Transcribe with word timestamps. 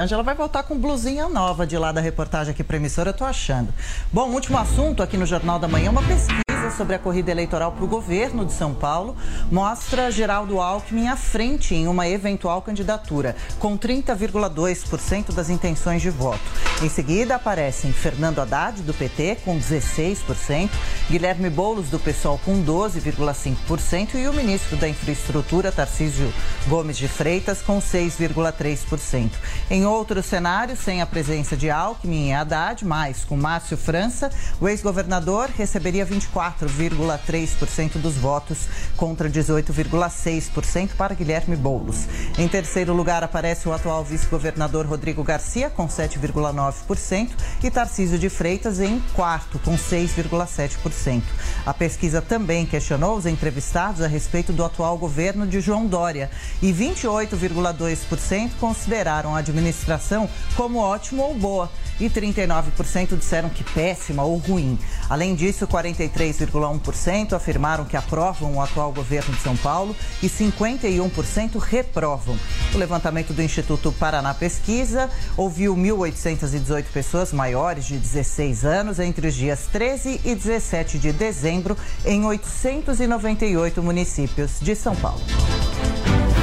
Angela 0.00 0.22
vai 0.22 0.34
voltar 0.34 0.62
com 0.62 0.78
blusinha 0.78 1.28
nova 1.28 1.66
de 1.66 1.76
lá 1.76 1.92
da 1.92 2.00
reportagem 2.00 2.52
aqui 2.52 2.64
para 2.64 2.78
emissora, 2.78 3.10
eu 3.10 3.14
tô 3.14 3.22
achando. 3.22 3.68
Bom, 4.10 4.30
último 4.30 4.56
assunto 4.56 5.02
aqui 5.02 5.18
no 5.18 5.26
Jornal 5.26 5.58
da 5.58 5.68
Manhã, 5.68 5.90
uma 5.90 6.02
pesquisa 6.02 6.40
sobre 6.76 6.94
a 6.94 6.98
corrida 6.98 7.30
eleitoral 7.30 7.72
para 7.72 7.84
o 7.84 7.88
governo 7.88 8.44
de 8.44 8.52
São 8.52 8.74
Paulo 8.74 9.16
mostra 9.50 10.10
Geraldo 10.10 10.60
Alckmin 10.60 11.08
à 11.08 11.16
frente 11.16 11.74
em 11.74 11.88
uma 11.88 12.08
eventual 12.08 12.60
candidatura, 12.60 13.34
com 13.58 13.78
30,2% 13.78 15.32
das 15.32 15.48
intenções 15.48 16.02
de 16.02 16.10
voto. 16.10 16.40
Em 16.82 16.88
seguida 16.88 17.34
aparecem 17.34 17.92
Fernando 17.92 18.40
Haddad, 18.40 18.82
do 18.82 18.94
PT, 18.94 19.38
com 19.44 19.58
16%, 19.58 20.70
Guilherme 21.10 21.50
Boulos, 21.50 21.88
do 21.88 21.98
PSOL, 21.98 22.38
com 22.44 22.62
12,5% 22.64 24.14
e 24.14 24.26
o 24.28 24.32
ministro 24.32 24.76
da 24.76 24.88
Infraestrutura, 24.88 25.70
Tarcísio 25.70 26.32
Gomes 26.66 26.96
de 26.96 27.06
Freitas, 27.06 27.62
com 27.62 27.78
6,3%. 27.78 29.30
Em 29.70 29.84
outros 29.86 30.26
cenários, 30.26 30.78
sem 30.78 31.02
a 31.02 31.06
presença 31.06 31.56
de 31.56 31.70
Alckmin 31.70 32.28
e 32.28 32.32
Haddad, 32.32 32.84
mas 32.84 33.24
com 33.24 33.36
Márcio 33.36 33.76
França, 33.76 34.30
o 34.60 34.68
ex-governador 34.68 35.50
receberia 35.56 36.04
24 36.04 36.49
4,3% 36.58 37.98
dos 37.98 38.16
votos 38.16 38.68
contra 38.96 39.28
18,6% 39.28 40.90
para 40.96 41.14
Guilherme 41.14 41.56
Boulos. 41.56 42.06
Em 42.38 42.48
terceiro 42.48 42.92
lugar 42.92 43.22
aparece 43.22 43.68
o 43.68 43.72
atual 43.72 44.04
vice-governador 44.04 44.86
Rodrigo 44.86 45.22
Garcia 45.22 45.70
com 45.70 45.86
7,9% 45.86 47.30
e 47.62 47.70
Tarcísio 47.70 48.18
de 48.18 48.28
Freitas 48.28 48.80
em 48.80 49.00
quarto 49.14 49.58
com 49.60 49.76
6,7%. 49.76 51.22
A 51.64 51.74
pesquisa 51.74 52.20
também 52.20 52.66
questionou 52.66 53.16
os 53.16 53.26
entrevistados 53.26 54.02
a 54.02 54.06
respeito 54.06 54.52
do 54.52 54.64
atual 54.64 54.96
governo 54.98 55.46
de 55.46 55.60
João 55.60 55.86
Dória 55.86 56.30
e 56.62 56.72
28,2% 56.72 58.50
consideraram 58.58 59.34
a 59.34 59.38
administração 59.38 60.28
como 60.56 60.78
ótima 60.78 61.24
ou 61.24 61.34
boa 61.34 61.70
e 62.00 62.08
39% 62.08 63.16
disseram 63.16 63.48
que 63.48 63.62
péssima 63.62 64.24
ou 64.24 64.38
ruim. 64.38 64.78
Além 65.08 65.34
disso, 65.34 65.66
43,1% 65.66 67.34
afirmaram 67.34 67.84
que 67.84 67.96
aprovam 67.96 68.54
o 68.54 68.62
atual 68.62 68.92
governo 68.92 69.34
de 69.34 69.40
São 69.40 69.56
Paulo 69.56 69.94
e 70.22 70.28
51% 70.28 71.58
reprovam. 71.58 72.36
O 72.74 72.78
levantamento 72.78 73.32
do 73.32 73.42
Instituto 73.42 73.92
Paraná 73.92 74.32
Pesquisa 74.32 75.10
ouviu 75.36 75.76
1.818 75.76 76.84
pessoas 76.92 77.32
maiores 77.32 77.84
de 77.84 77.98
16 77.98 78.64
anos 78.64 78.98
entre 78.98 79.28
os 79.28 79.34
dias 79.34 79.66
13 79.72 80.20
e 80.24 80.34
17 80.34 80.98
de 80.98 81.12
dezembro 81.12 81.76
em 82.04 82.24
898 82.24 83.82
municípios 83.82 84.58
de 84.60 84.74
São 84.74 84.96
Paulo. 84.96 85.20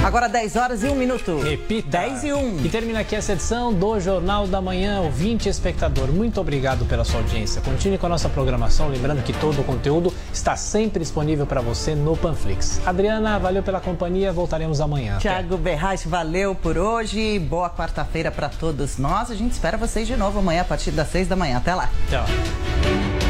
Agora 0.03 0.29
10 0.29 0.55
horas 0.55 0.83
e 0.83 0.87
1 0.87 0.95
minuto. 0.95 1.39
Repita. 1.39 1.89
10 1.89 2.23
e 2.23 2.33
1. 2.33 2.65
E 2.65 2.69
termina 2.69 2.99
aqui 2.99 3.15
essa 3.15 3.33
edição 3.33 3.73
do 3.73 3.99
Jornal 3.99 4.47
da 4.47 4.61
Manhã, 4.61 5.01
ouvinte 5.01 5.47
e 5.47 5.51
espectador. 5.51 6.07
Muito 6.07 6.39
obrigado 6.39 6.85
pela 6.85 7.03
sua 7.03 7.19
audiência. 7.19 7.61
Continue 7.61 7.97
com 7.97 8.05
a 8.05 8.09
nossa 8.09 8.29
programação, 8.29 8.87
lembrando 8.87 9.21
que 9.23 9.33
todo 9.33 9.59
o 9.59 9.63
conteúdo 9.63 10.13
está 10.31 10.55
sempre 10.55 10.99
disponível 10.99 11.45
para 11.45 11.61
você 11.61 11.93
no 11.93 12.15
Panflix. 12.15 12.79
Adriana, 12.85 13.37
valeu 13.37 13.61
pela 13.61 13.81
companhia, 13.81 14.31
voltaremos 14.31 14.79
amanhã. 14.79 15.17
Tiago 15.17 15.57
Berraz, 15.57 16.05
valeu 16.05 16.55
por 16.55 16.77
hoje. 16.77 17.37
Boa 17.39 17.69
quarta-feira 17.69 18.31
para 18.31 18.49
todos 18.49 18.97
nós. 18.97 19.29
A 19.29 19.35
gente 19.35 19.51
espera 19.51 19.77
vocês 19.77 20.07
de 20.07 20.15
novo 20.15 20.39
amanhã 20.39 20.61
a 20.61 20.65
partir 20.65 20.91
das 20.91 21.09
6 21.09 21.27
da 21.27 21.35
manhã. 21.35 21.57
Até 21.57 21.75
lá. 21.75 21.89
Tchau. 22.09 23.26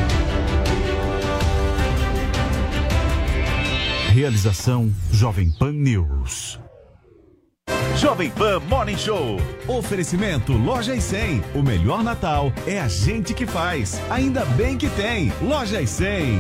Realização 4.18 4.92
Jovem 5.12 5.52
Pan 5.52 5.74
News. 5.74 6.60
Jovem 7.98 8.32
Pan 8.32 8.60
Morning 8.62 8.98
Show. 8.98 9.38
Oferecimento 9.68 10.54
Loja 10.54 10.96
e 10.96 11.00
100. 11.00 11.44
O 11.54 11.62
melhor 11.62 12.04
Natal 12.04 12.52
é 12.66 12.82
a 12.82 12.88
gente 12.88 13.36
que 13.36 13.46
faz. 13.46 14.02
Ainda 14.10 14.44
bem 14.44 14.76
que 14.76 14.90
tem. 14.90 15.32
Loja 15.40 15.80
e 15.80 15.86
100. 15.86 16.40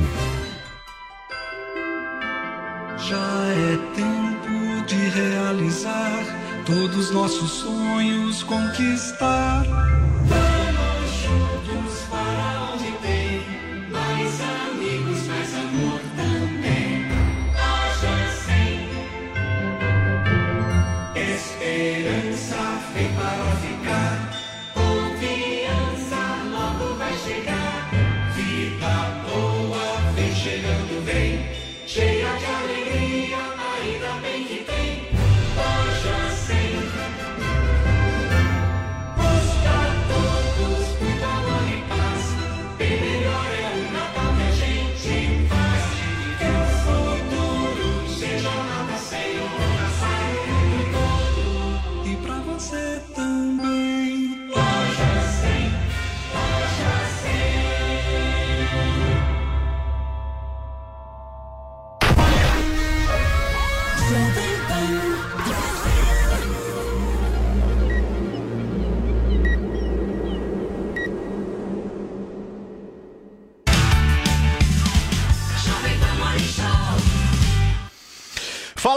Já 2.97 3.45
é 3.45 3.77
tempo 3.95 4.85
de 4.87 4.95
realizar 5.09 6.63
todos 6.65 7.11
nossos 7.11 7.51
sonhos 7.59 8.41
conquistar. 8.41 9.63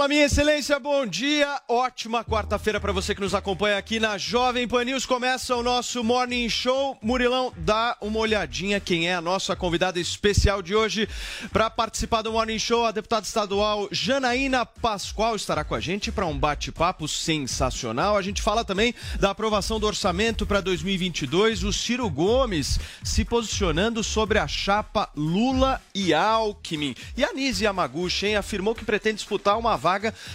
Fala, 0.00 0.08
minha 0.08 0.24
excelência, 0.24 0.80
bom 0.80 1.04
dia. 1.04 1.60
Ótima 1.68 2.24
quarta-feira 2.24 2.80
para 2.80 2.90
você 2.90 3.14
que 3.14 3.20
nos 3.20 3.34
acompanha 3.34 3.76
aqui 3.76 4.00
na 4.00 4.16
Jovem 4.16 4.66
Pan 4.66 4.82
News. 4.82 5.04
Começa 5.04 5.54
o 5.54 5.62
nosso 5.62 6.02
Morning 6.02 6.48
Show. 6.48 6.96
Murilão, 7.02 7.52
dá 7.54 7.94
uma 8.00 8.18
olhadinha 8.18 8.80
quem 8.80 9.10
é 9.10 9.14
a 9.14 9.20
nossa 9.20 9.54
convidada 9.54 10.00
especial 10.00 10.62
de 10.62 10.74
hoje 10.74 11.06
para 11.52 11.68
participar 11.68 12.22
do 12.22 12.32
Morning 12.32 12.58
Show. 12.58 12.86
A 12.86 12.92
deputada 12.92 13.26
estadual 13.26 13.88
Janaína 13.92 14.64
Pascoal 14.64 15.36
estará 15.36 15.64
com 15.64 15.74
a 15.74 15.80
gente 15.80 16.10
para 16.10 16.24
um 16.24 16.38
bate-papo 16.38 17.06
sensacional. 17.06 18.16
A 18.16 18.22
gente 18.22 18.40
fala 18.40 18.64
também 18.64 18.94
da 19.18 19.32
aprovação 19.32 19.78
do 19.78 19.86
orçamento 19.86 20.46
para 20.46 20.62
2022. 20.62 21.62
O 21.62 21.74
Ciro 21.74 22.08
Gomes 22.08 22.80
se 23.04 23.22
posicionando 23.22 24.02
sobre 24.02 24.38
a 24.38 24.48
chapa 24.48 25.10
Lula 25.14 25.78
e 25.94 26.14
Alckmin. 26.14 26.94
E 27.18 27.22
a 27.22 27.34
Nise 27.34 27.64
Yamaguchi, 27.64 28.28
hein, 28.28 28.36
afirmou 28.36 28.74
que 28.74 28.82
pretende 28.82 29.16
disputar 29.16 29.58
uma 29.58 29.76
vaga 29.90 29.90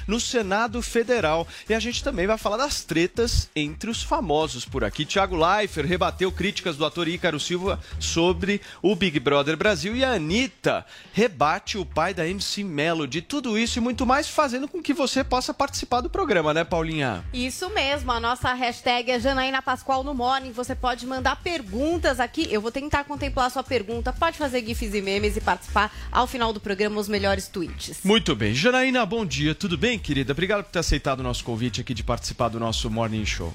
no 0.08 0.20
Senado 0.20 0.82
Federal. 0.82 1.48
E 1.70 1.74
a 1.74 1.80
gente 1.80 2.04
também 2.04 2.28
vai 2.28 2.38
falar 2.38 2.58
das 2.58 2.84
tretas 2.84 3.50
entre 3.56 3.90
os 3.90 4.04
famosos 4.04 4.66
por 4.66 4.84
aqui. 4.84 5.06
Tiago 5.06 5.36
Leifert 5.36 5.88
rebateu 5.88 6.32
críticas 6.32 6.78
do 6.78 6.86
ator 6.86 7.08
Ícaro 7.08 7.40
Silva 7.40 7.80
sobre 8.00 8.62
o 8.82 8.96
Big 8.96 9.20
Brother 9.20 9.58
Brasil 9.58 9.96
e 9.96 10.04
a 10.04 10.14
Anitta 10.14 10.86
rebate 11.14 11.78
o 11.78 11.86
pai 11.86 12.14
da 12.14 12.28
MC 12.28 12.64
Melody. 12.64 13.22
Tudo 13.22 13.58
isso 13.58 13.80
e 13.80 13.82
muito 13.82 14.06
mais 14.06 14.28
fazendo 14.28 14.68
com 14.68 14.82
que 14.82 14.94
você 14.94 15.24
possa 15.24 15.54
participar 15.54 16.02
do 16.02 16.10
programa, 16.10 16.54
né, 16.54 16.64
Paulinha? 16.64 17.24
Isso 17.34 17.70
mesmo, 17.70 18.12
a 18.12 18.20
nossa 18.20 18.54
hashtag 18.54 19.12
é 19.12 19.20
Janaína 19.20 19.62
Pascoal 19.62 20.04
no 20.04 20.14
Morning. 20.14 20.52
Você 20.52 20.76
pode 20.76 21.06
mandar 21.06 21.38
perguntas 21.38 22.20
aqui. 22.20 22.48
Eu 22.52 22.62
vou 22.62 22.72
tentar 22.72 23.04
contemplar 23.04 23.48
a 23.48 23.50
sua 23.50 23.64
pergunta. 23.64 24.14
Pode 24.14 24.38
fazer 24.38 24.66
gifs 24.66 24.94
e 24.94 25.02
memes 25.02 25.38
e 25.38 25.42
participar 25.42 25.94
ao 26.12 26.28
final 26.28 26.52
do 26.52 26.60
programa 26.60 27.00
os 27.00 27.08
melhores 27.08 27.48
tweets. 27.48 28.00
Muito 28.04 28.36
bem. 28.36 28.54
Janaína, 28.54 29.06
bom 29.06 29.26
dia. 29.26 29.45
Tudo 29.54 29.78
bem, 29.78 30.00
querida? 30.00 30.32
Obrigado 30.32 30.64
por 30.64 30.72
ter 30.72 30.80
aceitado 30.80 31.20
o 31.20 31.24
nosso 31.24 31.44
convite 31.44 31.82
aqui 31.82 31.94
de 31.94 32.04
participar 32.04 32.50
do 32.50 32.60
nosso 32.60 32.90
Morning 32.90 33.26
Show. 33.26 33.54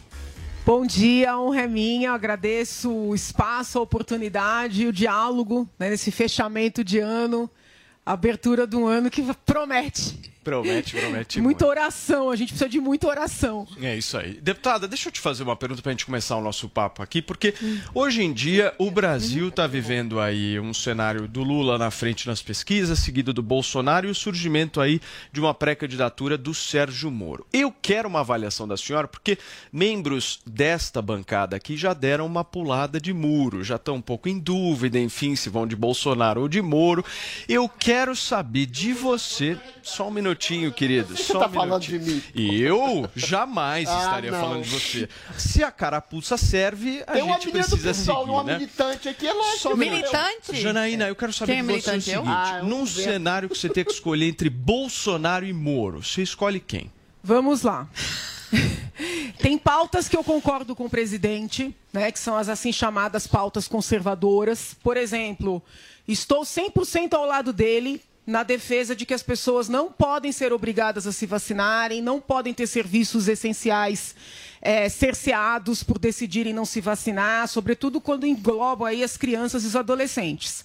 Bom 0.64 0.86
dia, 0.86 1.36
honra 1.36 1.62
é 1.62 1.66
minha. 1.66 2.12
Agradeço 2.12 2.92
o 2.92 3.14
espaço, 3.14 3.78
a 3.78 3.82
oportunidade, 3.82 4.86
o 4.86 4.92
diálogo 4.92 5.68
né, 5.78 5.90
nesse 5.90 6.12
fechamento 6.12 6.84
de 6.84 6.98
ano, 7.00 7.50
abertura 8.06 8.66
de 8.66 8.76
um 8.76 8.86
ano 8.86 9.10
que 9.10 9.22
promete. 9.44 10.16
Promete, 10.50 10.96
promete. 10.96 11.40
Muita 11.40 11.66
oração, 11.66 12.30
a 12.30 12.36
gente 12.36 12.48
precisa 12.48 12.68
de 12.68 12.80
muita 12.80 13.06
oração. 13.06 13.66
É 13.80 13.96
isso 13.96 14.18
aí. 14.18 14.40
Deputada, 14.40 14.88
deixa 14.88 15.08
eu 15.08 15.12
te 15.12 15.20
fazer 15.20 15.42
uma 15.44 15.54
pergunta 15.54 15.80
para 15.80 15.90
a 15.90 15.92
gente 15.92 16.04
começar 16.04 16.36
o 16.36 16.40
nosso 16.40 16.68
papo 16.68 17.02
aqui, 17.02 17.22
porque 17.22 17.54
hoje 17.94 18.22
em 18.22 18.32
dia 18.32 18.74
o 18.78 18.90
Brasil 18.90 19.48
está 19.48 19.66
vivendo 19.66 20.18
aí 20.18 20.58
um 20.58 20.74
cenário 20.74 21.28
do 21.28 21.42
Lula 21.42 21.78
na 21.78 21.90
frente 21.90 22.26
nas 22.26 22.42
pesquisas, 22.42 22.98
seguido 22.98 23.32
do 23.32 23.42
Bolsonaro 23.42 24.08
e 24.08 24.10
o 24.10 24.14
surgimento 24.14 24.80
aí 24.80 25.00
de 25.32 25.40
uma 25.40 25.54
pré-candidatura 25.54 26.36
do 26.36 26.52
Sérgio 26.52 27.10
Moro. 27.10 27.46
Eu 27.52 27.72
quero 27.80 28.08
uma 28.08 28.20
avaliação 28.20 28.66
da 28.66 28.76
senhora, 28.76 29.06
porque 29.06 29.38
membros 29.72 30.40
desta 30.44 31.00
bancada 31.00 31.56
aqui 31.56 31.76
já 31.76 31.94
deram 31.94 32.26
uma 32.26 32.44
pulada 32.44 33.00
de 33.00 33.12
muro, 33.12 33.62
já 33.62 33.76
estão 33.76 33.96
um 33.96 34.02
pouco 34.02 34.28
em 34.28 34.38
dúvida, 34.38 34.98
enfim, 34.98 35.36
se 35.36 35.48
vão 35.48 35.66
de 35.66 35.76
Bolsonaro 35.76 36.42
ou 36.42 36.48
de 36.48 36.60
Moro. 36.60 37.04
Eu 37.48 37.68
quero 37.68 38.16
saber 38.16 38.66
de 38.66 38.92
você, 38.92 39.56
só 39.82 40.08
um 40.08 40.10
minutinho, 40.10 40.39
querido. 40.72 41.16
Você 41.16 41.22
só 41.24 41.38
tá 41.38 41.46
um 41.46 41.50
falando 41.52 41.82
minutinho. 41.86 42.22
de 42.22 42.42
mim? 42.42 42.54
Eu 42.56 43.08
jamais 43.14 43.88
Ah, 43.88 43.98
estaria 43.98 44.30
não. 44.30 44.40
falando 44.40 44.62
de 44.64 44.70
você. 44.70 45.08
Se 45.36 45.62
a 45.62 45.70
carapuça 45.70 46.36
serve, 46.36 47.02
a 47.06 47.12
Tem 47.12 47.22
uma 47.22 47.34
gente 47.34 47.46
do 47.46 47.52
precisa 47.52 47.76
pessoal, 47.76 48.20
seguir, 48.20 48.30
uma 48.32 48.44
né? 48.44 48.54
militante 48.58 49.08
aqui, 49.08 49.26
é 49.28 49.32
lógico. 49.32 49.58
Só. 49.58 49.76
Militante? 49.76 50.56
Janaína, 50.60 51.08
eu 51.08 51.16
quero 51.16 51.32
saber 51.32 51.52
Quem 51.52 51.60
é 51.60 51.62
de 51.62 51.66
você 51.66 51.72
o 51.90 51.92
militante, 51.92 52.10
eu? 52.10 52.22
seguinte: 52.22 52.34
Ah, 52.34 52.58
eu 52.60 52.64
num 52.66 52.86
cenário 52.86 53.48
que 53.48 53.56
você 53.58 53.68
tem 53.68 53.84
que 53.84 53.92
escolher 53.92 54.26
entre 54.28 54.48
Bolsonaro 54.50 55.44
e 55.46 55.52
Moro, 55.52 56.02
você 56.02 56.22
escolhe 56.22 56.58
quem? 56.60 56.90
Vamos 57.22 57.62
lá. 57.62 57.86
Tem 59.38 59.56
pautas 59.56 60.08
que 60.08 60.16
eu 60.16 60.22
concordo 60.24 60.74
com 60.76 60.84
o 60.86 60.90
presidente, 60.90 61.74
né, 61.92 62.10
que 62.12 62.18
são 62.18 62.36
as 62.36 62.48
assim 62.48 62.72
chamadas 62.72 63.26
pautas 63.26 63.66
conservadoras. 63.68 64.76
Por 64.82 64.96
exemplo, 64.96 65.62
estou 66.06 66.42
100% 66.42 67.14
ao 67.14 67.24
lado 67.24 67.52
dele 67.52 68.02
na 68.26 68.42
defesa 68.42 68.94
de 68.94 69.06
que 69.06 69.14
as 69.14 69.22
pessoas 69.22 69.68
não 69.68 69.90
podem 69.90 70.30
ser 70.30 70.52
obrigadas 70.52 71.06
a 71.06 71.12
se 71.12 71.26
vacinarem, 71.26 72.02
não 72.02 72.20
podem 72.20 72.54
ter 72.54 72.66
serviços 72.66 73.28
essenciais 73.28 74.14
eh, 74.62 74.88
cerceados 74.88 75.82
por 75.82 75.98
decidirem 75.98 76.52
não 76.52 76.64
se 76.64 76.80
vacinar, 76.80 77.48
sobretudo 77.48 78.00
quando 78.00 78.26
englobam 78.26 78.86
aí 78.86 79.02
as 79.02 79.16
crianças 79.16 79.64
e 79.64 79.66
os 79.66 79.76
adolescentes. 79.76 80.64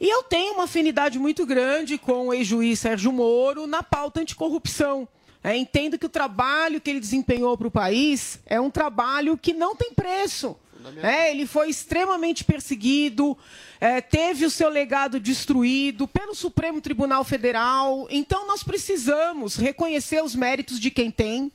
E 0.00 0.08
eu 0.08 0.22
tenho 0.22 0.54
uma 0.54 0.64
afinidade 0.64 1.18
muito 1.18 1.46
grande 1.46 1.98
com 1.98 2.28
o 2.28 2.34
ex-juiz 2.34 2.80
Sérgio 2.80 3.12
Moro 3.12 3.66
na 3.66 3.82
pauta 3.82 4.20
anticorrupção. 4.20 5.06
É, 5.42 5.54
entendo 5.54 5.98
que 5.98 6.06
o 6.06 6.08
trabalho 6.08 6.80
que 6.80 6.88
ele 6.88 6.98
desempenhou 6.98 7.56
para 7.56 7.68
o 7.68 7.70
país 7.70 8.40
é 8.46 8.58
um 8.58 8.70
trabalho 8.70 9.36
que 9.36 9.52
não 9.52 9.76
tem 9.76 9.92
preço. 9.92 10.56
É, 11.02 11.30
ele 11.30 11.46
foi 11.46 11.68
extremamente 11.68 12.44
perseguido, 12.44 13.36
é, 13.80 14.00
teve 14.00 14.44
o 14.44 14.50
seu 14.50 14.68
legado 14.68 15.20
destruído 15.20 16.06
pelo 16.08 16.34
Supremo 16.34 16.80
Tribunal 16.80 17.24
Federal. 17.24 18.06
Então, 18.10 18.46
nós 18.46 18.62
precisamos 18.62 19.56
reconhecer 19.56 20.22
os 20.22 20.34
méritos 20.34 20.78
de 20.80 20.90
quem 20.90 21.10
tem 21.10 21.50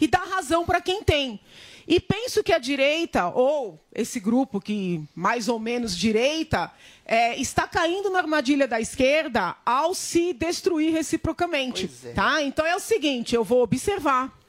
e 0.00 0.06
dar 0.06 0.26
razão 0.26 0.64
para 0.64 0.80
quem 0.80 1.02
tem. 1.02 1.40
E 1.86 1.98
penso 1.98 2.44
que 2.44 2.52
a 2.52 2.58
direita, 2.58 3.28
ou 3.30 3.80
esse 3.92 4.20
grupo 4.20 4.60
que 4.60 5.02
mais 5.12 5.48
ou 5.48 5.58
menos 5.58 5.96
direita, 5.96 6.70
é, 7.04 7.36
está 7.36 7.66
caindo 7.66 8.08
na 8.10 8.20
armadilha 8.20 8.68
da 8.68 8.80
esquerda 8.80 9.56
ao 9.66 9.92
se 9.92 10.32
destruir 10.32 10.92
reciprocamente. 10.92 11.90
É. 12.04 12.12
Tá? 12.12 12.42
Então 12.42 12.64
é 12.64 12.76
o 12.76 12.80
seguinte, 12.80 13.34
eu 13.34 13.42
vou 13.42 13.62
observar. 13.62 14.39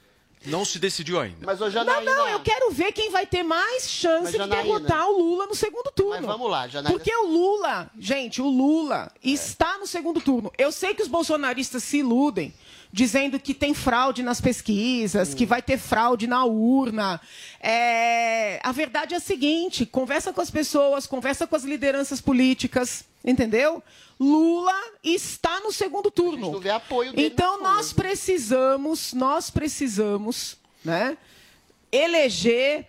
Não 0.46 0.66
se 0.66 0.80
decidiu 0.80 1.20
ainda. 1.20 1.46
Mas, 1.46 1.62
ô, 1.62 1.66
Não, 1.66 1.72
Janaína, 1.72 2.02
não, 2.16 2.28
eu 2.30 2.40
quero 2.40 2.72
ver 2.72 2.92
quem 2.92 3.12
vai 3.12 3.26
ter 3.28 3.44
mais 3.44 3.88
chance 3.90 4.24
Mas, 4.24 4.32
de 4.32 4.38
Janaína- 4.40 4.64
derrotar 4.64 5.08
o 5.08 5.18
Lula 5.18 5.46
no 5.46 5.54
segundo 5.56 5.92
turno. 5.96 6.14
Mas 6.16 6.26
vamos 6.26 6.50
lá, 6.50 6.68
Janaína. 6.68 6.98
Porque 6.98 7.16
o 7.16 7.28
Lula, 7.28 7.90
gente, 8.00 8.42
o 8.42 8.48
Lula 8.50 9.12
está 9.24 9.78
no 9.78 9.86
segundo 9.86 10.20
turno. 10.20 10.52
Eu 10.58 10.72
sei 10.72 10.96
que 10.96 11.02
os 11.04 11.08
bolsonaristas 11.08 11.84
se 11.84 11.98
iludem 12.00 12.54
dizendo 12.94 13.40
que 13.40 13.54
tem 13.54 13.74
fraude 13.74 14.22
nas 14.24 14.42
pesquisas, 14.42 15.34
que 15.34 15.46
vai 15.46 15.62
ter 15.62 15.78
fraude 15.78 16.28
na 16.28 16.44
urna. 16.44 17.22
É, 17.60 18.60
A 18.64 18.72
verdade 18.72 19.14
é 19.14 19.18
a 19.18 19.20
seguinte: 19.22 19.86
conversa 19.86 20.34
com 20.34 20.42
as 20.42 20.50
pessoas, 20.52 21.06
conversa 21.08 21.46
com 21.48 21.56
as 21.56 21.64
lideranças 21.64 22.20
políticas, 22.20 23.06
entendeu? 23.24 23.82
Lula 24.22 24.80
está 25.04 25.60
no 25.62 25.72
segundo 25.72 26.12
turno. 26.12 26.52
não 26.52 26.60
vê 26.60 26.70
apoio 26.70 27.12
dele 27.12 27.28
Então 27.28 27.60
nós 27.60 27.92
precisamos, 27.92 29.14
nós 29.14 29.50
precisamos, 29.50 30.58
né, 30.86 31.18
eleger 31.92 32.88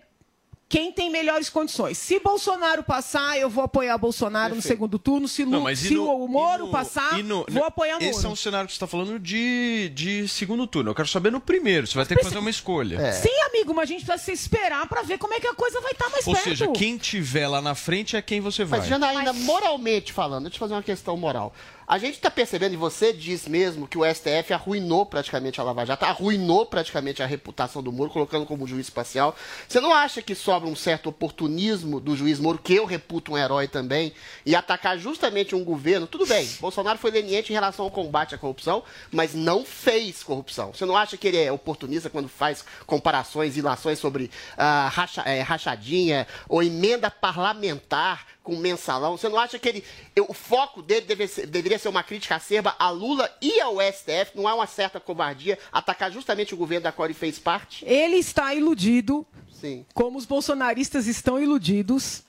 quem 0.72 0.90
tem 0.90 1.10
melhores 1.10 1.50
condições. 1.50 1.98
Se 1.98 2.18
Bolsonaro 2.18 2.82
passar, 2.82 3.38
eu 3.38 3.50
vou 3.50 3.62
apoiar 3.62 3.98
Bolsonaro 3.98 4.54
no 4.54 4.62
segundo 4.62 4.98
turno. 4.98 5.28
Se, 5.28 5.44
Lu, 5.44 5.50
Não, 5.50 5.60
mas 5.60 5.80
se 5.80 5.92
no- 5.92 6.24
o 6.24 6.26
Moro 6.26 6.64
no- 6.64 6.70
passar, 6.72 7.22
no- 7.22 7.44
vou 7.46 7.64
apoiar 7.64 7.96
Moro. 8.00 8.06
Esse 8.06 8.24
é 8.24 8.28
um 8.30 8.34
cenário 8.34 8.66
que 8.66 8.72
você 8.72 8.76
está 8.76 8.86
falando 8.86 9.18
de, 9.18 9.90
de 9.94 10.26
segundo 10.28 10.66
turno. 10.66 10.88
Eu 10.88 10.94
quero 10.94 11.06
saber 11.08 11.30
no 11.30 11.40
primeiro. 11.40 11.86
Você 11.86 11.94
vai 11.94 12.06
ter 12.06 12.16
que 12.16 12.24
fazer 12.24 12.38
uma 12.38 12.48
escolha. 12.48 12.96
É. 12.96 13.12
Sim, 13.12 13.28
amigo, 13.50 13.74
mas 13.74 13.82
a 13.90 13.92
gente 13.92 14.06
precisa 14.06 14.24
se 14.24 14.32
esperar 14.32 14.88
para 14.88 15.02
ver 15.02 15.18
como 15.18 15.34
é 15.34 15.40
que 15.40 15.46
a 15.46 15.54
coisa 15.54 15.78
vai 15.82 15.92
estar 15.92 16.08
mais 16.08 16.26
Ou 16.26 16.32
perto. 16.32 16.48
seja, 16.48 16.66
quem 16.68 16.96
tiver 16.96 17.46
lá 17.48 17.60
na 17.60 17.74
frente 17.74 18.16
é 18.16 18.22
quem 18.22 18.40
você 18.40 18.64
vai. 18.64 18.78
Mas, 18.80 18.88
Janaína, 18.88 19.34
moralmente 19.34 20.10
falando, 20.10 20.44
deixa 20.44 20.54
eu 20.54 20.56
te 20.56 20.58
fazer 20.58 20.72
uma 20.72 20.82
questão 20.82 21.18
moral. 21.18 21.52
A 21.86 21.98
gente 21.98 22.14
está 22.14 22.30
percebendo, 22.30 22.74
e 22.74 22.76
você 22.76 23.12
diz 23.12 23.46
mesmo, 23.46 23.86
que 23.88 23.98
o 23.98 24.04
STF 24.04 24.52
arruinou 24.52 25.04
praticamente 25.04 25.60
a 25.60 25.64
Lava 25.64 25.84
Jato, 25.84 26.04
arruinou 26.04 26.64
praticamente 26.64 27.22
a 27.22 27.26
reputação 27.26 27.82
do 27.82 27.92
Moro, 27.92 28.10
colocando 28.10 28.46
como 28.46 28.66
juiz 28.66 28.86
espacial. 28.86 29.34
Você 29.68 29.80
não 29.80 29.92
acha 29.92 30.22
que 30.22 30.34
sobra 30.34 30.68
um 30.68 30.76
certo 30.76 31.08
oportunismo 31.08 32.00
do 32.00 32.16
juiz 32.16 32.38
Moro, 32.38 32.58
que 32.58 32.74
eu 32.74 32.84
reputo 32.84 33.32
um 33.32 33.38
herói 33.38 33.66
também, 33.68 34.12
e 34.46 34.54
atacar 34.54 34.96
justamente 34.96 35.54
um 35.54 35.64
governo? 35.64 36.06
Tudo 36.06 36.24
bem, 36.26 36.48
Bolsonaro 36.60 36.98
foi 36.98 37.10
leniente 37.10 37.50
em 37.50 37.54
relação 37.54 37.84
ao 37.84 37.90
combate 37.90 38.34
à 38.34 38.38
corrupção, 38.38 38.82
mas 39.10 39.34
não 39.34 39.64
fez 39.64 40.22
corrupção. 40.22 40.72
Você 40.72 40.86
não 40.86 40.96
acha 40.96 41.16
que 41.16 41.28
ele 41.28 41.38
é 41.38 41.50
oportunista 41.52 42.08
quando 42.08 42.28
faz 42.28 42.64
comparações, 42.86 43.56
ilações 43.56 43.98
sobre 43.98 44.30
ah, 44.56 44.88
racha- 44.92 45.22
eh, 45.26 45.42
rachadinha 45.42 46.26
ou 46.48 46.62
emenda 46.62 47.10
parlamentar 47.10 48.26
com 48.42 48.56
mensalão? 48.56 49.16
Você 49.16 49.28
não 49.28 49.38
acha 49.38 49.58
que 49.58 49.68
ele, 49.68 49.84
eu- 50.16 50.26
o 50.28 50.32
foco 50.34 50.82
dele 50.82 51.06
deve 51.06 51.26
ser- 51.28 51.46
deveria 51.46 51.78
ser 51.78 51.88
uma 51.88 52.02
crítica 52.02 52.34
acerba 52.36 52.74
a 52.78 52.90
Lula 52.90 53.30
e 53.40 53.60
ao 53.60 53.80
STF? 53.80 54.32
Não 54.36 54.48
há 54.48 54.54
uma 54.54 54.66
certa 54.66 54.98
covardia 55.00 55.58
atacar 55.72 56.10
justamente 56.10 56.52
o 56.54 56.56
governo 56.56 56.84
da 56.84 56.92
qual 56.92 57.06
ele 57.06 57.14
fez 57.14 57.38
parte? 57.38 57.84
Ele 57.84 58.16
está 58.16 58.54
iludido, 58.54 59.26
Sim. 59.52 59.86
como 59.94 60.18
os 60.18 60.26
bolsonaristas 60.26 61.06
estão 61.06 61.40
iludidos, 61.40 62.22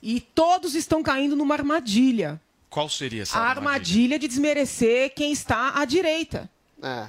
e 0.00 0.20
todos 0.20 0.74
estão 0.76 1.02
caindo 1.02 1.34
numa 1.34 1.54
armadilha. 1.54 2.40
Qual 2.70 2.88
seria 2.88 3.22
essa 3.22 3.36
a 3.38 3.42
armadilha 3.48 4.18
de 4.18 4.28
desmerecer 4.28 5.12
quem 5.14 5.32
está 5.32 5.72
à 5.80 5.84
direita. 5.84 6.48
É. 6.82 7.08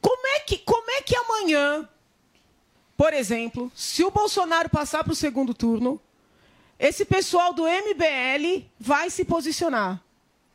Como 0.00 0.26
é 0.26 0.40
que, 0.40 0.58
como 0.58 0.90
é 0.90 1.00
que 1.00 1.16
amanhã, 1.16 1.88
por 2.96 3.14
exemplo, 3.14 3.70
se 3.74 4.04
o 4.04 4.10
Bolsonaro 4.10 4.68
passar 4.68 5.02
para 5.04 5.12
o 5.12 5.16
segundo 5.16 5.54
turno, 5.54 6.00
esse 6.78 7.04
pessoal 7.04 7.52
do 7.52 7.64
MBL 7.64 8.66
vai 8.78 9.10
se 9.10 9.24
posicionar? 9.24 10.00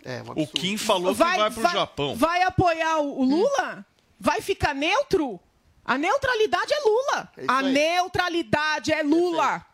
É, 0.03 0.21
um 0.21 0.43
O. 0.43 0.47
Kim 0.47 0.77
falou 0.77 1.13
que 1.13 1.19
vai 1.19 1.51
pro 1.51 1.61
Japão. 1.63 2.15
Vai 2.15 2.43
apoiar 2.43 2.99
o, 2.99 3.21
o 3.21 3.23
Lula? 3.23 3.85
Vai 4.19 4.41
ficar 4.41 4.73
neutro? 4.73 5.39
A 5.83 5.97
neutralidade 5.97 6.73
é 6.73 6.79
Lula. 6.79 7.31
É 7.37 7.45
a 7.47 7.57
aí. 7.59 7.71
neutralidade 7.71 8.91
é 8.91 9.03
Lula. 9.03 9.65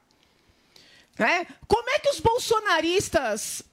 Né? 1.17 1.47
Como 1.67 1.89
é 1.89 1.99
que 1.99 2.09
os 2.09 2.19
bolsonaristas 2.19 3.63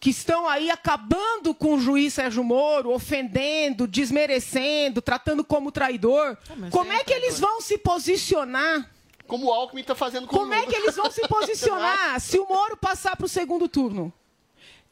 que 0.00 0.10
estão 0.10 0.46
aí 0.46 0.70
acabando 0.70 1.54
com 1.54 1.74
o 1.74 1.80
juiz 1.80 2.14
Sérgio 2.14 2.44
Moro, 2.44 2.92
ofendendo, 2.92 3.86
desmerecendo, 3.86 5.02
tratando 5.02 5.44
como 5.44 5.72
traidor, 5.72 6.36
como 6.70 6.92
é 6.92 7.02
que 7.02 7.12
eles 7.12 7.40
vão 7.40 7.60
se 7.60 7.78
posicionar? 7.78 8.88
Como 9.28 9.46
o 9.46 9.52
Alckmin 9.52 9.82
está 9.82 9.94
fazendo 9.94 10.26
com 10.26 10.36
Como 10.36 10.50
o 10.50 10.54
é 10.54 10.60
Lula. 10.60 10.70
que 10.70 10.76
eles 10.76 10.96
vão 10.96 11.10
se 11.10 11.20
posicionar 11.28 12.18
se 12.20 12.38
o 12.38 12.48
Moro 12.48 12.76
passar 12.76 13.14
para 13.14 13.26
o 13.26 13.28
segundo 13.28 13.68
turno? 13.68 14.12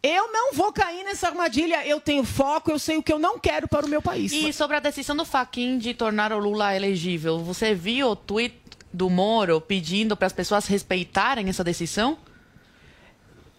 Eu 0.03 0.31
não 0.31 0.53
vou 0.53 0.73
cair 0.73 1.03
nessa 1.03 1.27
armadilha. 1.27 1.85
Eu 1.85 1.99
tenho 2.01 2.23
foco, 2.23 2.71
eu 2.71 2.79
sei 2.79 2.99
o 2.99 3.03
que 3.03 3.13
eu 3.13 3.19
não 3.19 3.39
quero 3.41 3.67
para 3.67 3.85
o 3.85 3.89
meu 3.89 4.01
país. 4.03 4.31
E 4.31 4.53
sobre 4.53 4.77
a 4.77 4.81
decisão 4.81 5.17
do 5.17 5.25
Faquin 5.25 5.79
de 5.79 5.95
tornar 5.95 6.33
o 6.33 6.39
Lula 6.39 6.77
elegível, 6.77 7.39
você 7.41 7.75
viu 7.75 8.11
o 8.11 8.15
tweet 8.15 8.55
do 8.93 9.11
Moro 9.11 9.61
pedindo 9.61 10.17
para 10.17 10.27
as 10.27 10.33
pessoas 10.33 10.67
respeitarem 10.67 11.49
essa 11.49 11.65
decisão? 11.65 12.19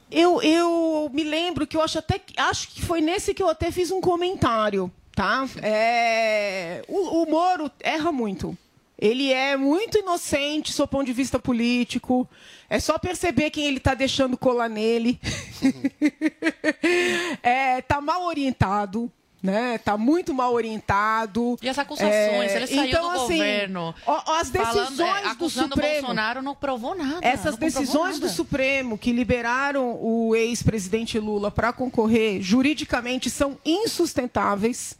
Eu, 0.10 0.42
eu 0.42 1.10
me 1.12 1.24
lembro 1.24 1.68
que 1.68 1.76
eu 1.76 1.82
acho 1.82 2.00
até 2.00 2.18
que 2.18 2.40
acho 2.40 2.70
que 2.70 2.82
foi 2.82 3.02
nesse 3.02 3.34
que 3.34 3.44
eu 3.44 3.50
até 3.50 3.72
fiz 3.72 3.92
um 3.92 4.00
comentário, 4.00 4.90
tá? 5.14 5.46
É, 5.62 6.82
o, 6.88 7.24
o 7.24 7.30
Moro 7.30 7.70
erra 7.82 8.12
muito. 8.12 8.58
Ele 9.00 9.32
é 9.32 9.56
muito 9.56 10.00
inocente, 10.00 10.74
sob 10.74 10.90
ponto 10.90 11.06
de 11.06 11.14
vista 11.14 11.38
político. 11.38 12.28
É 12.70 12.80
só 12.80 12.98
perceber 12.98 13.52
quem 13.52 13.66
ele 13.66 13.78
está 13.78 13.94
deixando 13.94 14.36
colar 14.36 14.68
nele. 14.70 15.20
é, 17.44 17.82
tá 17.82 18.02
mal 18.02 18.26
orientado. 18.26 19.12
Né? 19.42 19.78
Tá 19.78 19.96
muito 19.96 20.34
mal 20.34 20.52
orientado. 20.52 21.58
E 21.62 21.70
as 21.70 21.78
acusações, 21.78 22.52
ele 22.54 22.66
saiu 22.68 22.86
então, 22.86 23.04
do 23.12 23.18
assim, 23.24 23.38
governo. 23.38 23.96
ó, 24.06 24.16
as 24.40 24.50
falando- 24.50 24.84
decisões 24.88 25.26
é, 25.26 25.36
do 25.36 25.46
o 25.46 25.50
Supremo. 25.50 26.02
Bolsonaro 26.02 26.42
não 26.42 26.56
provou 26.56 26.96
nada. 26.96 27.20
Essas 27.22 27.56
decisões 27.56 28.16
do 28.18 28.26
nada. 28.26 28.34
Supremo 28.34 28.98
que 28.98 29.12
liberaram 29.12 29.96
o 30.02 30.36
ex-presidente 30.36 31.20
Lula 31.20 31.52
para 31.52 31.72
concorrer 31.72 32.42
juridicamente 32.42 33.30
são 33.30 33.60
insustentáveis. 33.64 34.98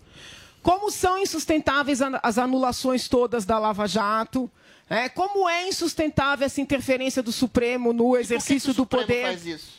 Como 0.68 0.92
são 0.92 1.18
insustentáveis 1.18 2.02
as 2.02 2.38
anulações 2.38 3.08
todas 3.08 3.46
da 3.46 3.58
Lava 3.58 3.88
Jato, 3.88 4.52
né? 4.90 5.08
como 5.08 5.48
é 5.48 5.66
insustentável 5.66 6.46
essa 6.46 6.60
interferência 6.60 7.24
do 7.24 7.32
Supremo 7.32 7.94
no 7.94 8.18
exercício 8.18 8.74
do 8.74 8.82
Supremo 8.82 9.06
poder. 9.08 9.22
faz 9.22 9.46
isso? 9.46 9.72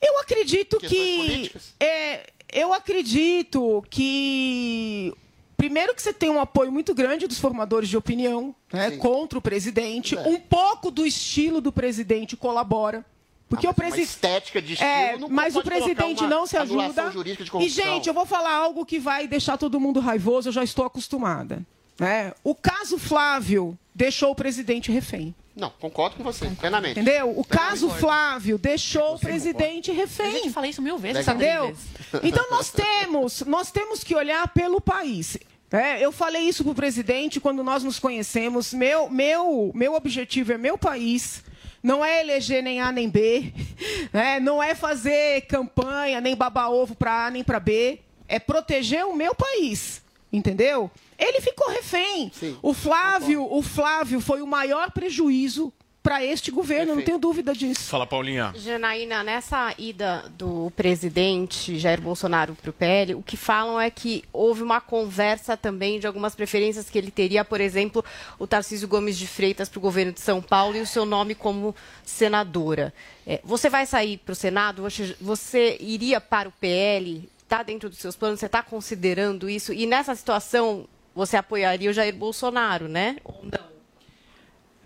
Eu 0.00 0.18
acredito 0.20 0.78
que. 0.78 1.52
É, 1.78 2.26
eu 2.50 2.72
acredito 2.72 3.84
que. 3.90 5.12
Primeiro 5.54 5.94
que 5.94 6.00
você 6.00 6.14
tem 6.14 6.30
um 6.30 6.40
apoio 6.40 6.72
muito 6.72 6.94
grande 6.94 7.26
dos 7.26 7.38
formadores 7.38 7.90
de 7.90 7.96
opinião 7.98 8.56
né, 8.72 8.92
contra 8.92 9.38
o 9.38 9.42
presidente. 9.42 10.16
Um 10.16 10.40
pouco 10.40 10.90
do 10.90 11.06
estilo 11.06 11.60
do 11.60 11.70
presidente 11.70 12.38
colabora. 12.38 13.04
Porque 13.48 13.66
Ah, 13.66 13.70
o 13.70 13.74
mas 13.76 13.84
uma 13.86 13.90
presidente. 13.90 14.08
estética 14.10 14.62
de 14.62 14.72
estilo 14.72 14.90
É, 14.90 15.16
não 15.18 15.28
mas 15.28 15.54
o 15.54 15.62
presidente 15.62 16.20
uma 16.22 16.30
não 16.30 16.46
se 16.46 16.56
ajuda. 16.56 17.10
jurídica 17.10 17.44
de 17.44 17.64
E, 17.64 17.68
gente, 17.68 18.08
eu 18.08 18.14
vou 18.14 18.26
falar 18.26 18.52
algo 18.54 18.84
que 18.86 18.98
vai 18.98 19.28
deixar 19.28 19.56
todo 19.58 19.78
mundo 19.78 20.00
raivoso, 20.00 20.48
eu 20.48 20.52
já 20.52 20.64
estou 20.64 20.84
acostumada. 20.84 21.62
né? 21.98 22.32
O 22.42 22.54
caso 22.54 22.98
Flávio 22.98 23.78
deixou 23.94 24.32
o 24.32 24.34
presidente 24.34 24.90
refém. 24.90 25.34
Não, 25.54 25.70
concordo 25.70 26.16
com 26.16 26.24
você, 26.24 26.48
plenamente. 26.58 26.98
Entendeu? 26.98 27.38
O 27.38 27.44
caso 27.44 27.82
concordo. 27.86 28.00
Flávio 28.06 28.58
deixou 28.58 29.14
o 29.14 29.18
presidente 29.20 29.92
refém. 29.92 30.46
Eu 30.46 30.50
falei 30.50 30.70
isso 30.70 30.82
mil 30.82 30.98
vezes, 30.98 31.28
Entendeu? 31.28 31.66
Adriles. 31.66 31.78
Então 32.24 32.50
nós 32.50 32.70
temos, 32.72 33.42
nós 33.42 33.70
temos 33.70 34.02
que 34.02 34.16
olhar 34.16 34.48
pelo 34.48 34.80
país. 34.80 35.38
É, 35.70 36.04
eu 36.04 36.10
falei 36.10 36.42
isso 36.42 36.64
para 36.64 36.72
o 36.72 36.74
presidente 36.74 37.38
quando 37.38 37.62
nós 37.62 37.84
nos 37.84 38.00
conhecemos. 38.00 38.72
Meu, 38.74 39.08
meu, 39.08 39.70
meu 39.74 39.94
objetivo 39.94 40.52
é 40.52 40.58
meu 40.58 40.76
país. 40.76 41.44
Não 41.84 42.02
é 42.02 42.22
eleger 42.22 42.62
nem 42.62 42.80
A 42.80 42.90
nem 42.90 43.10
B. 43.10 43.52
né? 44.10 44.40
Não 44.40 44.62
é 44.62 44.74
fazer 44.74 45.42
campanha, 45.42 46.18
nem 46.18 46.34
babar 46.34 46.72
ovo 46.72 46.94
para 46.94 47.26
A 47.26 47.30
nem 47.30 47.44
para 47.44 47.60
B. 47.60 48.00
É 48.26 48.38
proteger 48.38 49.04
o 49.04 49.14
meu 49.14 49.34
país. 49.34 50.02
Entendeu? 50.32 50.90
Ele 51.18 51.42
ficou 51.42 51.68
refém. 51.70 52.32
o 52.62 52.72
Flávio, 52.72 53.46
o 53.52 53.62
Flávio 53.62 54.18
foi 54.18 54.40
o 54.40 54.46
maior 54.46 54.90
prejuízo 54.92 55.70
para 56.04 56.22
este 56.22 56.50
governo, 56.50 56.92
eu 56.92 56.96
não 56.96 57.02
tenho 57.02 57.18
dúvida 57.18 57.54
disso. 57.54 57.84
Fala, 57.84 58.06
Paulinha. 58.06 58.52
Janaína, 58.54 59.24
nessa 59.24 59.74
ida 59.78 60.30
do 60.36 60.70
presidente 60.76 61.78
Jair 61.78 61.98
Bolsonaro 61.98 62.54
para 62.54 62.68
o 62.68 62.74
PL, 62.74 63.14
o 63.14 63.22
que 63.22 63.38
falam 63.38 63.80
é 63.80 63.88
que 63.88 64.22
houve 64.30 64.62
uma 64.62 64.82
conversa 64.82 65.56
também 65.56 65.98
de 65.98 66.06
algumas 66.06 66.34
preferências 66.34 66.90
que 66.90 66.98
ele 66.98 67.10
teria, 67.10 67.42
por 67.42 67.58
exemplo, 67.58 68.04
o 68.38 68.46
Tarcísio 68.46 68.86
Gomes 68.86 69.16
de 69.16 69.26
Freitas 69.26 69.70
para 69.70 69.78
o 69.78 69.80
governo 69.80 70.12
de 70.12 70.20
São 70.20 70.42
Paulo 70.42 70.76
e 70.76 70.82
o 70.82 70.86
seu 70.86 71.06
nome 71.06 71.34
como 71.34 71.74
senadora. 72.04 72.92
É, 73.26 73.40
você 73.42 73.70
vai 73.70 73.86
sair 73.86 74.18
para 74.18 74.32
o 74.32 74.36
Senado? 74.36 74.82
Você, 74.82 75.16
você 75.18 75.78
iria 75.80 76.20
para 76.20 76.50
o 76.50 76.52
PL? 76.52 77.26
Está 77.42 77.62
dentro 77.62 77.88
dos 77.88 77.98
seus 77.98 78.14
planos? 78.14 78.40
Você 78.40 78.46
está 78.46 78.62
considerando 78.62 79.48
isso? 79.48 79.72
E 79.72 79.86
nessa 79.86 80.14
situação, 80.14 80.86
você 81.14 81.38
apoiaria 81.38 81.88
o 81.88 81.94
Jair 81.94 82.14
Bolsonaro, 82.14 82.88
né? 82.88 83.16
Ou 83.24 83.40
não? 83.42 83.73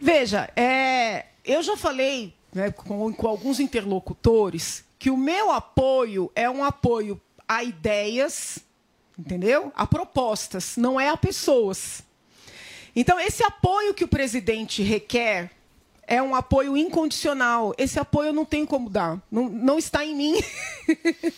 Veja, 0.01 0.51
é, 0.55 1.27
eu 1.45 1.63
já 1.63 1.77
falei 1.77 2.35
né, 2.53 2.71
com, 2.71 3.13
com 3.13 3.27
alguns 3.27 3.61
interlocutores 3.61 4.85
que 4.99 5.11
o 5.11 5.17
meu 5.17 5.51
apoio 5.51 6.31
é 6.35 6.49
um 6.49 6.65
apoio 6.65 7.21
a 7.47 7.63
ideias, 7.65 8.59
entendeu? 9.19 9.73
A 9.75 9.87
propostas, 9.87 10.77
não 10.77 11.01
é 11.01 11.09
a 11.09 11.17
pessoas. 11.17 12.03
Então, 12.95 13.19
esse 13.19 13.43
apoio 13.45 13.95
que 13.95 14.05
o 14.05 14.09
presidente 14.09 14.83
requer 14.83 15.51
é 16.09 16.23
um 16.23 16.35
apoio 16.35 16.75
incondicional. 16.75 17.75
Esse 17.77 18.01
apoio 18.01 18.29
eu 18.29 18.33
não 18.33 18.47
tenho 18.47 18.67
como 18.67 18.89
dar. 18.89 19.21
Não, 19.31 19.47
não 19.51 19.79
está 19.79 20.05
em 20.05 20.17
mim. 20.17 20.41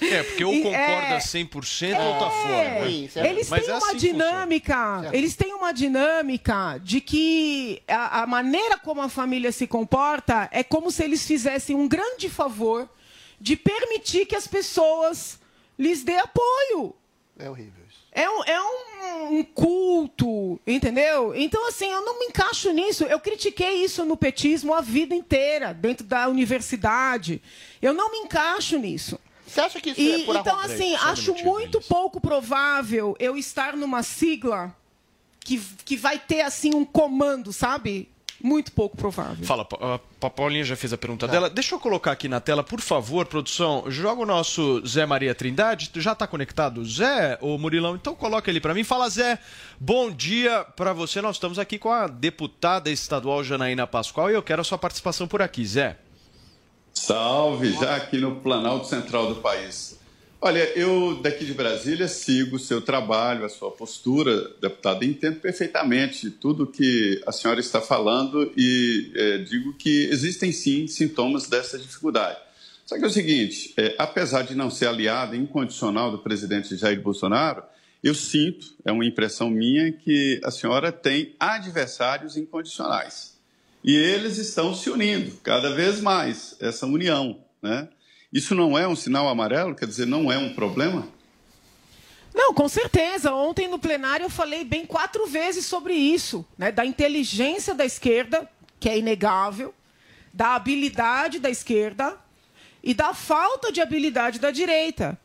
É, 0.01 0.23
porque 0.23 0.45
ou 0.45 0.53
concorda 0.63 1.15
é, 1.15 1.19
100% 1.19 1.99
ou 1.99 2.19
tá 2.21 2.31
fora. 2.31 2.81
né? 2.81 3.31
Eles 3.31 3.49
Mas 3.51 3.65
têm 3.65 3.71
é 3.71 3.77
uma 3.77 3.89
assim 3.89 3.97
dinâmica, 3.97 5.11
eles 5.13 5.35
têm 5.35 5.55
uma 5.55 5.73
dinâmica 5.73 6.79
de 6.85 7.01
que 7.01 7.83
a, 7.89 8.23
a 8.23 8.27
maneira 8.29 8.79
como 8.79 9.03
a 9.03 9.09
família 9.09 9.51
se 9.51 9.67
comporta 9.67 10.49
é 10.53 10.63
como 10.63 10.89
se 10.93 11.03
eles 11.03 11.27
fizessem 11.27 11.75
um 11.75 11.89
grande 11.89 12.31
favor 12.31 12.89
de 13.41 13.57
permitir 13.57 14.25
que 14.25 14.37
as 14.37 14.47
pessoas 14.47 15.41
lhes 15.77 16.05
dê 16.05 16.17
apoio. 16.17 16.95
É 17.37 17.51
horrível. 17.51 17.80
É 18.13 18.29
um, 18.29 18.45
é 18.45 18.61
um- 18.61 18.91
um 19.39 19.45
culto, 19.45 20.61
entendeu? 20.67 21.33
Então, 21.35 21.69
assim, 21.69 21.87
eu 21.91 22.05
não 22.05 22.19
me 22.19 22.27
encaixo 22.27 22.73
nisso. 22.73 23.05
Eu 23.05 23.21
critiquei 23.21 23.85
isso 23.85 24.05
no 24.05 24.17
petismo 24.17 24.75
a 24.75 24.81
vida 24.81 25.15
inteira, 25.15 25.73
dentro 25.73 26.05
da 26.05 26.29
universidade. 26.29 27.41
Eu 27.81 27.93
não 27.93 28.11
me 28.11 28.19
encaixo 28.19 28.77
nisso. 28.79 29.19
Você 29.47 29.61
acha 29.61 29.81
que 29.81 29.91
isso 29.91 30.01
E, 30.01 30.23
é 30.23 30.25
por 30.27 30.37
Então, 30.37 30.59
assim, 30.59 30.95
acho 30.97 31.35
muito 31.45 31.81
pouco 31.81 32.21
provável 32.21 33.17
eu 33.19 33.37
estar 33.37 33.77
numa 33.77 34.03
sigla 34.03 34.75
que, 35.41 35.61
que 35.85 35.97
vai 35.97 36.19
ter, 36.19 36.41
assim, 36.43 36.75
um 36.75 36.85
comando, 36.85 37.53
sabe? 37.53 38.09
Muito 38.43 38.73
pouco 38.73 38.97
provável. 38.97 39.45
Fala, 39.45 39.67
a 40.23 40.31
Paulinha 40.31 40.65
já 40.65 40.75
fez 40.75 40.93
a 40.93 40.99
pergunta 40.99 41.27
Tá. 41.27 41.33
dela. 41.33 41.51
Deixa 41.51 41.75
eu 41.75 41.79
colocar 41.79 42.13
aqui 42.13 42.27
na 42.27 42.41
tela, 42.41 42.65
por 42.65 42.81
favor, 42.81 43.27
produção. 43.27 43.85
Joga 43.89 44.23
o 44.23 44.27
nosso 44.27 44.83
Zé 44.87 45.05
Maria 45.05 45.35
Trindade. 45.35 45.91
Já 45.97 46.13
está 46.13 46.27
conectado, 46.27 46.83
Zé, 46.85 47.37
ou 47.43 47.59
Murilão? 47.59 47.95
Então 47.97 48.15
coloca 48.15 48.51
ele 48.51 48.59
para 48.61 48.73
mim. 48.73 48.83
Fala, 48.83 49.11
Zé. 49.11 49.39
Bom 49.79 50.11
dia 50.11 50.65
para 50.75 50.95
você. 50.95 51.21
Nós 51.21 51.37
estamos 51.37 51.59
aqui 51.59 51.79
com 51.79 51.91
a 51.93 52.07
deputada 52.07 52.89
estadual 52.91 53.45
Janaína 53.45 53.87
Pascoal 53.87 54.31
e 54.31 54.35
eu 54.35 54.43
quero 54.43 54.63
a 54.63 54.65
sua 54.65 54.79
participação 54.79 55.29
por 55.29 55.43
aqui, 55.43 55.67
Zé. 55.67 55.99
Salve, 56.95 57.73
já 57.75 57.97
aqui 57.97 58.19
no 58.19 58.37
Planalto 58.37 58.87
Central 58.87 59.29
do 59.35 59.37
país. 59.43 60.00
Olha, 60.43 60.65
eu 60.75 61.21
daqui 61.21 61.45
de 61.45 61.53
Brasília 61.53 62.09
sigo 62.09 62.57
o 62.57 62.59
seu 62.59 62.81
trabalho, 62.81 63.45
a 63.45 63.49
sua 63.51 63.71
postura, 63.71 64.49
deputada, 64.59 65.05
e 65.05 65.09
entendo 65.11 65.39
perfeitamente 65.39 66.31
tudo 66.31 66.67
que 66.67 67.21
a 67.27 67.33
senhora 67.33 67.61
está 67.61 67.79
falando 67.79 68.51
e 68.57 69.13
eh, 69.15 69.39
digo 69.39 69.75
que 69.75 70.07
existem 70.07 70.51
sim 70.51 70.87
sintomas 70.87 71.47
dessa 71.47 71.79
dificuldade. 71.79 72.39
Só 72.87 72.97
que 72.97 73.05
é 73.05 73.07
o 73.07 73.11
seguinte, 73.11 73.75
eh, 73.77 73.95
apesar 73.99 74.41
de 74.41 74.55
não 74.55 74.71
ser 74.71 74.87
aliado 74.87 75.37
incondicional 75.37 76.11
do 76.11 76.21
presidente 76.21 76.75
Jair 76.75 77.03
Bolsonaro, 77.03 77.63
eu 78.03 78.15
sinto, 78.15 78.67
é 78.83 78.91
uma 78.91 79.05
impressão 79.05 79.51
minha, 79.51 79.93
que 79.93 80.41
a 80.43 80.51
senhora 80.51 80.91
tem 80.91 81.35
adversários 81.39 82.39
incondicionais. 82.39 83.39
E 83.85 83.95
eles 83.95 84.39
estão 84.39 84.75
se 84.75 84.89
unindo 84.89 85.33
cada 85.43 85.75
vez 85.75 86.01
mais, 86.01 86.57
essa 86.61 86.87
união. 86.87 87.39
Né? 87.63 87.91
Isso 88.33 88.55
não 88.55 88.79
é 88.79 88.87
um 88.87 88.95
sinal 88.95 89.29
amarelo? 89.29 89.75
Quer 89.75 89.87
dizer, 89.87 90.07
não 90.07 90.31
é 90.31 90.39
um 90.39 90.55
problema? 90.55 91.09
Não, 92.33 92.55
com 92.55 92.69
certeza. 92.69 93.33
Ontem 93.33 93.67
no 93.67 93.79
plenário 93.79 94.25
eu 94.25 94.31
falei 94.31 94.65
bem 94.65 94.87
quatro 94.87 95.27
vezes 95.27 95.67
sobre 95.67 95.95
isso, 95.95 96.47
né? 96.57 96.71
Da 96.71 96.87
inteligência 96.87 97.75
da 97.75 97.85
esquerda, 97.85 98.49
que 98.79 98.89
é 98.89 98.99
inegável, 98.99 99.75
da 100.33 100.55
habilidade 100.55 101.41
da 101.41 101.51
esquerda 101.51 102.17
e 102.83 102.95
da 102.95 103.13
falta 103.13 103.73
de 103.73 103.81
habilidade 103.81 104.39
da 104.39 104.53
direita. 104.53 105.19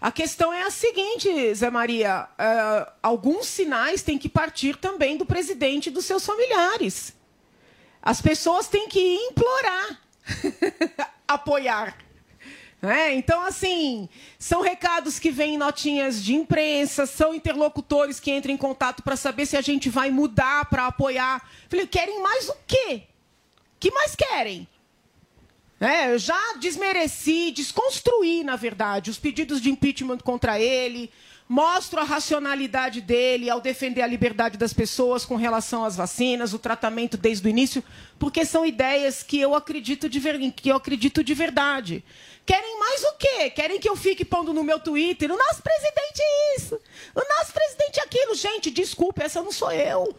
A 0.00 0.10
questão 0.10 0.52
é 0.52 0.62
a 0.62 0.70
seguinte, 0.70 1.54
Zé 1.54 1.70
Maria: 1.70 2.28
eh, 2.38 2.92
alguns 3.02 3.46
sinais 3.46 4.02
têm 4.02 4.18
que 4.18 4.28
partir 4.28 4.76
também 4.76 5.16
do 5.16 5.26
presidente 5.26 5.88
e 5.88 5.92
dos 5.92 6.04
seus 6.04 6.24
familiares. 6.24 7.12
As 8.00 8.20
pessoas 8.20 8.66
têm 8.66 8.88
que 8.88 9.16
implorar, 9.16 10.00
apoiar. 11.26 11.96
Né? 12.82 13.14
Então, 13.14 13.40
assim, 13.42 14.08
são 14.38 14.60
recados 14.60 15.18
que 15.18 15.30
vêm 15.30 15.54
em 15.54 15.58
notinhas 15.58 16.22
de 16.22 16.34
imprensa, 16.34 17.06
são 17.06 17.32
interlocutores 17.32 18.20
que 18.20 18.30
entram 18.30 18.52
em 18.52 18.56
contato 18.58 19.02
para 19.02 19.16
saber 19.16 19.46
se 19.46 19.56
a 19.56 19.62
gente 19.62 19.88
vai 19.88 20.10
mudar 20.10 20.64
para 20.64 20.88
apoiar. 20.88 21.48
Falei, 21.68 21.86
querem 21.86 22.20
mais 22.20 22.48
o 22.48 22.56
quê? 22.66 23.04
que 23.82 23.90
mais 23.90 24.14
querem? 24.14 24.68
Né? 25.80 26.14
Eu 26.14 26.18
já 26.18 26.54
desmereci, 26.60 27.50
desconstruí, 27.50 28.44
na 28.44 28.54
verdade, 28.54 29.10
os 29.10 29.18
pedidos 29.18 29.60
de 29.60 29.68
impeachment 29.68 30.18
contra 30.18 30.60
ele, 30.60 31.10
mostro 31.52 32.00
a 32.00 32.02
racionalidade 32.02 33.02
dele 33.02 33.50
ao 33.50 33.60
defender 33.60 34.00
a 34.00 34.06
liberdade 34.06 34.56
das 34.56 34.72
pessoas 34.72 35.26
com 35.26 35.36
relação 35.36 35.84
às 35.84 35.94
vacinas, 35.94 36.54
o 36.54 36.58
tratamento 36.58 37.18
desde 37.18 37.46
o 37.46 37.50
início, 37.50 37.84
porque 38.18 38.42
são 38.46 38.64
ideias 38.64 39.22
que 39.22 39.38
eu 39.38 39.54
acredito 39.54 40.08
de, 40.08 40.18
ver... 40.18 40.38
que 40.52 40.70
eu 40.70 40.76
acredito 40.76 41.22
de 41.22 41.34
verdade. 41.34 42.02
Querem 42.46 42.80
mais 42.80 43.04
o 43.04 43.12
quê? 43.18 43.50
Querem 43.50 43.78
que 43.78 43.86
eu 43.86 43.94
fique 43.94 44.24
pondo 44.24 44.54
no 44.54 44.64
meu 44.64 44.80
Twitter 44.80 45.30
o 45.30 45.36
nosso 45.36 45.62
presidente 45.62 46.22
é 46.22 46.56
isso, 46.56 46.80
o 47.14 47.20
nosso 47.20 47.52
presidente 47.52 48.00
é 48.00 48.02
aquilo. 48.02 48.34
Gente, 48.34 48.70
desculpe, 48.70 49.22
essa 49.22 49.42
não 49.42 49.52
sou 49.52 49.70
eu. 49.70 50.16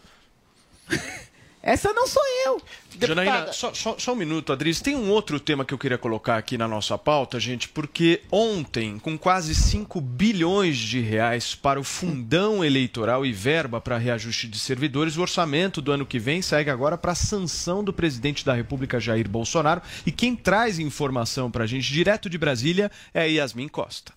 Essa 1.66 1.94
não 1.94 2.06
sou 2.06 2.22
eu. 2.46 2.62
Janaína, 3.08 3.54
só, 3.54 3.74
só- 3.74 3.96
só 3.98 4.12
um 4.12 4.16
minuto, 4.18 4.52
Adris. 4.52 4.82
Tem 4.82 4.98
um 4.98 5.10
outro 5.10 5.40
tema 5.40 5.64
que 5.64 5.74
eu 5.74 5.78
queria 5.78 5.98
colocar 5.98 6.36
aqui 6.38 6.58
na 6.58 6.68
nossa 6.68 6.98
pauta, 6.98 7.40
gente, 7.40 7.70
porque 7.70 8.22
ontem, 8.30 9.00
com 9.00 9.18
quase 9.18 9.56
5 9.56 10.02
bilhões 10.02 10.78
de 10.78 11.00
reais 11.00 11.56
para 11.56 11.80
o 11.80 11.84
fundão 11.84 12.66
eleitoral 12.66 13.26
e 13.26 13.32
verba 13.32 13.80
para 13.80 13.98
reajuste 13.98 14.46
de 14.48 14.60
servidores, 14.60 15.16
o 15.16 15.22
orçamento 15.22 15.82
do 15.82 15.94
ano 15.94 16.06
que 16.06 16.20
vem 16.20 16.42
segue 16.42 16.70
agora 16.70 16.98
para 16.98 17.14
a 17.14 17.16
sanção 17.16 17.82
do 17.82 17.94
presidente 17.94 18.44
da 18.46 18.54
República, 18.54 19.00
Jair 19.00 19.30
Bolsonaro. 19.30 19.82
E 20.06 20.12
quem 20.12 20.36
traz 20.36 20.80
informação 20.80 21.50
para 21.50 21.64
a 21.64 21.68
gente 21.68 21.92
direto 21.92 22.30
de 22.30 22.38
Brasília 22.38 22.92
é 23.14 23.26
Yasmin 23.30 23.70
Costa. 23.70 24.12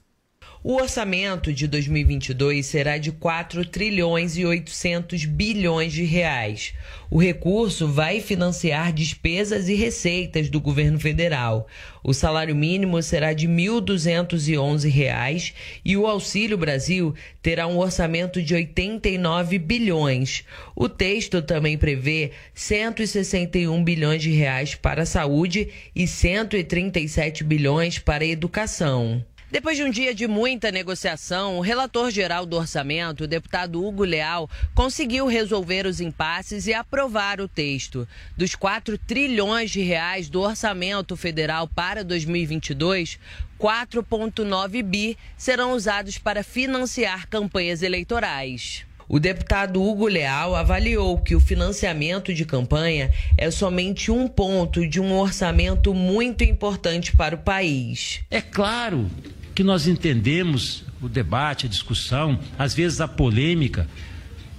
O 0.68 0.80
orçamento 0.80 1.52
de 1.52 1.68
2022 1.68 2.66
será 2.66 2.98
de 2.98 3.12
4 3.12 3.64
trilhões 3.66 4.36
e 4.36 4.44
800 4.44 5.24
bilhões 5.24 5.92
de 5.92 6.02
reais. 6.02 6.74
O 7.08 7.18
recurso 7.18 7.86
vai 7.86 8.20
financiar 8.20 8.92
despesas 8.92 9.68
e 9.68 9.76
receitas 9.76 10.48
do 10.50 10.60
governo 10.60 10.98
federal. 10.98 11.68
O 12.02 12.12
salário 12.12 12.52
mínimo 12.52 13.00
será 13.00 13.32
de 13.32 13.46
1.211 13.46 14.90
reais 14.90 15.54
e 15.84 15.96
o 15.96 16.04
Auxílio 16.04 16.58
Brasil 16.58 17.14
terá 17.40 17.68
um 17.68 17.78
orçamento 17.78 18.42
de 18.42 18.52
89 18.52 19.60
bilhões. 19.60 20.42
O 20.74 20.88
texto 20.88 21.40
também 21.42 21.78
prevê 21.78 22.32
161 22.54 23.84
bilhões 23.84 24.20
de 24.20 24.32
reais 24.32 24.74
para 24.74 25.02
a 25.02 25.06
saúde 25.06 25.68
e 25.94 26.08
137 26.08 27.44
bilhões 27.44 28.00
para 28.00 28.24
a 28.24 28.26
educação. 28.26 29.24
Depois 29.48 29.76
de 29.76 29.84
um 29.84 29.90
dia 29.90 30.12
de 30.12 30.26
muita 30.26 30.72
negociação, 30.72 31.56
o 31.56 31.60
relator 31.60 32.10
geral 32.10 32.44
do 32.44 32.56
orçamento, 32.56 33.22
o 33.22 33.28
deputado 33.28 33.84
Hugo 33.84 34.02
Leal, 34.02 34.50
conseguiu 34.74 35.28
resolver 35.28 35.86
os 35.86 36.00
impasses 36.00 36.66
e 36.66 36.74
aprovar 36.74 37.40
o 37.40 37.46
texto. 37.46 38.08
Dos 38.36 38.56
4 38.56 38.98
trilhões 38.98 39.70
de 39.70 39.82
reais 39.82 40.28
do 40.28 40.40
orçamento 40.40 41.16
federal 41.16 41.68
para 41.68 42.02
2022, 42.02 43.20
4,9 43.56 44.82
bi 44.82 45.16
serão 45.38 45.74
usados 45.74 46.18
para 46.18 46.42
financiar 46.42 47.28
campanhas 47.28 47.82
eleitorais. 47.82 48.84
O 49.08 49.20
deputado 49.20 49.82
Hugo 49.82 50.08
Leal 50.08 50.56
avaliou 50.56 51.18
que 51.18 51.34
o 51.34 51.40
financiamento 51.40 52.34
de 52.34 52.44
campanha 52.44 53.12
é 53.38 53.50
somente 53.50 54.10
um 54.10 54.26
ponto 54.26 54.86
de 54.86 55.00
um 55.00 55.12
orçamento 55.12 55.94
muito 55.94 56.42
importante 56.42 57.14
para 57.14 57.36
o 57.36 57.38
país. 57.38 58.20
É 58.30 58.40
claro 58.40 59.08
que 59.54 59.62
nós 59.62 59.86
entendemos 59.86 60.84
o 61.00 61.08
debate, 61.08 61.66
a 61.66 61.68
discussão, 61.68 62.38
às 62.58 62.74
vezes 62.74 63.00
a 63.00 63.06
polêmica 63.06 63.88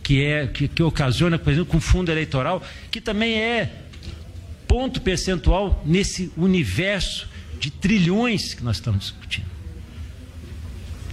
que 0.01 0.23
é 0.23 0.47
que, 0.47 0.69
que 0.69 0.81
ocasiona, 0.81 1.37
por 1.37 1.51
exemplo, 1.51 1.69
com 1.69 1.81
fundo 1.81 2.09
eleitoral, 2.09 2.63
que 2.89 3.01
também 3.01 3.35
é 3.35 3.69
ponto 4.65 5.01
percentual 5.01 5.83
nesse 5.85 6.31
universo 6.37 7.27
de 7.59 7.69
trilhões 7.69 8.53
que 8.53 8.63
nós 8.63 8.77
estamos 8.77 9.01
discutindo. 9.01 9.47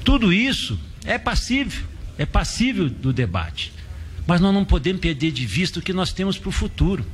Tudo 0.04 0.32
isso 0.32 0.78
é 1.04 1.18
passível, 1.18 1.84
é 2.18 2.26
passível 2.26 2.88
do 2.88 3.12
debate. 3.12 3.73
Mas 4.26 4.40
nós 4.40 4.54
não 4.54 4.64
podemos 4.64 5.00
perder 5.00 5.33
de 5.33 5.44
vista 5.44 5.78
o 5.78 5.83
que 5.83 5.92
nós 5.92 6.12
temos 6.12 6.38
para 6.38 6.49
o 6.49 6.52
futuro 6.52 7.04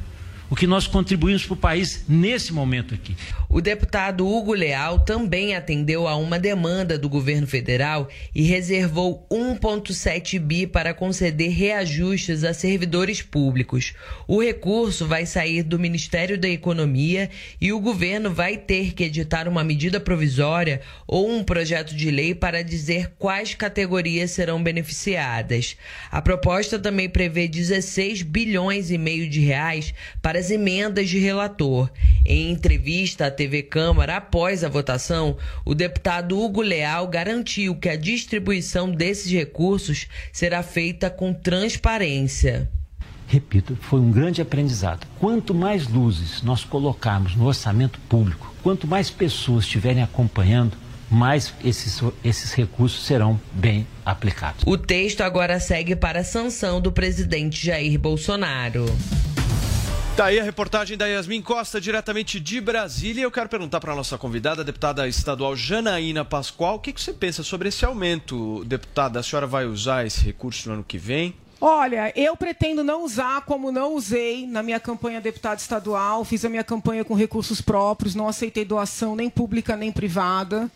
o 0.50 0.56
que 0.56 0.66
nós 0.66 0.88
contribuímos 0.88 1.46
para 1.46 1.54
o 1.54 1.56
país 1.56 2.04
nesse 2.08 2.52
momento 2.52 2.92
aqui. 2.92 3.16
O 3.52 3.60
deputado 3.60 4.28
Hugo 4.28 4.54
Leal 4.54 5.00
também 5.00 5.56
atendeu 5.56 6.06
a 6.06 6.14
uma 6.14 6.38
demanda 6.38 6.96
do 6.96 7.08
governo 7.08 7.48
federal 7.48 8.08
e 8.32 8.42
reservou 8.42 9.26
1,7 9.28 10.38
bi 10.38 10.68
para 10.68 10.94
conceder 10.94 11.50
reajustes 11.50 12.44
a 12.44 12.54
servidores 12.54 13.22
públicos. 13.22 13.92
O 14.28 14.40
recurso 14.40 15.04
vai 15.04 15.26
sair 15.26 15.64
do 15.64 15.80
Ministério 15.80 16.38
da 16.38 16.48
Economia 16.48 17.28
e 17.60 17.72
o 17.72 17.80
governo 17.80 18.32
vai 18.32 18.56
ter 18.56 18.94
que 18.94 19.02
editar 19.02 19.48
uma 19.48 19.64
medida 19.64 19.98
provisória 19.98 20.80
ou 21.04 21.28
um 21.28 21.42
projeto 21.42 21.92
de 21.92 22.08
lei 22.08 22.36
para 22.36 22.62
dizer 22.62 23.14
quais 23.18 23.56
categorias 23.56 24.30
serão 24.30 24.62
beneficiadas. 24.62 25.76
A 26.08 26.22
proposta 26.22 26.78
também 26.78 27.08
prevê 27.08 27.48
16 27.48 28.22
bilhões 28.22 28.92
e 28.92 28.96
meio 28.96 29.28
de 29.28 29.40
reais 29.40 29.92
para 30.22 30.38
as 30.38 30.52
emendas 30.52 31.08
de 31.08 31.18
relator. 31.18 31.90
Em 32.24 32.52
entrevista 32.52 33.26
TV 33.40 33.62
Câmara 33.62 34.18
após 34.18 34.62
a 34.62 34.68
votação, 34.68 35.34
o 35.64 35.74
deputado 35.74 36.38
Hugo 36.38 36.60
Leal 36.60 37.08
garantiu 37.08 37.74
que 37.74 37.88
a 37.88 37.96
distribuição 37.96 38.90
desses 38.90 39.32
recursos 39.32 40.08
será 40.30 40.62
feita 40.62 41.08
com 41.08 41.32
transparência. 41.32 42.70
Repito, 43.26 43.78
foi 43.80 43.98
um 43.98 44.10
grande 44.10 44.42
aprendizado. 44.42 45.06
Quanto 45.18 45.54
mais 45.54 45.88
luzes 45.88 46.42
nós 46.42 46.64
colocarmos 46.64 47.34
no 47.34 47.46
orçamento 47.46 47.98
público, 48.10 48.54
quanto 48.62 48.86
mais 48.86 49.08
pessoas 49.08 49.64
estiverem 49.64 50.02
acompanhando, 50.02 50.76
mais 51.10 51.54
esses, 51.64 52.02
esses 52.22 52.52
recursos 52.52 53.06
serão 53.06 53.40
bem 53.54 53.86
aplicados. 54.04 54.64
O 54.66 54.76
texto 54.76 55.22
agora 55.22 55.58
segue 55.58 55.96
para 55.96 56.20
a 56.20 56.24
sanção 56.24 56.78
do 56.78 56.92
presidente 56.92 57.64
Jair 57.64 57.98
Bolsonaro. 57.98 58.84
Tá 60.16 60.26
aí 60.26 60.38
a 60.38 60.42
reportagem 60.42 60.98
da 60.98 61.06
Yasmin 61.06 61.40
Costa, 61.40 61.80
diretamente 61.80 62.38
de 62.38 62.60
Brasília. 62.60 63.22
Eu 63.22 63.30
quero 63.30 63.48
perguntar 63.48 63.80
para 63.80 63.92
a 63.92 63.96
nossa 63.96 64.18
convidada, 64.18 64.60
a 64.60 64.64
deputada 64.64 65.08
estadual 65.08 65.56
Janaína 65.56 66.24
Pascoal, 66.24 66.76
o 66.76 66.78
que, 66.78 66.92
que 66.92 67.00
você 67.00 67.12
pensa 67.12 67.42
sobre 67.42 67.68
esse 67.68 67.84
aumento, 67.84 68.62
deputada? 68.64 69.20
A 69.20 69.22
senhora 69.22 69.46
vai 69.46 69.64
usar 69.64 70.06
esse 70.06 70.22
recurso 70.22 70.68
no 70.68 70.74
ano 70.74 70.84
que 70.84 70.98
vem? 70.98 71.34
Olha, 71.58 72.12
eu 72.16 72.36
pretendo 72.36 72.82
não 72.82 73.04
usar 73.04 73.42
como 73.42 73.70
não 73.70 73.94
usei 73.94 74.46
na 74.46 74.62
minha 74.62 74.80
campanha 74.80 75.20
deputada 75.20 75.60
estadual. 75.60 76.24
Fiz 76.24 76.44
a 76.44 76.48
minha 76.48 76.64
campanha 76.64 77.04
com 77.04 77.14
recursos 77.14 77.60
próprios, 77.60 78.14
não 78.14 78.28
aceitei 78.28 78.64
doação 78.64 79.14
nem 79.14 79.30
pública 79.30 79.76
nem 79.76 79.92
privada. 79.92 80.70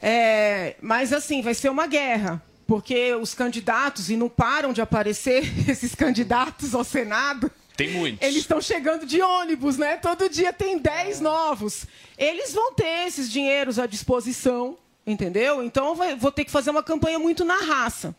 É, 0.00 0.76
mas 0.80 1.12
assim, 1.12 1.42
vai 1.42 1.52
ser 1.52 1.70
uma 1.70 1.86
guerra, 1.86 2.42
porque 2.66 3.14
os 3.14 3.34
candidatos, 3.34 4.10
e 4.10 4.16
não 4.16 4.28
param 4.28 4.72
de 4.72 4.80
aparecer 4.80 5.42
esses 5.68 5.94
candidatos 5.94 6.74
ao 6.74 6.84
Senado. 6.84 7.50
Tem 7.80 7.90
muitos. 7.92 8.20
Eles 8.20 8.42
estão 8.42 8.60
chegando 8.60 9.06
de 9.06 9.22
ônibus, 9.22 9.78
né? 9.78 9.96
Todo 9.96 10.28
dia 10.28 10.52
tem 10.52 10.76
10 10.76 11.22
novos. 11.22 11.86
Eles 12.18 12.52
vão 12.52 12.74
ter 12.74 13.06
esses 13.06 13.32
dinheiros 13.32 13.78
à 13.78 13.86
disposição, 13.86 14.76
entendeu? 15.06 15.62
Então 15.64 15.94
vai, 15.94 16.14
vou 16.14 16.30
ter 16.30 16.44
que 16.44 16.50
fazer 16.50 16.68
uma 16.68 16.82
campanha 16.82 17.18
muito 17.18 17.42
na 17.42 17.56
raça. 17.56 18.14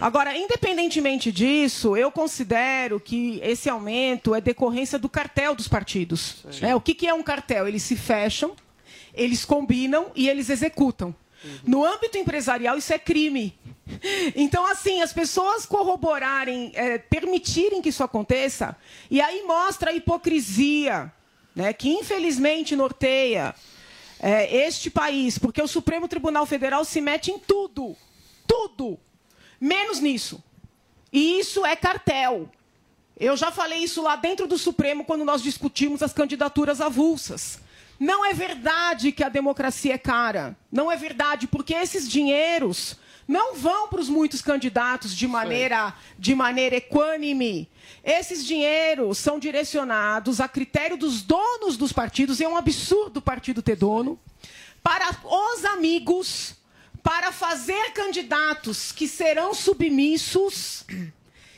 Agora, 0.00 0.36
independentemente 0.36 1.30
disso, 1.30 1.96
eu 1.96 2.10
considero 2.10 2.98
que 2.98 3.38
esse 3.44 3.70
aumento 3.70 4.34
é 4.34 4.40
decorrência 4.40 4.98
do 4.98 5.08
cartel 5.08 5.54
dos 5.54 5.68
partidos. 5.68 6.44
É, 6.60 6.74
o 6.74 6.80
que, 6.80 6.92
que 6.92 7.06
é 7.06 7.14
um 7.14 7.22
cartel? 7.22 7.68
Eles 7.68 7.84
se 7.84 7.94
fecham, 7.94 8.56
eles 9.14 9.44
combinam 9.44 10.10
e 10.16 10.28
eles 10.28 10.50
executam. 10.50 11.14
No 11.64 11.84
âmbito 11.84 12.18
empresarial, 12.18 12.76
isso 12.78 12.92
é 12.92 12.98
crime. 12.98 13.58
Então, 14.34 14.66
assim, 14.66 15.00
as 15.00 15.12
pessoas 15.12 15.64
corroborarem, 15.64 16.72
é, 16.74 16.98
permitirem 16.98 17.80
que 17.80 17.90
isso 17.90 18.02
aconteça, 18.02 18.76
e 19.10 19.20
aí 19.20 19.42
mostra 19.44 19.90
a 19.90 19.94
hipocrisia, 19.94 21.12
né, 21.54 21.72
que 21.72 21.88
infelizmente 21.88 22.74
norteia 22.74 23.54
é, 24.18 24.66
este 24.66 24.90
país, 24.90 25.38
porque 25.38 25.62
o 25.62 25.68
Supremo 25.68 26.08
Tribunal 26.08 26.46
Federal 26.46 26.84
se 26.84 27.00
mete 27.00 27.30
em 27.30 27.38
tudo, 27.38 27.96
tudo, 28.46 28.98
menos 29.60 30.00
nisso. 30.00 30.42
E 31.12 31.38
isso 31.38 31.64
é 31.64 31.76
cartel. 31.76 32.50
Eu 33.18 33.36
já 33.36 33.50
falei 33.50 33.78
isso 33.78 34.02
lá 34.02 34.16
dentro 34.16 34.46
do 34.46 34.58
Supremo 34.58 35.04
quando 35.04 35.24
nós 35.24 35.42
discutimos 35.42 36.02
as 36.02 36.12
candidaturas 36.12 36.80
avulsas. 36.80 37.60
Não 37.98 38.24
é 38.24 38.32
verdade 38.34 39.12
que 39.12 39.24
a 39.24 39.28
democracia 39.28 39.94
é 39.94 39.98
cara. 39.98 40.56
Não 40.70 40.90
é 40.90 40.96
verdade, 40.96 41.46
porque 41.46 41.74
esses 41.74 42.08
dinheiros 42.08 42.96
não 43.26 43.54
vão 43.54 43.88
para 43.88 44.00
os 44.00 44.08
muitos 44.08 44.40
candidatos 44.40 45.14
de 45.14 45.26
maneira, 45.26 45.94
de 46.18 46.34
maneira 46.34 46.76
equânime. 46.76 47.68
Esses 48.04 48.44
dinheiros 48.44 49.18
são 49.18 49.38
direcionados 49.38 50.40
a 50.40 50.48
critério 50.48 50.96
dos 50.96 51.22
donos 51.22 51.76
dos 51.76 51.92
partidos, 51.92 52.38
e 52.38 52.44
é 52.44 52.48
um 52.48 52.56
absurdo 52.56 53.18
o 53.18 53.22
partido 53.22 53.62
ter 53.62 53.76
dono, 53.76 54.18
para 54.82 55.10
os 55.24 55.64
amigos, 55.64 56.54
para 57.02 57.32
fazer 57.32 57.92
candidatos 57.92 58.92
que 58.92 59.08
serão 59.08 59.54
submissos 59.54 60.84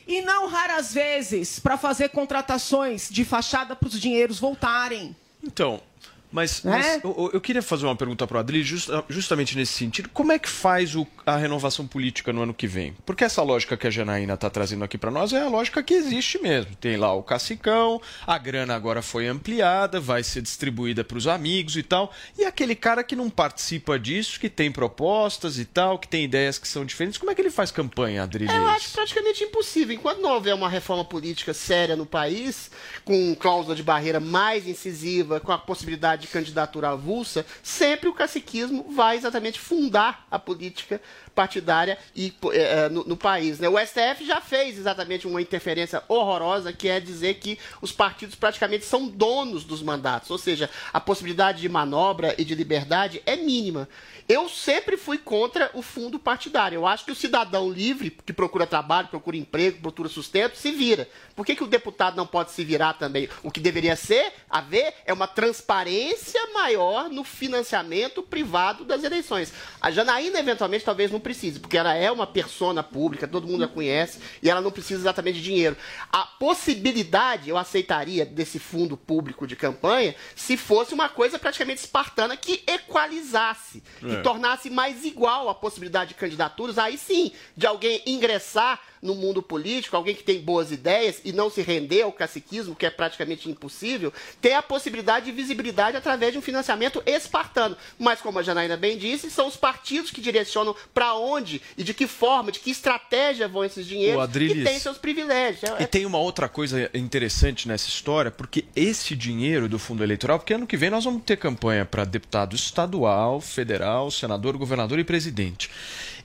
e 0.07 0.23
não 0.23 0.47
raras 0.47 0.95
vezes 0.95 1.59
para 1.59 1.77
fazer 1.77 2.09
contratações 2.09 3.09
de 3.11 3.25
fachada 3.25 3.77
para 3.77 3.89
os 3.89 4.01
dinheiros 4.01 4.39
voltarem. 4.39 5.15
Então, 5.43 5.83
mas, 6.31 6.63
Né? 6.63 6.73
mas 6.73 7.05
eu, 7.05 7.31
eu 7.33 7.41
queria 7.41 7.63
fazer 7.63 7.87
uma 7.87 7.97
pergunta 7.97 8.27
para 8.27 8.37
o 8.37 8.41
Adri, 8.41 8.63
justa- 8.63 9.05
justamente 9.09 9.57
nesse 9.57 9.73
sentido. 9.73 10.09
Como 10.13 10.33
é 10.33 10.39
que 10.39 10.49
faz 10.49 10.95
o- 10.95 11.07
a 11.25 11.37
renovação 11.37 11.87
política 11.87 12.33
no 12.33 12.43
ano 12.43 12.53
que 12.55 12.67
vem? 12.67 12.95
Porque 13.07 13.25
essa 13.25 13.43
lógica 13.43 13.77
que 13.77 13.87
a 13.87 13.91
Janaína 13.91 14.35
está 14.35 14.51
trazendo 14.51 14.85
aqui 14.85 14.99
para 14.99 15.11
nós 15.11 15.33
é 15.33 15.41
a 15.43 15.49
lógica 15.49 15.83
que 15.83 15.95
existe 15.95 16.39
mesmo. 16.39 16.75
Tem 16.77 16.97
lá 16.97 17.13
o 17.15 17.23
cacicão, 17.23 18.01
a 18.27 18.37
grana 18.39 18.75
agora 18.75 19.01
foi 19.03 19.27
ampliada, 19.27 20.01
vai 20.01 20.23
ser 20.23 20.43
distribuída 20.43 21.03
para 21.05 21.17
os 21.19 21.27
amigos 21.27 21.77
e 21.77 21.83
tal. 21.83 22.13
E 22.39 22.45
aquele 22.45 22.75
cara 22.75 23.03
que 23.03 23.17
não 23.17 23.31
participa 23.31 23.99
disso, 23.99 24.39
que 24.39 24.49
tem 24.51 24.71
propostas 24.71 25.59
e 25.59 25.65
tal, 25.65 25.99
que 25.99 26.09
tem 26.09 26.25
ideias 26.25 26.59
que 26.59 26.69
são 26.69 26.85
diferentes, 26.85 27.19
como 27.19 27.31
é 27.31 27.35
que 27.35 27.41
ele 27.41 27.51
faz 27.51 27.71
campanha, 27.71 28.23
Adri? 28.23 28.47
Eu 28.47 28.67
acho 28.69 28.93
praticamente 28.93 29.45
impossível. 29.45 29.95
Enquanto 29.95 30.21
não 30.21 30.31
houver 30.35 30.55
uma 30.55 30.69
reforma 30.69 31.05
política 31.05 31.55
séria 31.55 31.97
no 31.97 32.05
país, 32.07 32.71
com 33.05 33.35
cláusula 33.35 33.75
de 33.75 33.83
barreira 33.83 34.21
mais 34.21 34.67
incisiva, 34.67 35.41
com 35.41 35.53
a 35.53 35.59
possibilidade 35.59 36.18
de 36.19 36.27
candidatura 36.27 36.91
avulsa, 36.91 37.47
sempre 37.63 38.09
o 38.09 38.15
caciquismo 38.15 38.93
vai 38.93 39.17
exatamente 39.17 39.59
fundar 39.59 40.27
a 40.31 40.39
política 40.39 41.01
partidária 41.39 41.97
e, 42.17 42.35
eh, 42.53 42.89
no, 42.89 43.05
no 43.05 43.17
país. 43.17 43.61
Né? 43.61 43.69
O 43.69 43.79
STF 43.79 44.27
já 44.27 44.41
fez 44.41 44.77
exatamente 44.77 45.25
uma 45.25 45.41
interferência 45.41 46.03
horrorosa, 46.09 46.73
que 46.73 46.89
é 46.89 46.99
dizer 46.99 47.35
que 47.35 47.57
os 47.81 47.93
partidos 47.93 48.35
praticamente 48.35 48.85
são 48.85 49.07
donos 49.07 49.63
dos 49.63 49.81
mandatos, 49.81 50.33
ou 50.33 50.39
seja, 50.39 50.69
a 50.93 50.99
possibilidade 50.99 51.61
de 51.61 51.69
manobra 51.69 52.35
e 52.37 52.45
de 52.45 52.57
liberdade 52.57 53.23
é 53.25 53.37
mínima. 53.37 53.89
Eu 54.29 54.47
sempre 54.47 54.99
fui 54.99 55.17
contra 55.17 55.71
o 55.73 55.81
fundo 55.81 56.19
partidário. 56.19 56.77
Eu 56.77 56.87
acho 56.87 57.07
que 57.07 57.13
o 57.13 57.15
cidadão 57.15 57.71
livre, 57.71 58.11
que 58.11 58.33
procura 58.33 58.67
trabalho, 58.67 59.09
procura 59.09 59.39
emprego, 59.39 59.81
procura 59.81 60.07
sustento, 60.11 60.55
se 60.55 60.71
vira. 60.71 61.09
Por 61.35 61.47
que, 61.47 61.57
que 61.57 61.65
o 61.65 61.67
deputado 61.67 62.15
não 62.15 62.27
pode 62.27 62.51
se 62.51 62.63
virar 62.63 62.93
também? 62.93 63.27
O 63.43 63.51
que 63.51 63.59
deveria 63.59 63.97
ser, 63.97 64.35
haver, 64.51 64.93
é 65.07 65.15
uma 65.15 65.27
transparência 65.27 66.41
maior 66.53 67.09
no 67.09 67.25
financiamento 67.25 68.23
privado 68.23 68.85
das 68.85 69.03
eleições. 69.03 69.51
A 69.81 69.91
Janaína, 69.91 70.41
eventualmente, 70.41 70.85
talvez 70.85 71.11
não 71.11 71.21
precise, 71.29 71.61
porque 71.61 71.77
ela 71.77 71.95
é 71.95 72.11
uma 72.11 72.27
persona 72.27 72.83
pública, 72.83 73.29
todo 73.29 73.47
mundo 73.47 73.65
a 73.65 73.69
conhece, 73.69 74.19
e 74.43 74.49
ela 74.49 74.63
não 74.63 74.71
precisa 74.71 75.03
exatamente 75.03 75.37
de 75.37 75.43
dinheiro. 75.45 75.77
A 76.11 76.23
possibilidade, 76.23 77.51
eu 77.51 77.59
aceitaria, 77.59 78.25
desse 78.25 78.59
fundo 78.59 78.97
público 78.97 79.47
de 79.47 79.55
campanha, 79.55 80.15
se 80.35 80.57
fosse 80.57 80.95
uma 80.95 81.11
coisa 81.11 81.39
praticamente 81.39 81.81
espartana 81.83 82.35
que 82.35 82.63
equalizasse, 82.67 83.83
que 84.01 84.15
É. 84.15 84.23
tornasse 84.23 84.71
mais 84.71 85.05
igual 85.05 85.51
a 85.51 85.55
possibilidade 85.55 86.09
de 86.09 86.15
candidaturas, 86.15 86.79
aí 86.79 86.97
sim, 86.97 87.31
de 87.55 87.67
alguém 87.67 88.03
ingressar 88.07 88.81
no 89.01 89.15
mundo 89.15 89.41
político, 89.41 89.95
alguém 89.97 90.15
que 90.15 90.25
tem 90.25 90.41
boas 90.41 90.73
ideias 90.73 91.21
e 91.25 91.33
não 91.33 91.49
se 91.49 91.63
render 91.63 92.03
ao 92.03 92.11
caciquismo, 92.11 92.75
que 92.75 92.85
é 92.87 92.91
praticamente 92.91 93.49
impossível, 93.49 94.13
ter 94.41 94.55
a 94.55 94.63
possibilidade 94.63 95.27
de 95.27 95.33
visibilidade 95.33 95.97
através 95.97 96.33
de 96.33 96.39
um 96.39 96.43
financiamento 96.43 97.01
espartano. 97.07 97.77
Mas, 97.97 98.21
como 98.21 98.39
a 98.39 98.43
Janaína 98.43 98.77
bem 98.77 98.99
disse, 98.99 99.31
são 99.31 99.47
os 99.47 99.57
partidos 99.57 100.11
que 100.11 100.21
direcionam 100.21 100.75
para 100.93 101.08
onde 101.15 101.61
e 101.77 101.83
de 101.85 101.95
que 101.95 102.07
forma, 102.07 102.51
de 102.53 102.61
que 102.61 102.71
estratégia 102.71 103.49
vão 103.49 103.65
esses 103.65 103.87
dinheiros 103.87 104.23
Adriles, 104.23 104.59
e 104.59 104.65
têm 104.65 104.79
seus 104.79 104.99
privilégios. 104.99 105.65
É- 105.65 105.83
E 105.83 105.87
tem 105.87 106.05
uma 106.07 106.19
outra 106.19 106.49
coisa 106.49 106.91
interessante 106.95 107.69
nessa 107.69 107.89
história, 107.89 108.31
porque 108.31 108.65
esse 108.75 109.15
dinheiro 109.15 109.69
do 109.69 109.79
fundo 109.79 110.03
eleitoral, 110.03 110.39
porque 110.39 110.55
ano 110.55 110.67
que 110.67 110.77
vem 110.77 110.91
nós 110.91 111.05
vamos 111.05 111.23
ter 111.25 111.37
campanha 111.37 111.85
para 111.85 112.05
deputado 112.05 112.55
estadual, 112.57 113.41
federal, 113.41 114.11
senador, 114.11 114.57
governador 114.57 114.99
e 114.99 115.05
presidente. 115.05 115.71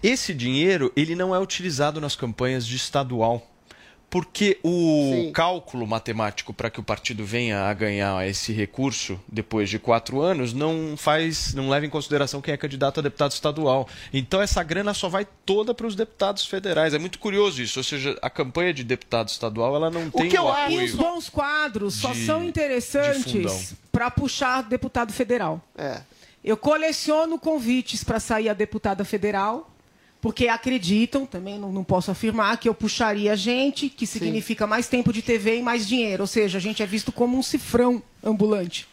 Esse 0.01 0.33
dinheiro, 0.33 0.91
ele 0.95 1.15
não 1.15 1.33
é 1.33 1.39
utilizado 1.39 2.01
nas 2.01 2.15
campanhas 2.15 2.65
de 2.67 2.75
estadual. 2.75 3.49
Porque 4.13 4.59
o 4.63 5.31
cálculo 5.33 5.87
matemático 5.87 6.53
para 6.53 6.69
que 6.69 6.79
o 6.79 6.83
partido 6.83 7.25
venha 7.25 7.61
a 7.63 7.73
ganhar 7.73 8.27
esse 8.29 8.53
recurso 8.53 9.19
depois 9.27 9.71
de 9.71 9.79
quatro 9.79 10.21
anos 10.21 10.53
não 10.53 10.93
faz, 10.95 11.55
não 11.55 11.67
leva 11.67 11.87
em 11.87 11.89
consideração 11.89 12.39
quem 12.39 12.53
é 12.53 12.57
candidato 12.57 12.99
a 12.99 13.03
deputado 13.03 13.31
estadual. 13.31 13.89
Então 14.13 14.39
essa 14.39 14.61
grana 14.61 14.93
só 14.93 15.09
vai 15.09 15.25
toda 15.43 15.73
para 15.73 15.87
os 15.87 15.95
deputados 15.95 16.45
federais. 16.45 16.93
É 16.93 16.99
muito 16.99 17.17
curioso 17.17 17.59
isso. 17.59 17.79
Ou 17.79 17.83
seja, 17.83 18.15
a 18.21 18.29
campanha 18.29 18.71
de 18.71 18.83
deputado 18.83 19.29
estadual 19.29 19.75
ela 19.75 19.89
não 19.89 20.11
tem 20.11 20.29
o 20.37 20.47
apoio. 20.47 20.81
E 20.81 20.85
os 20.85 20.91
bons 20.93 21.27
quadros 21.27 21.95
só 21.95 22.11
de- 22.13 22.23
são 22.23 22.41
de 22.41 22.49
interessantes 22.49 23.73
para 23.91 24.11
puxar 24.11 24.61
deputado 24.61 25.11
federal. 25.11 25.59
Eu 26.43 26.55
coleciono 26.55 27.39
convites 27.39 28.03
para 28.03 28.19
sair 28.19 28.47
a 28.49 28.53
deputada 28.53 29.03
federal, 29.03 29.72
porque 30.23 30.47
acreditam, 30.47 31.25
também 31.25 31.59
não, 31.59 31.69
não 31.69 31.83
posso 31.83 32.09
afirmar, 32.09 32.55
que 32.55 32.69
eu 32.69 32.73
puxaria 32.73 33.35
gente, 33.35 33.89
que 33.89 34.07
significa 34.07 34.65
mais 34.65 34.87
tempo 34.87 35.11
de 35.11 35.21
TV 35.21 35.57
e 35.57 35.61
mais 35.61 35.85
dinheiro. 35.85 36.23
Ou 36.23 36.27
seja, 36.27 36.59
a 36.59 36.61
gente 36.61 36.81
é 36.81 36.85
visto 36.85 37.11
como 37.11 37.37
um 37.37 37.43
cifrão 37.43 38.01
ambulante. 38.23 38.87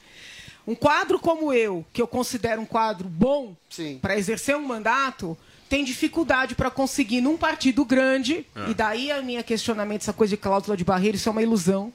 Um 0.66 0.74
quadro 0.74 1.20
como 1.20 1.52
eu, 1.52 1.86
que 1.92 2.02
eu 2.02 2.08
considero 2.08 2.60
um 2.60 2.66
quadro 2.66 3.08
bom 3.08 3.54
para 4.02 4.18
exercer 4.18 4.56
um 4.56 4.66
mandato, 4.66 5.38
tem 5.68 5.84
dificuldade 5.84 6.56
para 6.56 6.68
conseguir 6.68 7.20
num 7.20 7.36
partido 7.36 7.84
grande, 7.84 8.44
É. 8.56 8.70
e 8.70 8.74
daí 8.74 9.12
a 9.12 9.22
minha 9.22 9.44
questionamento, 9.44 10.00
essa 10.02 10.12
coisa 10.12 10.30
de 10.32 10.36
cláusula 10.36 10.76
de 10.76 10.82
barreira, 10.82 11.16
isso 11.16 11.28
é 11.28 11.32
uma 11.32 11.42
ilusão. 11.42 11.92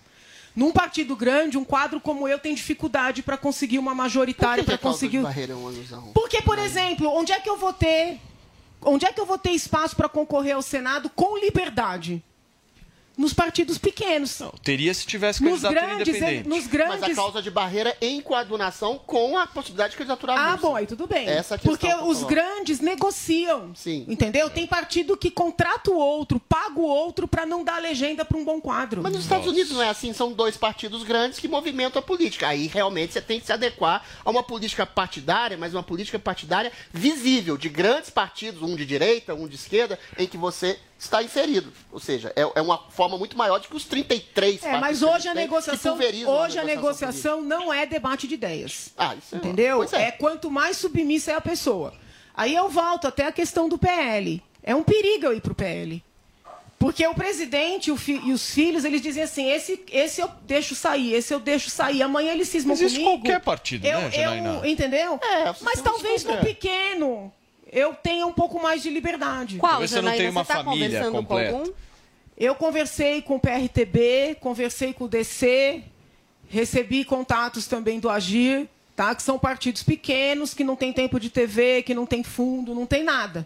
Num 0.56 0.71
partido 0.71 1.13
grande, 1.13 1.58
um 1.58 1.65
quadro 1.65 2.00
como 2.00 2.26
eu 2.26 2.39
tem 2.39 2.56
dificuldade 2.56 3.21
para 3.21 3.36
conseguir 3.38 3.80
uma 3.80 3.93
majoritária, 3.93 4.63
para 4.63 4.78
cláusula 4.78 5.10
de 5.12 5.17
conseguir. 5.17 5.24
barreira 5.24 5.52
é 5.52 5.56
uma 5.58 5.74
ilusão? 5.74 6.12
Porque, 6.13 6.41
por 6.41 6.58
exemplo, 6.58 7.10
onde 7.10 7.34
é 7.34 7.39
que 7.41 7.50
eu 7.50 7.58
vou 7.58 7.74
ter. 7.74 8.17
Onde 8.82 9.06
é 9.06 9.12
que 9.12 9.20
eu 9.20 9.26
vou 9.26 9.38
ter 9.38 9.52
espaço 9.52 9.96
para 9.96 10.10
concorrer 10.10 10.56
ao 10.56 10.62
Senado 10.62 11.10
com 11.10 11.38
liberdade? 11.38 12.24
Nos 13.17 13.34
partidos 13.34 13.78
pequenos. 13.78 14.41
Teria 14.63 14.93
se 14.93 15.06
tivesse 15.06 15.43
Nos 15.43 15.62
candidatura 15.62 15.82
grandes, 15.95 16.15
independente. 16.15 16.49
nos 16.49 16.67
grandes. 16.67 16.99
Mas 16.99 17.12
a 17.12 17.13
cláusula 17.13 17.41
de 17.41 17.51
barreira 17.51 17.95
em 18.01 18.21
coadunação 18.21 18.99
com 19.06 19.38
a 19.38 19.47
possibilidade 19.47 19.91
de 19.91 19.97
candidatura 19.97 20.34
Ah, 20.34 20.58
bom, 20.58 20.75
aí 20.75 20.86
tudo 20.86 21.08
bem. 21.08 21.28
Essa 21.28 21.56
é 21.56 21.58
Porque 21.58 21.93
os 21.93 22.23
grandes 22.23 22.80
negociam. 22.80 23.73
Entendeu? 24.08 24.49
Tem 24.49 24.67
partido 24.67 25.15
que 25.15 25.32
contrata 25.32 25.91
o 25.91 25.95
outro, 25.95 26.39
paga 26.39 26.80
o 26.80 26.84
outro 26.84 27.28
para 27.28 27.45
não 27.45 27.63
dar 27.63 27.82
legenda 27.82 28.25
para 28.25 28.38
um 28.38 28.43
bom 28.43 28.60
quadro. 28.60 29.01
Mas 29.01 29.13
nos 29.13 29.23
Estados 29.23 29.47
Unidos 29.47 29.71
não 29.71 29.82
é 29.82 29.89
assim, 29.89 30.13
são 30.13 30.34
dois 30.34 30.58
partidos 30.58 31.04
grandes 31.04 31.39
que 31.39 31.47
movimentam 31.47 31.99
a 31.99 32.04
política. 32.04 32.47
Aí 32.47 32.67
realmente 32.67 33.13
você 33.13 33.21
tem 33.21 33.39
que 33.39 33.45
se 33.45 33.54
adequar 33.54 34.04
a 34.23 34.30
uma 34.30 34.43
política 34.43 34.86
partidária, 34.86 35.58
mas 35.58 35.73
uma 35.73 35.84
política 35.84 36.19
partidária 36.19 36.71
visível, 36.91 37.58
de 37.58 37.69
grandes 37.69 38.10
partidos, 38.10 38.62
um 38.62 38.75
de 38.75 38.86
direita, 38.86 39.34
um 39.34 39.47
de 39.47 39.56
esquerda, 39.56 39.97
em 40.17 40.28
que 40.28 40.38
você 40.38 40.80
está 40.98 41.22
inserido. 41.24 41.72
Ou 41.92 42.00
seja, 42.00 42.32
é, 42.36 42.42
é 42.42 42.62
uma 42.62 42.78
forma 42.90 43.18
muito 43.18 43.38
maior 43.38 43.60
do 43.60 43.68
que 43.68 43.76
os 43.76 43.86
33 43.86 44.64
É, 44.64 44.78
mas 44.78 45.02
hoje 45.04 45.28
a 45.28 45.34
negociação, 45.34 45.96
hoje 45.96 46.60
a 46.60 46.64
negociação 46.64 46.66
negociação 46.66 47.42
não 47.42 47.74
é 47.74 47.86
debate 47.86 48.28
de 48.28 48.34
ideias. 48.36 48.90
Ah, 48.98 49.16
isso 49.16 49.36
é- 49.36 49.38
Entendeu? 49.38 49.84
é. 49.84 50.04
é 50.04 50.12
quanto 50.12 50.50
mais 50.50 50.78
submissa 50.78 51.32
é 51.32 51.36
a 51.36 51.42
pessoa. 51.42 51.94
Aí 52.34 52.54
eu 52.56 52.70
volto 52.70 53.08
até 53.08 53.26
a 53.26 53.32
questão 53.32 53.70
do 53.70 53.78
PL. 53.78 54.42
É 54.64 54.76
um 54.76 54.84
perigo 54.84 55.26
eu 55.28 55.34
ir 55.34 55.42
pro 55.42 55.56
PL. 55.56 56.04
Porque 56.78 57.08
o 57.08 57.16
presidente 57.16 57.88
e, 57.88 57.92
o 57.92 57.98
fi- 57.98 58.20
e 58.26 58.34
os 58.34 58.52
filhos, 58.54 58.84
eles 58.84 59.02
dizem 59.02 59.24
assim, 59.24 59.50
esse, 59.50 59.82
esse 59.92 60.22
eu 60.22 60.30
deixo 60.44 60.76
sair, 60.76 61.14
esse 61.14 61.34
eu 61.34 61.40
deixo 61.40 61.70
sair. 61.70 62.04
Amanhã 62.04 62.34
eles 62.34 62.50
cismam 62.50 62.76
Mas 62.76 62.82
isso 62.82 62.96
comigo. 62.96 63.12
qualquer 63.24 63.40
partido, 63.40 63.86
eu, 63.88 64.02
né, 64.02 64.12
Janaína? 64.12 64.50
eu, 64.62 64.66
Entendeu? 64.66 65.20
É, 65.24 65.56
Mas 65.62 65.82
talvez 65.82 66.24
no 66.26 66.38
pequeno 66.40 67.32
eu 67.76 67.94
tenha 67.94 68.26
um 68.26 68.32
pouco 68.32 68.60
mais 68.62 68.82
de 68.82 68.90
liberdade. 68.90 69.58
Qual, 69.58 69.72
Talvez 69.74 69.92
você 69.92 70.02
não 70.02 70.14
tenha 70.14 70.32
uma 70.32 70.46
Você 70.46 70.54
tá 70.54 70.64
família 70.64 70.88
conversando 70.88 71.12
com 71.12 71.18
completa. 71.20 71.58
algum? 71.58 71.72
Eu 72.38 72.56
conversei 72.56 73.22
com 73.22 73.36
o 73.36 73.40
PRTB, 73.40 74.38
conversei 74.40 74.94
com 74.94 75.04
o 75.04 75.08
DC, 75.10 75.84
recebi 76.48 77.04
contatos 77.04 77.68
também 77.68 78.00
do 78.00 78.10
Agir, 78.10 78.68
tá? 78.96 79.14
que 79.14 79.22
são 79.22 79.38
partidos 79.38 79.84
pequenos, 79.84 80.54
que 80.54 80.64
não 80.64 80.76
tem 80.76 80.94
tempo 80.94 81.20
de 81.20 81.30
TV, 81.30 81.84
que 81.84 81.94
não 81.94 82.06
tem 82.06 82.24
fundo, 82.24 82.74
não 82.74 82.86
tem 82.86 83.04
nada. 83.04 83.46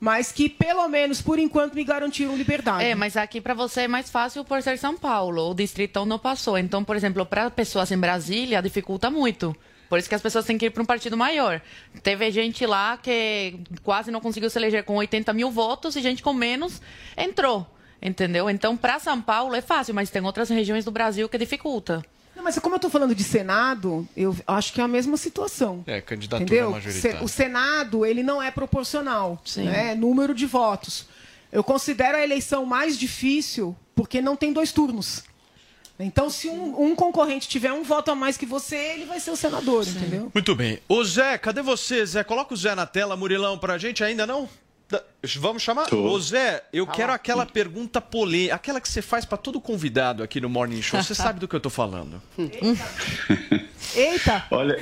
Mas 0.00 0.30
que, 0.30 0.48
pelo 0.48 0.86
menos, 0.86 1.20
por 1.20 1.40
enquanto, 1.40 1.74
me 1.74 1.82
garantiram 1.82 2.36
liberdade. 2.36 2.84
É, 2.84 2.94
mas 2.94 3.16
aqui 3.16 3.40
para 3.40 3.54
você 3.54 3.82
é 3.82 3.88
mais 3.88 4.08
fácil 4.08 4.44
por 4.44 4.62
ser 4.62 4.78
São 4.78 4.96
Paulo. 4.96 5.50
O 5.50 5.54
distritão 5.54 6.06
não 6.06 6.20
passou. 6.20 6.56
Então, 6.56 6.84
por 6.84 6.94
exemplo, 6.94 7.26
para 7.26 7.50
pessoas 7.50 7.90
em 7.90 7.98
Brasília, 7.98 8.62
dificulta 8.62 9.10
muito. 9.10 9.56
Por 9.88 9.98
isso 9.98 10.08
que 10.08 10.14
as 10.14 10.22
pessoas 10.22 10.44
têm 10.44 10.58
que 10.58 10.66
ir 10.66 10.70
para 10.70 10.82
um 10.82 10.86
partido 10.86 11.16
maior. 11.16 11.60
Teve 12.02 12.30
gente 12.30 12.66
lá 12.66 12.98
que 12.98 13.58
quase 13.82 14.10
não 14.10 14.20
conseguiu 14.20 14.50
se 14.50 14.58
eleger 14.58 14.84
com 14.84 14.96
80 14.96 15.32
mil 15.32 15.50
votos 15.50 15.96
e 15.96 16.02
gente 16.02 16.22
com 16.22 16.34
menos 16.34 16.82
entrou. 17.16 17.66
Entendeu? 18.00 18.48
Então, 18.48 18.76
para 18.76 18.98
São 18.98 19.20
Paulo 19.20 19.54
é 19.54 19.60
fácil, 19.60 19.94
mas 19.94 20.10
tem 20.10 20.22
outras 20.22 20.48
regiões 20.48 20.84
do 20.84 20.90
Brasil 20.90 21.28
que 21.28 21.36
dificulta. 21.38 22.04
Não, 22.36 22.44
mas 22.44 22.56
como 22.60 22.74
eu 22.74 22.76
estou 22.76 22.90
falando 22.90 23.16
de 23.16 23.24
Senado, 23.24 24.06
eu 24.16 24.36
acho 24.46 24.72
que 24.72 24.80
é 24.80 24.84
a 24.84 24.88
mesma 24.88 25.16
situação. 25.16 25.82
É, 25.86 26.00
candidatura 26.00 26.44
Entendeu? 26.44 26.70
majoritária. 26.70 27.24
O 27.24 27.28
Senado, 27.28 28.06
ele 28.06 28.22
não 28.22 28.40
é 28.40 28.48
proporcional. 28.52 29.42
Sim. 29.44 29.64
Né? 29.64 29.96
Número 29.96 30.32
de 30.32 30.46
votos. 30.46 31.08
Eu 31.50 31.64
considero 31.64 32.16
a 32.16 32.22
eleição 32.22 32.64
mais 32.64 32.96
difícil 32.96 33.74
porque 33.92 34.20
não 34.20 34.36
tem 34.36 34.52
dois 34.52 34.70
turnos. 34.70 35.24
Então, 36.00 36.30
se 36.30 36.48
um, 36.48 36.80
um 36.90 36.94
concorrente 36.94 37.48
tiver 37.48 37.72
um 37.72 37.82
voto 37.82 38.10
a 38.10 38.14
mais 38.14 38.36
que 38.36 38.46
você, 38.46 38.76
ele 38.76 39.04
vai 39.04 39.18
ser 39.18 39.32
o 39.32 39.36
senador, 39.36 39.86
entendeu? 39.86 40.30
Muito 40.32 40.54
bem. 40.54 40.78
Ô 40.88 41.02
Zé, 41.02 41.36
cadê 41.38 41.60
você, 41.60 42.06
Zé? 42.06 42.22
Coloca 42.22 42.54
o 42.54 42.56
Zé 42.56 42.74
na 42.74 42.86
tela, 42.86 43.16
Murilão, 43.16 43.58
pra 43.58 43.76
gente 43.78 44.04
ainda 44.04 44.24
não? 44.26 44.48
Da- 44.88 45.02
Vamos 45.38 45.62
chamar? 45.62 45.86
Tô. 45.86 46.00
Ô 46.02 46.20
Zé, 46.20 46.62
eu 46.72 46.86
Tá 46.86 46.92
quero 46.92 47.12
aquela 47.12 47.44
pergunta 47.44 48.00
polêmica, 48.00 48.54
aquela 48.54 48.80
que 48.80 48.88
você 48.88 49.02
faz 49.02 49.24
pra 49.24 49.36
todo 49.36 49.60
convidado 49.60 50.22
aqui 50.22 50.40
no 50.40 50.48
Morning 50.48 50.80
Show. 50.80 51.02
Você 51.02 51.14
sabe 51.16 51.40
do 51.40 51.48
que 51.48 51.56
eu 51.56 51.60
tô 51.60 51.68
falando. 51.68 52.22
Eita! 53.94 54.46
Olha, 54.50 54.76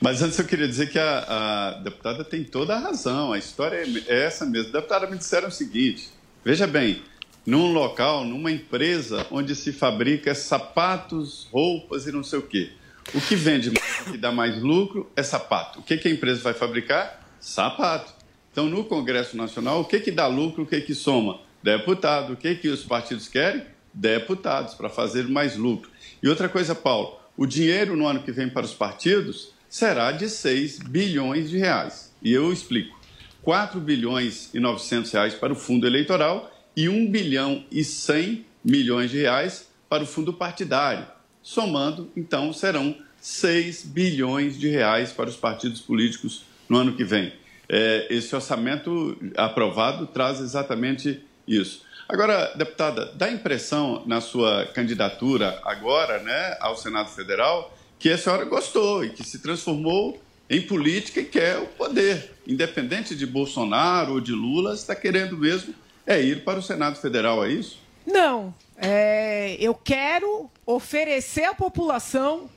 mas 0.00 0.22
antes 0.22 0.38
eu 0.38 0.44
queria 0.44 0.68
dizer 0.68 0.90
que 0.90 0.98
a, 0.98 1.24
a 1.26 1.70
deputada 1.82 2.24
tem 2.24 2.44
toda 2.44 2.74
a 2.74 2.78
razão. 2.78 3.32
A 3.32 3.38
história 3.38 3.82
é 4.06 4.24
essa 4.26 4.44
mesmo. 4.44 4.72
Deputada, 4.72 5.06
me 5.08 5.16
disseram 5.16 5.48
o 5.48 5.52
seguinte: 5.52 6.10
veja 6.44 6.66
bem, 6.66 7.02
num 7.46 7.72
local, 7.72 8.24
numa 8.24 8.50
empresa 8.50 9.26
onde 9.30 9.54
se 9.54 9.72
fabrica 9.72 10.34
sapatos, 10.34 11.48
roupas 11.52 12.06
e 12.06 12.12
não 12.12 12.22
sei 12.22 12.38
o 12.38 12.42
quê. 12.42 12.72
O 13.12 13.20
que 13.20 13.36
vende 13.36 13.70
mais, 13.70 14.06
o 14.06 14.12
que 14.12 14.18
dá 14.18 14.32
mais 14.32 14.62
lucro 14.62 15.10
é 15.14 15.22
sapato. 15.22 15.80
O 15.80 15.82
que, 15.82 15.96
que 15.98 16.08
a 16.08 16.10
empresa 16.10 16.40
vai 16.40 16.54
fabricar? 16.54 17.22
Sapato. 17.38 18.14
Então, 18.50 18.66
no 18.66 18.84
Congresso 18.84 19.36
Nacional, 19.36 19.80
o 19.80 19.84
que, 19.84 20.00
que 20.00 20.10
dá 20.10 20.26
lucro, 20.26 20.62
o 20.62 20.66
que, 20.66 20.80
que 20.80 20.94
soma? 20.94 21.40
Deputado. 21.62 22.32
O 22.32 22.36
que, 22.36 22.54
que 22.54 22.68
os 22.68 22.82
partidos 22.82 23.28
querem? 23.28 23.62
Deputados, 23.92 24.74
para 24.74 24.88
fazer 24.88 25.28
mais 25.28 25.56
lucro. 25.56 25.90
E 26.22 26.28
outra 26.28 26.48
coisa, 26.48 26.74
Paulo, 26.74 27.18
o 27.36 27.46
dinheiro 27.46 27.96
no 27.96 28.06
ano 28.06 28.22
que 28.22 28.32
vem 28.32 28.48
para 28.48 28.64
os 28.64 28.72
partidos 28.72 29.52
será 29.68 30.12
de 30.12 30.28
6 30.28 30.78
bilhões 30.78 31.50
de 31.50 31.58
reais. 31.58 32.14
E 32.22 32.32
eu 32.32 32.52
explico. 32.52 32.98
4 33.42 33.78
bilhões 33.80 34.48
e 34.54 34.60
900 34.60 35.10
reais 35.12 35.34
para 35.34 35.52
o 35.52 35.56
fundo 35.56 35.86
eleitoral 35.86 36.53
e 36.76 36.88
1 36.88 37.10
bilhão 37.10 37.64
e 37.70 37.84
100 37.84 38.44
milhões 38.64 39.10
de 39.10 39.18
reais 39.18 39.68
para 39.88 40.02
o 40.02 40.06
fundo 40.06 40.32
partidário. 40.32 41.06
Somando, 41.42 42.10
então, 42.16 42.52
serão 42.52 42.96
6 43.20 43.84
bilhões 43.84 44.58
de 44.58 44.68
reais 44.68 45.12
para 45.12 45.28
os 45.28 45.36
partidos 45.36 45.80
políticos 45.80 46.44
no 46.68 46.78
ano 46.78 46.96
que 46.96 47.04
vem. 47.04 47.32
É, 47.68 48.06
esse 48.10 48.34
orçamento 48.34 49.16
aprovado 49.36 50.06
traz 50.06 50.40
exatamente 50.40 51.22
isso. 51.46 51.82
Agora, 52.08 52.52
deputada, 52.54 53.12
dá 53.14 53.26
a 53.26 53.32
impressão 53.32 54.02
na 54.06 54.20
sua 54.20 54.66
candidatura 54.66 55.58
agora 55.64 56.18
né, 56.22 56.56
ao 56.60 56.76
Senado 56.76 57.08
Federal 57.10 57.74
que 57.98 58.10
a 58.10 58.18
senhora 58.18 58.44
gostou 58.44 59.02
e 59.04 59.10
que 59.10 59.24
se 59.24 59.38
transformou 59.38 60.22
em 60.50 60.60
política 60.60 61.20
e 61.20 61.24
quer 61.24 61.58
o 61.58 61.66
poder. 61.66 62.32
Independente 62.46 63.16
de 63.16 63.26
Bolsonaro 63.26 64.14
ou 64.14 64.20
de 64.20 64.32
Lula, 64.32 64.74
está 64.74 64.94
querendo 64.94 65.38
mesmo 65.38 65.74
é 66.06 66.20
ir 66.20 66.44
para 66.44 66.58
o 66.58 66.62
Senado 66.62 66.96
Federal, 66.96 67.44
é 67.44 67.48
isso? 67.48 67.78
Não. 68.06 68.54
É, 68.76 69.56
eu 69.58 69.74
quero 69.74 70.50
oferecer 70.66 71.44
à 71.44 71.54
população 71.54 72.50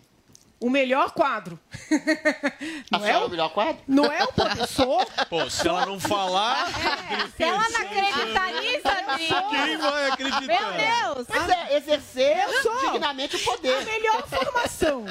o 0.59 0.69
melhor 0.69 1.11
quadro. 1.11 1.59
A 2.91 2.99
senhora 2.99 3.23
é 3.23 3.27
o 3.27 3.29
melhor 3.29 3.49
quadro? 3.49 3.81
Não 3.87 4.11
é 4.11 4.23
o 4.23 4.33
professor. 4.33 5.05
Pô, 5.29 5.49
se 5.49 5.67
ela 5.67 5.85
não 5.85 5.99
falar. 5.99 6.67
Se 7.35 7.43
ela 7.43 7.69
não 7.69 7.81
acreditar 7.81 8.53
nisso, 8.53 8.87
Adri. 8.87 9.27
Quem 9.49 9.77
vai 9.77 10.09
acreditar? 10.09 10.41
Meu 10.41 11.13
Deus! 11.15 11.27
Pois 11.27 11.49
é, 11.49 11.77
exercer 11.77 12.37
dignamente 12.81 13.35
o 13.35 13.39
poder. 13.39 13.77
A 13.77 13.85
melhor 13.85 14.27
formação. 14.27 15.05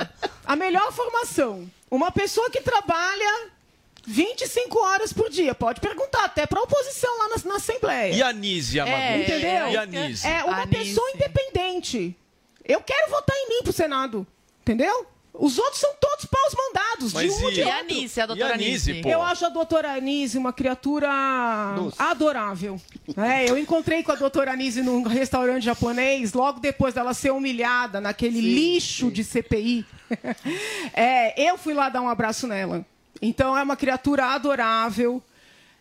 A 0.45 0.57
melhor 0.57 0.93
formação. 0.93 1.71
Uma 1.91 2.11
pessoa 2.11 2.51
que 2.51 2.61
trabalha 2.61 3.51
25 4.07 4.79
horas 4.79 5.13
por 5.13 5.29
dia. 5.29 5.55
Pode 5.55 5.81
perguntar 5.81 6.25
até 6.25 6.47
para 6.47 6.61
a 6.61 6.63
oposição 6.63 7.11
lá 7.19 7.29
na, 7.31 7.37
na 7.51 7.57
Assembleia. 7.57 8.15
E 8.15 8.23
a 8.23 8.33
Nise, 8.33 8.79
Amador? 8.81 8.99
É, 9.01 9.21
Entendeu? 9.23 9.69
E 9.71 9.77
a 9.77 9.87
Nise? 9.87 10.27
É 10.27 10.45
uma 10.45 10.67
pessoa 10.67 11.11
independente. 11.15 12.17
Eu 12.65 12.81
quero 12.81 13.11
votar 13.11 13.37
em 13.37 13.49
mim 13.49 13.63
pro 13.63 13.73
Senado. 13.73 14.27
Entendeu? 14.63 15.07
Os 15.39 15.59
outros 15.59 15.79
são 15.81 15.93
todos 16.01 16.25
paus 16.25 16.55
mandados, 16.57 17.13
Mas 17.13 17.37
de 17.37 17.45
um 17.45 17.51
e- 17.51 17.55
de 17.55 17.61
e 17.61 17.63
a 17.63 17.67
outro. 17.67 17.81
Anísia, 17.81 18.23
a 18.23 18.27
doutora 18.27 18.49
E 18.49 18.53
a 18.53 18.55
Anísia? 18.55 19.03
pô? 19.03 19.09
Eu 19.11 19.21
acho 19.23 19.45
a 19.45 19.49
doutora 19.51 19.93
Anise 19.93 20.39
uma 20.39 20.51
criatura 20.53 21.11
adorável. 21.99 22.81
É, 23.17 23.49
eu 23.49 23.59
encontrei 23.59 24.03
com 24.03 24.13
a 24.13 24.15
doutora 24.15 24.53
Anise 24.53 24.81
num 24.83 25.03
restaurante 25.03 25.63
japonês, 25.63 26.33
logo 26.33 26.59
depois 26.59 26.95
dela 26.95 27.13
ser 27.13 27.33
humilhada 27.33 28.01
naquele 28.01 28.41
lixo 28.41 29.11
de 29.11 29.23
CPI. 29.25 29.85
É, 30.95 31.49
eu 31.51 31.59
fui 31.59 31.75
lá 31.75 31.89
dar 31.89 32.01
um 32.01 32.09
abraço 32.09 32.47
nela. 32.47 32.87
Então 33.21 33.57
é 33.57 33.63
uma 33.63 33.77
criatura 33.77 34.27
adorável. 34.27 35.23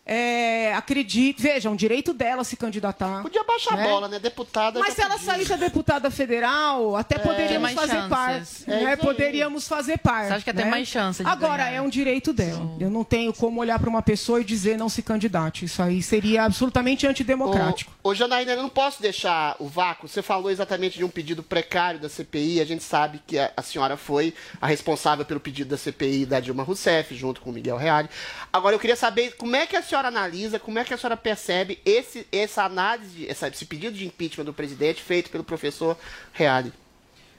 É, 0.08 0.72
acredito, 0.74 1.42
veja, 1.42 1.68
é 1.68 1.72
um 1.72 1.74
direito 1.74 2.12
dela 2.12 2.44
se 2.44 2.56
candidatar. 2.56 3.22
Podia 3.22 3.42
baixar 3.42 3.74
a 3.76 3.82
bola, 3.82 4.06
né? 4.06 4.20
Deputada. 4.20 4.78
Mas 4.78 4.94
se 4.94 5.00
ela 5.00 5.14
podia. 5.14 5.26
saísse 5.26 5.52
a 5.52 5.56
deputada 5.56 6.08
federal, 6.12 6.94
até 6.94 7.16
É. 7.16 7.18
poderíamos 7.18 7.68
Tem 7.70 7.76
fazer 7.76 8.08
parte. 8.08 8.48
É 8.68 8.84
né? 8.84 8.96
Poderíamos 8.96 9.66
fazer 9.66 9.98
parte. 9.98 10.28
Você 10.28 10.34
acha 10.34 10.44
que 10.44 10.52
tem 10.52 10.64
né? 10.64 10.70
mais 10.70 10.86
chance 10.86 11.24
de 11.24 11.28
Agora, 11.28 11.64
ganhar? 11.64 11.76
é 11.78 11.80
um 11.80 11.88
direito 11.88 12.32
dela. 12.32 12.70
Eu 12.78 12.88
não 12.88 13.02
tenho 13.02 13.32
como 13.32 13.60
olhar 13.60 13.80
para 13.80 13.88
uma 13.90 14.00
pessoa 14.00 14.40
e 14.40 14.44
dizer 14.44 14.78
não 14.78 14.88
se 14.88 15.02
candidate. 15.02 15.64
Isso 15.64 15.82
aí 15.82 16.00
seria 16.00 16.44
absolutamente 16.44 17.04
antidemocrático. 17.04 17.92
Ô, 18.04 18.10
ô 18.10 18.14
Janaína, 18.14 18.52
eu 18.52 18.62
não 18.62 18.68
posso 18.68 19.02
deixar 19.02 19.56
o 19.58 19.66
vácuo. 19.66 20.06
Você 20.08 20.22
falou 20.22 20.52
exatamente 20.52 20.98
de 20.98 21.04
um 21.04 21.08
pedido 21.08 21.42
precário 21.42 21.98
da 21.98 22.08
CPI. 22.08 22.60
A 22.60 22.64
gente 22.64 22.84
sabe 22.84 23.20
que 23.26 23.38
a, 23.38 23.50
a 23.56 23.62
senhora 23.62 23.96
foi 23.96 24.32
a 24.60 24.68
responsável 24.68 25.24
pelo 25.24 25.40
pedido 25.40 25.70
da 25.70 25.76
CPI 25.76 26.26
da 26.26 26.38
Dilma 26.38 26.62
Rousseff, 26.62 27.12
junto 27.16 27.40
com 27.40 27.50
o 27.50 27.52
Miguel 27.52 27.76
Reale. 27.76 28.08
Agora, 28.52 28.76
eu 28.76 28.78
queria 28.78 28.94
saber 28.94 29.34
como 29.36 29.56
é 29.56 29.66
que 29.66 29.74
a 29.74 29.82
senhora 29.82 29.95
analisa, 30.04 30.58
como 30.58 30.78
é 30.78 30.84
que 30.84 30.92
a 30.92 30.98
senhora 30.98 31.16
percebe 31.16 31.78
esse, 31.84 32.26
essa 32.30 32.64
análise, 32.64 33.26
essa- 33.28 33.48
esse 33.48 33.64
pedido 33.64 33.96
de 33.96 34.06
impeachment 34.06 34.44
do 34.44 34.52
presidente 34.52 35.02
feito 35.02 35.30
pelo 35.30 35.44
professor 35.44 35.96
Reale. 36.32 36.72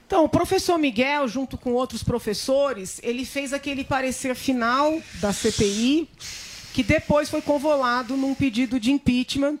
Então, 0.06 0.24
o 0.24 0.28
professor 0.28 0.78
Miguel, 0.78 1.28
junto 1.28 1.58
com 1.58 1.74
outros 1.74 2.02
professores, 2.02 2.98
ele 3.02 3.24
fez 3.26 3.52
aquele 3.52 3.84
parecer 3.84 4.34
final 4.34 5.00
da 5.20 5.32
CPI, 5.34 6.08
que 6.72 6.82
depois 6.82 7.28
foi 7.28 7.42
convolado 7.42 8.16
num 8.16 8.34
pedido 8.34 8.80
de 8.80 8.90
impeachment 8.90 9.58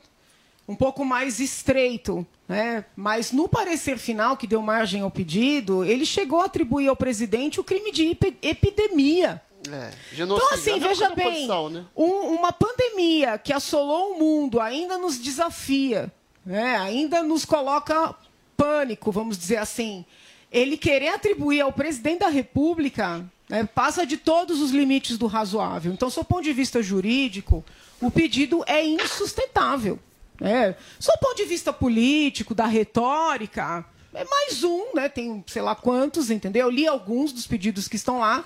um 0.66 0.74
pouco 0.74 1.04
mais 1.04 1.38
estreito. 1.38 2.26
Né? 2.48 2.84
Mas 2.96 3.30
no 3.30 3.46
parecer 3.46 3.98
final, 3.98 4.38
que 4.38 4.46
deu 4.46 4.62
margem 4.62 5.02
ao 5.02 5.10
pedido, 5.10 5.84
ele 5.84 6.06
chegou 6.06 6.40
a 6.40 6.46
atribuir 6.46 6.88
ao 6.88 6.96
presidente 6.96 7.60
o 7.60 7.64
crime 7.64 7.92
de 7.92 8.16
epidemia. 8.40 9.42
É, 9.72 9.90
Então, 10.38 10.54
assim, 10.54 10.78
veja 10.88 11.10
bem, 11.14 11.46
né? 11.70 11.84
um- 11.96 12.34
uma 12.34 12.52
pandemia 12.52 13.38
que 13.38 13.52
assolou 13.52 14.12
o 14.14 14.18
mundo 14.18 14.60
ainda 14.60 14.96
nos 14.98 15.18
desafia, 15.18 16.12
né? 16.44 16.76
ainda 16.76 17.22
nos 17.22 17.44
coloca 17.44 18.14
pânico, 18.56 19.12
vamos 19.12 19.38
dizer 19.38 19.56
assim. 19.58 20.04
Ele 20.50 20.76
querer 20.76 21.08
atribuir 21.08 21.60
ao 21.60 21.72
presidente 21.72 22.20
da 22.20 22.28
República 22.28 23.24
né, 23.48 23.64
passa 23.64 24.04
de 24.06 24.16
todos 24.16 24.60
os 24.60 24.70
limites 24.70 25.16
do 25.18 25.26
razoável. 25.26 25.92
Então, 25.92 26.08
do 26.08 26.24
ponto 26.24 26.42
de 26.42 26.52
vista 26.52 26.82
jurídico, 26.82 27.64
o 28.00 28.10
pedido 28.10 28.62
é 28.66 28.84
insustentável. 28.84 29.98
Né? 30.40 30.72
Do 31.00 31.18
ponto 31.18 31.36
de 31.36 31.44
vista 31.44 31.72
político, 31.72 32.54
da 32.54 32.66
retórica, 32.66 33.84
é 34.14 34.24
mais 34.24 34.62
um, 34.64 34.94
né? 34.94 35.08
tem 35.08 35.42
sei 35.46 35.62
lá 35.62 35.74
quantos, 35.74 36.30
entendeu? 36.30 36.66
Eu 36.66 36.70
li 36.70 36.86
alguns 36.86 37.32
dos 37.32 37.46
pedidos 37.46 37.88
que 37.88 37.96
estão 37.96 38.20
lá, 38.20 38.44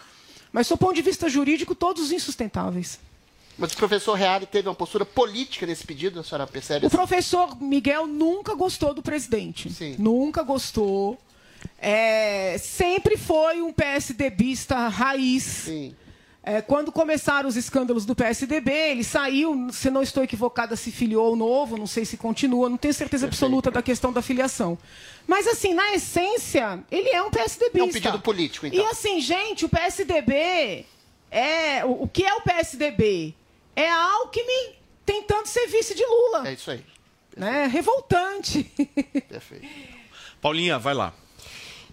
mas 0.53 0.69
do 0.69 0.77
ponto 0.77 0.95
de 0.95 1.03
vista 1.03 1.29
jurídico, 1.29 1.75
todos 1.75 2.13
insustentáveis. 2.13 2.99
Mas 3.59 3.73
o 3.73 3.77
professor 3.77 4.15
Reale 4.15 4.47
teve 4.47 4.69
uma 4.69 4.75
postura 4.75 5.05
política 5.05 5.67
nesse 5.67 5.85
pedido, 5.85 6.21
a 6.21 6.25
senhora 6.25 6.47
percebe? 6.47 6.87
O 6.87 6.91
professor 6.91 7.61
Miguel 7.61 8.07
nunca 8.07 8.55
gostou 8.55 8.95
do 8.95 9.03
presidente. 9.03 9.69
Nunca 9.99 10.43
gostou. 10.43 11.19
É, 11.79 12.57
sempre 12.59 13.17
foi 13.17 13.63
um 13.63 13.73
PSDBista 13.73 14.89
raiz. 14.89 15.67
É, 16.45 16.61
quando 16.61 16.91
começaram 16.91 17.49
os 17.49 17.57
escândalos 17.57 18.05
do 18.05 18.17
PSDB, 18.17 18.73
ele 18.73 19.05
saiu, 19.05 19.69
se 19.71 19.89
não 19.91 20.03
estou 20.03 20.25
equivocada, 20.25 20.75
se 20.75 20.91
filiou 20.91 21.37
novo, 21.37 21.77
não 21.77 21.87
sei 21.87 22.05
se 22.05 22.17
continua, 22.17 22.69
não 22.69 22.77
tenho 22.77 22.93
certeza 22.93 23.27
absoluta 23.27 23.71
da 23.71 23.81
questão 23.81 24.13
da 24.13 24.21
filiação. 24.21 24.77
Mas, 25.27 25.47
assim, 25.47 25.73
na 25.73 25.95
essência, 25.95 26.83
ele 26.91 27.11
é 27.11 27.23
um 27.23 27.31
PSDBista. 27.31 27.79
É 27.79 27.85
um 27.85 27.89
pedido 27.93 28.19
político, 28.19 28.67
então. 28.67 28.81
E, 28.81 28.85
assim, 28.87 29.21
gente, 29.21 29.65
o 29.65 29.69
PSDB 29.69 30.85
é. 31.31 31.85
O, 31.85 32.03
o 32.03 32.09
que 32.09 32.25
é 32.25 32.35
o 32.35 32.41
PSDB? 32.41 33.35
É 33.77 33.89
a 33.89 34.13
Alckmin 34.15 34.75
tentando 35.07 35.47
ser 35.47 35.67
vice 35.69 35.95
de 35.95 36.05
Lula. 36.05 36.49
É 36.49 36.53
isso 36.55 36.71
aí. 36.71 36.85
Né? 37.37 37.67
Revoltante. 37.67 38.65
Perfeito. 39.29 39.67
Paulinha, 40.43 40.79
vai 40.79 40.93
lá. 40.93 41.15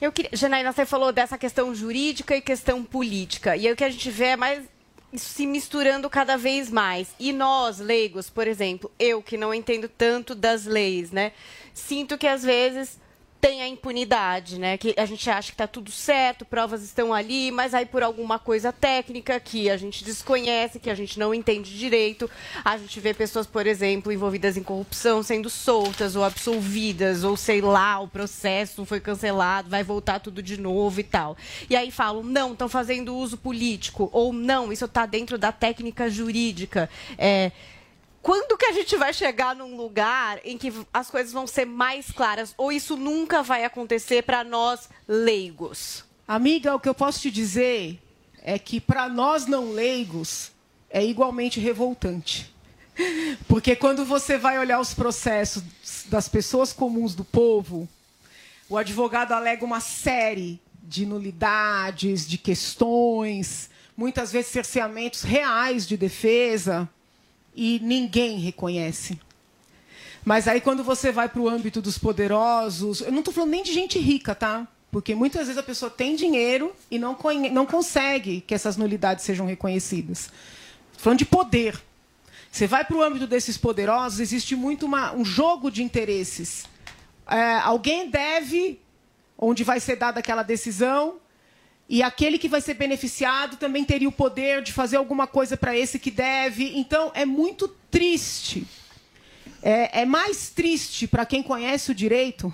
Eu 0.02 0.12
queria, 0.12 0.32
Janaína, 0.34 0.72
você 0.72 0.86
falou 0.86 1.12
dessa 1.12 1.38
questão 1.38 1.76
jurídica 1.76 2.36
e 2.36 2.42
questão 2.42 2.84
política. 2.84 3.56
E 3.58 3.68
aí 3.68 3.74
o 3.74 3.76
que 3.76 3.84
a 3.84 3.90
gente 3.90 4.10
vê 4.10 4.28
é 4.28 4.38
mais 4.38 4.64
isso 5.12 5.30
se 5.30 5.46
misturando 5.46 6.10
cada 6.10 6.38
vez 6.38 6.70
mais. 6.70 7.10
E 7.20 7.34
nós, 7.34 7.80
leigos, 7.80 8.30
por 8.30 8.48
exemplo, 8.48 8.92
eu 8.98 9.22
que 9.22 9.38
não 9.38 9.54
entendo 9.54 9.90
tanto 9.90 10.36
das 10.36 10.66
leis, 10.66 11.12
né? 11.12 11.34
Sinto 11.74 12.18
que 12.18 12.28
às 12.28 12.44
vezes 12.44 13.00
tem 13.42 13.62
a 13.62 13.68
impunidade, 13.68 14.60
né? 14.60 14.78
Que 14.78 14.94
a 14.98 15.06
gente 15.06 15.30
acha 15.30 15.48
que 15.48 15.54
está 15.54 15.68
tudo 15.68 15.92
certo, 15.92 16.44
provas 16.44 16.84
estão 16.84 17.14
ali, 17.14 17.52
mas 17.52 17.74
aí 17.74 17.86
por 17.86 18.04
alguma 18.04 18.38
coisa 18.38 18.72
técnica 18.72 19.40
que 19.40 19.70
a 19.70 19.78
gente 19.78 20.04
desconhece, 20.04 20.80
que 20.80 20.90
a 20.90 20.96
gente 20.96 21.18
não 21.18 21.34
entende 21.34 21.78
direito, 21.78 22.30
a 22.64 22.78
gente 22.78 23.00
vê 23.00 23.14
pessoas, 23.14 23.48
por 23.48 23.66
exemplo, 23.66 24.12
envolvidas 24.12 24.58
em 24.58 24.64
corrupção 24.64 25.24
sendo 25.24 25.50
soltas 25.50 26.16
ou 26.16 26.24
absolvidas, 26.24 27.24
ou 27.24 27.38
sei 27.38 27.62
lá, 27.62 28.00
o 28.00 28.08
processo 28.08 28.86
foi 28.86 29.00
cancelado, 29.00 29.70
vai 29.70 29.84
voltar 29.84 30.20
tudo 30.20 30.44
de 30.44 30.60
novo 30.60 31.00
e 31.00 31.04
tal. 31.04 31.38
E 31.70 31.76
aí 31.76 31.92
falam, 31.92 32.24
não, 32.24 32.52
estão 32.52 32.68
fazendo 32.68 33.16
uso 33.16 33.38
político, 33.38 34.10
ou 34.12 34.34
não, 34.34 34.72
isso 34.72 34.86
está 34.86 35.06
dentro 35.06 35.38
da 35.38 35.52
técnica 35.52 36.10
jurídica. 36.10 36.90
É, 37.18 37.52
quando 38.22 38.58
que 38.58 38.66
a 38.66 38.72
gente 38.72 38.96
vai 38.98 39.14
chegar 39.14 39.56
num 39.56 39.76
lugar 39.76 40.40
em 40.44 40.58
que 40.58 40.74
as 40.94 41.10
coisas 41.10 41.32
vão 41.32 41.48
ser 41.48 41.66
mais 41.66 42.12
claras? 42.12 42.54
Ou 42.58 42.72
isso 42.72 42.98
nunca 42.98 43.42
vai 43.42 43.64
acontecer 43.64 44.24
para 44.24 44.44
nós 44.44 44.90
leigos? 45.08 46.04
Amiga, 46.28 46.76
o 46.76 46.80
que 46.80 46.90
eu 46.90 46.94
posso 46.94 47.22
te 47.22 47.32
dizer 47.32 48.00
é 48.42 48.60
que 48.60 48.80
para 48.80 49.10
nós 49.10 49.46
não 49.46 49.72
leigos 49.72 50.52
é 50.90 51.04
igualmente 51.04 51.60
revoltante. 51.60 52.54
Porque 53.48 53.76
quando 53.76 54.04
você 54.04 54.38
vai 54.38 54.60
olhar 54.60 54.80
os 54.80 54.94
processos 54.94 55.64
das 56.06 56.28
pessoas 56.28 56.74
comuns 56.74 57.16
do 57.16 57.24
povo, 57.24 57.88
o 58.68 58.78
advogado 58.78 59.32
alega 59.32 59.64
uma 59.64 59.80
série 59.80 60.62
de 60.84 61.06
nulidades, 61.06 62.28
de 62.28 62.38
questões, 62.38 63.70
muitas 63.96 64.32
vezes 64.32 64.52
cerceamentos 64.52 65.24
reais 65.24 65.88
de 65.88 65.96
defesa, 65.96 66.90
e 67.60 67.78
ninguém 67.84 68.40
reconhece. 68.40 69.20
Mas 70.24 70.48
aí 70.48 70.62
quando 70.62 70.82
você 70.82 71.12
vai 71.12 71.28
para 71.28 71.42
o 71.42 71.50
âmbito 71.50 71.82
dos 71.82 71.98
poderosos, 71.98 73.02
eu 73.02 73.12
não 73.12 73.20
estou 73.20 73.34
falando 73.34 73.50
nem 73.50 73.64
de 73.64 73.74
gente 73.74 74.00
rica, 74.00 74.34
tá? 74.34 74.66
Porque 74.90 75.14
muitas 75.14 75.42
vezes 75.48 75.58
a 75.58 75.64
pessoa 75.64 75.90
tem 75.92 76.16
dinheiro 76.16 76.74
e 76.90 76.98
não, 76.98 77.18
não 77.52 77.66
consegue 77.66 78.40
que 78.42 78.56
essas 78.56 78.78
nulidades 78.78 79.26
sejam 79.26 79.46
reconhecidas. 79.46 80.30
Falando 80.98 81.20
de 81.20 81.26
poder. 81.26 81.78
Você 82.50 82.66
vai 82.66 82.86
para 82.86 82.96
o 82.96 83.04
âmbito 83.04 83.28
desses 83.28 83.58
poderosos, 83.58 84.22
existe 84.22 84.56
muito 84.56 84.86
uma- 84.86 85.14
um 85.14 85.26
jogo 85.26 85.70
de 85.70 85.84
interesses. 85.84 86.64
É, 87.28 87.56
alguém 87.58 88.10
deve, 88.10 88.80
onde 89.38 89.66
vai 89.66 89.80
ser 89.82 89.98
dada 89.98 90.20
aquela 90.22 90.44
decisão, 90.44 91.16
e 91.90 92.04
aquele 92.04 92.38
que 92.38 92.48
vai 92.48 92.62
ser 92.62 92.76
beneficiado 92.76 93.58
também 93.58 93.84
teria 93.84 94.08
o 94.08 94.12
poder 94.12 94.62
de 94.62 94.72
fazer 94.72 94.98
alguma 94.98 95.26
coisa 95.26 95.58
para 95.58 95.76
esse 95.76 95.98
que 95.98 96.12
deve. 96.12 96.78
Então, 96.78 97.12
é 97.16 97.26
muito 97.26 97.68
triste. 97.90 98.68
É, 99.64 100.02
é 100.02 100.06
mais 100.06 100.50
triste 100.50 101.08
para 101.08 101.26
quem 101.26 101.42
conhece 101.42 101.90
o 101.92 101.96
direito 101.96 102.54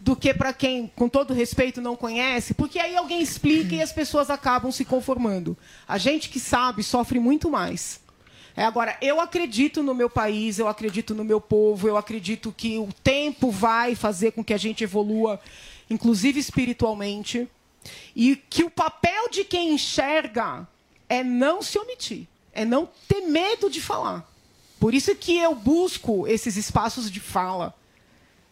do 0.00 0.16
que 0.16 0.32
para 0.32 0.54
quem, 0.54 0.90
com 0.96 1.10
todo 1.10 1.34
respeito, 1.34 1.82
não 1.82 1.94
conhece, 1.94 2.54
porque 2.54 2.78
aí 2.78 2.96
alguém 2.96 3.20
explica 3.20 3.74
e 3.74 3.82
as 3.82 3.92
pessoas 3.92 4.30
acabam 4.30 4.72
se 4.72 4.84
conformando. 4.84 5.56
A 5.86 5.98
gente 5.98 6.30
que 6.30 6.40
sabe 6.40 6.82
sofre 6.82 7.18
muito 7.20 7.50
mais. 7.50 8.00
É, 8.56 8.64
agora, 8.64 8.96
eu 9.02 9.20
acredito 9.20 9.82
no 9.82 9.94
meu 9.94 10.08
país, 10.08 10.58
eu 10.58 10.68
acredito 10.68 11.14
no 11.14 11.24
meu 11.24 11.40
povo, 11.40 11.86
eu 11.86 11.98
acredito 11.98 12.54
que 12.56 12.78
o 12.78 12.88
tempo 13.02 13.50
vai 13.50 13.94
fazer 13.94 14.32
com 14.32 14.44
que 14.44 14.54
a 14.54 14.58
gente 14.58 14.84
evolua, 14.84 15.40
inclusive 15.90 16.38
espiritualmente, 16.40 17.48
e 18.14 18.36
que 18.36 18.64
o 18.64 18.70
papel 18.70 19.28
de 19.30 19.44
quem 19.44 19.74
enxerga 19.74 20.66
é 21.08 21.22
não 21.22 21.62
se 21.62 21.78
omitir, 21.78 22.26
é 22.52 22.64
não 22.64 22.88
ter 23.08 23.20
medo 23.22 23.68
de 23.70 23.80
falar. 23.80 24.28
Por 24.80 24.94
isso 24.94 25.14
que 25.14 25.38
eu 25.38 25.54
busco 25.54 26.26
esses 26.26 26.56
espaços 26.56 27.10
de 27.10 27.20
fala. 27.20 27.74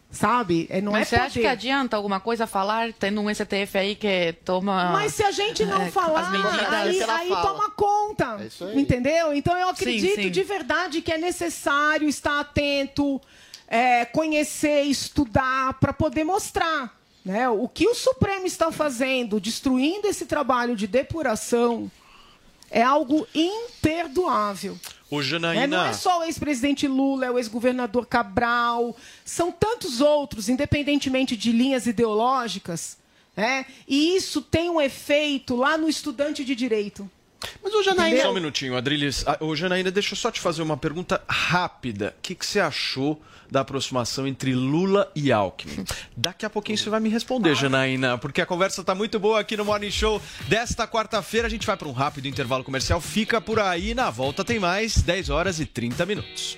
Sabe? 0.09 0.67
É, 0.69 0.79
não 0.79 0.91
Mas 0.91 1.07
é 1.07 1.09
você 1.09 1.15
acha 1.15 1.29
que 1.31 1.39
poder. 1.39 1.47
adianta 1.47 1.97
alguma 1.97 2.19
coisa 2.19 2.45
falar, 2.45 2.93
tendo 2.93 3.19
um 3.19 3.33
STF 3.33 3.77
aí 3.79 3.95
que 3.95 4.35
toma. 4.45 4.91
Mas 4.91 5.15
se 5.15 5.23
a 5.23 5.31
gente 5.31 5.65
não 5.65 5.81
é, 5.81 5.89
falar, 5.89 6.21
as 6.21 6.31
medidas- 6.31 6.71
aí, 6.71 7.03
aí 7.03 7.29
toma 7.29 7.71
conta. 7.71 8.37
Entendeu? 8.75 9.33
Então 9.33 9.57
eu 9.57 9.69
acredito 9.69 10.21
sim. 10.21 10.29
de 10.29 10.43
verdade 10.43 11.01
que 11.01 11.11
é 11.11 11.17
necessário 11.17 12.07
estar 12.07 12.39
atento, 12.39 13.19
é, 13.67 14.05
conhecer, 14.05 14.83
estudar, 14.83 15.73
para 15.79 15.91
poder 15.91 16.23
mostrar. 16.23 16.95
Né? 17.23 17.47
O 17.49 17.67
que 17.67 17.87
o 17.87 17.95
Supremo 17.95 18.45
está 18.45 18.71
fazendo, 18.71 19.39
destruindo 19.39 20.07
esse 20.07 20.25
trabalho 20.25 20.75
de 20.75 20.87
depuração, 20.87 21.89
é 22.69 22.81
algo 22.81 23.27
imperdoável. 23.33 24.77
É, 25.11 25.21
Janaína. 25.21 25.67
não 25.67 25.85
é 25.85 25.93
só 25.93 26.21
o 26.21 26.23
ex-presidente 26.23 26.87
Lula, 26.87 27.27
é 27.27 27.31
o 27.31 27.37
ex-governador 27.37 28.07
Cabral, 28.07 28.95
são 29.23 29.51
tantos 29.51 30.01
outros, 30.01 30.49
independentemente 30.49 31.37
de 31.37 31.51
linhas 31.51 31.85
ideológicas, 31.85 32.97
né? 33.37 33.65
e 33.87 34.15
isso 34.15 34.41
tem 34.41 34.69
um 34.71 34.81
efeito 34.81 35.55
lá 35.55 35.77
no 35.77 35.87
estudante 35.87 36.43
de 36.43 36.55
direito. 36.55 37.09
Mas 37.61 37.73
o 37.73 37.83
Janaína. 37.83 38.21
Só 38.21 38.31
um 38.31 38.33
minutinho, 38.33 38.75
Adriles. 38.75 39.23
Ah, 39.27 39.37
Ô, 39.41 39.55
Janaína, 39.55 39.91
deixa 39.91 40.13
eu 40.13 40.17
só 40.17 40.31
te 40.31 40.39
fazer 40.39 40.61
uma 40.61 40.77
pergunta 40.77 41.21
rápida. 41.27 42.15
O 42.17 42.21
que, 42.21 42.35
que 42.35 42.45
você 42.45 42.59
achou 42.59 43.21
da 43.53 43.61
aproximação 43.61 44.27
entre 44.27 44.55
Lula 44.55 45.09
e 45.15 45.31
Alckmin? 45.31 45.85
Daqui 46.17 46.43
a 46.43 46.49
pouquinho 46.49 46.75
você 46.75 46.89
vai 46.89 46.99
me 46.99 47.07
responder, 47.07 47.53
Janaína, 47.55 48.17
porque 48.17 48.41
a 48.41 48.45
conversa 48.47 48.83
tá 48.83 48.95
muito 48.95 49.19
boa 49.19 49.39
aqui 49.39 49.55
no 49.55 49.63
Morning 49.63 49.91
Show 49.91 50.19
desta 50.47 50.87
quarta-feira. 50.87 51.45
A 51.45 51.49
gente 51.49 51.67
vai 51.67 51.77
para 51.77 51.87
um 51.87 51.91
rápido 51.91 52.27
intervalo 52.27 52.63
comercial. 52.63 52.99
Fica 52.99 53.39
por 53.39 53.59
aí, 53.59 53.93
na 53.93 54.09
volta 54.09 54.43
tem 54.43 54.59
mais 54.59 55.03
10 55.03 55.29
horas 55.29 55.59
e 55.59 55.67
30 55.67 56.05
minutos. 56.07 56.57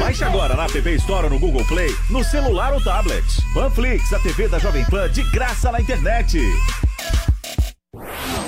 Baixe 0.00 0.24
agora 0.24 0.54
na 0.54 0.64
App 0.64 0.94
Store 0.94 1.24
ou 1.24 1.30
no 1.30 1.38
Google 1.38 1.64
Play, 1.66 1.94
no 2.10 2.24
celular 2.24 2.72
ou 2.72 2.80
tablet. 2.80 3.24
Panflix, 3.54 4.12
a 4.12 4.18
TV 4.18 4.48
da 4.48 4.58
Jovem 4.58 4.84
Pan 4.84 5.08
de 5.10 5.22
graça 5.30 5.70
na 5.70 5.80
internet. 5.80 6.40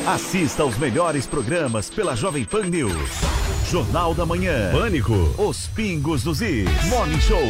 Assista 0.06 0.62
aos 0.62 0.76
melhores 0.78 1.26
programas 1.26 1.90
pela 1.90 2.16
Jovem 2.16 2.44
Pan 2.44 2.64
News. 2.64 3.10
Jornal 3.70 4.14
da 4.14 4.26
Manhã. 4.26 4.72
Pânico. 4.72 5.14
Os 5.38 5.68
Pingos 5.68 6.24
dos 6.24 6.40
Is. 6.40 6.68
Morning 6.86 7.20
Show. 7.20 7.46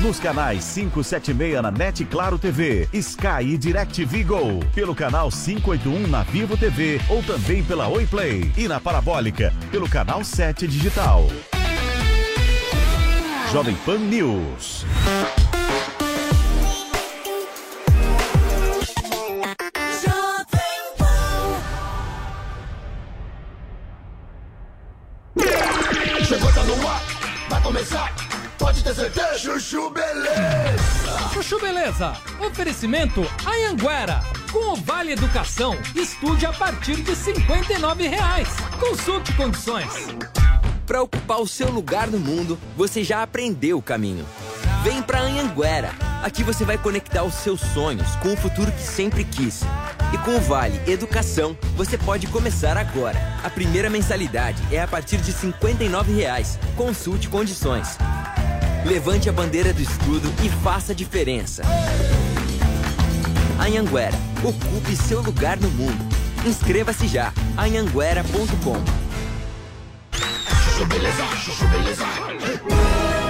Nos 0.00 0.18
canais 0.18 0.64
576 0.74 1.62
na 1.62 1.70
NET 1.70 2.04
Claro 2.04 2.38
TV, 2.38 2.88
Sky 2.92 3.44
e 3.44 3.56
DirecTV 3.56 4.24
Go. 4.24 4.60
Pelo 4.74 4.94
canal 4.94 5.30
581 5.30 6.06
na 6.08 6.22
Vivo 6.24 6.56
TV 6.56 7.00
ou 7.08 7.22
também 7.22 7.62
pela 7.62 7.88
Oi 7.88 8.06
Play. 8.06 8.50
E 8.56 8.66
na 8.66 8.80
Parabólica, 8.80 9.54
pelo 9.70 9.88
canal 9.88 10.24
7 10.24 10.66
Digital. 10.66 11.28
Jovem 13.52 13.74
Pan 13.84 13.98
News. 13.98 14.84
Chegou, 26.26 26.52
tá 26.52 26.64
no 26.64 26.88
ar, 26.88 27.02
vai 27.48 27.62
começar, 27.62 28.14
pode 28.58 28.82
ter 28.82 28.94
certeza. 28.94 29.38
Chuchu 29.38 29.90
Beleza. 29.90 31.30
Chuchu 31.32 31.60
Beleza. 31.60 32.16
Oferecimento 32.40 33.24
Anhanguera. 33.46 34.22
Com 34.50 34.72
o 34.72 34.76
Vale 34.76 35.12
Educação, 35.12 35.76
estude 35.94 36.46
a 36.46 36.52
partir 36.52 36.96
de 36.96 37.14
59 37.14 38.08
reais. 38.08 38.48
Consulte 38.80 39.32
condições. 39.34 40.08
Para 40.86 41.02
ocupar 41.02 41.40
o 41.40 41.48
seu 41.48 41.68
lugar 41.68 42.06
no 42.06 42.18
mundo, 42.18 42.56
você 42.76 43.02
já 43.02 43.20
aprendeu 43.20 43.76
o 43.76 43.82
caminho. 43.82 44.24
Vem 44.84 45.02
pra 45.02 45.20
Anhanguera. 45.20 45.90
Aqui 46.22 46.44
você 46.44 46.64
vai 46.64 46.78
conectar 46.78 47.24
os 47.24 47.34
seus 47.34 47.60
sonhos 47.60 48.14
com 48.16 48.32
o 48.32 48.36
futuro 48.36 48.70
que 48.70 48.82
sempre 48.82 49.24
quis. 49.24 49.62
E 50.14 50.18
com 50.18 50.36
o 50.36 50.40
Vale 50.40 50.80
Educação, 50.86 51.58
você 51.76 51.98
pode 51.98 52.28
começar 52.28 52.76
agora. 52.76 53.18
A 53.42 53.50
primeira 53.50 53.90
mensalidade 53.90 54.62
é 54.70 54.80
a 54.80 54.86
partir 54.86 55.16
de 55.16 55.32
59 55.32 56.12
reais. 56.12 56.56
Consulte 56.76 57.28
condições. 57.28 57.98
Levante 58.84 59.28
a 59.28 59.32
bandeira 59.32 59.72
do 59.72 59.82
estudo 59.82 60.32
e 60.44 60.48
faça 60.62 60.92
a 60.92 60.94
diferença. 60.94 61.64
Anhanguera. 63.58 64.16
Ocupe 64.44 64.94
seu 64.94 65.20
lugar 65.20 65.56
no 65.56 65.68
mundo. 65.70 66.06
Inscreva-se 66.46 67.08
já. 67.08 67.32
anhanguera.com 67.58 69.05
Beleza, 70.84 71.24
Chuchu 71.36 71.66
Beleza. 71.68 72.04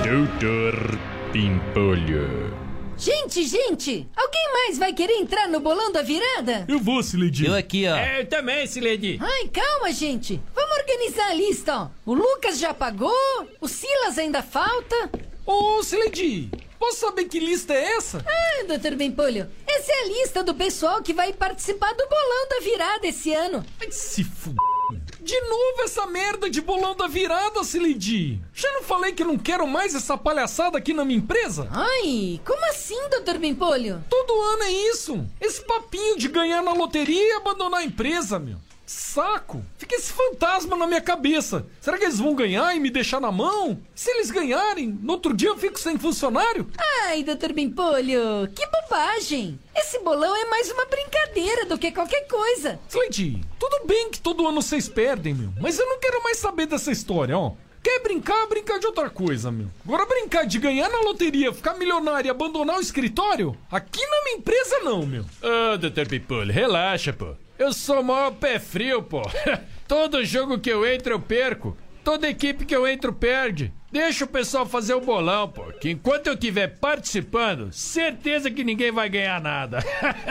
Doutor 0.03 0.99
Pimpolho. 1.33 2.55
Gente, 2.97 3.45
gente! 3.45 4.09
Alguém 4.17 4.53
mais 4.53 4.79
vai 4.79 4.93
querer 4.93 5.15
entrar 5.15 5.47
no 5.49 5.61
bolão 5.61 5.93
da 5.93 6.03
virada? 6.03 6.65
Eu 6.67 6.79
vou, 6.79 7.03
Sileidi. 7.03 7.47
Eu 7.47 7.55
aqui, 7.55 7.87
ó. 7.87 7.97
É, 7.97 8.21
eu 8.21 8.27
também, 8.27 8.67
Sileidi. 8.67 9.19
Ai, 9.23 9.49
calma, 9.49 9.93
gente! 9.93 10.41
Vamos 10.55 10.77
organizar 10.79 11.29
a 11.29 11.35
lista, 11.35 11.77
ó. 11.77 11.89
O 12.05 12.15
Lucas 12.15 12.59
já 12.59 12.75
pagou, 12.75 13.13
o 13.61 13.69
Silas 13.69 14.19
ainda 14.19 14.43
falta. 14.43 15.11
Ô, 15.47 15.83
Sileidi, 15.83 16.51
posso 16.79 17.01
saber 17.01 17.27
que 17.27 17.39
lista 17.39 17.73
é 17.75 17.97
essa? 17.97 18.25
Ah, 18.27 18.65
doutor 18.67 18.97
Bempolho, 18.97 19.49
essa 19.67 19.93
é 19.93 20.03
a 20.03 20.09
lista 20.09 20.43
do 20.43 20.55
pessoal 20.55 21.03
que 21.03 21.13
vai 21.15 21.33
participar 21.33 21.93
do 21.93 22.09
bolão 22.09 22.49
da 22.51 22.61
virada 22.61 23.07
esse 23.07 23.33
ano. 23.33 23.65
Ai, 23.81 23.91
se 23.93 24.23
f... 24.23 24.51
De 25.27 25.41
novo 25.41 25.83
essa 25.83 26.07
merda 26.07 26.49
de 26.49 26.61
bolão 26.61 26.95
da 26.95 27.09
virada, 27.09 27.65
Sileidi. 27.65 28.41
Já 28.55 28.71
não 28.75 28.85
falei 28.85 29.11
que 29.11 29.25
não 29.25 29.37
quero 29.37 29.67
mais 29.67 29.93
essa 29.93 30.17
palhaçada 30.17 30.79
aqui 30.79 30.95
na 30.95 31.05
minha 31.05 31.19
empresa? 31.19 31.69
Ai, 31.73 32.41
como 32.45 32.65
assim, 32.71 33.09
doutor 33.11 33.37
Bempolho? 33.37 34.05
Todo 34.09 34.41
ano 34.41 34.63
é 34.63 34.71
isso. 34.71 35.27
Esse 35.41 35.63
papinho 35.63 36.17
de 36.17 36.29
ganhar 36.29 36.63
na 36.63 36.73
loteria 36.73 37.21
e 37.21 37.33
abandonar 37.33 37.81
a 37.81 37.85
empresa, 37.85 38.39
meu. 38.39 38.59
Saco! 38.87 39.65
Fica 39.77 39.97
esse 39.97 40.13
fantasma 40.13 40.77
na 40.77 40.87
minha 40.87 41.01
cabeça. 41.01 41.67
Será 41.81 41.99
que 41.99 42.05
eles 42.05 42.21
vão 42.21 42.37
ganhar 42.37 42.75
e 42.75 42.79
me 42.79 42.89
deixar 42.89 43.21
na 43.21 43.33
mão? 43.33 43.81
Se 43.95 44.11
eles 44.13 44.31
ganharem, 44.31 44.97
no 45.03 45.15
outro 45.15 45.35
dia 45.35 45.49
eu 45.49 45.59
fico 45.59 45.79
sem 45.79 45.99
funcionário? 45.99 46.71
Ai, 47.03 47.25
doutor 47.25 47.53
Bimpolho, 47.53 48.49
que 48.55 48.65
bobagem! 48.69 49.59
Esse 49.75 49.99
bolão 49.99 50.35
é 50.37 50.45
mais 50.47 50.71
uma 50.71 50.87
brincadeira 50.87 51.67
do 51.67 51.77
que 51.77 51.91
qualquer 51.91 52.29
coisa. 52.29 52.79
Slade, 52.89 53.41
tudo 53.59 53.87
bem 53.87 54.11
que 54.11 54.21
todo 54.21 54.47
ano 54.47 54.63
vocês 54.63 54.89
perdem, 54.89 55.35
meu. 55.35 55.51
Mas 55.61 55.79
eu 55.79 55.87
não 55.87 55.99
quero 55.99 56.23
mais 56.23 56.39
saber 56.39 56.67
dessa 56.67 56.93
história, 56.93 57.37
ó. 57.37 57.53
Quer 57.83 58.01
brincar, 58.01 58.47
brincar 58.47 58.79
de 58.79 58.87
outra 58.87 59.09
coisa, 59.11 59.51
meu. 59.51 59.69
Agora 59.85 60.07
brincar 60.07 60.45
de 60.45 60.59
ganhar 60.59 60.89
na 60.89 61.01
loteria, 61.01 61.53
ficar 61.53 61.75
milionário 61.75 62.29
e 62.29 62.31
abandonar 62.31 62.79
o 62.79 62.81
escritório? 62.81 63.57
Aqui 63.71 64.05
na 64.05 64.25
minha 64.25 64.37
empresa 64.39 64.79
não, 64.81 65.07
meu. 65.07 65.25
Ô, 65.43 65.77
doutor 65.77 66.07
Pimpolho, 66.07 66.53
relaxa, 66.53 67.13
pô. 67.13 67.35
Eu 67.59 67.73
sou 67.73 68.01
o 68.01 68.05
maior 68.05 68.33
pé 68.33 68.59
frio, 68.59 69.03
pô. 69.03 69.23
Todo 69.89 70.25
jogo 70.25 70.59
que 70.59 70.71
eu 70.71 70.87
entro, 70.87 71.15
eu 71.15 71.21
perco. 71.21 71.77
Toda 72.05 72.29
equipe 72.29 72.65
que 72.65 72.77
eu 72.77 72.87
entro, 72.87 73.13
perde. 73.13 73.73
Deixa 73.91 74.25
o 74.25 74.29
pessoal 74.29 74.67
fazer 74.67 74.95
o 74.95 75.01
bolão, 75.01 75.49
pô. 75.49 75.65
Que 75.73 75.91
enquanto 75.91 76.27
eu 76.27 76.35
estiver 76.35 76.79
participando, 76.79 77.73
certeza 77.73 78.51
que 78.51 78.63
ninguém 78.63 78.93
vai 78.93 79.09
ganhar 79.09 79.41
nada. 79.41 79.79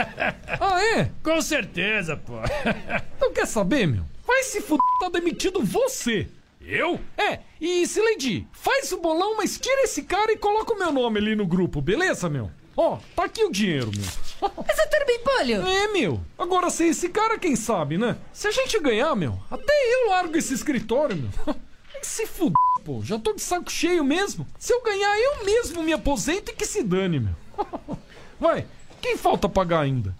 ah, 0.59 0.81
é? 0.97 1.09
Com 1.23 1.41
certeza, 1.41 2.15
pô. 2.15 2.33
Não 3.19 3.33
quer 3.33 3.47
saber, 3.47 3.87
meu? 3.87 4.03
Vai 4.25 4.43
se 4.43 4.61
fuder, 4.61 4.79
tá 4.99 5.09
demitido 5.09 5.63
você. 5.63 6.27
Eu? 6.61 6.99
É, 7.17 7.39
e 7.59 7.85
Sileidi, 7.85 8.47
faz 8.51 8.91
o 8.91 8.99
bolão, 8.99 9.37
mas 9.37 9.59
tira 9.59 9.83
esse 9.83 10.03
cara 10.03 10.31
e 10.31 10.37
coloca 10.37 10.73
o 10.73 10.77
meu 10.77 10.91
nome 10.91 11.19
ali 11.19 11.35
no 11.35 11.45
grupo, 11.45 11.81
beleza, 11.81 12.29
meu? 12.29 12.49
Ó, 12.77 12.97
tá 13.15 13.25
aqui 13.25 13.43
o 13.43 13.51
dinheiro, 13.51 13.91
meu. 13.95 14.51
Mas 14.67 14.77
eu 14.77 14.89
também, 14.89 15.19
Polho. 15.19 15.67
É, 15.67 15.87
meu. 15.93 16.21
Agora, 16.37 16.69
sem 16.69 16.89
esse 16.89 17.09
cara, 17.09 17.37
quem 17.37 17.55
sabe, 17.55 17.97
né? 17.97 18.17
Se 18.33 18.47
a 18.47 18.51
gente 18.51 18.79
ganhar, 18.79 19.15
meu, 19.15 19.39
até 19.49 19.73
eu 19.93 20.09
largo 20.09 20.37
esse 20.37 20.53
escritório, 20.53 21.15
meu. 21.15 21.55
Se 22.01 22.27
fuder, 22.27 22.53
pô. 22.83 23.01
Já 23.03 23.17
tô 23.17 23.33
de 23.33 23.41
saco 23.41 23.71
cheio 23.71 24.03
mesmo. 24.03 24.45
Se 24.59 24.71
eu 24.71 24.83
ganhar, 24.83 25.17
eu 25.17 25.43
mesmo 25.43 25.81
me 25.81 25.91
aposento 25.91 26.51
e 26.51 26.53
que 26.53 26.65
se 26.65 26.83
dane, 26.83 27.19
meu. 27.19 27.35
Vai, 28.39 28.67
quem 29.01 29.17
falta 29.17 29.49
pagar 29.49 29.79
ainda? 29.79 30.15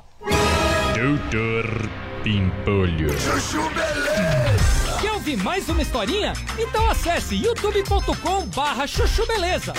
Doutor 0.96 1.88
Pimpolho. 2.24 3.16
Chuchu 3.20 3.62
Beleza! 3.70 5.00
Quer 5.00 5.12
ouvir 5.12 5.38
mais 5.38 5.70
uma 5.70 5.84
historinha? 5.84 6.34
Então 6.58 6.90
acesse 6.90 7.36
youtube.com 7.36 8.48
barra 8.48 8.88
chuchu 8.88 9.28
beleza. 9.28 9.74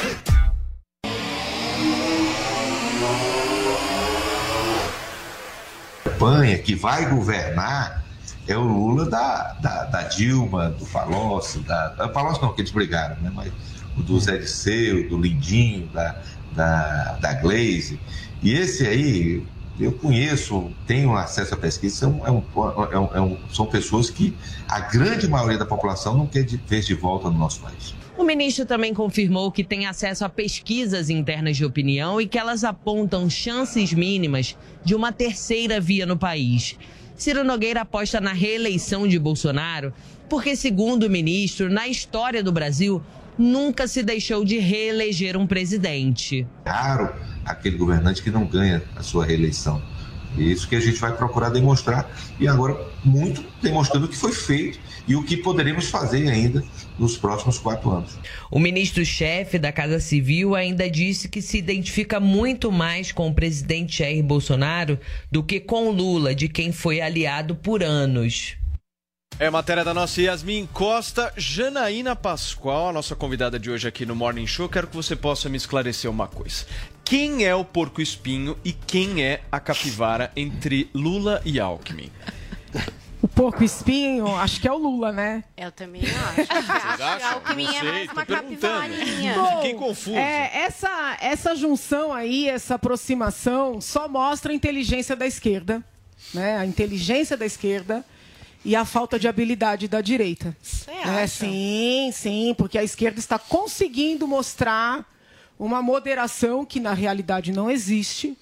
Campanha 6.17 6.59
que 6.59 6.75
vai 6.75 7.09
governar 7.09 8.05
é 8.49 8.57
o 8.57 8.63
Lula 8.63 9.09
da, 9.09 9.57
da, 9.61 9.85
da 9.85 10.03
Dilma, 10.03 10.71
do 10.71 10.87
Palocci, 10.87 11.59
da, 11.61 11.89
da 11.89 12.09
Palocci 12.09 12.41
não, 12.41 12.53
que 12.53 12.61
eles 12.61 12.71
brigaram, 12.71 13.17
né? 13.21 13.31
Mas 13.35 13.53
o 13.97 14.03
do 14.03 14.19
Zé 14.21 14.39
Disseu, 14.39 15.09
do 15.09 15.19
Lindinho, 15.19 15.89
da, 15.89 16.21
da, 16.53 17.19
da 17.21 17.35
Glaze. 17.35 17.99
E 18.43 18.53
esse 18.53 18.87
aí, 18.87 19.45
eu 19.81 19.93
conheço, 19.93 20.71
tenho 20.87 21.17
acesso 21.17 21.55
à 21.55 21.57
pesquisa, 21.57 21.97
são, 21.97 22.23
é 22.25 22.31
um, 22.31 22.43
é 22.93 22.99
um, 22.99 23.09
é 23.15 23.21
um, 23.21 23.39
são 23.53 23.67
pessoas 23.67 24.11
que 24.11 24.37
a 24.69 24.81
grande 24.81 25.29
maioria 25.29 25.59
da 25.59 25.67
população 25.67 26.17
não 26.17 26.27
quer 26.27 26.45
de, 26.45 26.57
ver 26.57 26.83
de 26.83 26.95
volta 26.95 27.29
no 27.29 27.39
nosso 27.39 27.61
país. 27.61 27.95
O 28.19 28.25
ministro 28.25 28.65
também 28.65 28.95
confirmou 28.95 29.53
que 29.53 29.63
tem 29.63 29.87
acesso 29.87 30.25
a 30.25 30.29
pesquisas 30.29 31.11
internas 31.11 31.57
de 31.57 31.67
opinião 31.67 32.19
e 32.19 32.27
que 32.27 32.39
elas 32.39 32.65
apontam 32.65 33.29
chances 33.29 33.93
mínimas 33.93 34.57
de 34.83 34.95
uma 34.95 35.13
terceira 35.13 35.79
via 35.79 36.07
no 36.07 36.17
país. 36.17 36.79
Ciro 37.15 37.45
Nogueira 37.45 37.83
aposta 37.83 38.19
na 38.19 38.33
reeleição 38.33 39.07
de 39.07 39.19
Bolsonaro 39.19 39.93
porque, 40.31 40.57
segundo 40.57 41.05
o 41.05 41.11
ministro, 41.11 41.69
na 41.69 41.87
história 41.89 42.43
do 42.43 42.51
Brasil, 42.51 43.03
nunca 43.39 43.87
se 43.87 44.03
deixou 44.03 44.45
de 44.45 44.59
reeleger 44.59 45.37
um 45.37 45.47
presidente. 45.47 46.47
Raro 46.65 47.13
aquele 47.45 47.77
governante 47.77 48.23
que 48.23 48.31
não 48.31 48.45
ganha 48.45 48.83
a 48.97 49.03
sua 49.03 49.25
reeleição. 49.25 49.81
É 50.37 50.43
isso 50.43 50.69
que 50.69 50.77
a 50.77 50.81
gente 50.81 50.99
vai 50.99 51.17
procurar 51.17 51.51
demonstrar 51.51 52.11
e 52.39 52.49
agora 52.49 52.77
muito 53.05 53.45
demonstrando 53.63 54.07
o 54.07 54.09
que 54.09 54.17
foi 54.17 54.33
feito 54.33 54.79
e 55.07 55.15
o 55.15 55.23
que 55.23 55.37
poderemos 55.37 55.89
fazer 55.89 56.29
ainda 56.29 56.63
nos 56.99 57.17
próximos 57.17 57.59
quatro 57.59 57.91
anos. 57.91 58.19
O 58.51 58.59
ministro-chefe 58.59 59.59
da 59.59 59.73
Casa 59.73 60.01
Civil 60.01 60.55
ainda 60.55 60.89
disse 60.89 61.29
que 61.29 61.43
se 61.43 61.59
identifica 61.59 62.19
muito 62.21 62.73
mais 62.73 63.13
com 63.13 63.29
o 63.29 63.35
presidente 63.35 63.99
Jair 63.99 64.23
Bolsonaro 64.23 64.99
do 65.31 65.43
que 65.43 65.61
com 65.61 65.91
Lula, 65.91 66.35
de 66.35 66.49
quem 66.49 66.73
foi 66.73 67.01
aliado 67.01 67.55
por 67.55 67.83
anos. 67.83 68.57
É 69.39 69.51
matéria 69.51 69.85
da 69.85 69.93
nossa 69.93 70.23
Yasmin 70.23 70.67
Costa, 70.73 71.31
Janaína 71.37 72.17
Pascoal, 72.17 72.89
a 72.89 72.93
nossa 72.93 73.15
convidada 73.15 73.59
de 73.59 73.71
hoje 73.71 73.87
aqui 73.87 74.07
no 74.07 74.17
Morning 74.17 74.47
Show. 74.47 74.67
Quero 74.67 74.87
que 74.87 74.97
você 74.97 75.15
possa 75.15 75.47
me 75.51 75.59
esclarecer 75.59 76.11
uma 76.11 76.27
coisa. 76.27 76.65
Quem 77.05 77.45
é 77.45 77.55
o 77.55 77.63
porco 77.63 78.01
espinho 78.01 78.57
e 78.65 78.73
quem 78.73 79.23
é 79.23 79.43
a 79.53 79.61
capivara 79.61 80.33
entre 80.35 80.89
Lula 80.95 81.43
e 81.45 81.61
Alckmin? 81.61 82.11
O 83.27 83.29
porco 83.29 83.65
espinho, 83.65 84.37
acho 84.37 84.61
que 84.61 84.69
é 84.69 84.73
o 84.73 84.77
Lula, 84.77 85.11
né? 85.11 85.43
Eu 85.57 85.73
também 85.73 86.01
acho. 86.01 86.41
acho 86.43 86.97
que 86.97 87.03
acham? 87.03 87.33
Alckmin 87.33 87.65
Não 87.65 87.75
é 87.75 87.83
mais 87.83 88.11
uma 88.13 88.25
capivarinha. 88.25 89.35
Fiquei 89.57 89.75
confuso. 89.75 90.17
É, 90.17 90.51
essa, 90.55 91.17
essa 91.21 91.57
junção 91.57 92.13
aí, 92.13 92.49
essa 92.49 92.77
aproximação, 92.77 93.81
só 93.81 94.07
mostra 94.07 94.53
a 94.53 94.55
inteligência 94.55 95.17
da 95.17 95.27
esquerda, 95.27 95.85
né? 96.33 96.57
A 96.57 96.65
inteligência 96.65 97.37
da 97.37 97.45
esquerda 97.45 98.05
e 98.65 98.77
a 98.77 98.85
falta 98.85 99.19
de 99.19 99.27
habilidade 99.27 99.89
da 99.89 100.01
direita. 100.01 100.57
É, 101.05 101.27
sim, 101.27 102.11
sim, 102.13 102.55
porque 102.57 102.79
a 102.79 102.85
esquerda 102.85 103.19
está 103.19 103.41
conseguindo 103.41 104.29
mostrar 104.29 105.05
uma 105.59 105.83
moderação 105.83 106.65
que 106.65 106.79
na 106.79 106.95
realidade 106.95 107.51
não 107.51 107.69
existe, 107.69 108.39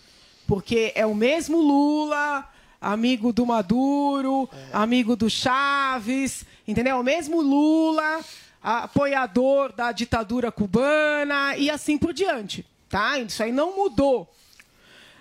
porque 0.47 0.93
é 0.95 1.07
o 1.07 1.14
mesmo 1.14 1.57
Lula, 1.57 2.47
amigo 2.85 3.32
do 3.32 3.47
Maduro, 3.47 4.49
amigo 4.72 5.16
do 5.16 5.30
Chaves, 5.30 6.45
entendeu? 6.68 6.99
O 7.01 7.03
mesmo 7.03 7.41
Lula, 7.41 8.20
apoiador 8.62 9.72
da 9.72 9.91
ditadura 9.91 10.53
cubana 10.53 11.57
e 11.57 11.70
assim 11.70 11.97
por 11.97 12.12
diante, 12.12 12.64
tá? 12.89 13.18
Isso 13.18 13.43
aí 13.43 13.51
não 13.51 13.74
mudou. 13.74 14.30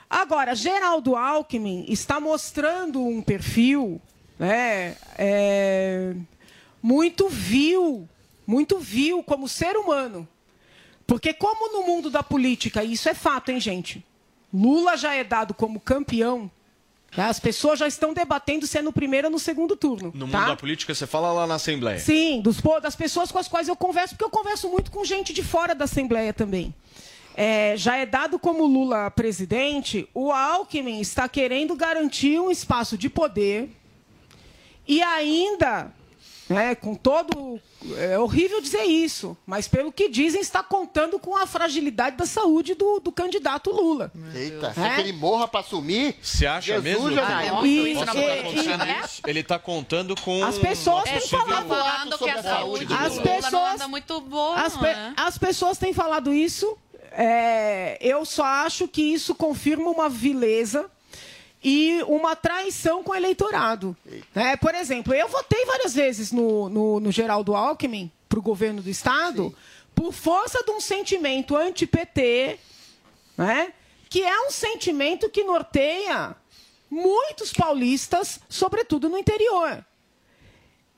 Agora, 0.10 0.54
Geraldo 0.54 1.16
Alckmin 1.16 1.86
está 1.88 2.20
mostrando 2.20 3.02
um 3.02 3.22
perfil 3.22 4.02
né, 4.38 4.98
é, 5.18 6.14
muito 6.82 7.30
vil, 7.30 8.08
muito 8.46 8.78
vil 8.78 9.24
como 9.24 9.48
ser 9.48 9.78
humano. 9.78 10.28
Porque 11.08 11.34
como 11.34 11.72
no 11.72 11.88
mundo 11.88 12.10
da 12.10 12.22
política, 12.22 12.84
isso 12.84 13.08
é 13.08 13.14
fato, 13.14 13.50
hein, 13.50 13.60
gente? 13.60 14.06
Lula 14.54 14.98
já 14.98 15.16
é 15.16 15.24
dado 15.24 15.54
como 15.54 15.80
campeão. 15.80 16.52
As 17.16 17.40
pessoas 17.40 17.80
já 17.80 17.88
estão 17.88 18.14
debatendo 18.14 18.66
se 18.66 18.78
é 18.78 18.82
no 18.82 18.92
primeiro 18.92 19.28
ou 19.28 19.32
no 19.32 19.40
segundo 19.40 19.76
turno. 19.76 20.12
No 20.16 20.28
tá? 20.28 20.40
mundo 20.40 20.48
da 20.48 20.56
política, 20.56 20.94
você 20.94 21.06
fala 21.06 21.32
lá 21.32 21.46
na 21.46 21.56
Assembleia. 21.56 22.00
Sim, 22.00 22.42
dos, 22.42 22.58
das 22.82 22.96
pessoas 22.96 23.32
com 23.32 23.38
as 23.38 23.48
quais 23.48 23.68
eu 23.68 23.76
converso, 23.76 24.16
porque 24.16 24.26
eu 24.26 24.30
converso 24.30 24.68
muito 24.70 24.90
com 24.90 25.06
gente 25.06 25.32
de 25.32 25.44
fora 25.44 25.76
da 25.76 25.86
Assembleia 25.86 26.34
também. 26.34 26.74
É, 27.36 27.76
já 27.78 27.98
é 27.98 28.06
dado 28.06 28.38
como 28.38 28.66
Lula 28.66 29.10
presidente, 29.12 30.08
o 30.14 30.32
Alckmin 30.32 31.00
está 31.02 31.28
querendo 31.28 31.76
garantir 31.76 32.40
um 32.40 32.52
espaço 32.52 32.98
de 32.98 33.10
poder 33.10 33.70
e 34.88 35.02
ainda, 35.02 35.94
né, 36.50 36.76
com 36.76 36.94
todo. 36.96 37.60
É 37.98 38.18
horrível 38.18 38.62
dizer 38.62 38.84
isso, 38.84 39.36
mas 39.46 39.68
pelo 39.68 39.92
que 39.92 40.08
dizem, 40.08 40.40
está 40.40 40.64
contando 40.64 41.20
com 41.20 41.36
a 41.36 41.46
fragilidade 41.46 42.16
da 42.16 42.26
saúde 42.26 42.74
do, 42.76 43.00
do 43.02 43.12
candidato 43.12 43.72
Lula. 43.72 44.10
Eita, 44.34 44.68
É? 44.78 44.96
se 44.96 45.02
ele 45.02 45.12
morra 45.14 45.48
pra 45.50 45.60
assumir. 45.60 46.16
Você 46.22 46.46
acha 46.46 46.68
Jesus 46.82 46.84
mesmo? 46.84 47.12
já- 47.12 47.26
que- 47.26 47.32
Ah, 47.34 47.44
é 47.44 47.68
isso, 47.68 48.06
tá 48.06 48.12
acontecendo 48.12 48.82
acontecer, 48.82 49.04
isso? 49.04 49.22
Ele 49.28 49.44
tá 49.44 49.60
contando 49.60 50.16
com. 50.22 50.44
As 50.46 50.58
pessoas 50.58 51.04
têm 51.04 51.20
falado- 51.22 51.68
Falando 51.68 52.18
que 52.18 52.30
a 52.30 52.42
saúde 52.44 52.86
do 52.86 52.94
As 52.94 53.12
Lula 53.18 53.22
pessoas- 53.24 53.52
não 53.52 53.66
anda 53.74 53.88
muito 53.90 54.22
boa, 54.22 54.56
As, 54.56 54.78
pe- 54.78 54.88
é? 54.88 55.14
as 55.18 55.38
pessoas 55.38 55.78
têm 55.78 55.94
falado 55.94 56.34
isso. 56.34 56.78
é, 57.16 57.98
eu 58.02 58.26
só 58.26 58.44
acho 58.44 58.88
que 58.88 59.02
isso 59.02 59.36
confirma 59.36 59.90
uma 59.92 60.10
vileza 60.10 60.90
e 61.64 62.04
uma 62.04 62.36
traição 62.36 63.04
com 63.04 63.12
o 63.12 63.16
eleitorado. 63.16 63.96
né? 64.36 64.58
por 64.58 64.76
exemplo, 64.76 65.14
eu 65.14 65.28
votei 65.28 65.66
várias 65.66 65.94
vezes 65.94 66.32
no, 66.32 66.68
no, 66.70 67.00
no 67.00 67.12
Geraldo 67.12 67.56
Alckmin 67.56 68.12
para 68.28 68.40
o 68.40 68.42
governo 68.42 68.82
do 68.82 68.90
Estado 68.90 69.56
por 69.96 70.12
força 70.12 70.64
de 70.64 70.72
um 70.72 70.82
sentimento 70.82 71.56
anti-PT, 71.56 72.60
né? 73.38 73.74
que 74.10 74.24
é 74.24 74.42
um 74.42 74.52
sentimento 74.52 75.30
que 75.30 75.44
norteia 75.44 76.36
muitos 76.90 77.54
paulistas, 77.54 78.40
sobretudo 78.50 79.10
no 79.10 79.18
interior. 79.18 79.84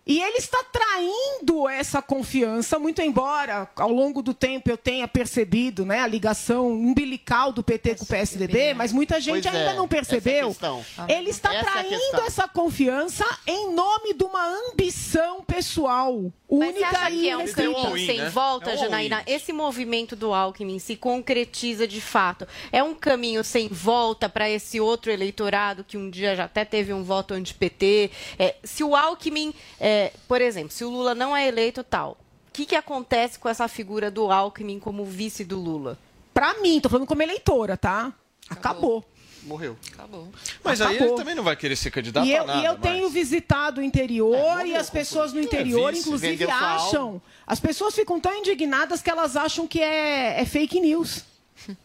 E 0.07 0.21
ele 0.21 0.37
está 0.37 0.63
traindo 0.71 1.67
essa 1.67 1.99
confiança, 2.01 2.77
muito 2.77 3.01
embora 3.01 3.67
ao 3.75 3.91
longo 3.91 4.21
do 4.21 4.35
tempo 4.35 4.69
eu 4.69 4.77
tenha 4.77 5.07
percebido 5.07 5.83
né, 5.83 5.99
a 6.01 6.07
ligação 6.07 6.71
umbilical 6.71 7.51
do 7.51 7.63
PT 7.63 7.95
com 7.95 8.03
o 8.03 8.07
PSDB, 8.07 8.75
mas 8.75 8.93
muita 8.93 9.19
gente 9.19 9.43
Pois 9.43 9.55
ainda 9.55 9.71
é, 9.71 9.75
não 9.75 9.85
essa 9.85 9.95
é 9.95 9.97
a 9.97 10.01
percebeu. 10.01 10.47
questão. 10.49 10.85
ele 11.07 11.29
está 11.31 11.53
Essa 11.55 11.69
é 11.69 11.71
traindo 11.71 12.21
essa 12.21 12.47
confiança 12.47 13.25
em 13.47 13.73
nome 13.73 14.13
de 14.13 14.23
uma 14.23 14.45
ambição 14.69 15.41
pessoal, 15.43 16.31
Mas 16.57 16.69
única 16.69 16.89
você 16.89 16.95
acha 16.95 17.11
e 17.11 17.19
que 17.19 17.29
é 17.29 17.37
um 17.37 17.47
caminho 17.47 18.05
sem 18.05 18.29
volta, 18.29 18.71
É 18.71 18.75
um 18.75 18.77
Janaína? 18.77 19.23
Esse 19.27 19.53
movimento 19.53 20.15
do 20.15 20.33
Alckmin 20.33 20.79
se 20.79 20.95
concretiza 20.95 21.87
de 21.87 22.01
fato. 22.01 22.47
É 22.71 22.81
um 22.81 22.93
caminho 22.93 23.43
sem 23.43 23.67
volta 23.67 24.29
para 24.29 24.49
esse 24.49 24.79
outro 24.79 25.11
eleitorado 25.11 25.83
que 25.83 25.97
um 25.97 26.09
dia 26.09 26.35
já 26.35 26.45
até 26.45 26.65
teve 26.65 26.93
um 26.93 27.03
voto 27.03 27.33
anti-PT? 27.33 28.11
É, 28.37 28.55
se 28.63 28.83
o 28.83 28.95
Alckmin, 28.95 29.53
é, 29.79 30.11
por 30.27 30.41
exemplo, 30.41 30.71
se 30.71 30.83
o 30.83 30.89
Lula 30.89 31.13
não 31.13 31.35
é 31.35 31.47
eleito 31.47 31.83
tal, 31.83 32.17
o 32.49 32.53
que, 32.53 32.65
que 32.65 32.75
acontece 32.75 33.37
com 33.37 33.49
essa 33.49 33.67
figura 33.67 34.09
do 34.09 34.31
Alckmin 34.31 34.79
como 34.79 35.05
vice 35.05 35.43
do 35.43 35.59
Lula? 35.59 35.97
Pra 36.33 36.55
mim, 36.55 36.79
tô 36.79 36.89
falando 36.89 37.07
como 37.07 37.21
eleitora, 37.21 37.77
tá? 37.77 38.13
Acabou. 38.49 39.03
Morreu. 39.45 39.77
Acabou. 39.93 40.27
Mas 40.63 40.81
aí 40.81 40.95
Acabou. 40.95 41.07
ele 41.13 41.17
também 41.17 41.35
não 41.35 41.43
vai 41.43 41.55
querer 41.55 41.75
ser 41.75 41.91
candidato 41.91 42.25
E 42.25 42.33
a 42.35 42.37
eu, 42.39 42.45
nada. 42.47 42.61
e 42.61 42.65
eu 42.65 42.75
tenho 42.77 43.09
visitado 43.09 43.79
o 43.79 43.83
interior 43.83 44.65
e 44.65 44.75
as 44.75 44.89
pessoas 44.89 45.31
no 45.33 45.39
interior, 45.39 45.91
vice, 45.91 46.01
inclusive, 46.07 46.43
acham. 46.45 47.21
As 47.45 47.59
pessoas 47.59 47.93
ficam 47.93 48.19
tão 48.19 48.33
indignadas 48.35 49.01
que 49.01 49.09
elas 49.09 49.35
acham 49.35 49.67
que 49.67 49.79
é, 49.79 50.41
é 50.41 50.45
fake 50.45 50.79
news. 50.79 51.23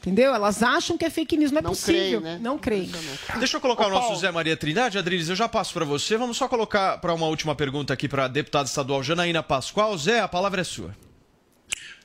Entendeu? 0.00 0.34
Elas 0.34 0.62
acham 0.62 0.98
que 0.98 1.04
é 1.04 1.10
fake 1.10 1.36
news. 1.36 1.50
Não 1.50 1.60
é 1.60 1.62
Não 1.62 1.70
possível. 1.70 2.20
creem, 2.20 2.34
né? 2.34 2.38
Não 2.42 2.58
creem. 2.58 2.90
Deixa 3.38 3.56
eu 3.56 3.60
colocar 3.60 3.84
Ô, 3.84 3.86
o 3.86 3.90
nosso 3.90 4.06
Paulo. 4.08 4.18
Zé 4.20 4.30
Maria 4.30 4.56
Trindade. 4.56 4.98
Adriles, 4.98 5.28
eu 5.30 5.36
já 5.36 5.48
passo 5.48 5.72
para 5.72 5.84
você. 5.86 6.16
Vamos 6.18 6.36
só 6.36 6.46
colocar 6.48 6.98
para 6.98 7.14
uma 7.14 7.26
última 7.26 7.54
pergunta 7.54 7.94
aqui 7.94 8.06
para 8.08 8.26
a 8.26 8.28
deputada 8.28 8.68
estadual 8.68 9.02
Janaína 9.02 9.42
Pascoal. 9.42 9.96
Zé, 9.96 10.20
a 10.20 10.28
palavra 10.28 10.60
é 10.60 10.64
sua. 10.64 10.94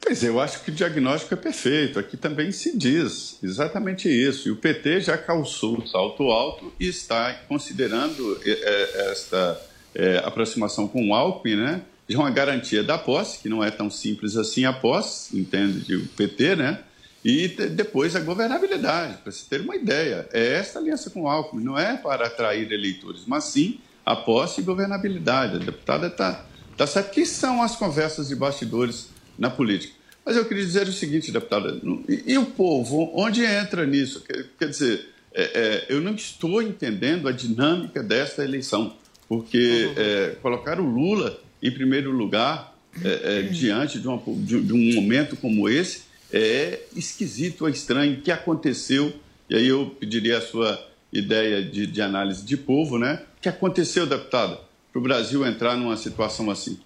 Pois 0.02 0.24
eu 0.24 0.40
acho 0.40 0.64
que 0.64 0.72
o 0.72 0.74
diagnóstico 0.74 1.34
é 1.34 1.38
perfeito. 1.38 2.00
Aqui 2.00 2.16
também 2.16 2.52
se 2.52 2.78
diz 2.78 3.38
exatamente 3.44 4.08
isso. 4.10 4.48
E 4.48 4.52
o 4.52 4.56
PT 4.56 5.02
já 5.02 5.18
calçou 5.18 5.78
o 5.78 5.88
salto 5.88 6.24
alto 6.32 6.72
e 6.80 6.88
está 6.88 7.34
considerando 7.48 8.40
eh, 8.46 8.50
eh, 8.62 9.12
esta 9.12 9.62
eh, 9.94 10.22
aproximação 10.24 10.88
com 10.88 11.10
o 11.10 11.14
Alckmin, 11.14 11.58
né? 11.58 11.82
Já 12.08 12.18
uma 12.18 12.32
garantia 12.32 12.82
da 12.84 12.98
posse, 12.98 13.40
que 13.40 13.50
não 13.50 13.64
é 13.64 13.70
tão 13.70 13.90
simples 13.90 14.36
assim 14.36 14.66
a 14.66 14.74
posse, 14.74 15.38
entende 15.38 15.96
o 15.96 16.08
PT, 16.08 16.56
né? 16.56 16.80
E 17.24 17.50
de- 17.50 17.68
depois 17.68 18.16
a 18.16 18.20
governabilidade, 18.22 19.18
para 19.18 19.32
você 19.32 19.46
ter 19.50 19.62
uma 19.62 19.76
ideia. 19.76 20.28
É 20.32 20.54
esta 20.54 20.80
aliança 20.80 21.10
com 21.10 21.24
o 21.24 21.28
Alckmin, 21.28 21.64
não 21.64 21.78
é 21.78 21.98
para 21.98 22.26
atrair 22.28 22.72
eleitores, 22.72 23.24
mas 23.28 23.44
sim 23.44 23.80
a 24.06 24.16
posse 24.16 24.62
e 24.62 24.64
governabilidade. 24.64 25.58
A 25.58 25.60
deputada 25.60 26.08
está 26.08 26.46
tá 26.78 26.88
certo 26.88 27.12
que 27.12 27.26
são 27.26 27.62
as 27.62 27.76
conversas 27.76 28.30
de 28.30 28.36
bastidores 28.36 29.10
na 29.40 29.50
política. 29.50 29.94
Mas 30.26 30.36
eu 30.36 30.46
queria 30.46 30.64
dizer 30.66 30.88
o 30.88 30.92
seguinte, 30.94 31.32
deputada, 31.32 31.80
e, 32.08 32.34
e 32.34 32.38
o 32.38 32.46
povo, 32.46 33.12
onde 33.16 33.44
entra 33.44 33.86
nisso? 33.86 34.22
Quer, 34.22 34.46
quer 34.60 34.70
dizer, 34.70 35.08
é, 35.34 35.44
é, 35.44 35.86
eu 35.90 36.02
não 36.02 36.14
estou 36.14 36.62
entendendo 36.62 37.28
a 37.28 37.32
dinâmica 37.32 38.04
desta 38.04 38.44
eleição, 38.44 38.96
porque 39.28 39.90
é, 39.96 40.36
colocar 40.42 40.80
o 40.80 40.84
Lula 40.86 41.42
em 41.64 41.72
primeiro 41.72 42.12
lugar 42.12 42.76
é, 43.04 43.40
é, 43.40 43.42
diante 43.44 44.00
de, 44.00 44.08
uma- 44.08 44.22
de- 44.28 44.62
de 44.62 44.74
um 44.74 44.94
momento 44.96 45.36
como 45.36 45.70
esse 45.70 46.04
é 46.32 46.80
esquisito, 46.96 47.68
é 47.68 47.72
estranho. 47.72 48.18
O 48.18 48.22
que 48.22 48.32
aconteceu? 48.32 49.14
E 49.50 49.56
aí 49.56 49.68
eu 49.68 49.96
pediria 50.00 50.38
a 50.38 50.42
sua 50.42 50.88
ideia 51.12 51.62
de, 51.64 51.88
de 51.88 52.02
análise 52.02 52.44
de 52.46 52.56
povo, 52.58 52.98
né? 53.00 53.24
O 53.38 53.42
que 53.42 53.50
aconteceu, 53.50 54.06
deputada, 54.06 54.60
para 54.92 55.00
o 55.00 55.02
Brasil 55.02 55.46
entrar 55.46 55.76
numa 55.78 55.98
situação 55.98 56.52
assim? 56.52 56.78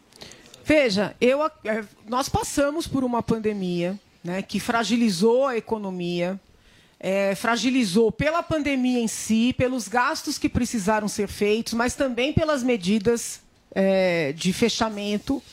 Veja, 0.66 1.16
eu, 1.20 1.44
eh, 1.66 1.84
nós 2.08 2.30
passamos 2.30 2.88
por 2.88 3.04
uma 3.04 3.22
pandemia 3.22 4.00
né, 4.24 4.42
que 4.42 4.60
fragilizou 4.60 5.46
a 5.46 5.58
economia, 5.58 6.40
eh, 7.00 7.36
fragilizou 7.36 8.12
pela 8.14 8.42
pandemia 8.42 9.00
em 9.00 9.08
si, 9.08 9.54
pelos 9.58 9.90
gastos 9.90 10.38
que 10.38 10.48
precisaram 10.48 11.10
ser 11.10 11.28
feitos, 11.28 11.74
mas 11.74 11.96
também 11.96 12.32
pelas 12.32 12.64
medidas 12.64 13.42
eh, 13.76 14.34
de 14.38 14.54
fechamento 14.54 15.44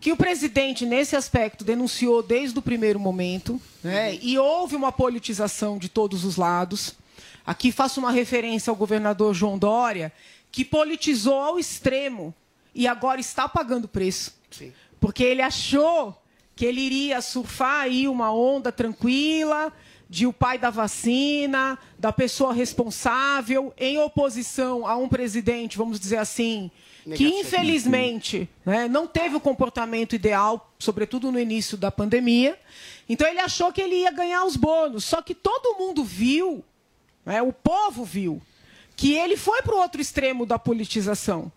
que 0.00 0.12
o 0.12 0.16
presidente, 0.16 0.86
nesse 0.86 1.16
aspecto, 1.16 1.64
denunciou 1.64 2.22
desde 2.22 2.58
o 2.58 2.62
primeiro 2.62 3.00
momento, 3.00 3.60
né, 3.82 4.14
e 4.22 4.38
houve 4.38 4.76
uma 4.76 4.92
politização 4.92 5.78
de 5.78 5.88
todos 5.88 6.24
os 6.24 6.36
lados. 6.36 6.94
Aqui 7.44 7.72
faço 7.72 8.00
uma 8.00 8.10
referência 8.10 8.70
ao 8.70 8.76
governador 8.76 9.34
João 9.34 9.58
Dória, 9.58 10.12
que 10.50 10.64
politizou 10.64 11.40
ao 11.40 11.58
extremo 11.58 12.34
e 12.74 12.86
agora 12.86 13.20
está 13.20 13.48
pagando 13.48 13.88
preço. 13.88 14.35
Porque 15.00 15.22
ele 15.22 15.42
achou 15.42 16.16
que 16.54 16.64
ele 16.64 16.80
iria 16.80 17.20
surfar 17.20 17.82
aí 17.82 18.08
uma 18.08 18.32
onda 18.32 18.72
tranquila 18.72 19.72
de 20.08 20.26
o 20.26 20.32
pai 20.32 20.56
da 20.56 20.70
vacina, 20.70 21.78
da 21.98 22.12
pessoa 22.12 22.52
responsável, 22.52 23.74
em 23.76 23.98
oposição 23.98 24.86
a 24.86 24.96
um 24.96 25.08
presidente, 25.08 25.76
vamos 25.76 25.98
dizer 25.98 26.18
assim, 26.18 26.70
que 27.14 27.26
infelizmente 27.28 28.48
né, 28.64 28.88
não 28.88 29.06
teve 29.06 29.36
o 29.36 29.40
comportamento 29.40 30.14
ideal, 30.14 30.72
sobretudo 30.78 31.30
no 31.30 31.38
início 31.38 31.76
da 31.76 31.90
pandemia. 31.90 32.58
Então 33.08 33.28
ele 33.28 33.40
achou 33.40 33.72
que 33.72 33.80
ele 33.80 33.96
ia 33.96 34.10
ganhar 34.10 34.44
os 34.44 34.56
bônus. 34.56 35.04
Só 35.04 35.20
que 35.22 35.34
todo 35.34 35.78
mundo 35.78 36.02
viu, 36.02 36.64
né, 37.24 37.42
o 37.42 37.52
povo 37.52 38.04
viu, 38.04 38.40
que 38.96 39.12
ele 39.12 39.36
foi 39.36 39.62
para 39.62 39.74
o 39.74 39.78
outro 39.78 40.00
extremo 40.00 40.46
da 40.46 40.58
politização. 40.58 41.52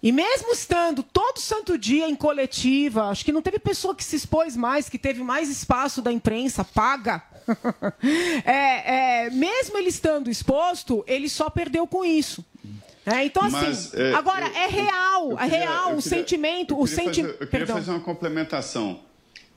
E 0.00 0.12
mesmo 0.12 0.52
estando 0.52 1.02
todo 1.02 1.40
santo 1.40 1.76
dia 1.76 2.08
em 2.08 2.14
coletiva, 2.14 3.04
acho 3.08 3.24
que 3.24 3.32
não 3.32 3.42
teve 3.42 3.58
pessoa 3.58 3.94
que 3.96 4.04
se 4.04 4.14
expôs 4.14 4.54
mais, 4.56 4.88
que 4.88 4.96
teve 4.98 5.22
mais 5.24 5.48
espaço 5.50 6.00
da 6.00 6.12
imprensa 6.12 6.62
paga. 6.64 7.22
É, 8.44 9.24
é, 9.26 9.30
mesmo 9.30 9.76
ele 9.78 9.88
estando 9.88 10.30
exposto, 10.30 11.02
ele 11.06 11.28
só 11.28 11.48
perdeu 11.50 11.86
com 11.86 12.04
isso. 12.04 12.44
É, 13.06 13.24
então, 13.24 13.42
assim, 13.42 13.52
Mas, 13.56 13.94
é, 13.94 14.12
agora, 14.14 14.46
eu- 14.46 14.54
é 14.54 14.66
real, 14.66 15.30
eu 15.30 15.38
é 15.38 15.42
queria- 15.44 15.58
real, 15.60 15.90
eu 15.92 15.96
o 15.96 16.02
sentimento, 16.02 16.74
eu 16.74 16.80
o 16.80 16.84
queria 16.86 17.04
sentimento. 17.04 17.32
fazer- 17.32 17.44
Eu 17.44 17.48
queria 17.48 17.66
fazer 17.66 17.90
uma 17.90 18.00
complementação. 18.00 19.00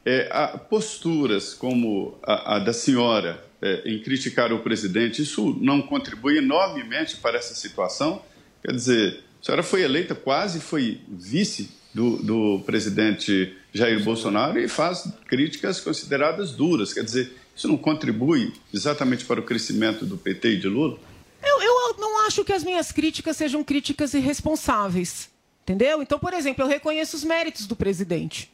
É, 0.06 0.30
a- 0.32 0.58
posturas 0.58 1.54
como 1.54 2.18
a, 2.24 2.56
a 2.56 2.60
da 2.60 2.72
senhora 2.74 3.44
é, 3.62 3.82
em 3.86 4.02
criticar 4.02 4.52
o 4.54 4.60
presidente, 4.60 5.22
isso 5.22 5.56
não 5.62 5.82
contribui 5.82 6.38
enormemente 6.38 7.18
para 7.18 7.38
essa 7.38 7.54
situação? 7.54 8.22
Quer 8.64 8.72
dizer, 8.74 9.24
a 9.42 9.46
senhora 9.46 9.64
foi 9.64 9.82
eleita, 9.82 10.14
quase 10.14 10.60
foi 10.60 11.02
vice 11.10 11.72
do, 11.94 12.18
do 12.18 12.60
presidente 12.64 13.58
Jair 13.74 14.04
Bolsonaro 14.04 14.60
e 14.60 14.68
faz 14.68 15.12
críticas 15.28 15.80
consideradas 15.80 16.52
duras. 16.52 16.94
Quer 16.94 17.04
dizer, 17.04 17.34
isso 17.56 17.68
não 17.68 17.78
contribui 17.78 18.54
exatamente 18.72 19.26
para 19.26 19.39
o 19.39 19.44
crescimento 19.44 20.06
do 20.06 20.16
PT 20.16 20.52
e 20.52 20.58
de 20.58 20.68
Lula? 20.68 21.00
Eu, 21.44 21.62
eu 21.62 21.96
não 21.98 22.26
acho 22.28 22.46
que 22.46 22.54
as 22.54 22.64
minhas 22.64 22.92
críticas 22.92 23.36
sejam 23.36 23.64
críticas 23.64 24.14
irresponsáveis. 24.14 25.30
Entendeu? 25.64 26.02
Então, 26.02 26.20
por 26.20 26.34
exemplo, 26.34 26.64
eu 26.64 26.68
reconheço 26.68 27.18
os 27.18 27.24
méritos 27.24 27.66
do 27.66 27.76
presidente. 27.76 28.52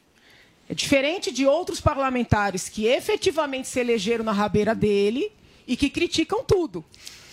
É 0.68 0.74
diferente 0.74 1.30
de 1.30 1.46
outros 1.46 1.80
parlamentares 1.80 2.68
que 2.68 2.86
efetivamente 2.86 3.68
se 3.68 3.80
elegeram 3.80 4.24
na 4.24 4.32
rabeira 4.32 4.74
dele 4.74 5.32
e 5.66 5.76
que 5.76 5.90
criticam 5.90 6.44
tudo. 6.44 6.84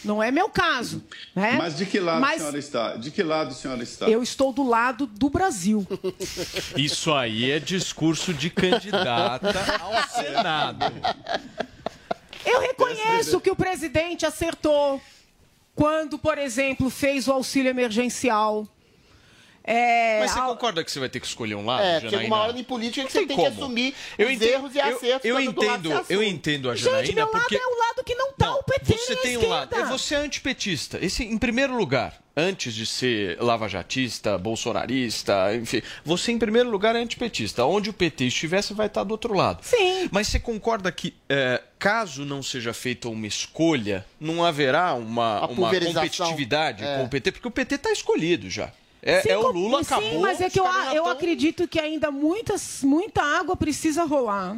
Não 0.05 0.21
é 0.21 0.31
meu 0.31 0.49
caso. 0.49 1.03
Né? 1.35 1.53
Mas 1.57 1.75
de 1.75 1.85
que 1.85 1.99
lado 1.99 2.21
Mas 2.21 2.35
a 2.35 2.37
senhora 2.37 2.59
está? 2.59 2.95
De 2.95 3.11
que 3.11 3.23
lado 3.23 3.49
a 3.49 3.53
senhora 3.53 3.83
está? 3.83 4.07
eu 4.07 4.21
estou 4.21 4.53
do 4.53 4.63
lado 4.63 5.05
do 5.07 5.29
Brasil. 5.29 5.85
Isso 6.77 7.13
aí 7.13 7.51
é 7.51 7.59
discurso 7.59 8.33
de 8.33 8.49
candidata 8.49 9.53
ao 9.81 10.07
Senado. 10.09 10.85
Eu 12.45 12.61
reconheço 12.61 13.41
que 13.41 13.49
o 13.49 13.55
presidente 13.55 14.25
acertou 14.25 15.01
quando, 15.73 16.17
por 16.17 16.37
exemplo, 16.37 16.89
fez 16.89 17.27
o 17.27 17.33
auxílio 17.33 17.69
emergencial. 17.69 18.67
É, 19.67 20.19
Mas 20.19 20.31
você 20.31 20.39
ao- 20.39 20.49
concorda 20.51 20.83
que 20.83 20.91
você 20.91 20.99
vai 20.99 21.09
ter 21.09 21.19
que 21.19 21.25
escolher 21.25 21.55
um 21.55 21.65
lado, 21.65 21.81
É, 21.83 21.95
Janaína? 22.01 22.09
chega 22.11 22.25
uma 22.27 22.37
hora 22.43 22.57
em 22.59 22.63
política 22.63 23.07
que 23.07 23.13
Não 23.15 23.21
você 23.21 23.27
tem 23.27 23.35
que 23.37 23.45
assumir 23.47 23.95
Eu 24.17 24.27
os 24.27 24.33
entendo- 24.33 24.51
erros 24.51 24.75
e 24.75 24.77
eu- 24.77 24.85
acertos. 24.95 25.25
Eu, 25.25 25.35
lado 25.35 25.43
entendo, 25.49 26.05
eu 26.09 26.23
entendo 26.23 26.69
a 26.69 26.75
Gente, 26.75 26.83
Janaína 26.85 27.13
meu 27.15 27.25
lado 27.25 27.39
porque 27.41 27.55
é 27.55 27.65
o 27.67 27.77
lado 27.79 28.03
que 28.05 28.13
não 28.15 28.31
tá 28.33 28.53
o 28.55 28.63
PT 28.63 28.97
você 28.97 29.13
a 29.13 29.17
tem 29.17 29.37
um 29.37 29.47
lado, 29.49 29.75
é 29.75 29.85
você 29.85 30.13
é 30.15 30.17
antipetista. 30.19 30.99
Esse, 31.03 31.23
em 31.23 31.37
primeiro 31.37 31.75
lugar, 31.75 32.21
antes 32.37 32.75
de 32.75 32.85
ser 32.85 33.37
lavajatista, 33.41 34.37
bolsonarista, 34.37 35.55
enfim, 35.55 35.81
você 36.03 36.31
em 36.31 36.37
primeiro 36.37 36.69
lugar 36.69 36.95
é 36.95 36.99
antipetista. 36.99 37.65
Onde 37.65 37.89
o 37.89 37.93
PT 37.93 38.25
estiver, 38.25 38.61
você 38.61 38.73
vai 38.73 38.87
estar 38.87 39.03
do 39.03 39.11
outro 39.11 39.33
lado. 39.33 39.63
Sim. 39.63 40.07
Mas 40.11 40.27
você 40.27 40.39
concorda 40.39 40.91
que 40.91 41.15
é, 41.27 41.61
caso 41.79 42.23
não 42.23 42.43
seja 42.43 42.71
feita 42.73 43.09
uma 43.09 43.25
escolha, 43.25 44.05
não 44.19 44.43
haverá 44.45 44.93
uma, 44.93 45.39
uma 45.47 45.47
competitividade 45.47 46.83
É. 46.83 46.97
com 46.97 47.05
o 47.05 47.09
PT, 47.09 47.31
porque 47.31 47.47
o 47.47 47.51
PT 47.51 47.75
está 47.75 47.91
escolhido 47.91 48.49
já. 48.49 48.71
É, 49.05 49.21
Sim, 49.21 49.29
é 49.29 49.37
o 49.37 49.51
Lula, 49.51 49.83
sim, 49.83 49.93
acabou. 49.93 50.19
mas 50.19 50.41
é 50.41 50.49
que 50.49 50.59
eu, 50.59 50.65
eu 50.65 51.03
tão- 51.03 51.11
acredito 51.11 51.67
que 51.67 51.79
ainda 51.79 52.09
muitas, 52.09 52.81
muita 52.83 53.21
água 53.21 53.55
precisa 53.55 54.03
rolar 54.03 54.57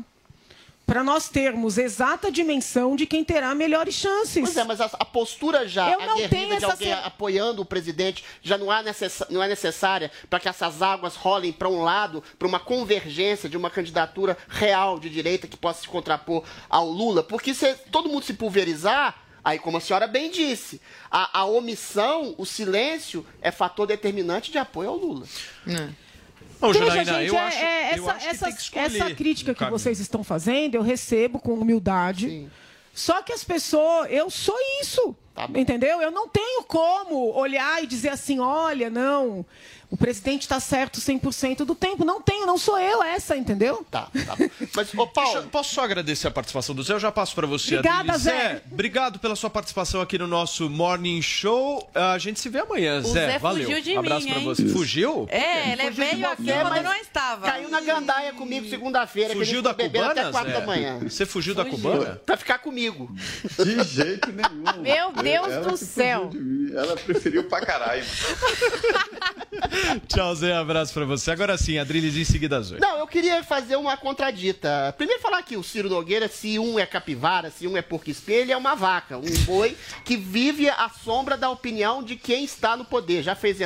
para 0.85 1.03
nós 1.03 1.27
termos 1.27 1.77
exata 1.77 2.31
dimensão 2.31 2.95
de 2.95 3.05
quem 3.05 3.21
terá 3.21 3.53
melhores 3.53 3.93
chances. 3.93 4.41
Pois 4.41 4.55
é, 4.55 4.63
mas 4.63 4.79
a, 4.79 4.85
a 4.85 5.03
postura 5.03 5.67
já 5.67 5.91
Eu 5.91 5.99
não 5.99 6.15
tenho 6.15 6.27
aguerrida 6.27 6.59
de 6.59 6.63
alguém 6.65 6.93
apoiando 6.93 7.61
o 7.61 7.65
presidente 7.65 8.23
já 8.41 8.57
não, 8.57 8.71
há 8.71 8.81
necessa- 8.81 9.27
não 9.29 9.43
é 9.43 9.49
necessária 9.49 10.09
para 10.29 10.39
que 10.39 10.47
essas 10.47 10.81
águas 10.81 11.17
rolem 11.17 11.51
para 11.51 11.67
um 11.67 11.83
lado, 11.83 12.23
para 12.39 12.47
uma 12.47 12.57
convergência 12.61 13.49
de 13.49 13.57
uma 13.57 13.69
candidatura 13.69 14.37
real 14.47 14.97
de 14.97 15.09
direita 15.09 15.45
que 15.45 15.57
possa 15.57 15.81
se 15.81 15.89
contrapor 15.89 16.41
ao 16.69 16.87
Lula. 16.89 17.21
Porque 17.21 17.53
se 17.53 17.73
todo 17.91 18.07
mundo 18.07 18.23
se 18.23 18.33
pulverizar, 18.35 19.26
aí, 19.43 19.59
como 19.59 19.77
a 19.77 19.81
senhora 19.81 20.07
bem 20.07 20.29
disse, 20.31 20.81
a, 21.09 21.39
a 21.39 21.45
omissão, 21.45 22.35
o 22.37 22.45
silêncio 22.45 23.25
é 23.41 23.51
fator 23.51 23.87
determinante 23.87 24.51
de 24.51 24.57
apoio 24.57 24.89
ao 24.89 24.95
Lula. 24.97 25.25
Ô, 26.59 26.73
Veja, 26.73 26.85
Janaína, 26.85 27.03
gente, 27.19 27.27
eu 27.27 27.35
é- 27.35 27.39
acho- 27.47 27.57
é 27.57 27.89
eu 27.99 28.09
essa, 28.09 28.11
acho 28.13 28.19
que 28.25 28.29
essa- 28.29 28.45
tem 28.45 28.55
que 28.55 28.61
escolher 28.61 28.85
essa 28.85 29.15
crítica 29.15 29.53
que 29.53 29.59
caminho. 29.59 29.77
vocês 29.77 29.99
estão 29.99 30.23
fazendo, 30.23 30.75
eu 30.75 30.81
recebo 30.81 31.39
com 31.39 31.53
humildade. 31.53 32.49
Só 32.93 33.21
que 33.21 33.31
as 33.31 33.43
pessoas, 33.43 34.07
eu 34.11 34.29
sou 34.29 34.57
isso. 34.81 35.15
Tá 35.35 35.47
entendeu? 35.53 36.01
Eu 36.01 36.09
não 36.09 36.27
tenho 36.27 36.63
como 36.63 37.31
olhar 37.37 37.83
e 37.83 37.85
dizer 37.85 38.09
assim, 38.09 38.39
olha, 38.39 38.89
não. 38.89 39.45
O 39.89 39.95
presidente 39.95 40.41
está 40.41 40.59
certo 40.59 40.99
100% 40.99 41.59
do 41.63 41.73
tempo. 41.73 42.03
Não 42.03 42.21
tenho, 42.21 42.45
não 42.45 42.57
sou 42.57 42.77
eu 42.77 43.01
essa, 43.01 43.37
entendeu? 43.37 43.85
Tá, 43.89 44.09
tá. 44.25 44.35
Mas, 44.75 44.93
ô 44.93 45.07
Paulo... 45.07 45.43
posso 45.43 45.73
só 45.73 45.83
agradecer 45.83 46.27
a 46.27 46.31
participação 46.31 46.75
do 46.75 46.83
Zé? 46.83 46.93
Eu 46.93 46.99
já 46.99 47.11
passo 47.11 47.33
para 47.33 47.47
você, 47.47 47.75
Obrigada, 47.77 47.99
Adriles. 48.13 48.21
Zé. 48.21 48.61
obrigado 48.71 49.19
pela 49.19 49.35
sua 49.35 49.49
participação 49.49 50.01
aqui 50.01 50.17
no 50.17 50.27
nosso 50.27 50.69
Morning 50.69 51.21
Show. 51.21 51.87
A 51.95 52.17
gente 52.17 52.39
se 52.39 52.49
vê 52.49 52.59
amanhã, 52.59 52.99
O 52.99 53.03
Zé. 53.03 53.27
Zé 53.31 53.39
Valeu. 53.39 53.63
fugiu 53.63 53.81
de 53.81 53.89
mim, 53.91 53.97
Abraço 53.97 54.27
para 54.27 54.37
hein? 54.39 54.43
você. 54.45 54.67
Fugiu? 54.67 55.25
É, 55.29 55.71
ele 55.71 55.83
Fugiu 55.83 56.05
veio 56.05 56.27
aqui 56.29 56.43
você, 56.43 56.51
quando 56.53 56.69
mas 56.69 56.83
não 56.83 56.93
estava. 56.95 57.45
Caiu 57.47 57.69
na 57.69 57.81
gandaia 57.81 58.33
comigo 58.33 58.69
segunda-feira. 58.69 59.29
que 59.29 59.35
a 59.35 59.39
Fugiu 59.39 59.55
gente 59.55 59.63
da 59.63 59.73
cubana, 59.73 60.11
até 60.11 60.31
quatro 60.31 60.51
Zé? 60.51 60.59
da 60.59 60.65
manhã. 60.65 60.99
Você 60.99 61.25
fugiu 61.25 61.55
da 61.55 61.63
cubana? 61.65 62.21
Pra 62.25 62.35
ficar 62.35 62.59
comigo. 62.59 63.09
De 63.57 63.83
jeito 63.83 64.31
nenhum. 64.31 64.81
Meu 64.81 65.11
Deus 65.13 65.47
Ela 65.51 65.69
do 65.69 65.77
céu. 65.77 66.25
fugiu 66.31 66.41
de. 66.41 66.75
Ela 66.75 66.95
preferiu 66.97 67.43
pra 67.45 67.61
caralho. 67.65 68.03
Tchau, 70.07 70.35
Zé. 70.35 70.53
Abraço 70.53 70.93
para 70.93 71.05
você. 71.05 71.31
Agora 71.31 71.57
sim, 71.57 71.77
Adriles 71.77 72.15
em 72.15 72.23
seguida 72.23 72.57
às 72.57 72.71
oito. 72.71 72.81
Não, 72.81 72.97
eu 72.97 73.07
queria 73.07 73.43
fazer 73.43 73.75
uma 73.75 73.95
contradita. 73.97 74.93
Primeiro 74.97 75.21
falar 75.21 75.41
que 75.43 75.57
o 75.57 75.63
Ciro 75.63 75.89
Nogueira, 75.89 76.27
se 76.27 76.59
um 76.59 76.79
é 76.79 76.85
capivara, 76.85 77.51
se 77.51 77.67
um 77.67 77.77
é 77.77 77.81
porco 77.81 78.09
espelho, 78.09 78.51
é 78.51 78.57
uma 78.57 78.75
vaca, 78.75 79.17
um 79.17 79.43
boi 79.45 79.75
que 80.03 80.17
vive 80.17 80.69
à 80.69 80.89
sombra 80.89 81.37
da 81.37 81.49
opinião 81.49 82.03
de 82.03 82.15
quem 82.15 82.43
está 82.43 82.75
no 82.75 82.85
poder. 82.85 83.23
Já 83.23 83.35
fez 83.35 83.57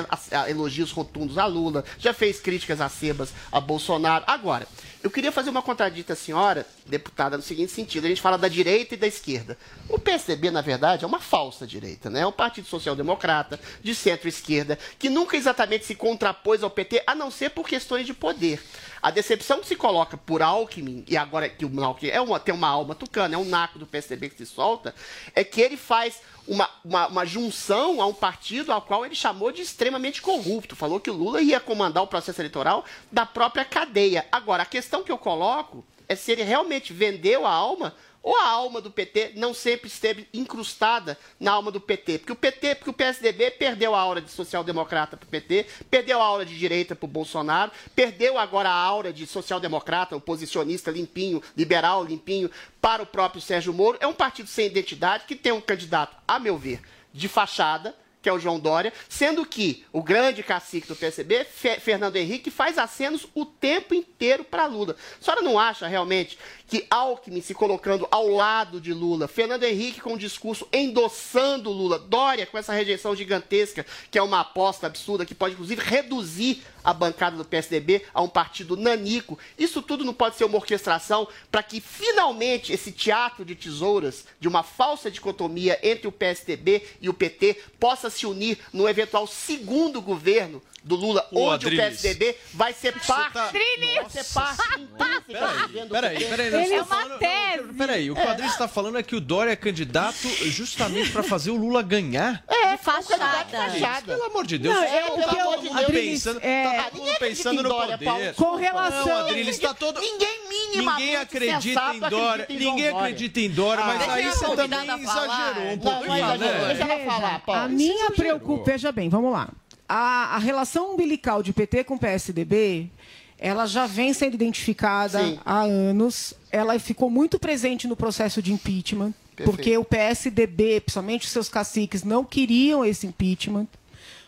elogios 0.47 0.91
rotundos 0.91 1.37
a 1.37 1.45
Lula, 1.45 1.83
já 1.97 2.13
fez 2.13 2.39
críticas 2.39 2.81
acebas 2.81 3.33
a 3.51 3.59
Bolsonaro. 3.59 4.23
Agora, 4.27 4.67
eu 5.03 5.09
queria 5.09 5.31
fazer 5.31 5.49
uma 5.49 5.61
contradita 5.61 6.13
à 6.13 6.15
senhora, 6.15 6.65
deputada, 6.85 7.35
no 7.35 7.43
seguinte 7.43 7.71
sentido. 7.71 8.05
A 8.05 8.09
gente 8.09 8.21
fala 8.21 8.37
da 8.37 8.47
direita 8.47 8.93
e 8.93 8.97
da 8.97 9.07
esquerda. 9.07 9.57
O 9.89 9.97
PSDB, 9.97 10.51
na 10.51 10.61
verdade, 10.61 11.03
é 11.03 11.07
uma 11.07 11.19
falsa 11.19 11.65
direita, 11.65 12.09
né? 12.09 12.21
É 12.21 12.27
um 12.27 12.31
partido 12.31 12.67
social-democrata, 12.67 13.59
de 13.81 13.95
centro-esquerda, 13.95 14.77
que 14.99 15.09
nunca 15.09 15.35
exatamente 15.35 15.85
se 15.85 15.95
contrapôs 15.95 16.61
ao 16.63 16.69
PT, 16.69 17.03
a 17.07 17.15
não 17.15 17.31
ser 17.31 17.49
por 17.49 17.67
questões 17.67 18.05
de 18.05 18.13
poder. 18.13 18.61
A 19.01 19.09
decepção 19.09 19.59
que 19.59 19.67
se 19.67 19.75
coloca 19.75 20.15
por 20.15 20.41
Alckmin, 20.43 21.03
e 21.07 21.17
agora 21.17 21.49
que 21.49 21.65
o 21.65 21.83
Alckmin 21.83 22.09
é 22.09 22.21
uma, 22.21 22.39
tem 22.39 22.53
uma 22.53 22.67
alma 22.67 22.93
tucana, 22.93 23.35
é 23.35 23.37
um 23.37 23.45
naco 23.45 23.79
do 23.79 23.87
PSDB 23.87 24.29
que 24.29 24.37
se 24.37 24.45
solta, 24.45 24.93
é 25.33 25.43
que 25.43 25.59
ele 25.59 25.77
faz 25.77 26.21
uma, 26.47 26.69
uma, 26.83 27.07
uma 27.07 27.25
junção 27.25 28.01
a 28.01 28.05
um 28.05 28.13
partido 28.13 28.71
ao 28.71 28.81
qual 28.81 29.05
ele 29.05 29.15
chamou 29.15 29.51
de 29.51 29.61
extremamente 29.61 30.21
corrupto. 30.21 30.75
Falou 30.75 30.99
que 30.99 31.09
o 31.09 31.13
Lula 31.13 31.41
ia 31.41 31.59
comandar 31.59 32.03
o 32.03 32.07
processo 32.07 32.41
eleitoral 32.41 32.85
da 33.11 33.25
própria 33.25 33.65
cadeia. 33.65 34.25
Agora, 34.31 34.63
a 34.63 34.65
questão 34.65 35.03
que 35.03 35.11
eu 35.11 35.17
coloco 35.17 35.83
é 36.07 36.15
se 36.15 36.31
ele 36.31 36.43
realmente 36.43 36.91
vendeu 36.91 37.45
a 37.45 37.51
alma 37.51 37.95
ou 38.23 38.35
a 38.35 38.47
alma 38.47 38.79
do 38.79 38.91
PT 38.91 39.33
não 39.35 39.53
sempre 39.53 39.87
esteve 39.87 40.27
incrustada 40.33 41.17
na 41.39 41.51
alma 41.51 41.71
do 41.71 41.81
PT. 41.81 42.19
Porque 42.19 42.31
o 42.31 42.35
PT, 42.35 42.75
porque 42.75 42.89
o 42.89 42.93
PSDB 42.93 43.51
perdeu 43.51 43.95
a 43.95 43.99
aura 43.99 44.21
de 44.21 44.29
social-democrata 44.29 45.17
para 45.17 45.25
o 45.25 45.29
PT, 45.29 45.65
perdeu 45.89 46.21
a 46.21 46.25
aura 46.25 46.45
de 46.45 46.57
direita 46.57 46.95
para 46.95 47.05
o 47.05 47.09
Bolsonaro, 47.09 47.71
perdeu 47.95 48.37
agora 48.37 48.69
a 48.69 48.73
aura 48.73 49.11
de 49.11 49.25
social-democrata, 49.25 50.15
oposicionista 50.15 50.91
limpinho, 50.91 51.41
liberal 51.57 52.03
limpinho, 52.03 52.49
para 52.79 53.03
o 53.03 53.05
próprio 53.05 53.41
Sérgio 53.41 53.73
Moro. 53.73 53.97
É 53.99 54.07
um 54.07 54.13
partido 54.13 54.47
sem 54.47 54.67
identidade 54.67 55.25
que 55.25 55.35
tem 55.35 55.51
um 55.51 55.61
candidato, 55.61 56.15
a 56.27 56.39
meu 56.39 56.57
ver, 56.57 56.81
de 57.13 57.27
fachada, 57.27 57.95
que 58.21 58.29
é 58.29 58.33
o 58.33 58.39
João 58.39 58.59
Dória, 58.59 58.93
sendo 59.09 59.45
que 59.45 59.83
o 59.91 60.03
grande 60.03 60.43
cacique 60.43 60.87
do 60.87 60.95
Fe- 60.95 61.79
Fernando 61.79 62.15
Henrique, 62.15 62.51
faz 62.51 62.77
acenos 62.77 63.25
o 63.33 63.45
tempo 63.45 63.93
inteiro 63.93 64.43
para 64.43 64.65
Lula. 64.65 64.95
A 65.19 65.23
senhora 65.23 65.41
não 65.41 65.57
acha 65.57 65.87
realmente 65.87 66.37
que 66.67 66.85
Alckmin 66.89 67.41
se 67.41 67.53
colocando 67.53 68.07
ao 68.11 68.27
lado 68.29 68.79
de 68.79 68.93
Lula, 68.93 69.27
Fernando 69.27 69.63
Henrique 69.63 69.99
com 69.99 70.13
um 70.13 70.17
discurso 70.17 70.67
endossando 70.71 71.69
Lula, 71.71 71.99
Dória 71.99 72.45
com 72.45 72.57
essa 72.57 72.73
rejeição 72.73 73.15
gigantesca, 73.15 73.85
que 74.09 74.17
é 74.17 74.21
uma 74.21 74.39
aposta 74.41 74.87
absurda, 74.87 75.25
que 75.25 75.35
pode 75.35 75.53
inclusive 75.53 75.81
reduzir 75.83 76.63
a 76.83 76.93
bancada 76.93 77.37
do 77.37 77.45
PSDB 77.45 78.03
a 78.13 78.21
um 78.21 78.27
partido 78.27 78.75
nanico, 78.75 79.37
isso 79.57 79.81
tudo 79.81 80.03
não 80.03 80.13
pode 80.13 80.35
ser 80.35 80.45
uma 80.45 80.57
orquestração 80.57 81.27
para 81.51 81.61
que 81.61 81.79
finalmente 81.79 82.73
esse 82.73 82.91
teatro 82.91 83.45
de 83.45 83.53
tesouras, 83.55 84.25
de 84.39 84.47
uma 84.47 84.63
falsa 84.63 85.11
dicotomia 85.11 85.79
entre 85.83 86.07
o 86.07 86.11
PSDB 86.11 86.83
e 86.99 87.07
o 87.07 87.13
PT, 87.13 87.55
possa 87.79 88.09
se 88.11 88.27
unir 88.27 88.57
no 88.71 88.87
eventual 88.87 89.27
segundo 89.27 90.01
governo 90.01 90.61
do 90.83 90.95
Lula, 90.95 91.27
Ô, 91.31 91.41
onde 91.49 91.67
Adriles. 91.67 91.79
o 91.79 91.89
PSDB 91.91 92.37
vai 92.53 92.73
ser 92.73 92.93
parte, 93.05 93.33
tá- 93.33 93.51
vai 93.51 94.09
ser 94.09 94.23
parte 94.33 94.81
intrínseca 94.81 95.87
Peraí, 95.89 96.17
PT. 96.17 96.29
peraí, 96.29 96.51
nós 96.51 96.61
estamos 96.63 96.87
falando- 96.87 97.09
não, 97.11 97.73
Peraí, 97.75 98.11
o 98.11 98.15
que 98.15 98.21
o 98.21 98.29
Adriles 98.29 98.51
está 98.51 98.67
falando 98.67 98.97
é 98.97 99.03
que 99.03 99.15
o 99.15 99.21
Dória 99.21 99.51
é 99.51 99.55
candidato 99.55 100.27
justamente 100.45 101.11
para 101.11 101.21
fazer 101.23 101.51
o 101.51 101.55
Lula 101.55 101.81
ganhar. 101.83 102.43
É, 102.47 102.77
fachada. 102.77 103.69
Gente, 103.69 104.03
pelo 104.05 104.23
amor 104.23 104.45
de 104.45 104.57
Deus. 104.57 104.75
Não, 104.75 104.83
é, 104.83 104.97
é 104.97 105.01
tá 105.01 105.11
todo 105.35 105.37
eu- 105.37 105.61
mundo 105.61 105.79
Adriles, 105.79 106.23
pensando, 106.23 106.39
é- 106.43 106.63
tá 106.63 106.81
Ah, 106.81 106.91
todo 106.91 107.03
mundo 107.05 107.15
pensando 107.19 107.63
no 107.63 107.69
Dória, 107.69 107.97
poder. 107.97 108.05
Paulo. 108.05 108.33
Com 108.35 108.55
relação- 108.55 109.05
Não, 109.05 109.17
Adriles, 109.27 109.55
está 109.55 109.73
todo... 109.73 109.99
Ninguém 110.01 110.41
minimamente 110.49 111.01
Ninguém 111.01 111.15
acredita 111.17 111.93
em 111.95 111.99
Dória, 111.99 112.45
ninguém 112.49 112.87
acredita 112.89 113.39
em 113.39 113.49
Dória, 113.49 113.83
mas 113.85 113.97
deixa 113.99 114.13
aí 114.13 114.23
você 114.25 114.55
também 114.55 115.01
exagerou 115.01 115.71
um 115.73 115.77
pouquinho, 115.77 116.37
né? 116.37 116.37
Deixa 116.67 116.83
ela 116.93 117.05
falar, 117.05 117.39
Paulo. 117.41 117.61
A 117.61 117.67
minha 117.67 118.11
preocupação, 118.11 118.63
veja 118.65 118.91
bem, 118.91 119.09
vamos 119.09 119.31
lá. 119.31 119.49
A, 119.93 120.37
a 120.37 120.37
relação 120.37 120.93
umbilical 120.93 121.43
de 121.43 121.51
PT 121.51 121.83
com 121.83 121.97
PSDB, 121.97 122.89
ela 123.37 123.65
já 123.65 123.85
vem 123.85 124.13
sendo 124.13 124.35
identificada 124.35 125.19
Sim. 125.19 125.37
há 125.43 125.63
anos. 125.63 126.33
Ela 126.49 126.79
ficou 126.79 127.09
muito 127.09 127.37
presente 127.37 127.89
no 127.89 127.95
processo 127.97 128.41
de 128.41 128.53
impeachment, 128.53 129.13
porque 129.43 129.77
o 129.77 129.83
PSDB, 129.83 130.79
principalmente 130.79 131.25
os 131.25 131.31
seus 131.33 131.49
caciques, 131.49 132.05
não 132.05 132.23
queriam 132.23 132.85
esse 132.85 133.05
impeachment. 133.05 133.67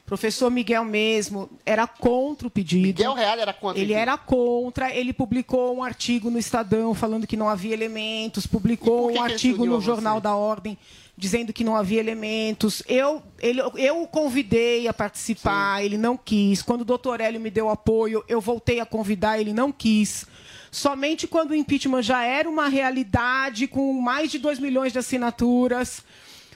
O 0.02 0.06
professor 0.06 0.52
Miguel 0.52 0.84
mesmo 0.84 1.50
era 1.66 1.88
contra 1.88 2.46
o 2.46 2.52
pedido. 2.52 2.88
Miguel 2.88 3.14
Real 3.14 3.40
era 3.40 3.54
contra 3.54 3.82
Ele 3.82 3.94
era 3.94 4.18
contra, 4.18 4.94
ele 4.94 5.14
publicou 5.14 5.78
um 5.78 5.82
artigo 5.82 6.30
no 6.30 6.38
Estadão 6.38 6.94
falando 6.94 7.26
que 7.26 7.38
não 7.38 7.48
havia 7.48 7.74
elementos, 7.74 8.46
publicou 8.46 9.14
um 9.14 9.22
artigo 9.22 9.66
no 9.66 9.80
Jornal 9.80 10.20
da 10.20 10.36
Ordem 10.36 10.78
dizendo 11.16 11.54
que 11.54 11.64
não 11.64 11.76
havia 11.76 12.00
elementos. 12.00 12.82
Eu, 12.88 13.22
ele, 13.40 13.62
eu 13.76 14.02
o 14.02 14.08
convidei 14.08 14.88
a 14.88 14.94
participar, 14.94 15.84
ele 15.84 15.98
não 15.98 16.18
quis. 16.18 16.62
Quando 16.62 16.82
o 16.82 16.86
doutor 16.86 17.22
Hélio 17.22 17.40
me 17.40 17.52
deu 17.52 17.70
apoio, 17.70 18.24
eu 18.28 18.42
voltei 18.42 18.80
a 18.80 18.86
convidar, 18.86 19.40
ele 19.40 19.54
não 19.54 19.72
quis. 19.72 20.26
Somente 20.72 21.28
quando 21.28 21.52
o 21.52 21.56
impeachment 21.56 22.02
já 22.02 22.24
era 22.24 22.50
uma 22.50 22.68
realidade, 22.68 23.68
com 23.68 23.94
mais 23.94 24.32
de 24.32 24.40
2 24.40 24.58
milhões 24.58 24.92
de 24.92 25.00
assinaturas, 25.00 26.04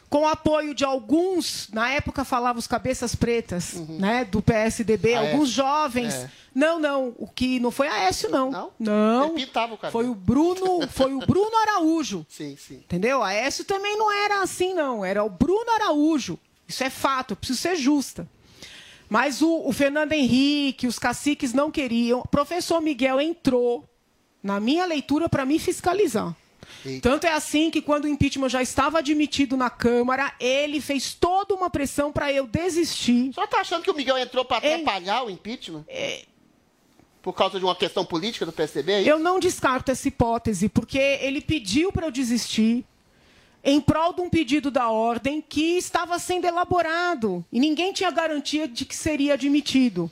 com 0.10 0.22
o 0.22 0.28
apoio 0.28 0.74
de 0.74 0.86
alguns, 0.86 1.70
na 1.74 1.89
época 1.89 2.24
falava 2.24 2.58
os 2.58 2.68
cabeças 2.68 3.14
pretas, 3.14 3.74
né, 3.89 4.24
do 4.24 4.41
PSDB, 4.41 5.14
Aécio. 5.14 5.32
alguns 5.32 5.49
jovens. 5.49 6.14
É. 6.14 6.32
Não, 6.55 6.80
não, 6.80 7.14
o 7.18 7.28
que 7.28 7.60
não 7.60 7.70
foi 7.70 7.88
Aécio 7.88 8.30
não. 8.30 8.49
Não? 8.49 8.72
Não. 8.80 9.26
Ele 9.36 9.45
pintava 9.45 9.74
o 9.74 9.78
cabelo. 9.78 9.91
Foi 9.91 10.10
o 10.10 10.16
Bruno, 10.16 10.88
foi 10.88 11.14
o 11.14 11.20
Bruno 11.20 11.55
Araújo. 11.58 12.26
Sim, 12.30 12.55
sim. 12.58 12.76
Entendeu? 12.76 13.22
Aécio 13.22 13.64
também 13.66 13.97
não 13.97 14.12
era 14.12 14.41
assim 14.41 14.74
não, 14.74 15.03
era 15.03 15.24
o 15.24 15.30
Bruno 15.30 15.70
Araújo. 15.76 16.39
Isso 16.68 16.84
é 16.84 16.89
fato, 16.89 17.32
eu 17.32 17.38
preciso 17.38 17.60
ser 17.60 17.76
justa. 17.76 18.28
Mas 19.10 19.41
o, 19.41 19.68
o 19.68 19.72
Fernando 19.72 20.14
Henrique, 20.14 20.88
os 20.88 20.99
caciques 20.99 21.53
não 21.53 21.72
queriam. 21.72 22.20
O 22.20 22.28
professor 22.28 22.82
Miguel 22.82 23.22
entrou 23.22 23.88
na 24.43 24.60
minha 24.60 24.86
leitura 24.86 25.30
para 25.30 25.45
me 25.45 25.60
fiscalizar. 25.60 26.36
Tanto 27.01 27.26
é 27.26 27.34
assim 27.34 27.70
que 27.70 27.82
quando 27.82 28.05
o 28.05 28.07
impeachment 28.07 28.49
já 28.49 28.61
estava 28.61 28.99
admitido 28.99 29.57
na 29.57 29.70
Câmara, 29.70 30.34
ele 30.39 30.80
fez 30.80 31.13
toda 31.13 31.53
uma 31.53 31.70
pressão 31.70 32.11
para 32.11 32.32
eu 32.32 32.47
desistir. 32.47 33.34
Só 33.34 33.45
tá 33.47 33.61
achando 33.61 33.84
que 33.84 33.91
o 33.91 33.95
Miguel 33.95 34.18
entrou 34.18 34.45
para 34.45 34.57
atrapalhar 34.57 35.24
o 35.24 35.30
impeachment? 35.30 35.86
Por 37.22 37.34
causa 37.34 37.59
de 37.59 37.65
uma 37.65 37.76
questão 37.76 38.05
política 38.05 38.45
do 38.45 38.53
PSDB? 38.53 38.91
é? 38.93 39.03
Eu 39.03 39.20
não 39.20 39.39
descarto 39.39 39.91
essa 39.91 40.07
hipótese, 40.07 40.70
porque 40.70 40.97
ele 40.97 41.41
pediu 41.41 41.91
para 41.91 42.07
eu 42.07 42.11
desistir 42.11 42.86
em 43.63 43.82
prol 43.82 44.13
de 44.13 44.22
um 44.22 44.30
pedido 44.30 44.72
da 44.72 44.89
ordem 44.89 45.41
que 45.41 45.78
estava 45.78 46.18
sendo 46.20 46.45
elaborado 46.45 47.43
e 47.51 47.59
ninguém 47.59 47.91
tinha 47.91 48.09
garantia 48.09 48.65
de 48.65 48.86
que 48.86 48.95
seria 48.95 49.34
admitido. 49.34 50.09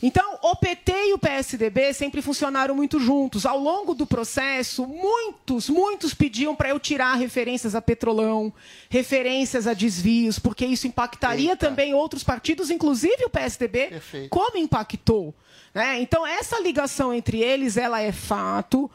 Então, 0.00 0.38
o 0.42 0.54
PT 0.54 0.92
e 0.92 1.12
o 1.12 1.18
PSDB 1.18 1.92
sempre 1.92 2.22
funcionaram 2.22 2.74
muito 2.74 3.00
juntos. 3.00 3.44
Ao 3.44 3.58
longo 3.58 3.94
do 3.94 4.06
processo, 4.06 4.86
muitos, 4.86 5.68
muitos 5.68 6.14
pediam 6.14 6.54
para 6.54 6.68
eu 6.68 6.78
tirar 6.78 7.14
referências 7.14 7.74
a 7.74 7.82
petrolão, 7.82 8.52
referências 8.88 9.66
a 9.66 9.74
desvios, 9.74 10.38
porque 10.38 10.64
isso 10.64 10.86
impactaria 10.86 11.56
também 11.56 11.94
outros 11.94 12.22
partidos, 12.22 12.70
inclusive 12.70 13.24
o 13.24 13.30
PSDB, 13.30 13.88
Perfeito. 13.88 14.28
como 14.28 14.56
impactou. 14.56 15.34
né? 15.74 16.00
Então, 16.00 16.24
essa 16.24 16.60
ligação 16.60 17.12
entre 17.12 17.42
eles, 17.42 17.76
ela 17.76 18.00
é 18.00 18.12
fato. 18.12 18.88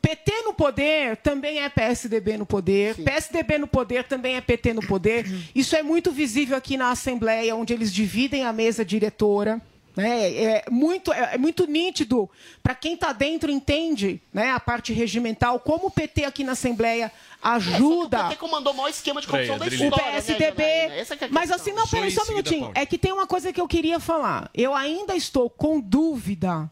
PT 0.00 0.42
no 0.44 0.54
poder 0.54 1.16
também 1.16 1.60
é 1.60 1.68
PSDB 1.68 2.36
no 2.36 2.46
poder. 2.46 2.94
PSDB 2.94 3.58
no 3.58 3.66
poder 3.66 4.04
também 4.04 4.36
é 4.36 4.40
PT 4.40 4.72
no 4.72 4.86
poder. 4.86 5.26
Isso 5.52 5.74
é 5.74 5.82
muito 5.82 6.12
visível 6.12 6.56
aqui 6.56 6.76
na 6.76 6.90
Assembleia, 6.90 7.56
onde 7.56 7.72
eles 7.72 7.92
dividem 7.92 8.44
a 8.44 8.52
mesa 8.52 8.84
diretora. 8.84 9.60
Né? 9.96 10.34
É, 10.34 10.64
muito, 10.70 11.12
é, 11.12 11.34
é 11.34 11.38
muito 11.38 11.66
nítido 11.66 12.28
para 12.62 12.74
quem 12.74 12.94
está 12.94 13.12
dentro 13.12 13.50
entende 13.50 14.20
né, 14.32 14.50
a 14.50 14.58
parte 14.58 14.92
regimental, 14.92 15.60
como 15.60 15.86
o 15.86 15.90
PT 15.90 16.24
aqui 16.24 16.42
na 16.42 16.52
Assembleia 16.52 17.12
ajuda. 17.40 18.26
O 18.26 18.28
PT 18.30 18.36
comandou 18.36 18.72
o 18.72 18.76
maior 18.76 18.88
esquema 18.88 19.20
de 19.20 19.26
corrupção 19.28 19.58
da 19.58 19.66
o 19.66 19.68
história, 19.68 19.96
né, 19.96 20.12
PSDB. 20.12 20.62
Janaína? 20.62 20.94
Essa 20.94 21.16
que 21.16 21.24
é 21.24 21.26
a 21.28 21.30
mas 21.30 21.50
assim, 21.50 21.72
não, 21.72 21.86
peraí, 21.86 22.10
só 22.10 22.22
um 22.24 22.28
minutinho. 22.28 22.72
É 22.74 22.84
que 22.84 22.98
tem 22.98 23.12
uma 23.12 23.26
coisa 23.26 23.52
que 23.52 23.60
eu 23.60 23.68
queria 23.68 24.00
falar. 24.00 24.50
Eu 24.52 24.74
ainda 24.74 25.14
estou 25.14 25.48
com 25.48 25.80
dúvida. 25.80 26.70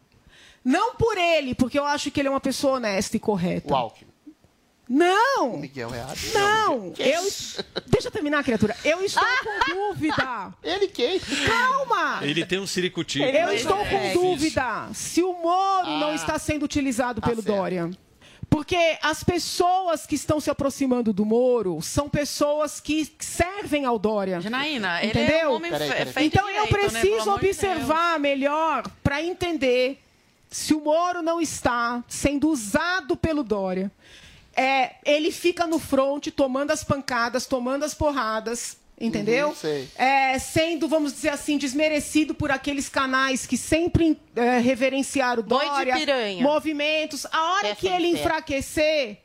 Não 0.64 0.94
por 0.94 1.16
ele, 1.16 1.54
porque 1.54 1.78
eu 1.78 1.84
acho 1.84 2.10
que 2.10 2.20
ele 2.20 2.28
é 2.28 2.30
uma 2.30 2.40
pessoa 2.40 2.76
honesta 2.76 3.16
e 3.16 3.20
correta. 3.20 3.72
O 3.72 3.76
Alckmin. 3.76 4.11
Não! 4.88 5.54
O 5.54 5.58
Miguel 5.58 5.94
é 5.94 6.00
hábil. 6.00 6.32
Não! 6.34 6.92
Eu, 6.98 7.26
isso? 7.26 7.64
deixa 7.86 8.08
eu 8.08 8.12
terminar, 8.12 8.42
criatura. 8.44 8.76
Eu 8.84 9.02
estou 9.04 9.22
com 9.44 9.74
dúvida. 9.74 10.52
Ele 10.62 10.88
quem? 10.88 11.18
Calma! 11.20 12.18
Ele 12.22 12.44
tem 12.44 12.58
um 12.58 12.66
ciricutico. 12.66 13.24
Eu 13.24 13.52
estou 13.52 13.76
com 13.78 13.96
É 13.96 14.12
dúvida 14.12 14.88
se 14.92 15.22
o 15.22 15.32
Moro 15.32 15.86
Ah. 15.86 15.98
não 16.00 16.14
está 16.14 16.38
sendo 16.38 16.64
utilizado 16.64 17.20
Tá 17.20 17.28
pelo 17.28 17.40
Dória. 17.42 17.90
Porque 18.50 18.98
as 19.00 19.24
pessoas 19.24 20.04
que 20.04 20.14
estão 20.14 20.38
se 20.38 20.50
aproximando 20.50 21.10
do 21.10 21.24
Moro 21.24 21.80
são 21.80 22.06
pessoas 22.10 22.80
que 22.80 23.10
servem 23.18 23.86
ao 23.86 23.98
Dória. 23.98 24.42
Janaína, 24.42 25.00
ele 25.00 25.10
Entendeu? 25.10 25.38
é 25.38 25.48
um 25.48 25.54
homem 25.54 25.70
Peraí, 25.70 25.88
peraí. 25.88 26.12
feito 26.12 26.34
Então 26.36 26.50
eu 26.50 26.64
direito, 26.66 26.72
né? 26.76 26.90
preciso 26.90 27.08
Pelo 27.16 27.22
amor 27.30 27.40
de 27.40 27.46
observar 27.46 28.20
melhor 28.20 28.82
para 29.02 29.22
entender 29.22 29.98
se 30.50 30.74
o 30.74 30.80
Moro 30.82 31.22
não 31.22 31.40
está 31.40 32.04
sendo 32.06 32.50
usado 32.50 33.16
pelo 33.16 33.42
Dória. 33.42 33.90
É, 34.54 34.96
ele 35.04 35.32
fica 35.32 35.66
no 35.66 35.78
front 35.78 36.28
tomando 36.28 36.70
as 36.70 36.84
pancadas, 36.84 37.46
tomando 37.46 37.84
as 37.84 37.94
porradas, 37.94 38.76
entendeu? 39.00 39.48
Uhum, 39.48 39.54
sei. 39.54 39.88
É, 39.96 40.38
sendo, 40.38 40.86
vamos 40.88 41.12
dizer 41.14 41.30
assim, 41.30 41.56
desmerecido 41.58 42.34
por 42.34 42.50
aqueles 42.50 42.88
canais 42.88 43.46
que 43.46 43.56
sempre 43.56 44.18
é, 44.36 44.58
reverenciaram 44.58 45.42
Dória, 45.42 45.96
piranha. 45.96 46.42
movimentos. 46.42 47.26
A 47.32 47.54
hora 47.54 47.74
que 47.74 47.88
ele 47.88 48.12
ferro. 48.12 48.18
enfraquecer, 48.18 49.18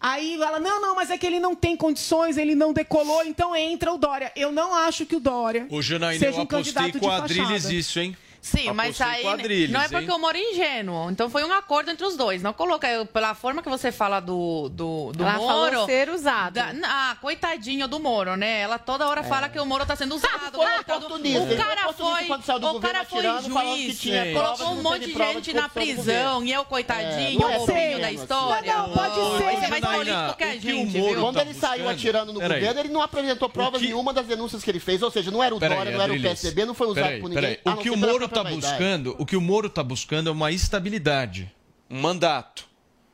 aí 0.00 0.34
ela, 0.40 0.58
não, 0.58 0.80
não, 0.80 0.94
mas 0.96 1.10
é 1.10 1.18
que 1.18 1.26
ele 1.26 1.38
não 1.38 1.54
tem 1.54 1.76
condições, 1.76 2.38
ele 2.38 2.54
não 2.54 2.72
decolou, 2.72 3.22
então 3.24 3.54
entra 3.54 3.92
o 3.92 3.98
Dória. 3.98 4.32
Eu 4.34 4.50
não 4.50 4.74
acho 4.74 5.04
que 5.04 5.14
o 5.16 5.20
Dória 5.20 5.66
O 5.70 5.82
Janaína, 5.82 6.18
seja 6.18 6.38
eu 6.38 6.40
um 6.40 6.42
apostei 6.44 6.72
candidato 6.74 6.92
de 6.92 7.00
quadrilhas 7.00 7.62
fachada. 7.64 7.74
isso, 7.74 8.00
hein? 8.00 8.16
Sim, 8.42 8.72
mas 8.72 8.98
aí 9.00 9.22
não 9.68 9.80
é 9.80 9.84
hein? 9.84 9.88
porque 9.90 10.10
o 10.10 10.18
Moro 10.18 10.36
é 10.36 10.40
ingênuo. 10.40 11.10
Então 11.10 11.28
foi 11.28 11.44
um 11.44 11.52
acordo 11.52 11.90
entre 11.90 12.06
os 12.06 12.16
dois. 12.16 12.42
Não 12.42 12.52
coloca 12.52 12.88
pela 13.12 13.34
forma 13.34 13.62
que 13.62 13.68
você 13.68 13.92
fala 13.92 14.18
do 14.18 14.68
do, 14.70 15.12
do 15.12 15.22
Ela 15.22 15.34
Moro. 15.34 15.70
falou 15.72 15.86
ser 15.86 16.08
usado. 16.08 16.54
da- 16.54 16.72
ah, 16.84 17.16
coitadinho 17.20 17.86
do 17.86 18.00
Moro, 18.00 18.36
né? 18.36 18.60
Ela 18.60 18.78
toda 18.78 19.06
hora 19.06 19.22
fala 19.22 19.48
que 19.48 19.58
o 19.60 19.66
Moro 19.66 19.84
tá 19.84 19.94
sendo 19.94 20.14
usado. 20.14 20.56
foi 20.56 20.78
oportunista. 20.78 21.40
O 21.52 21.56
cara 21.56 21.92
foi 21.92 22.28
saiu 22.42 22.66
o 22.68 22.72
governo 22.72 22.80
cara 22.80 23.04
foi 23.04 23.18
atirando, 23.18 23.50
falando 23.52 23.76
que 23.76 23.92
juiz, 23.92 24.32
provas, 24.32 24.58
colocou 24.58 24.78
um 24.78 24.82
monte 24.82 25.00
de 25.06 25.12
gente 25.12 25.52
na 25.52 25.68
prisão 25.68 26.44
e 26.44 26.52
eu 26.52 26.62
É, 26.62 26.64
coitadinho, 26.64 27.40
não 27.40 27.48
o 27.48 27.50
é 27.50 27.58
bobinho 27.58 27.78
ser, 27.78 28.00
da 28.00 28.12
história. 28.12 28.72
Não, 28.74 28.88
não, 28.88 28.96
pode 28.96 29.14
ser. 29.38 29.44
Vai 29.44 29.56
ser 29.60 29.68
mais 29.68 29.84
político 29.84 30.36
que 30.36 30.44
a 30.44 30.52
gente, 30.56 30.98
Moro 30.98 31.12
viu? 31.12 31.20
Quando 31.20 31.36
tá 31.36 31.42
ele 31.42 31.54
saiu 31.54 31.72
buscando? 31.84 31.90
atirando 31.90 32.32
no 32.32 32.40
governo, 32.40 32.80
ele 32.80 32.88
não 32.88 33.02
apresentou 33.02 33.48
provas 33.48 33.82
nenhuma 33.82 34.12
das 34.12 34.26
denúncias 34.26 34.62
que 34.64 34.70
ele 34.70 34.80
fez. 34.80 35.02
Ou 35.02 35.10
seja, 35.10 35.30
não 35.30 35.42
era 35.42 35.54
o 35.54 35.58
Dória, 35.58 35.90
não 35.92 36.00
era 36.02 36.12
o. 36.12 36.20
PSDB, 36.20 36.64
não 36.64 36.74
foi 36.74 36.86
usado 36.86 37.20
por 37.20 37.28
ninguém. 37.28 37.58
O 37.64 37.76
que 37.76 37.90
o 37.90 37.96
Moro 37.96 38.28
está 38.30 38.44
buscando, 38.44 39.14
o 39.18 39.26
que 39.26 39.36
o 39.36 39.40
Moro 39.40 39.66
está 39.66 39.82
buscando 39.82 40.28
é 40.28 40.32
uma 40.32 40.50
estabilidade, 40.50 41.52
um 41.90 42.00
mandato 42.00 42.68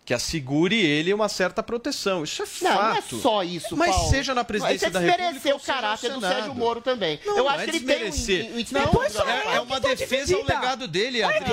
que 0.04 0.14
assegure 0.14 0.76
ele 0.78 1.12
uma 1.12 1.28
certa 1.28 1.64
proteção. 1.64 2.22
Isso 2.22 2.40
é 2.40 2.46
Não, 2.62 2.76
fato. 2.76 3.12
não 3.12 3.18
é 3.18 3.22
só 3.22 3.42
isso, 3.42 3.76
Mas 3.76 3.90
Paulo. 3.92 4.08
seja 4.10 4.34
na 4.36 4.44
presidência 4.44 4.86
Mas 4.86 4.92
da 4.92 5.00
você 5.00 5.06
República. 5.06 5.32
desmerecer 5.32 5.52
ou 5.52 5.58
o 5.58 5.60
seja 5.60 5.74
no 5.74 5.80
caráter 5.82 6.12
do. 6.12 6.20
Sérgio 6.20 6.54
Moro 6.54 6.80
também. 6.80 7.20
Não, 7.26 7.36
eu 7.36 7.42
não 7.42 7.50
acho 7.50 7.60
é 7.60 7.64
que 7.64 7.70
ele 7.70 7.80
tem 7.80 7.96
um... 8.06 8.10
desmerecer. 8.10 8.44
um- 8.44 8.78
um- 8.78 8.84
Não, 9.02 9.10
só 9.10 9.28
é, 9.28 9.56
é 9.56 9.60
uma 9.60 9.80
defesa 9.80 10.36
ao 10.36 10.42
legado 10.44 10.86
dele. 10.86 11.22
Não, 11.22 11.30
esse 11.32 11.44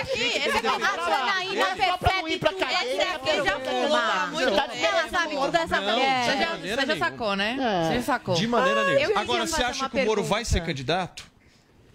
aqui, 0.00 0.20
esse 0.20 0.48
aqui, 0.58 0.66
a 0.68 0.78
Janaína 0.78 1.66
percebe 1.76 2.38
tudo. 2.38 2.62
Esse 2.62 3.00
aqui 3.00 3.44
já 3.44 3.58
fuma. 3.60 4.26
muito. 4.28 4.48
Ela 4.48 5.08
sabe 5.08 5.34
tudo 5.34 5.50
dessa 5.50 5.80
Não, 5.80 5.92
mulher. 5.92 6.24
Você 6.24 6.68
já, 6.76 6.76
você 6.86 6.98
sacou, 6.98 7.34
né? 7.36 7.56
É. 7.58 7.88
Você 7.88 7.94
já 7.96 8.02
sacou. 8.02 8.34
De 8.36 8.46
maneira 8.46 8.80
eu 8.82 8.94
nenhuma. 8.94 9.20
Agora, 9.22 9.44
você 9.44 9.52
fazer 9.54 9.64
acha 9.64 9.88
que 9.90 9.98
o 9.98 10.06
Moro 10.06 10.22
vai 10.22 10.44
ser 10.44 10.60
candidato? 10.64 11.24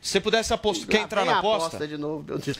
Se 0.07 0.13
você 0.13 0.21
pudesse 0.21 0.53
apostar, 0.53 0.87
quer 0.87 1.01
entrar 1.01 1.25
na 1.25 1.35
a 1.35 1.39
aposta? 1.39 1.85
de 1.85 1.97
novo, 1.97 2.23
meu 2.23 2.37
Deus. 2.39 2.57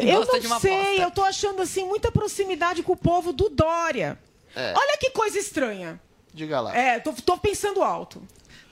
Eu 0.00 0.20
Gosta 0.24 0.38
não 0.40 0.46
uma 0.46 0.58
sei, 0.60 0.72
aposta. 0.74 1.02
eu 1.02 1.10
tô 1.10 1.22
achando 1.22 1.60
assim 1.60 1.84
muita 1.84 2.10
proximidade 2.10 2.82
com 2.82 2.92
o 2.92 2.96
povo 2.96 3.30
do 3.30 3.50
Dória. 3.50 4.18
É. 4.54 4.72
Olha 4.74 4.96
que 4.96 5.10
coisa 5.10 5.38
estranha. 5.38 6.00
Diga 6.32 6.58
lá. 6.62 6.74
É, 6.74 6.98
tô, 6.98 7.12
tô 7.12 7.36
pensando 7.36 7.82
alto. 7.82 8.22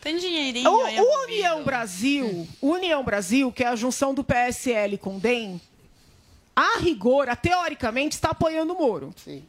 Tem 0.01 0.17
dinheirinho 0.17 0.71
O, 0.71 0.81
aí 0.83 0.99
o. 0.99 1.23
União 1.25 1.63
Brasil, 1.63 2.49
União 2.63 3.05
Brasil, 3.05 3.53
que 3.53 3.63
é 3.63 3.67
a 3.69 3.77
junção 3.77 4.15
do 4.15 4.25
PSL 4.25 4.97
com 4.97 5.17
o 5.17 5.21
DEM, 5.21 5.61
a 6.57 6.79
rigor, 6.79 7.29
a- 7.29 7.37
teoricamente, 7.37 8.15
está 8.15 8.31
apoiando 8.31 8.73
o 8.73 8.79
Moro. 8.79 9.13
Sim. 9.23 9.45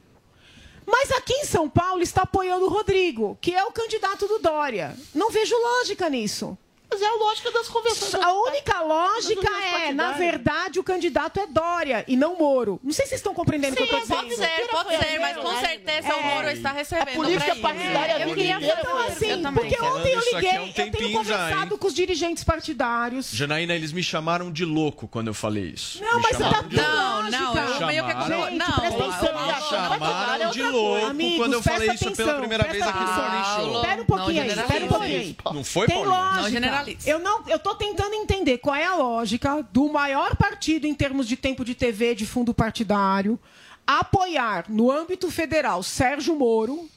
Mas 0.86 1.10
aqui 1.12 1.34
em 1.34 1.46
São 1.46 1.70
Paulo 1.70 2.02
está 2.02 2.24
apoiando 2.24 2.66
o 2.66 2.70
Rodrigo, 2.70 3.38
que 3.40 3.54
é 3.56 3.64
o 3.64 3.72
candidato 3.72 4.28
do 4.28 4.40
Dória. 4.40 4.94
Não 5.14 5.32
vejo 5.32 5.56
lógica 5.58 6.10
nisso. 6.10 6.58
Mas 6.90 7.02
é 7.02 7.06
a 7.08 7.16
lógica 7.16 7.52
das 7.52 7.68
convenções. 7.68 8.14
A 8.16 8.32
única 8.34 8.82
lógica 8.82 9.50
é, 9.84 9.92
na 9.92 10.12
verdade, 10.14 10.80
o 10.80 10.84
candidato 10.84 11.40
é 11.40 11.48
Dória 11.48 12.06
e 12.08 12.16
não 12.16 12.38
Moro. 12.38 12.80
Não 12.84 12.92
sei 12.94 13.06
se 13.06 13.10
vocês 13.10 13.20
estão 13.20 13.34
compreendendo 13.34 13.74
o 13.74 13.88
que 13.88 13.94
eu 13.94 14.00
estou 14.00 14.24
dizendo. 14.24 14.48
Pode 14.72 14.90
ser, 14.90 14.98
pode 14.98 14.98
ser, 15.12 15.20
mas 15.20 15.38
com 15.38 15.60
certeza 15.60 16.16
o 16.16 16.24
Moro 16.24 16.50
está 16.50 16.72
recebendo 16.72 17.10
A 17.10 17.12
política 17.12 17.56
partidária 17.58 18.12
É, 18.14 18.16
a 18.24 18.28
eu 18.28 18.36
queria 18.36 18.58
uma 18.58 19.06
assim, 19.06 19.30
eu. 19.44 19.52
Porque 19.54 19.80
ontem 19.82 20.14
eu 20.14 20.20
Isso 20.20 20.36
aqui 20.36 20.46
liguei, 20.46 20.58
é 20.58 20.62
um 20.62 20.68
eu 20.68 20.74
tenho 20.74 21.12
já, 21.12 21.18
conversado 21.18 21.74
hein? 21.74 21.78
com 21.80 21.88
os 21.88 21.94
dirigentes 21.94 22.44
partidários. 22.44 23.30
Janaína, 23.32 23.74
eles 23.74 23.92
me 23.92 24.04
chamaram 24.04 24.52
de 24.52 24.64
louco 24.66 25.08
quando 25.08 25.28
eu 25.28 25.34
falei 25.34 25.66
isso. 25.76 26.02
Não, 26.02 26.16
me 26.18 26.22
mas 26.22 26.38
você 26.38 26.44
tá 26.44 26.50
chamaram 26.50 26.68
de 26.70 26.76
louco. 26.78 26.92
Não, 26.92 27.24
não, 27.32 27.48
eu 27.56 27.56
Chamaram. 27.56 27.88
meio 27.88 28.04
que 28.06 28.12
Chamaram. 28.12 28.46
Gente, 28.46 28.58
Não, 28.58 28.66
presta 28.80 29.04
atenção. 29.06 29.36
o- 29.36 29.70
Chamaram 29.70 30.52
de 30.52 30.64
louco 30.64 31.06
Amigos, 31.08 31.38
quando 31.38 31.54
eu 31.54 31.62
falei 31.64 31.90
isso 31.92 32.12
pela 32.16 32.34
primeira 32.36 32.64
vez 32.66 32.84
aqui 32.86 33.00
no. 33.00 33.16
Morning 33.16 33.44
Show. 33.56 33.76
Espera 33.82 34.02
um 34.02 34.06
pouquinho 34.06 34.34
Não 34.36 34.42
aí, 34.44 34.50
espera 34.60 34.86
um 34.86 34.88
pouquinho 34.88 35.20
aí. 35.20 35.38
Não 35.54 35.64
foi, 35.64 35.88
Tem 35.88 35.96
Paulinho? 36.04 36.16
lógica. 36.42 36.60
Eu 37.08 37.20
não, 37.20 37.44
eu 37.48 37.60
tô 37.60 37.76
tentando 37.76 38.14
entender 38.16 38.58
qual 38.58 38.76
é 38.76 38.86
a 38.86 38.96
lógica 38.96 39.62
do 39.72 39.88
maior 39.92 40.36
partido 40.36 40.86
em 40.86 40.94
termos 40.94 41.28
de 41.28 41.38
tempo 41.38 41.64
de 41.64 41.76
TV, 41.76 42.16
de 42.16 42.26
fundo 42.26 42.54
partidário, 42.54 43.40
apoiar 43.86 44.66
no 44.70 44.92
âmbito 44.92 45.30
federal 45.32 45.82
Sérgio 45.84 46.36
Moro 46.36 46.90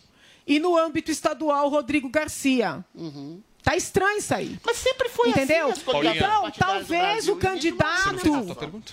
e 0.47 0.59
no 0.59 0.77
âmbito 0.77 1.11
estadual 1.11 1.69
Rodrigo 1.69 2.09
Garcia. 2.09 2.85
Tá 3.63 3.77
estranho 3.77 4.19
isso 4.19 4.33
aí. 4.33 4.59
Mas 4.65 4.77
sempre 4.79 5.09
foi 5.09 5.29
Entendeu? 5.29 5.69
assim. 5.69 5.81
as 5.81 5.83
coligações 5.83 6.17
Então, 6.23 6.51
talvez 6.59 7.29
o 7.29 7.37
candidato 7.37 8.17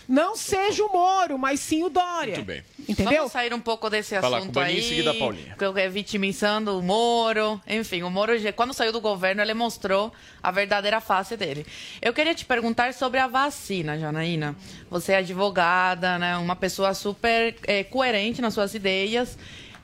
não 0.07 0.35
seja 0.35 0.83
o 0.83 0.91
Moro, 0.91 1.37
mas 1.37 1.59
sim 1.59 1.83
o 1.83 1.89
Dória. 1.89 2.35
Muito 2.35 2.47
bem. 2.47 2.63
Entendeu? 2.87 3.17
Vamos 3.19 3.31
sair 3.31 3.53
um 3.53 3.59
pouco 3.59 3.89
desse 3.89 4.15
assunto 4.15 4.53
com 4.53 4.59
aí. 4.59 4.79
em 4.79 4.81
seguida 4.81 5.11
a 5.11 5.13
Paulinha. 5.13 5.55
é 5.77 5.89
Vitimizando 5.89 6.77
o 6.77 6.81
Moro. 6.81 7.61
Enfim, 7.67 8.03
o 8.03 8.09
Moro, 8.09 8.33
quando 8.55 8.73
saiu 8.73 8.91
do 8.91 8.99
governo, 8.99 9.41
ele 9.41 9.53
mostrou 9.53 10.11
a 10.43 10.51
verdadeira 10.51 10.99
face 10.99 11.37
dele. 11.37 11.65
Eu 12.01 12.13
queria 12.13 12.35
te 12.35 12.43
perguntar 12.43 12.93
sobre 12.93 13.19
a 13.19 13.27
vacina, 13.27 13.97
Janaína. 13.97 14.55
Você 14.89 15.13
é 15.13 15.17
advogada, 15.17 16.19
né? 16.19 16.35
Uma 16.37 16.55
pessoa 16.55 16.93
super 16.93 17.55
eh, 17.65 17.83
coerente 17.85 18.41
nas 18.41 18.53
suas 18.53 18.73
ideias. 18.73 19.37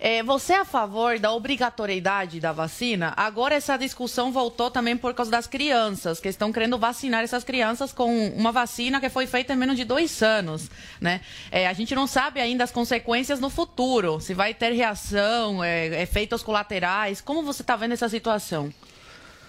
Eh, 0.04 0.24
você 0.24 0.54
é 0.54 0.58
a 0.58 0.66
favor 0.66 1.20
da 1.20 1.32
obrigatoriedade 1.32 2.40
da 2.40 2.52
vacina? 2.52 3.14
Agora 3.16 3.54
essa 3.54 3.78
discussão 3.78 4.32
voltou 4.32 4.72
também 4.72 4.98
por 4.98 5.14
causa 5.14 5.30
das 5.30 5.46
crianças, 5.46 6.20
que 6.20 6.28
estão 6.28 6.52
querendo 6.52 6.76
vacinar 6.76 7.24
essas 7.24 7.44
crianças 7.44 7.94
com 7.94 8.30
uma 8.30 8.52
vacina 8.52 9.00
que 9.00 9.10
foi 9.10 9.28
feita 9.28 9.54
em 9.54 9.56
menos 9.56 9.76
de 9.76 9.84
dois 9.84 10.24
anos. 10.24 10.72
Né? 11.00 11.22
Eh, 11.52 11.68
a 11.68 11.74
gente 11.74 11.94
não 11.94 12.08
sabe 12.08 12.42
ainda 12.42 12.64
as 12.64 12.72
consequências 12.72 13.40
no 13.40 13.52
futuro, 13.52 14.20
se 14.20 14.34
vai 14.34 14.56
ter 14.56 14.72
reação, 14.72 15.64
eh, 15.64 16.02
efeitos 16.02 16.42
colaterais. 16.42 17.22
Como 17.22 17.44
você 17.44 17.62
está 17.62 17.76
vendo 17.76 17.92
essa 17.92 18.10
situação? 18.10 18.74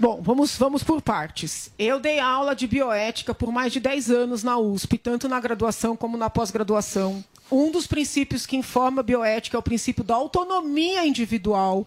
Bom, 0.02 0.20
vamos, 0.20 0.56
vamos 0.56 0.82
por 0.82 1.00
partes. 1.00 1.70
Eu 1.78 2.00
dei 2.00 2.18
aula 2.18 2.56
de 2.56 2.66
bioética 2.66 3.32
por 3.32 3.52
mais 3.52 3.72
de 3.72 3.78
10 3.78 4.10
anos 4.10 4.42
na 4.42 4.58
USP, 4.58 4.98
tanto 4.98 5.28
na 5.28 5.38
graduação 5.38 5.96
como 5.96 6.16
na 6.16 6.28
pós-graduação. 6.28 7.24
Um 7.48 7.70
dos 7.70 7.86
princípios 7.86 8.44
que 8.44 8.56
informa 8.56 8.98
a 8.98 9.04
bioética 9.04 9.56
é 9.56 9.60
o 9.60 9.62
princípio 9.62 10.02
da 10.02 10.16
autonomia 10.16 11.06
individual, 11.06 11.86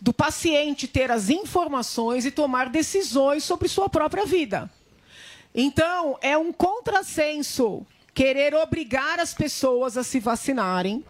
do 0.00 0.12
paciente 0.12 0.88
ter 0.88 1.12
as 1.12 1.30
informações 1.30 2.26
e 2.26 2.32
tomar 2.32 2.68
decisões 2.68 3.44
sobre 3.44 3.68
sua 3.68 3.88
própria 3.88 4.26
vida. 4.26 4.68
Então, 5.54 6.18
é 6.20 6.36
um 6.36 6.52
contrassenso 6.52 7.86
querer 8.12 8.56
obrigar 8.56 9.20
as 9.20 9.34
pessoas 9.34 9.96
a 9.96 10.02
se 10.02 10.18
vacinarem, 10.18 11.04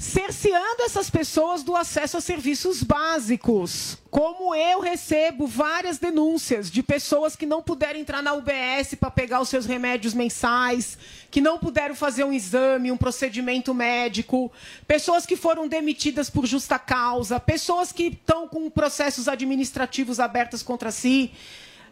cerceando 0.00 0.82
essas 0.82 1.10
pessoas 1.10 1.62
do 1.62 1.76
acesso 1.76 2.16
a 2.16 2.22
serviços 2.22 2.82
básicos. 2.82 3.98
Como 4.10 4.54
eu 4.54 4.80
recebo 4.80 5.46
várias 5.46 5.98
denúncias 5.98 6.70
de 6.70 6.82
pessoas 6.82 7.36
que 7.36 7.44
não 7.44 7.62
puderam 7.62 8.00
entrar 8.00 8.22
na 8.22 8.32
UBS 8.32 8.94
para 8.98 9.10
pegar 9.10 9.42
os 9.42 9.50
seus 9.50 9.66
remédios 9.66 10.14
mensais, 10.14 10.96
que 11.30 11.42
não 11.42 11.58
puderam 11.58 11.94
fazer 11.94 12.24
um 12.24 12.32
exame, 12.32 12.90
um 12.90 12.96
procedimento 12.96 13.74
médico, 13.74 14.50
pessoas 14.88 15.26
que 15.26 15.36
foram 15.36 15.68
demitidas 15.68 16.30
por 16.30 16.46
justa 16.46 16.78
causa, 16.78 17.38
pessoas 17.38 17.92
que 17.92 18.04
estão 18.04 18.48
com 18.48 18.70
processos 18.70 19.28
administrativos 19.28 20.18
abertos 20.18 20.62
contra 20.62 20.90
si. 20.90 21.30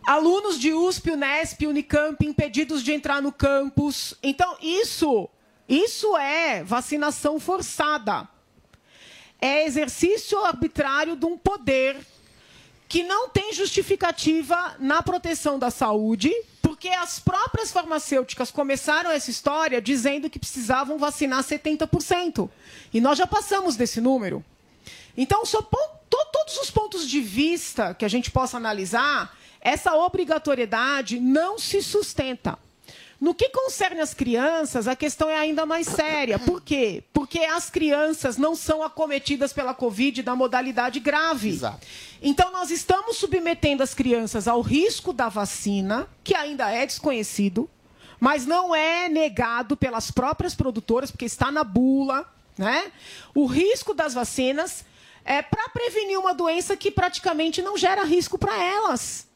Alunos 0.06 0.58
de 0.58 0.72
USP, 0.72 1.10
Unesp, 1.10 1.66
Unicamp 1.66 2.24
impedidos 2.24 2.82
de 2.82 2.90
entrar 2.94 3.20
no 3.20 3.32
campus. 3.32 4.14
Então, 4.22 4.56
isso, 4.62 5.28
isso 5.68 6.16
é 6.16 6.64
vacinação 6.64 7.38
forçada. 7.38 8.26
É 9.40 9.66
exercício 9.66 10.42
arbitrário 10.44 11.14
de 11.14 11.26
um 11.26 11.36
poder 11.36 11.96
que 12.88 13.02
não 13.02 13.28
tem 13.28 13.52
justificativa 13.52 14.74
na 14.78 15.02
proteção 15.02 15.58
da 15.58 15.70
saúde, 15.70 16.32
porque 16.62 16.88
as 16.88 17.20
próprias 17.20 17.70
farmacêuticas 17.70 18.50
começaram 18.50 19.10
essa 19.10 19.30
história 19.30 19.80
dizendo 19.80 20.30
que 20.30 20.38
precisavam 20.38 20.96
vacinar 20.96 21.44
70%. 21.44 22.48
E 22.92 23.00
nós 23.00 23.18
já 23.18 23.26
passamos 23.26 23.76
desse 23.76 24.00
número. 24.00 24.42
Então, 25.16 25.42
todos 25.44 26.56
os 26.56 26.70
pontos 26.70 27.06
de 27.06 27.20
vista 27.20 27.92
que 27.92 28.04
a 28.04 28.08
gente 28.08 28.30
possa 28.30 28.56
analisar, 28.56 29.36
essa 29.60 29.94
obrigatoriedade 29.94 31.20
não 31.20 31.58
se 31.58 31.82
sustenta. 31.82 32.58
No 33.20 33.34
que 33.34 33.48
concerne 33.48 34.00
as 34.00 34.14
crianças, 34.14 34.86
a 34.86 34.94
questão 34.94 35.28
é 35.28 35.36
ainda 35.36 35.66
mais 35.66 35.88
séria. 35.88 36.38
Por 36.38 36.62
quê? 36.62 37.02
Porque 37.12 37.40
as 37.40 37.68
crianças 37.68 38.36
não 38.36 38.54
são 38.54 38.80
acometidas 38.82 39.52
pela 39.52 39.74
Covid 39.74 40.22
da 40.22 40.36
modalidade 40.36 41.00
grave. 41.00 41.60
Então, 42.22 42.52
nós 42.52 42.70
estamos 42.70 43.16
submetendo 43.16 43.82
as 43.82 43.92
crianças 43.92 44.46
ao 44.46 44.60
risco 44.60 45.12
da 45.12 45.28
vacina, 45.28 46.08
que 46.22 46.34
ainda 46.34 46.70
é 46.70 46.86
desconhecido, 46.86 47.68
mas 48.20 48.46
não 48.46 48.74
é 48.74 49.08
negado 49.08 49.76
pelas 49.76 50.12
próprias 50.12 50.54
produtoras, 50.54 51.10
porque 51.10 51.24
está 51.24 51.50
na 51.50 51.64
bula, 51.64 52.24
né? 52.56 52.92
O 53.34 53.46
risco 53.46 53.94
das 53.94 54.14
vacinas 54.14 54.84
é 55.24 55.42
para 55.42 55.68
prevenir 55.70 56.18
uma 56.18 56.32
doença 56.32 56.76
que 56.76 56.90
praticamente 56.90 57.62
não 57.62 57.76
gera 57.76 58.04
risco 58.04 58.38
para 58.38 58.56
elas. 58.62 59.27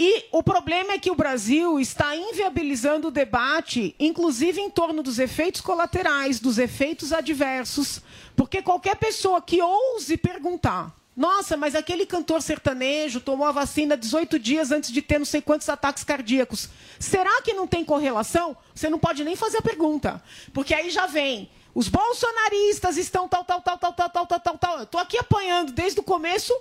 E 0.00 0.26
o 0.30 0.44
problema 0.44 0.92
é 0.92 0.98
que 0.98 1.10
o 1.10 1.14
Brasil 1.16 1.80
está 1.80 2.14
inviabilizando 2.14 3.08
o 3.08 3.10
debate, 3.10 3.96
inclusive 3.98 4.60
em 4.60 4.70
torno 4.70 5.02
dos 5.02 5.18
efeitos 5.18 5.60
colaterais, 5.60 6.38
dos 6.38 6.56
efeitos 6.56 7.12
adversos, 7.12 8.00
porque 8.36 8.62
qualquer 8.62 8.94
pessoa 8.94 9.42
que 9.42 9.60
ouse 9.60 10.16
perguntar, 10.16 10.94
nossa, 11.16 11.56
mas 11.56 11.74
aquele 11.74 12.06
cantor 12.06 12.40
sertanejo 12.40 13.20
tomou 13.20 13.44
a 13.44 13.50
vacina 13.50 13.96
18 13.96 14.38
dias 14.38 14.70
antes 14.70 14.92
de 14.92 15.02
ter 15.02 15.18
não 15.18 15.26
sei 15.26 15.42
quantos 15.42 15.68
ataques 15.68 16.04
cardíacos. 16.04 16.68
Será 17.00 17.42
que 17.42 17.52
não 17.52 17.66
tem 17.66 17.84
correlação? 17.84 18.56
Você 18.72 18.88
não 18.88 19.00
pode 19.00 19.24
nem 19.24 19.34
fazer 19.34 19.58
a 19.58 19.62
pergunta, 19.62 20.22
porque 20.54 20.74
aí 20.74 20.90
já 20.90 21.06
vem. 21.06 21.50
Os 21.74 21.88
bolsonaristas 21.88 22.96
estão 22.96 23.26
tal, 23.26 23.42
tal, 23.44 23.60
tal, 23.62 23.76
tal, 23.76 23.92
tal, 23.92 24.10
tal, 24.10 24.26
tal, 24.26 24.40
tal, 24.40 24.58
tal. 24.58 24.82
Estou 24.84 25.00
aqui 25.00 25.18
apanhando 25.18 25.72
desde 25.72 25.98
o 25.98 26.04
começo 26.04 26.54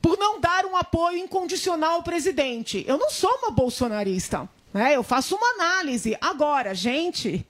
por 0.00 0.16
não 0.18 0.40
dar 0.40 0.64
um 0.64 0.76
apoio 0.76 1.18
incondicional 1.18 1.94
ao 1.94 2.02
presidente. 2.02 2.84
Eu 2.86 2.98
não 2.98 3.10
sou 3.10 3.30
uma 3.42 3.50
bolsonarista. 3.50 4.48
Né? 4.72 4.94
Eu 4.96 5.02
faço 5.02 5.34
uma 5.36 5.48
análise. 5.54 6.16
Agora, 6.20 6.74
gente, 6.74 7.44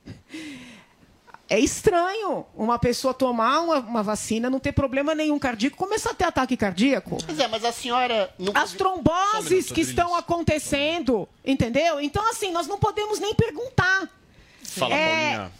é 1.50 1.58
estranho 1.58 2.44
uma 2.54 2.78
pessoa 2.78 3.14
tomar 3.14 3.60
uma, 3.60 3.78
uma 3.78 4.02
vacina, 4.02 4.50
não 4.50 4.60
ter 4.60 4.72
problema 4.72 5.14
nenhum 5.14 5.38
cardíaco, 5.38 5.76
começar 5.76 6.10
a 6.10 6.14
ter 6.14 6.24
ataque 6.24 6.56
cardíaco. 6.56 7.18
Pois 7.24 7.38
é, 7.38 7.48
mas 7.48 7.64
a 7.64 7.72
senhora. 7.72 8.32
Nunca 8.38 8.60
As 8.62 8.72
tromboses 8.72 9.70
que 9.72 9.80
estão 9.80 10.14
acontecendo, 10.14 11.28
entendeu? 11.44 12.00
Então, 12.00 12.28
assim, 12.30 12.52
nós 12.52 12.66
não 12.66 12.78
podemos 12.78 13.18
nem 13.18 13.34
perguntar. 13.34 14.08
Fala, 14.62 14.94
É, 14.94 15.36
Paulinha. 15.36 15.52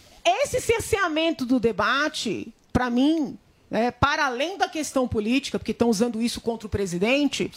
esse 0.43 0.61
cerceamento 0.61 1.47
do 1.47 1.59
debate, 1.59 2.53
para 2.73 2.91
mim, 2.91 3.39
é, 3.71 3.91
para 3.91 4.27
além 4.27 4.57
da 4.57 4.69
questão 4.69 5.07
política, 5.07 5.59
porque 5.59 5.73
estão 5.73 5.89
usando 5.91 6.21
isso 6.23 6.41
contra 6.41 6.67
o 6.67 6.71
presidente, 6.71 7.51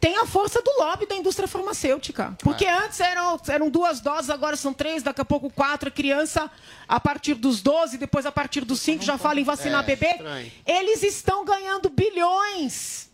tem 0.00 0.16
a 0.18 0.26
força 0.26 0.60
do 0.60 0.70
lobby 0.78 1.06
da 1.06 1.14
indústria 1.14 1.46
farmacêutica. 1.46 2.36
Porque 2.42 2.66
antes 2.66 2.98
eram, 2.98 3.38
eram 3.46 3.70
duas 3.70 4.00
doses, 4.00 4.30
agora 4.30 4.56
são 4.56 4.72
três, 4.74 5.02
daqui 5.02 5.20
a 5.20 5.24
pouco 5.24 5.48
quatro. 5.50 5.88
A 5.88 5.92
criança, 5.92 6.50
a 6.88 6.98
partir 6.98 7.34
dos 7.34 7.62
12, 7.62 7.98
depois 7.98 8.26
a 8.26 8.32
partir 8.32 8.64
dos 8.64 8.80
5, 8.80 9.04
já 9.04 9.16
fala 9.16 9.38
em 9.40 9.44
vacinar 9.44 9.84
É, 9.84 9.86
bebê. 9.86 10.06
estranho. 10.08 10.52
Eles 10.66 11.02
estão 11.04 11.44
ganhando 11.44 11.88
bilhões. 11.88 13.08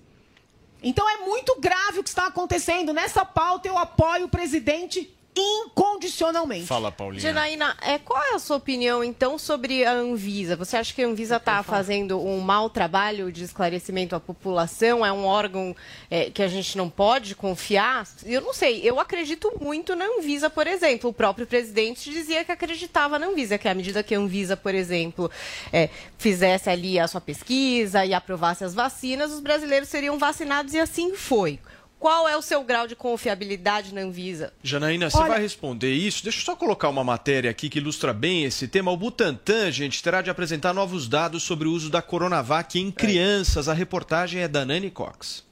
Então 0.83 1.09
é 1.11 1.19
muito 1.19 1.61
grave 1.61 1.99
o 1.99 2.03
que 2.03 2.09
está 2.09 2.27
acontecendo. 2.29 2.93
Nessa 2.93 3.25
pauta 3.25 3.67
eu 3.69 3.77
apoio 3.77 4.27
o 4.27 4.29
presidente 4.29 5.13
incondicionalmente. 5.37 6.67
Fala, 6.67 6.91
Paulinha. 6.91 7.21
Janaína, 7.21 7.77
é, 7.83 7.99
qual 7.99 8.23
é 8.23 8.35
a 8.35 8.39
sua 8.39 8.57
opinião, 8.57 9.05
então, 9.05 9.39
sobre 9.39 9.85
a 9.85 9.93
Anvisa? 9.93 10.57
Você 10.57 10.77
acha 10.77 10.93
que 10.93 11.03
a 11.03 11.07
Anvisa 11.07 11.37
está 11.37 11.63
fazendo 11.63 12.21
um 12.21 12.41
mau 12.41 12.69
trabalho 12.69 13.31
de 13.31 13.45
esclarecimento 13.45 14.17
à 14.17 14.21
população? 14.21 15.05
É 15.05 15.13
um 15.13 15.25
órgão 15.25 15.75
é, 16.11 16.31
que 16.31 16.43
a 16.43 16.49
gente 16.49 16.77
não 16.77 16.91
pode 16.91 17.35
confiar? 17.35 18.07
Eu 18.25 18.41
não 18.41 18.53
sei. 18.53 18.81
Eu 18.83 18.99
acredito 18.99 19.53
muito 19.61 19.95
na 19.95 20.05
Anvisa, 20.05 20.51
por 20.51 20.67
exemplo. 20.67 21.11
O 21.11 21.13
próprio 21.13 21.47
presidente 21.47 22.11
dizia 22.11 22.45
que 22.45 22.53
acreditava 22.53 23.19
na 23.19 23.27
Anvisa, 23.27 23.59
que 23.59 23.69
à 23.69 23.75
medida 23.75 24.03
que 24.03 24.15
a 24.15 24.19
Anvisa, 24.19 24.57
por 24.57 24.75
exemplo, 24.75 25.31
é, 25.73 25.89
fizesse 26.17 26.69
ali 26.69 26.99
a 26.99 27.07
sua 27.07 27.21
pesquisa 27.21 28.05
e 28.05 28.13
aprovasse 28.13 28.65
as 28.65 28.75
vacinas, 28.75 29.33
os 29.33 29.41
brasileiros 29.41 29.89
seriam 29.89 30.19
vacinados 30.19 30.75
e 30.75 30.81
assim 30.81 31.15
foi. 31.15 31.59
Qual 31.99 32.29
é 32.29 32.37
o 32.37 32.43
seu 32.43 32.63
grau 32.63 32.87
de 32.87 32.95
confiabilidade 32.95 33.93
na 33.93 34.03
Anvisa? 34.03 34.53
Janaína, 34.63 35.11
você 35.11 35.19
Olha- 35.19 35.29
vai 35.31 35.41
responder 35.43 35.93
isso? 35.93 36.23
Deixa 36.23 36.39
eu 36.39 36.45
só 36.45 36.55
colocar 36.55 36.89
uma 36.89 37.03
matéria 37.03 37.51
aqui 37.51 37.69
que 37.69 37.79
ilustra 37.79 38.13
bem 38.13 38.45
esse 38.45 38.69
tema. 38.69 38.93
O 38.93 38.97
Butantan, 38.97 39.73
gente, 39.73 40.01
terá 40.03 40.23
de 40.23 40.31
apresentar 40.31 40.73
novos 40.73 41.09
dados 41.09 41.43
sobre 41.43 41.67
o 41.67 41.73
uso 41.73 41.91
da 41.91 42.01
Coronavac 42.01 42.79
em 42.79 42.93
crianças. 42.93 43.69
A 43.69 43.75
reportagem 43.75 44.43
é 44.43 44.49
da 44.49 44.65
Nani 44.65 44.91
Cox. 44.91 45.45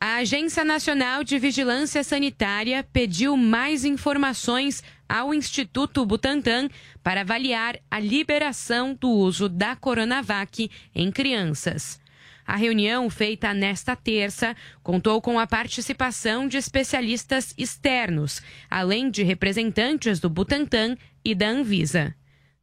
A 0.00 0.16
Agência 0.16 0.64
Nacional 0.64 1.24
de 1.24 1.38
Vigilância 1.38 2.04
Sanitária 2.04 2.86
pediu 2.92 3.36
mais 3.36 3.84
informações 3.84 4.82
ao 5.08 5.32
Instituto 5.34 6.04
Butantan 6.04 6.68
para 7.02 7.22
avaliar 7.22 7.78
a 7.90 7.98
liberação 7.98 8.94
do 8.94 9.08
uso 9.08 9.48
da 9.48 9.74
Coronavac 9.74 10.70
em 10.94 11.10
crianças. 11.10 11.98
A 12.46 12.56
reunião, 12.56 13.08
feita 13.08 13.54
nesta 13.54 13.96
terça, 13.96 14.54
contou 14.82 15.20
com 15.22 15.38
a 15.38 15.46
participação 15.46 16.46
de 16.46 16.58
especialistas 16.58 17.54
externos, 17.56 18.42
além 18.70 19.10
de 19.10 19.22
representantes 19.22 20.20
do 20.20 20.28
Butantan 20.28 20.96
e 21.24 21.34
da 21.34 21.48
Anvisa. 21.48 22.14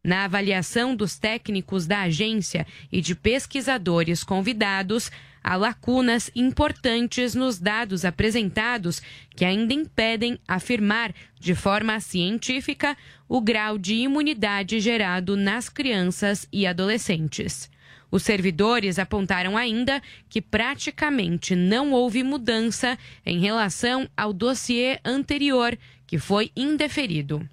Na 0.03 0.25
avaliação 0.25 0.95
dos 0.95 1.17
técnicos 1.17 1.85
da 1.87 2.01
agência 2.01 2.65
e 2.91 3.01
de 3.01 3.15
pesquisadores 3.15 4.23
convidados, 4.23 5.11
há 5.43 5.55
lacunas 5.55 6.29
importantes 6.35 7.33
nos 7.33 7.59
dados 7.59 8.05
apresentados 8.05 9.01
que 9.35 9.45
ainda 9.45 9.73
impedem 9.73 10.39
afirmar 10.47 11.13
de 11.39 11.55
forma 11.55 11.99
científica 11.99 12.95
o 13.27 13.41
grau 13.41 13.77
de 13.77 13.95
imunidade 13.95 14.79
gerado 14.79 15.35
nas 15.35 15.69
crianças 15.69 16.47
e 16.51 16.65
adolescentes. 16.67 17.69
Os 18.11 18.23
servidores 18.23 18.99
apontaram 18.99 19.57
ainda 19.57 20.01
que 20.29 20.41
praticamente 20.41 21.55
não 21.55 21.93
houve 21.93 22.21
mudança 22.21 22.99
em 23.25 23.39
relação 23.39 24.07
ao 24.17 24.33
dossiê 24.33 24.99
anterior, 25.05 25.77
que 26.05 26.19
foi 26.19 26.51
indeferido. 26.53 27.47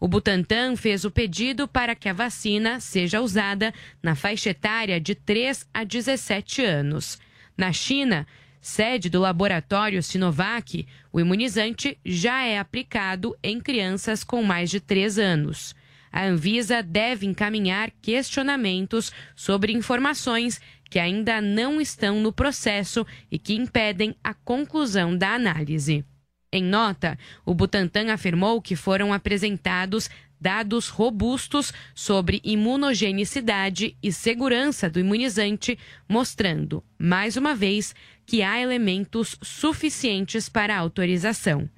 O 0.00 0.08
Butantan 0.08 0.74
fez 0.74 1.04
o 1.04 1.12
pedido 1.12 1.68
para 1.68 1.94
que 1.94 2.08
a 2.08 2.12
vacina 2.12 2.80
seja 2.80 3.20
usada 3.20 3.72
na 4.02 4.16
faixa 4.16 4.50
etária 4.50 5.00
de 5.00 5.14
3 5.14 5.64
a 5.72 5.84
17 5.84 6.64
anos. 6.64 7.20
Na 7.56 7.72
China, 7.72 8.26
sede 8.60 9.08
do 9.08 9.20
laboratório 9.20 10.02
Sinovac, 10.02 10.84
o 11.12 11.20
imunizante 11.20 11.96
já 12.04 12.42
é 12.42 12.58
aplicado 12.58 13.36
em 13.40 13.60
crianças 13.60 14.24
com 14.24 14.42
mais 14.42 14.68
de 14.68 14.80
3 14.80 15.20
anos. 15.20 15.72
A 16.12 16.26
Anvisa 16.26 16.82
deve 16.82 17.24
encaminhar 17.24 17.90
questionamentos 18.02 19.10
sobre 19.34 19.72
informações 19.72 20.60
que 20.90 20.98
ainda 20.98 21.40
não 21.40 21.80
estão 21.80 22.20
no 22.20 22.30
processo 22.30 23.06
e 23.30 23.38
que 23.38 23.54
impedem 23.54 24.14
a 24.22 24.34
conclusão 24.34 25.16
da 25.16 25.30
análise. 25.34 26.04
Em 26.52 26.62
nota, 26.62 27.18
o 27.46 27.54
Butantan 27.54 28.12
afirmou 28.12 28.60
que 28.60 28.76
foram 28.76 29.10
apresentados 29.10 30.10
dados 30.38 30.88
robustos 30.88 31.72
sobre 31.94 32.40
imunogenicidade 32.44 33.96
e 34.02 34.12
segurança 34.12 34.90
do 34.90 34.98
imunizante, 34.98 35.78
mostrando, 36.08 36.84
mais 36.98 37.36
uma 37.36 37.54
vez, 37.54 37.94
que 38.26 38.42
há 38.42 38.60
elementos 38.60 39.38
suficientes 39.40 40.48
para 40.48 40.76
autorização. 40.76 41.70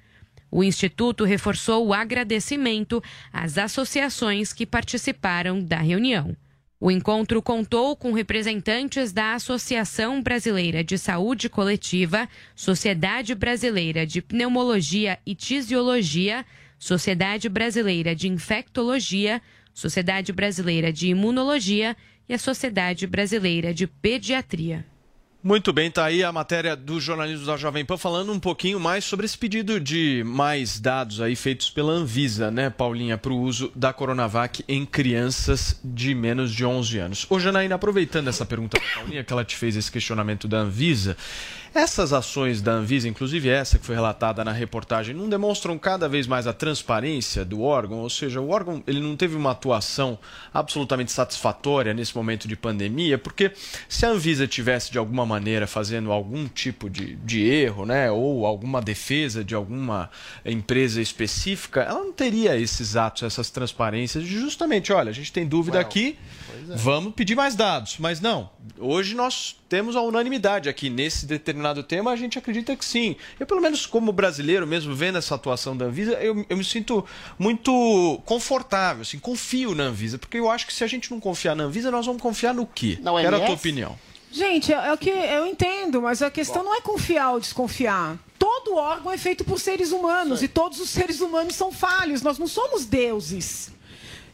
O 0.55 0.63
Instituto 0.63 1.25
reforçou 1.25 1.85
o 1.85 1.93
agradecimento 1.93 3.03
às 3.33 3.57
associações 3.57 4.53
que 4.53 4.65
participaram 4.65 5.61
da 5.61 5.79
reunião. 5.79 6.33
O 6.79 6.89
encontro 6.89 7.41
contou 7.41 7.93
com 7.93 8.13
representantes 8.13 9.11
da 9.11 9.33
Associação 9.33 10.21
Brasileira 10.21 10.81
de 10.81 10.97
Saúde 10.97 11.49
Coletiva, 11.49 12.29
Sociedade 12.55 13.35
Brasileira 13.35 14.07
de 14.07 14.21
Pneumologia 14.21 15.19
e 15.25 15.35
Tisiologia, 15.35 16.45
Sociedade 16.79 17.49
Brasileira 17.49 18.15
de 18.15 18.29
Infectologia, 18.29 19.41
Sociedade 19.73 20.31
Brasileira 20.31 20.89
de 20.89 21.09
Imunologia 21.09 21.97
e 22.29 22.33
a 22.33 22.39
Sociedade 22.39 23.05
Brasileira 23.05 23.73
de 23.73 23.87
Pediatria. 23.87 24.85
Muito 25.45 25.71
bem, 25.71 25.91
tá 25.91 26.05
aí 26.05 26.23
a 26.23 26.31
matéria 26.31 26.75
do 26.75 26.99
jornalismo 26.99 27.45
da 27.45 27.55
Jovem 27.55 27.85
Pan 27.85 27.97
falando 27.97 28.31
um 28.31 28.39
pouquinho 28.39 28.79
mais 28.79 29.05
sobre 29.05 29.27
esse 29.27 29.37
pedido 29.37 29.79
de 29.79 30.23
mais 30.25 30.79
dados 30.79 31.21
aí 31.21 31.35
feitos 31.35 31.69
pela 31.69 31.91
Anvisa, 31.91 32.49
né, 32.49 32.71
Paulinha, 32.71 33.15
para 33.15 33.31
o 33.31 33.39
uso 33.39 33.71
da 33.75 33.93
Coronavac 33.93 34.65
em 34.67 34.83
crianças 34.87 35.79
de 35.83 36.15
menos 36.15 36.51
de 36.51 36.65
11 36.65 36.97
anos. 36.97 37.27
Ô, 37.29 37.39
Janaína, 37.39 37.75
aproveitando 37.75 38.27
essa 38.27 38.43
pergunta 38.43 38.79
da 38.79 38.85
Paulinha, 38.95 39.23
que 39.23 39.31
ela 39.31 39.45
te 39.45 39.55
fez 39.55 39.75
esse 39.75 39.91
questionamento 39.91 40.47
da 40.47 40.61
Anvisa, 40.61 41.15
essas 41.75 42.13
ações 42.13 42.61
da 42.61 42.71
Anvisa, 42.71 43.07
inclusive 43.07 43.49
essa 43.49 43.77
que 43.77 43.85
foi 43.85 43.95
relatada 43.95 44.43
na 44.43 44.51
reportagem, 44.53 45.13
não 45.13 45.27
demonstram 45.27 45.77
cada 45.77 46.07
vez 46.07 46.25
mais 46.25 46.47
a 46.47 46.53
transparência 46.53 47.43
do 47.43 47.61
órgão? 47.61 47.99
Ou 47.99 48.09
seja, 48.09 48.39
o 48.39 48.49
órgão 48.49 48.81
ele 48.87 49.01
não 49.01 49.15
teve 49.17 49.35
uma 49.35 49.51
atuação 49.51 50.17
absolutamente 50.53 51.11
satisfatória 51.11 51.93
nesse 51.93 52.15
momento 52.15 52.47
de 52.47 52.55
pandemia? 52.55 53.17
Porque 53.17 53.51
se 53.89 54.05
a 54.05 54.09
Anvisa 54.09 54.47
tivesse 54.47 54.89
de 54.91 54.97
alguma 54.97 55.25
maneira 55.25 55.67
fazendo 55.67 56.11
algum 56.11 56.47
tipo 56.47 56.89
de, 56.89 57.15
de 57.17 57.43
erro, 57.43 57.85
né, 57.85 58.09
ou 58.09 58.45
alguma 58.45 58.81
defesa 58.81 59.43
de 59.43 59.53
alguma 59.53 60.09
empresa 60.45 61.01
específica, 61.01 61.81
ela 61.81 61.99
não 61.99 62.13
teria 62.13 62.57
esses 62.57 62.95
atos, 62.95 63.23
essas 63.23 63.49
transparências 63.49 64.23
de 64.23 64.39
justamente, 64.39 64.93
olha, 64.93 65.09
a 65.09 65.13
gente 65.13 65.31
tem 65.31 65.45
dúvida 65.45 65.77
Well, 65.77 65.85
aqui, 65.85 66.17
é. 66.69 66.75
vamos 66.75 67.13
pedir 67.13 67.35
mais 67.35 67.55
dados. 67.55 67.97
Mas 67.99 68.21
não, 68.21 68.49
hoje 68.79 69.13
nós 69.13 69.57
temos 69.75 69.97
a 69.97 70.01
unanimidade 70.01 70.69
aqui 70.69 70.89
nesse 70.89 71.25
determinado 71.25 71.83
tema, 71.83 72.09
a 72.09 72.15
gente 72.15 72.39
acredita 72.39 72.73
que 72.77 72.85
sim. 72.85 73.17
Eu, 73.37 73.45
pelo 73.45 73.59
menos 73.59 73.85
como 73.85 74.09
brasileiro, 74.13 74.65
mesmo 74.65 74.95
vendo 74.95 75.17
essa 75.17 75.35
atuação 75.35 75.75
da 75.75 75.83
Anvisa, 75.83 76.13
eu, 76.13 76.45
eu 76.47 76.55
me 76.55 76.63
sinto 76.63 77.03
muito 77.37 78.21
confortável, 78.23 79.01
assim, 79.01 79.19
confio 79.19 79.75
na 79.75 79.83
Anvisa, 79.83 80.17
porque 80.17 80.37
eu 80.37 80.49
acho 80.49 80.65
que 80.65 80.73
se 80.73 80.81
a 80.81 80.87
gente 80.87 81.11
não 81.11 81.19
confiar 81.19 81.57
na 81.57 81.65
Anvisa, 81.65 81.91
nós 81.91 82.05
vamos 82.05 82.21
confiar 82.21 82.53
no 82.53 82.65
quê? 82.65 82.97
Na 83.01 83.11
Quero 83.19 83.35
a 83.35 83.39
tua 83.41 83.55
opinião. 83.55 83.99
Gente, 84.31 84.71
é, 84.71 84.77
é 84.77 84.93
o 84.93 84.97
que 84.97 85.09
eu 85.09 85.45
entendo, 85.45 86.01
mas 86.01 86.21
a 86.21 86.31
questão 86.31 86.63
não 86.63 86.73
é 86.73 86.79
confiar 86.79 87.33
ou 87.33 87.39
desconfiar. 87.41 88.17
Todo 88.39 88.77
órgão 88.77 89.11
é 89.11 89.17
feito 89.17 89.43
por 89.43 89.59
seres 89.59 89.91
humanos 89.91 90.41
e 90.41 90.47
todos 90.47 90.79
os 90.79 90.89
seres 90.89 91.19
humanos 91.19 91.53
são 91.53 91.69
falhos. 91.69 92.21
Nós 92.21 92.39
não 92.39 92.47
somos 92.47 92.85
deuses. 92.85 93.74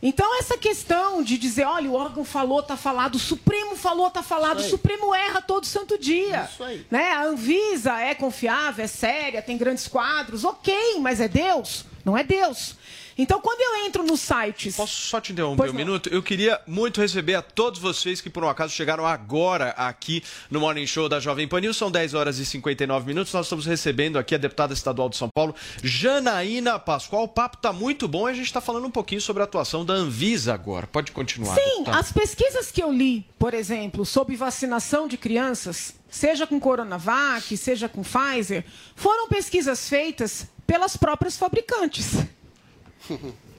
Então, 0.02 0.40
essa 0.40 0.58
questão 0.58 1.22
de 1.22 1.38
dizer, 1.38 1.66
olha, 1.66 1.90
o 1.90 1.94
órgão 1.94 2.26
falou, 2.26 2.64
tá 2.64 2.76
falado, 2.76 3.16
o 3.16 3.20
Supremo 3.20 3.76
falou, 3.76 4.10
tá 4.10 4.24
falado, 4.24 4.60
o. 4.60 4.64
Supremo 4.64 5.14
erra 5.14 5.42
todo 5.42 5.66
santo 5.66 5.98
dia. 5.98 6.50
Isso 6.52 6.64
aí. 6.64 6.86
Né? 6.90 7.12
A 7.12 7.26
Anvisa 7.26 8.00
é 8.00 8.16
confiável, 8.16 8.84
é 8.84 8.88
séria, 8.88 9.42
tem 9.42 9.58
grandes 9.58 9.88
quadros, 9.88 10.44
ok, 10.44 11.00
mas 11.00 11.22
é 11.22 11.28
Deus? 11.28 11.86
Não 12.04 12.18
é 12.18 12.24
Deus. 12.24 12.76
Então, 13.18 13.42
quando 13.42 13.62
eu 13.62 13.86
entro 13.86 14.04
nos 14.04 14.22
sites. 14.22 14.76
Posso 14.76 14.94
só 14.94 15.20
te 15.20 15.32
interromper 15.32 15.70
um 15.70 15.74
minuto? 15.74 16.10
Eu 16.10 16.24
queria 16.24 16.60
muito 16.66 17.02
receber 17.02 17.36
a 17.36 17.42
todos 17.42 17.80
vocês 17.80 18.22
que 18.22 18.30
por 18.30 18.44
um 18.44 18.50
acaso 18.50 18.74
chegaram 18.74 19.06
agora 19.06 19.70
aqui 19.72 20.24
no 20.50 20.60
Morning 20.60 20.88
Show 20.88 21.10
da 21.10 21.20
Jovem 21.20 21.48
Pan 21.48 21.62
News. 21.62 21.78
São 21.78 21.92
10 21.92 22.14
horas 22.14 22.38
e 22.40 22.46
59 22.46 23.06
minutos. 23.06 23.34
Nós 23.34 23.46
estamos 23.46 23.66
recebendo 23.66 24.18
aqui 24.18 24.36
a 24.36 24.38
deputada 24.38 24.74
estadual 24.74 25.10
de 25.10 25.18
São 25.18 25.30
Paulo, 25.34 25.56
Janaína 25.84 26.80
Pascoal. 26.80 27.24
O 27.24 27.28
papo 27.28 27.58
tá 27.58 27.74
muito 27.74 28.08
bom 28.08 28.28
e 28.28 28.32
a 28.32 28.36
gente 28.36 28.46
está 28.46 28.62
falando 28.62 28.86
um 28.86 28.92
pouquinho 28.92 29.22
sobre 29.22 29.42
a 29.42 29.46
atuação 29.46 29.86
da 29.86 29.94
Anvisa 29.94 30.54
agora. 30.54 30.88
Pode 30.88 31.12
continuar. 31.12 31.56
Sim, 31.56 31.62
deputada. 31.64 31.98
as 31.98 32.12
pesquisas 32.12 32.72
que 32.72 32.82
eu 32.82 32.92
li, 32.92 33.26
por 33.38 33.54
exemplo, 33.54 34.06
sobre 34.06 34.36
vacinação 34.36 35.08
de 35.08 35.18
crianças, 35.18 35.94
seja 36.10 36.48
com 36.48 36.60
Coronavac, 36.60 37.56
seja 37.58 37.90
com 37.90 38.04
Pfizer, 38.04 38.66
foram 38.96 39.28
pesquisas 39.28 39.88
feitas 39.88 40.48
pelas 40.66 40.96
próprias 40.96 41.38
fabricantes. 41.38 42.16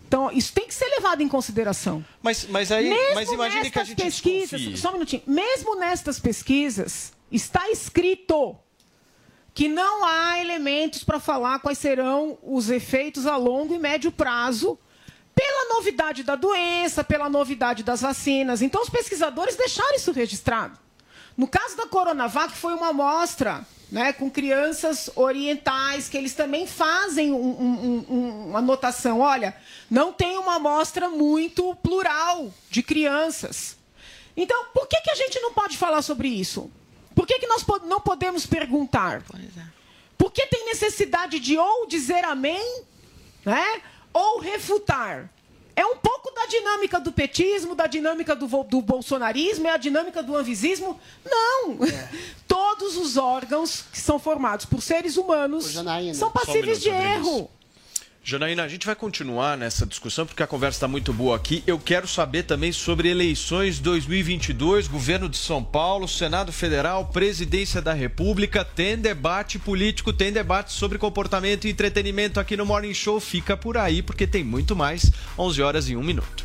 Então, 0.07 0.31
isso 0.31 0.53
tem 0.53 0.67
que 0.67 0.75
ser 0.75 0.87
levado 0.87 1.23
em 1.23 1.29
consideração. 1.29 2.05
Mas, 2.23 2.47
mas 2.47 2.71
aí, 2.71 2.91
Mesmo 2.91 3.15
mas 3.15 3.33
imagine 3.33 3.71
que 3.71 3.79
a 3.79 3.85
gente 3.85 4.03
pesquisas, 4.03 4.51
desconfie. 4.61 4.77
só 4.77 4.91
um 4.91 4.93
minutinho. 4.93 5.23
Mesmo 5.27 5.75
nestas 5.77 6.21
pesquisas, 6.21 7.13
está 7.31 7.71
escrito 7.71 8.55
que 9.55 9.69
não 9.69 10.05
há 10.05 10.39
elementos 10.39 11.03
para 11.03 11.19
falar 11.19 11.61
quais 11.61 11.79
serão 11.79 12.39
os 12.43 12.69
efeitos 12.69 13.27
a 13.27 13.37
longo 13.37 13.75
e 13.75 13.79
médio 13.79 14.13
prazo 14.13 14.79
pela 15.35 15.75
novidade 15.75 16.23
da 16.23 16.37
doença, 16.37 17.03
pela 17.03 17.29
novidade 17.31 17.83
das 17.83 18.03
vacinas. 18.03 18.61
Então, 18.61 18.83
os 18.83 18.91
pesquisadores 18.91 19.57
deixaram 19.57 19.95
isso 19.95 20.13
registrado. 20.13 20.79
No 21.37 21.47
caso 21.47 21.75
da 21.75 21.87
Coronavac, 21.87 22.53
foi 22.55 22.75
uma 22.75 22.89
amostra 22.89 23.67
né, 23.93 24.11
com 24.15 24.31
crianças 24.31 25.11
orientais, 25.15 26.09
que 26.09 26.17
eles 26.17 26.33
também 26.35 26.67
fazem 26.67 27.31
um- 27.31 27.37
um- 27.37 28.07
um- 28.09 28.47
uma 28.49 28.59
anotação. 28.61 29.21
Olha, 29.21 29.55
não 29.91 30.15
tem 30.15 30.39
uma 30.39 30.57
amostra 30.57 31.11
muito 31.11 31.75
plural 31.77 32.51
de 32.71 32.83
crianças. 32.83 33.77
Então, 34.35 34.65
por 34.73 34.89
que, 34.89 34.99
que 35.03 35.11
a 35.11 35.15
gente 35.15 35.39
não 35.41 35.53
pode 35.53 35.77
falar 35.77 36.01
sobre 36.01 36.27
isso? 36.29 36.71
Por 37.15 37.27
que, 37.27 37.39
que 37.39 37.47
nós 37.47 37.63
não 37.85 38.01
podemos 38.01 38.47
perguntar? 38.47 39.23
Por 40.17 40.33
que 40.33 40.47
tem 40.47 40.65
necessidade 40.65 41.39
de 41.39 41.59
ou 41.59 41.87
dizer 41.87 42.25
amém, 42.25 42.83
né? 43.45 43.83
ou 44.11 44.39
refutar? 44.39 45.31
É 45.75 45.85
um 45.87 45.97
pouco 45.97 46.31
da 46.35 46.47
dinâmica 46.47 47.01
do 47.01 47.13
petismo, 47.13 47.75
da 47.75 47.87
dinâmica 47.87 48.37
do, 48.37 48.47
do 48.65 48.83
bolsonarismo, 48.83 49.67
é 49.67 49.71
a 49.71 49.77
dinâmica 49.77 50.23
do 50.23 50.37
anvisismo? 50.37 51.01
Não! 51.25 51.79
Todos 52.47 52.97
os 52.97 53.17
órgãos 53.17 53.85
que 53.93 53.99
são 53.99 54.19
formados 54.19 54.67
por 54.67 54.83
seres 54.83 55.17
humanos 55.17 55.73
são 55.73 56.15
Só 56.15 56.29
um 56.29 56.31
passíveis 56.31 56.79
minuto, 56.79 56.83
de 56.83 56.89
erro. 56.91 57.51
Janaína, 58.25 58.63
a 58.63 58.69
gente 58.69 58.87
vai 58.87 58.95
continuar 58.95 59.59
nessa 59.59 59.85
discussão 59.85 60.25
porque 60.25 60.45
a 60.45 60.47
conversa 60.47 60.77
está 60.77 60.89
muito 60.89 61.13
boa 61.13 61.35
aqui. 61.35 61.65
Eu 61.67 61.77
quero 61.77 62.07
saber 62.07 62.45
também 62.45 62.71
sobre 62.71 63.09
eleições 63.09 63.81
2022, 63.81 64.87
governo 64.87 65.29
de 65.29 65.37
São 65.37 65.63
Paulo, 65.63 66.07
Senado 66.07 66.53
Federal, 66.53 67.07
Presidência 67.07 67.83
da 67.83 67.93
República. 67.93 68.65
Tem 68.65 68.97
debate 68.97 69.59
político, 69.59 70.13
tem 70.13 70.33
debate 70.33 70.73
sobre 70.73 70.99
comportamento 70.99 71.67
e 71.67 71.71
entretenimento 71.71 72.39
aqui 72.39 72.57
no 72.57 72.65
Morning 72.65 72.95
Show. 72.95 73.19
Fica 73.19 73.57
por 73.57 73.77
aí 73.77 74.03
porque 74.03 74.25
tem 74.25 74.45
muito 74.45 74.77
mais. 74.77 75.11
11 75.37 75.61
horas 75.61 75.89
e 75.89 75.97
1 75.97 76.03
minuto. 76.03 76.45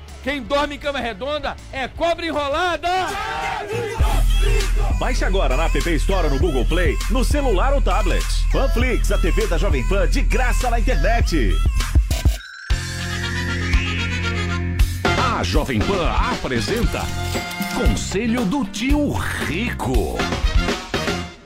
quem 0.23 0.41
dorme 0.41 0.75
em 0.75 0.79
cama 0.79 0.99
redonda 0.99 1.55
é 1.71 1.87
cobra 1.87 2.25
enrolada! 2.25 2.89
Baixe 4.99 5.25
agora 5.25 5.57
na 5.57 5.65
App 5.65 5.77
Store 5.95 6.29
no 6.29 6.39
Google 6.39 6.65
Play, 6.65 6.95
no 7.09 7.23
celular 7.23 7.73
ou 7.73 7.81
tablet. 7.81 8.25
Panflix, 8.51 9.11
a 9.11 9.17
TV 9.17 9.47
da 9.47 9.57
Jovem 9.57 9.87
Pan 9.87 10.07
de 10.07 10.21
graça 10.21 10.69
na 10.69 10.79
internet. 10.79 11.55
A 15.39 15.43
Jovem 15.43 15.79
Pan 15.79 16.07
apresenta 16.33 17.01
Conselho 17.75 18.45
do 18.45 18.63
Tio 18.65 19.11
Rico. 19.11 20.17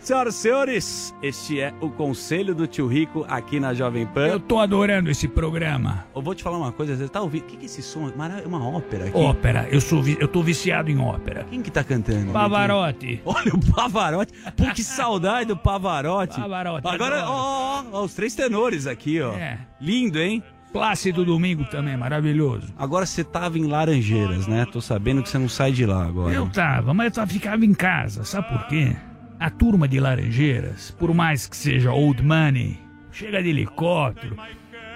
Senhoras 0.06 0.36
e 0.36 0.38
senhores, 0.38 1.16
este 1.20 1.60
é 1.60 1.74
o 1.82 1.90
Conselho 1.90 2.54
do 2.54 2.68
Tio 2.68 2.86
Rico 2.86 3.26
aqui 3.28 3.60
na 3.60 3.74
Jovem 3.74 4.06
Pan. 4.06 4.28
Eu 4.28 4.40
tô 4.40 4.60
adorando 4.60 5.10
esse 5.10 5.28
programa. 5.28 6.06
Eu 6.16 6.22
vou 6.22 6.36
te 6.36 6.44
falar 6.44 6.60
uma 6.60 6.72
coisa, 6.72 6.96
você 6.96 7.08
tá 7.10 7.22
ouvindo? 7.22 7.42
O 7.42 7.46
que, 7.48 7.58
que 7.58 7.64
é 7.64 7.66
esse 7.66 7.82
som? 7.82 8.08
É 8.10 8.48
uma 8.48 8.64
ópera 8.70 9.06
aqui? 9.06 9.18
Ópera, 9.18 9.68
eu, 9.72 9.82
sou, 9.82 10.04
vi- 10.04 10.16
eu 10.20 10.28
tô 10.28 10.44
viciado 10.44 10.92
em 10.92 11.00
ópera. 11.00 11.48
Quem 11.50 11.60
que 11.60 11.72
tá 11.72 11.84
cantando? 11.84 12.32
Pavarotti. 12.32 13.20
Olha 13.26 13.52
o 13.56 13.74
Pavarotti. 13.74 14.32
Pô, 14.56 14.66
que 14.76 14.84
saudade 14.84 15.48
do 15.48 15.58
Pavarotti. 15.58 16.40
Pavarotti, 16.40 16.88
Agora, 16.88 17.26
ó, 17.28 17.82
ó, 17.82 17.84
ó, 17.94 18.04
os 18.04 18.14
três 18.14 18.36
tenores 18.36 18.86
aqui, 18.86 19.20
ó. 19.20 19.34
É. 19.34 19.58
Lindo, 19.82 20.20
hein? 20.20 20.44
Plácido 20.72 21.26
Domingo 21.26 21.64
também, 21.66 21.98
maravilhoso. 21.98 22.72
Agora 22.78 23.08
você 23.08 23.24
tava 23.24 23.58
em 23.58 23.66
Laranjeiras, 23.66 24.46
né? 24.46 24.68
Tô 24.72 24.80
sabendo 24.82 25.24
que 25.24 25.30
você 25.30 25.40
não 25.40 25.50
sai 25.50 25.72
de 25.72 25.84
lá 25.84 26.06
agora. 26.06 26.32
Eu 26.32 26.48
tava, 26.48 26.94
mas 26.94 27.08
eu 27.08 27.12
tava- 27.12 27.28
ficava 27.32 27.66
em 27.66 27.74
casa, 27.74 28.24
sabe 28.24 28.50
por 28.50 28.68
quê? 28.68 28.96
A 29.40 29.50
turma 29.50 29.88
de 29.88 30.00
Laranjeiras, 30.00 30.92
por 30.92 31.14
mais 31.14 31.48
que 31.48 31.58
seja 31.58 31.92
old 31.92 32.24
money, 32.24 32.80
chega 33.12 33.42
de 33.44 33.50
helicóptero. 33.50 34.38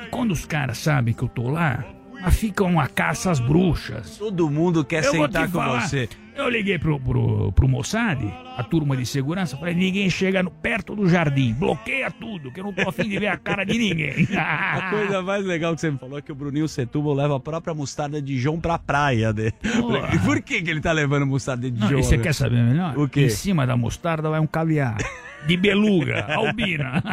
E 0.04 0.08
quando 0.08 0.32
os 0.32 0.46
caras 0.46 0.78
sabem 0.78 1.14
que 1.14 1.24
eu 1.24 1.28
tô 1.28 1.50
lá, 1.50 1.84
mas 2.22 2.36
fica 2.36 2.64
uma 2.64 2.88
caça 2.88 3.32
às 3.32 3.40
bruxas. 3.40 4.18
Todo 4.18 4.50
mundo 4.50 4.84
quer 4.84 5.04
Eu 5.04 5.12
sentar 5.12 5.48
com 5.48 5.60
falar, 5.60 5.82
você. 5.82 6.10
Eu 6.40 6.50
liguei 6.50 6.80
pro, 6.80 7.00
pro, 7.00 7.52
pro 7.52 7.68
Mossad, 7.68 8.20
a 8.58 8.64
turma 8.64 8.96
de 8.96 9.06
segurança, 9.06 9.58
falei, 9.58 9.74
ninguém 9.76 10.10
chega 10.10 10.42
no- 10.42 10.50
perto 10.50 10.96
do 10.96 11.08
jardim, 11.08 11.54
bloqueia 11.54 12.10
tudo, 12.10 12.50
que 12.52 12.60
eu 12.60 12.64
não 12.64 12.74
tô 12.74 12.88
afim 12.90 13.10
de 13.10 13.20
ver 13.20 13.28
a 13.28 13.38
cara 13.38 13.64
de 13.66 13.78
ninguém. 13.78 14.28
A 14.36 14.90
coisa 14.90 15.22
mais 15.22 15.46
legal 15.46 15.76
que 15.76 15.82
você 15.82 15.92
me 15.92 15.98
falou 15.98 16.18
é 16.18 16.22
que 16.22 16.32
o 16.32 16.36
Bruninho 16.36 16.68
Setúbal 16.68 17.14
leva 17.14 17.36
a 17.36 17.40
própria 17.40 17.74
mostarda 17.74 18.22
de 18.22 18.38
João 18.40 18.60
pra 18.60 18.80
praia 18.80 19.34
dele. 19.34 19.54
Porra. 19.80 20.08
Por 20.24 20.42
que, 20.42 20.62
que 20.62 20.70
ele 20.72 20.80
tá 20.82 20.92
levando 20.92 21.26
mostarda 21.26 21.70
de 21.70 21.78
Não, 21.80 21.88
João? 21.90 22.00
e 22.00 22.04
você 22.04 22.18
quer 22.18 22.34
saber 22.34 22.64
melhor? 22.64 22.98
O 22.98 23.08
quê? 23.10 23.26
Em 23.26 23.30
cima 23.30 23.68
da 23.68 23.76
mostarda 23.76 24.30
vai 24.30 24.40
um 24.40 24.48
caviar. 24.48 24.98
De 25.46 25.58
beluga, 25.58 26.26
albina. 26.34 27.04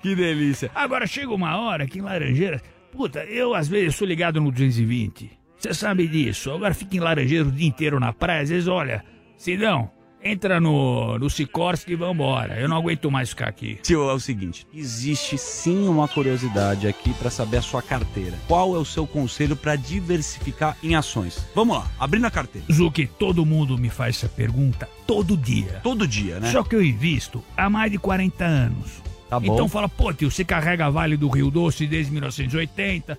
que 0.00 0.14
delícia. 0.14 0.70
Agora 0.74 1.06
chega 1.06 1.32
uma 1.34 1.56
hora 1.58 1.86
que 1.86 1.98
em 1.98 2.02
Laranjeiras. 2.02 2.62
Puta, 2.92 3.24
eu 3.24 3.54
às 3.54 3.68
vezes 3.68 3.96
sou 3.96 4.06
ligado 4.06 4.40
no 4.40 4.50
220. 4.52 5.30
Você 5.62 5.72
sabe 5.72 6.08
disso. 6.08 6.50
Agora 6.50 6.74
fica 6.74 6.96
em 6.96 7.00
Laranjeiras 7.00 7.46
o 7.46 7.52
dia 7.52 7.68
inteiro 7.68 8.00
na 8.00 8.12
praia. 8.12 8.42
Às 8.42 8.48
vezes, 8.48 8.66
olha, 8.66 9.04
Sidão, 9.36 9.88
entra 10.20 10.58
no, 10.58 11.16
no 11.20 11.30
Sikorsky 11.30 11.92
e 11.92 11.94
vambora. 11.94 12.58
Eu 12.58 12.68
não 12.68 12.76
aguento 12.76 13.08
mais 13.12 13.28
ficar 13.28 13.48
aqui. 13.48 13.78
Tio, 13.80 14.10
é 14.10 14.12
o 14.12 14.18
seguinte: 14.18 14.66
existe 14.74 15.38
sim 15.38 15.86
uma 15.86 16.08
curiosidade 16.08 16.88
aqui 16.88 17.14
pra 17.14 17.30
saber 17.30 17.58
a 17.58 17.62
sua 17.62 17.80
carteira. 17.80 18.36
Qual 18.48 18.74
é 18.74 18.78
o 18.78 18.84
seu 18.84 19.06
conselho 19.06 19.54
pra 19.54 19.76
diversificar 19.76 20.76
em 20.82 20.96
ações? 20.96 21.46
Vamos 21.54 21.76
lá, 21.76 21.88
abrindo 21.96 22.26
a 22.26 22.30
carteira. 22.30 22.66
Zuki, 22.72 23.06
todo 23.06 23.46
mundo 23.46 23.78
me 23.78 23.88
faz 23.88 24.16
essa 24.16 24.28
pergunta 24.28 24.88
todo 25.06 25.36
dia. 25.36 25.78
Todo 25.84 26.08
dia, 26.08 26.40
né? 26.40 26.50
Só 26.50 26.64
que 26.64 26.74
eu 26.74 26.82
invisto 26.82 27.40
há 27.56 27.70
mais 27.70 27.92
de 27.92 27.98
40 27.98 28.44
anos. 28.44 29.00
Tá 29.30 29.38
bom. 29.38 29.54
Então 29.54 29.68
fala, 29.68 29.88
pô, 29.88 30.12
tio, 30.12 30.30
você 30.30 30.44
carrega 30.44 30.90
Vale 30.90 31.16
do 31.16 31.28
Rio 31.28 31.50
Doce 31.50 31.86
desde 31.86 32.12
1980. 32.12 33.16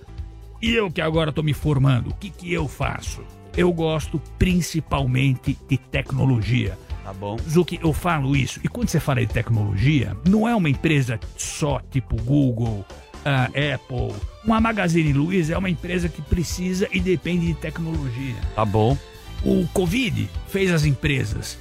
E 0.63 0.73
eu 0.73 0.89
que 0.89 1.01
agora 1.01 1.29
tô 1.29 1.43
me 1.43 1.53
formando, 1.53 2.11
o 2.11 2.13
que 2.13 2.29
que 2.29 2.53
eu 2.53 2.69
faço? 2.69 3.21
Eu 3.57 3.73
gosto 3.73 4.17
principalmente 4.39 5.57
de 5.67 5.77
tecnologia. 5.77 6.79
Tá 7.03 7.11
bom. 7.11 7.37
Zuki, 7.37 7.81
eu 7.83 7.91
falo 7.91 8.33
isso. 8.33 8.61
E 8.63 8.69
quando 8.69 8.87
você 8.87 8.97
fala 8.97 9.19
de 9.19 9.27
tecnologia, 9.27 10.15
não 10.25 10.47
é 10.47 10.55
uma 10.55 10.69
empresa 10.69 11.19
só 11.35 11.81
tipo 11.91 12.15
Google, 12.21 12.85
ah, 13.25 13.47
Apple. 13.47 14.15
Uma 14.45 14.61
Magazine 14.61 15.11
Luiza 15.11 15.53
é 15.53 15.57
uma 15.57 15.69
empresa 15.69 16.07
que 16.07 16.21
precisa 16.21 16.87
e 16.93 17.01
depende 17.01 17.47
de 17.47 17.55
tecnologia. 17.55 18.37
Tá 18.55 18.63
bom. 18.63 18.97
O 19.43 19.67
Covid 19.73 20.29
fez 20.47 20.71
as 20.71 20.85
empresas 20.85 21.59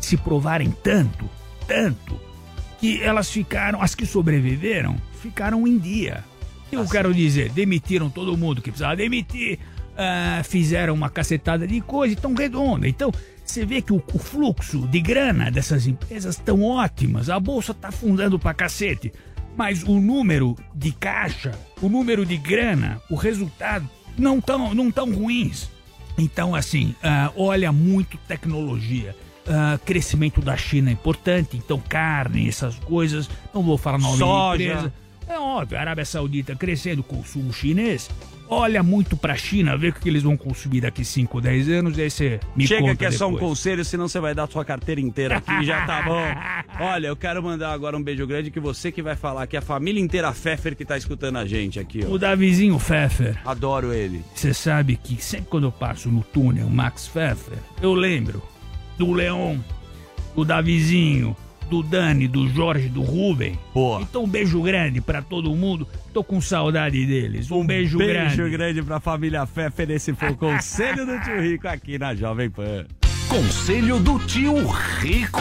se 0.00 0.16
provarem 0.16 0.70
tanto, 0.70 1.28
tanto, 1.66 2.20
que 2.78 3.02
elas 3.02 3.28
ficaram, 3.28 3.82
as 3.82 3.96
que 3.96 4.06
sobreviveram, 4.06 4.96
ficaram 5.20 5.66
em 5.66 5.76
dia. 5.76 6.22
Eu 6.82 6.88
quero 6.88 7.14
dizer, 7.14 7.50
demitiram 7.50 8.10
todo 8.10 8.36
mundo 8.36 8.60
que 8.60 8.70
precisava 8.70 8.96
demitir, 8.96 9.58
ah, 9.96 10.42
fizeram 10.44 10.94
uma 10.94 11.08
cacetada 11.08 11.66
de 11.66 11.80
coisa 11.80 12.14
e 12.14 12.16
tão 12.16 12.34
redonda. 12.34 12.88
Então, 12.88 13.12
você 13.44 13.64
vê 13.64 13.82
que 13.82 13.92
o, 13.92 14.02
o 14.12 14.18
fluxo 14.18 14.86
de 14.88 15.00
grana 15.00 15.50
dessas 15.50 15.86
empresas 15.86 16.36
tão 16.36 16.62
ótimas, 16.62 17.28
a 17.28 17.38
bolsa 17.38 17.74
tá 17.74 17.88
afundando 17.88 18.38
pra 18.38 18.54
cacete, 18.54 19.12
mas 19.56 19.82
o 19.82 20.00
número 20.00 20.56
de 20.74 20.92
caixa, 20.92 21.52
o 21.80 21.88
número 21.88 22.24
de 22.24 22.36
grana, 22.36 23.00
o 23.10 23.14
resultado 23.14 23.88
não 24.18 24.40
tão, 24.40 24.74
não 24.74 24.90
tão 24.90 25.12
ruins. 25.12 25.70
Então, 26.16 26.54
assim, 26.54 26.94
ah, 27.02 27.32
olha 27.36 27.72
muito 27.72 28.16
tecnologia. 28.28 29.14
Ah, 29.46 29.78
crescimento 29.84 30.40
da 30.40 30.56
China 30.56 30.88
é 30.88 30.92
importante, 30.92 31.56
então 31.56 31.78
carne, 31.78 32.48
essas 32.48 32.76
coisas. 32.76 33.28
Não 33.52 33.62
vou 33.62 33.76
falar 33.76 33.98
nome 33.98 34.18
Soja. 34.18 34.56
de 34.56 34.64
empresa. 34.64 34.92
É 35.28 35.38
óbvio, 35.38 35.78
a 35.78 35.80
Arábia 35.80 36.04
Saudita 36.04 36.54
crescendo, 36.54 37.02
consumo 37.02 37.52
chinês. 37.52 38.10
Olha 38.46 38.82
muito 38.82 39.16
pra 39.16 39.34
China, 39.34 39.74
vê 39.76 39.88
o 39.88 39.92
que 39.94 40.06
eles 40.06 40.22
vão 40.22 40.36
consumir 40.36 40.82
daqui 40.82 41.02
5, 41.02 41.40
10 41.40 41.68
anos, 41.70 41.96
e 41.96 42.02
aí 42.02 42.10
você 42.10 42.38
me 42.54 42.66
Chega 42.66 42.82
conta 42.82 42.96
que 42.96 43.04
é 43.06 43.10
só 43.10 43.26
um 43.26 43.32
depois. 43.32 43.48
conselho, 43.48 43.84
senão 43.86 44.06
você 44.06 44.20
vai 44.20 44.34
dar 44.34 44.46
sua 44.46 44.64
carteira 44.66 45.00
inteira 45.00 45.38
aqui, 45.38 45.64
já 45.64 45.86
tá 45.86 46.02
bom. 46.02 46.22
Olha, 46.78 47.06
eu 47.06 47.16
quero 47.16 47.42
mandar 47.42 47.72
agora 47.72 47.96
um 47.96 48.02
beijo 48.02 48.26
grande 48.26 48.50
que 48.50 48.60
você 48.60 48.92
que 48.92 49.00
vai 49.00 49.16
falar, 49.16 49.46
que 49.46 49.56
é 49.56 49.60
a 49.60 49.62
família 49.62 50.00
inteira 50.00 50.30
Pfeffer 50.30 50.76
que 50.76 50.84
tá 50.84 50.96
escutando 50.96 51.36
a 51.38 51.46
gente 51.46 51.80
aqui, 51.80 52.04
ó. 52.06 52.10
O 52.12 52.18
Davizinho 52.18 52.78
Pfeffer. 52.78 53.40
Adoro 53.46 53.94
ele. 53.94 54.22
Você 54.34 54.52
sabe 54.52 54.96
que 55.02 55.16
sempre 55.22 55.46
quando 55.48 55.64
eu 55.64 55.72
passo 55.72 56.10
no 56.10 56.22
túnel 56.22 56.68
Max 56.68 57.08
Pfeffer, 57.08 57.58
eu 57.80 57.94
lembro 57.94 58.42
do 58.98 59.10
Leon, 59.10 59.56
do 60.36 60.44
Davizinho, 60.44 61.34
do 61.68 61.82
Dani, 61.82 62.28
do 62.28 62.48
Jorge, 62.48 62.88
do 62.88 63.02
Rubem. 63.02 63.58
Boa. 63.72 64.02
Então 64.02 64.24
um 64.24 64.28
beijo 64.28 64.60
grande 64.62 65.00
pra 65.00 65.22
todo 65.22 65.54
mundo. 65.54 65.86
Tô 66.12 66.22
com 66.22 66.40
saudade 66.40 67.04
deles. 67.06 67.50
Um, 67.50 67.66
beijo, 67.66 67.98
grande. 67.98 68.36
Beijo 68.36 68.50
grande 68.50 68.82
pra 68.82 69.00
família 69.00 69.46
Pfeffer. 69.46 69.90
Esse 69.90 70.14
foi 70.14 70.30
o 70.30 70.36
conselho 70.36 71.04
do 71.04 71.20
tio 71.20 71.40
Rico 71.40 71.68
aqui 71.68 71.98
na 71.98 72.14
Jovem 72.14 72.50
Pan. 72.50 72.86
Conselho 73.28 73.98
do 73.98 74.18
tio 74.20 74.54
Rico. 75.00 75.40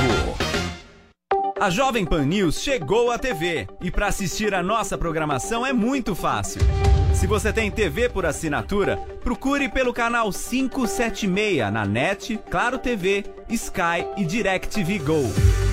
A 1.59 1.69
Jovem 1.69 2.05
Pan 2.05 2.26
News 2.26 2.61
chegou 2.61 3.11
à 3.11 3.17
TV 3.17 3.67
e 3.82 3.89
para 3.89 4.07
assistir 4.07 4.53
a 4.53 4.61
nossa 4.61 4.97
programação 4.97 5.65
é 5.65 5.71
muito 5.71 6.15
fácil. 6.15 6.61
Se 7.13 7.28
você 7.28 7.53
tem 7.53 7.71
TV 7.71 8.09
por 8.09 8.26
assinatura, 8.26 8.97
procure 9.24 9.69
pelo 9.69 9.93
canal 9.93 10.30
576 10.32 11.71
na 11.71 11.86
NET, 11.86 12.39
Claro 12.49 12.78
TV, 12.78 13.24
Sky 13.47 14.05
e 14.17 14.26
DirecTV 14.26 14.99
Go. 14.99 15.72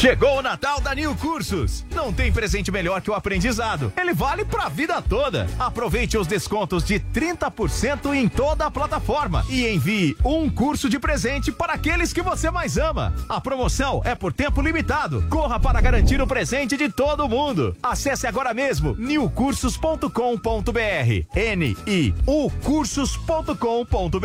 Chegou 0.00 0.38
o 0.38 0.42
Natal 0.42 0.78
da 0.78 0.94
New 0.94 1.16
Cursos. 1.16 1.84
Não 1.94 2.12
tem 2.12 2.30
presente 2.30 2.70
melhor 2.70 3.00
que 3.00 3.10
o 3.10 3.14
aprendizado. 3.14 3.90
Ele 3.96 4.12
vale 4.12 4.44
pra 4.44 4.68
vida 4.68 5.00
toda. 5.00 5.46
Aproveite 5.58 6.18
os 6.18 6.26
descontos 6.26 6.84
de 6.84 7.00
30% 7.00 8.14
em 8.14 8.28
toda 8.28 8.66
a 8.66 8.70
plataforma 8.70 9.42
e 9.48 9.66
envie 9.66 10.14
um 10.22 10.50
curso 10.50 10.90
de 10.90 10.98
presente 10.98 11.50
para 11.50 11.72
aqueles 11.72 12.12
que 12.12 12.20
você 12.20 12.50
mais 12.50 12.76
ama. 12.76 13.14
A 13.26 13.40
promoção 13.40 14.02
é 14.04 14.14
por 14.14 14.34
tempo 14.34 14.60
limitado. 14.60 15.26
Corra 15.30 15.58
para 15.58 15.80
garantir 15.80 16.20
o 16.20 16.26
presente 16.26 16.76
de 16.76 16.90
todo 16.90 17.26
mundo. 17.28 17.74
Acesse 17.82 18.26
agora 18.26 18.52
mesmo 18.52 18.94
newcursos.com.br. 18.98 20.10
N 21.34 21.76
I 21.86 22.14
U 22.26 22.50
cursos.com.br. 22.62 24.16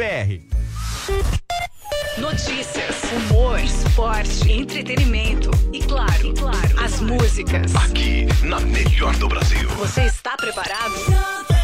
Notícias, 2.17 2.95
humor, 3.11 3.59
esporte, 3.59 4.51
entretenimento 4.51 5.49
e 5.71 5.79
claro, 5.79 6.27
e 6.27 6.33
claro, 6.33 6.79
as 6.83 6.99
músicas. 6.99 7.75
Aqui, 7.75 8.27
na 8.43 8.59
melhor 8.59 9.15
do 9.17 9.27
Brasil. 9.27 9.67
Você 9.69 10.01
está 10.05 10.35
preparado? 10.35 11.60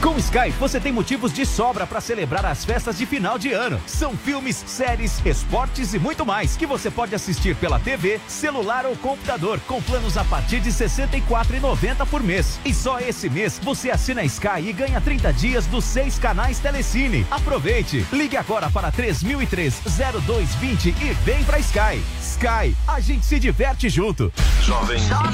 Com 0.00 0.16
Sky, 0.16 0.50
você 0.60 0.78
tem 0.78 0.92
motivos 0.92 1.32
de 1.32 1.44
sobra 1.44 1.84
para 1.84 2.00
celebrar 2.00 2.46
as 2.46 2.64
festas 2.64 2.96
de 2.96 3.04
final 3.04 3.36
de 3.36 3.50
ano. 3.52 3.80
São 3.84 4.16
filmes, 4.16 4.62
séries, 4.66 5.20
esportes 5.26 5.92
e 5.92 5.98
muito 5.98 6.24
mais 6.24 6.56
que 6.56 6.66
você 6.66 6.88
pode 6.88 7.16
assistir 7.16 7.56
pela 7.56 7.80
TV, 7.80 8.20
celular 8.28 8.86
ou 8.86 8.94
computador 8.96 9.58
com 9.66 9.82
planos 9.82 10.16
a 10.16 10.22
partir 10.24 10.60
de 10.60 10.70
R$ 10.70 10.76
64,90 10.76 12.06
por 12.06 12.22
mês. 12.22 12.60
E 12.64 12.72
só 12.72 13.00
esse 13.00 13.28
mês 13.28 13.58
você 13.60 13.90
assina 13.90 14.22
Sky 14.22 14.68
e 14.68 14.72
ganha 14.72 15.00
30 15.00 15.32
dias 15.32 15.66
dos 15.66 15.84
seis 15.84 16.16
canais 16.16 16.60
Telecine. 16.60 17.26
Aproveite! 17.28 18.06
Ligue 18.12 18.36
agora 18.36 18.70
para 18.70 18.92
3003-0220 18.92 20.94
e 21.02 21.12
vem 21.24 21.42
pra 21.42 21.58
Sky. 21.58 22.00
Sky, 22.22 22.76
a 22.86 23.00
gente 23.00 23.26
se 23.26 23.40
diverte 23.40 23.88
junto. 23.88 24.32
Jovem 24.62 25.00
Pan. 25.08 25.32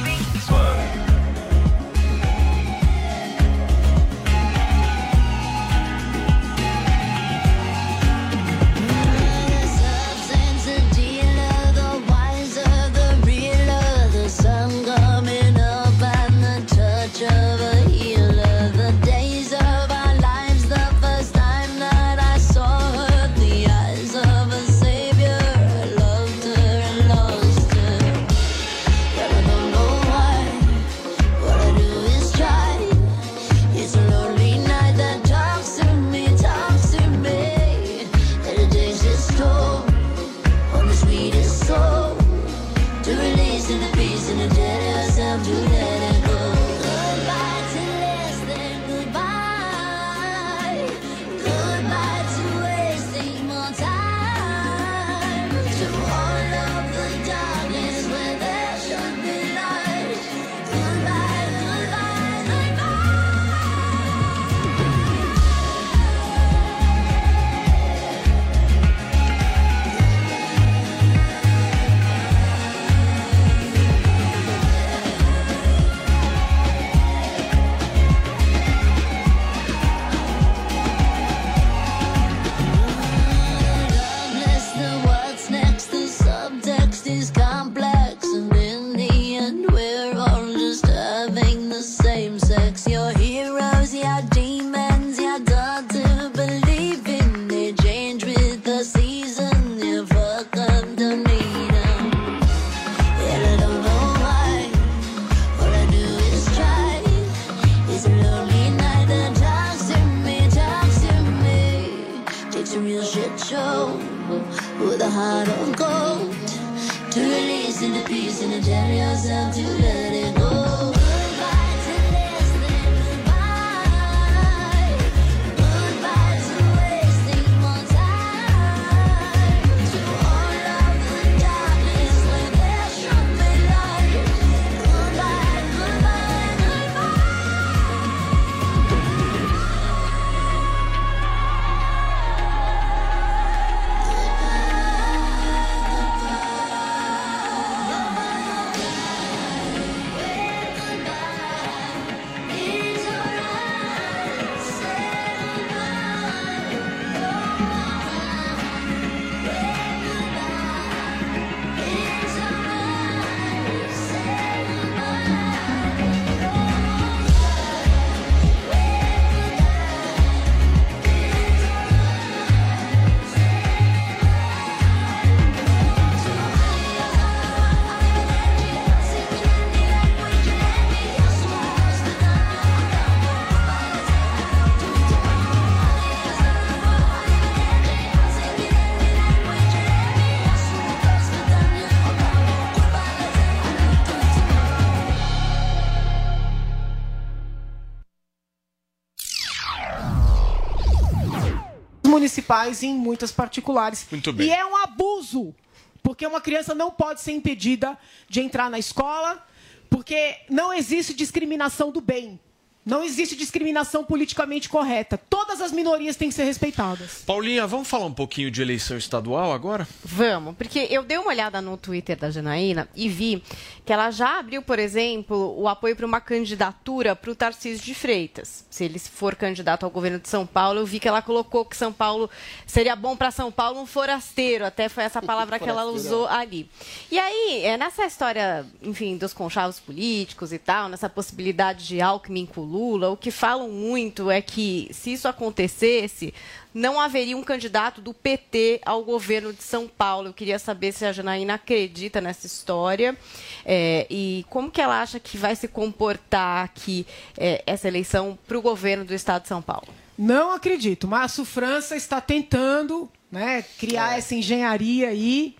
Municipais 202.34 202.82
e 202.82 202.86
em 202.86 202.94
muitas 202.94 203.30
particulares. 203.30 204.06
Muito 204.10 204.32
bem. 204.32 204.48
E 204.48 204.50
é 204.50 204.64
um 204.64 204.76
abuso, 204.76 205.54
porque 206.02 206.26
uma 206.26 206.40
criança 206.40 206.74
não 206.74 206.90
pode 206.90 207.20
ser 207.20 207.32
impedida 207.32 207.96
de 208.28 208.40
entrar 208.40 208.68
na 208.68 208.78
escola, 208.78 209.44
porque 209.88 210.36
não 210.50 210.72
existe 210.72 211.14
discriminação 211.14 211.92
do 211.92 212.00
bem. 212.00 212.40
Não 212.84 213.02
existe 213.02 213.34
discriminação 213.34 214.04
politicamente 214.04 214.68
correta. 214.68 215.16
Todas 215.16 215.62
as 215.62 215.72
minorias 215.72 216.16
têm 216.16 216.28
que 216.28 216.34
ser 216.34 216.44
respeitadas. 216.44 217.22
Paulinha, 217.26 217.66
vamos 217.66 217.88
falar 217.88 218.04
um 218.04 218.12
pouquinho 218.12 218.50
de 218.50 218.60
eleição 218.60 218.98
estadual 218.98 219.52
agora? 219.54 219.88
Vamos, 220.04 220.54
porque 220.54 220.86
eu 220.90 221.02
dei 221.02 221.16
uma 221.16 221.28
olhada 221.28 221.62
no 221.62 221.78
Twitter 221.78 222.16
da 222.16 222.30
Janaína 222.30 222.86
e 222.94 223.08
vi 223.08 223.42
que 223.86 223.92
ela 223.92 224.10
já 224.10 224.38
abriu, 224.38 224.60
por 224.60 224.78
exemplo, 224.78 225.58
o 225.58 225.66
apoio 225.66 225.96
para 225.96 226.04
uma 226.04 226.20
candidatura 226.20 227.16
para 227.16 227.30
o 227.30 227.34
Tarcísio 227.34 227.84
de 227.84 227.94
Freitas. 227.94 228.66
Se 228.68 228.84
ele 228.84 228.98
for 228.98 229.34
candidato 229.34 229.84
ao 229.84 229.90
governo 229.90 230.18
de 230.18 230.28
São 230.28 230.46
Paulo, 230.46 230.80
eu 230.80 230.86
vi 230.86 231.00
que 231.00 231.08
ela 231.08 231.22
colocou 231.22 231.64
que 231.64 231.76
São 231.76 231.92
Paulo 231.92 232.28
seria 232.66 232.96
bom 232.96 233.16
para 233.16 233.30
São 233.30 233.50
Paulo 233.50 233.80
um 233.80 233.86
forasteiro, 233.86 234.64
até 234.64 234.88
foi 234.88 235.04
essa 235.04 235.22
palavra 235.22 235.58
que 235.58 235.68
ela 235.68 235.84
usou 235.92 236.26
ali. 236.28 236.68
E 237.10 237.18
aí, 237.18 237.62
é, 237.64 237.76
nessa 237.76 238.04
história, 238.04 238.66
enfim, 238.82 239.16
dos 239.16 239.32
conchavos 239.32 239.80
políticos 239.80 240.52
e 240.52 240.58
tal, 240.58 240.88
nessa 240.88 241.08
possibilidade 241.08 241.86
de 241.86 242.00
Alckmin 242.00 242.46
com 242.46 242.73
Lula, 242.74 243.08
o 243.10 243.16
que 243.16 243.30
falam 243.30 243.68
muito 243.68 244.28
é 244.28 244.42
que 244.42 244.88
se 244.90 245.12
isso 245.12 245.28
acontecesse, 245.28 246.34
não 246.74 246.98
haveria 246.98 247.36
um 247.36 247.42
candidato 247.44 248.00
do 248.00 248.12
PT 248.12 248.80
ao 248.84 249.04
governo 249.04 249.52
de 249.52 249.62
São 249.62 249.86
Paulo. 249.86 250.28
Eu 250.28 250.32
queria 250.32 250.58
saber 250.58 250.90
se 250.90 251.04
a 251.04 251.12
Janaína 251.12 251.54
acredita 251.54 252.20
nessa 252.20 252.48
história 252.48 253.16
é, 253.64 254.08
e 254.10 254.44
como 254.50 254.72
que 254.72 254.80
ela 254.80 255.00
acha 255.00 255.20
que 255.20 255.38
vai 255.38 255.54
se 255.54 255.68
comportar 255.68 256.64
aqui 256.64 257.06
é, 257.38 257.62
essa 257.64 257.86
eleição 257.86 258.36
para 258.48 258.58
o 258.58 258.62
governo 258.62 259.04
do 259.04 259.14
estado 259.14 259.42
de 259.42 259.48
São 259.48 259.62
Paulo. 259.62 259.86
Não 260.18 260.50
acredito. 260.50 261.06
Márcio 261.06 261.44
França 261.44 261.94
está 261.94 262.20
tentando 262.20 263.08
né, 263.30 263.64
criar 263.78 264.18
essa 264.18 264.34
engenharia 264.34 265.10
aí 265.10 265.54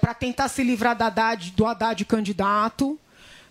para 0.00 0.14
tentar 0.14 0.48
se 0.48 0.62
livrar 0.62 0.96
da 0.96 1.06
Haddad, 1.06 1.50
do 1.52 1.66
Haddad 1.66 2.02
candidato. 2.06 2.98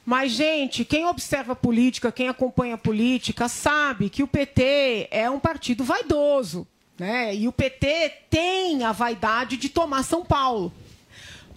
Mas, 0.10 0.32
gente, 0.32 0.84
quem 0.84 1.06
observa 1.06 1.54
a 1.54 1.56
política, 1.56 2.12
quem 2.12 2.30
acompanha 2.30 2.74
a 2.74 2.78
política, 2.80 3.48
sabe 3.48 4.10
que 4.10 4.24
o 4.24 4.28
PT 4.28 5.08
é 5.12 5.30
um 5.30 5.40
partido 5.40 5.84
vaidoso. 5.84 6.66
Né? 6.98 7.36
E 7.36 7.48
o 7.48 7.52
PT 7.52 8.14
tem 8.28 8.84
a 8.84 8.92
vaidade 8.92 9.56
de 9.56 9.70
tomar 9.70 10.02
São 10.02 10.26
Paulo. 10.26 10.74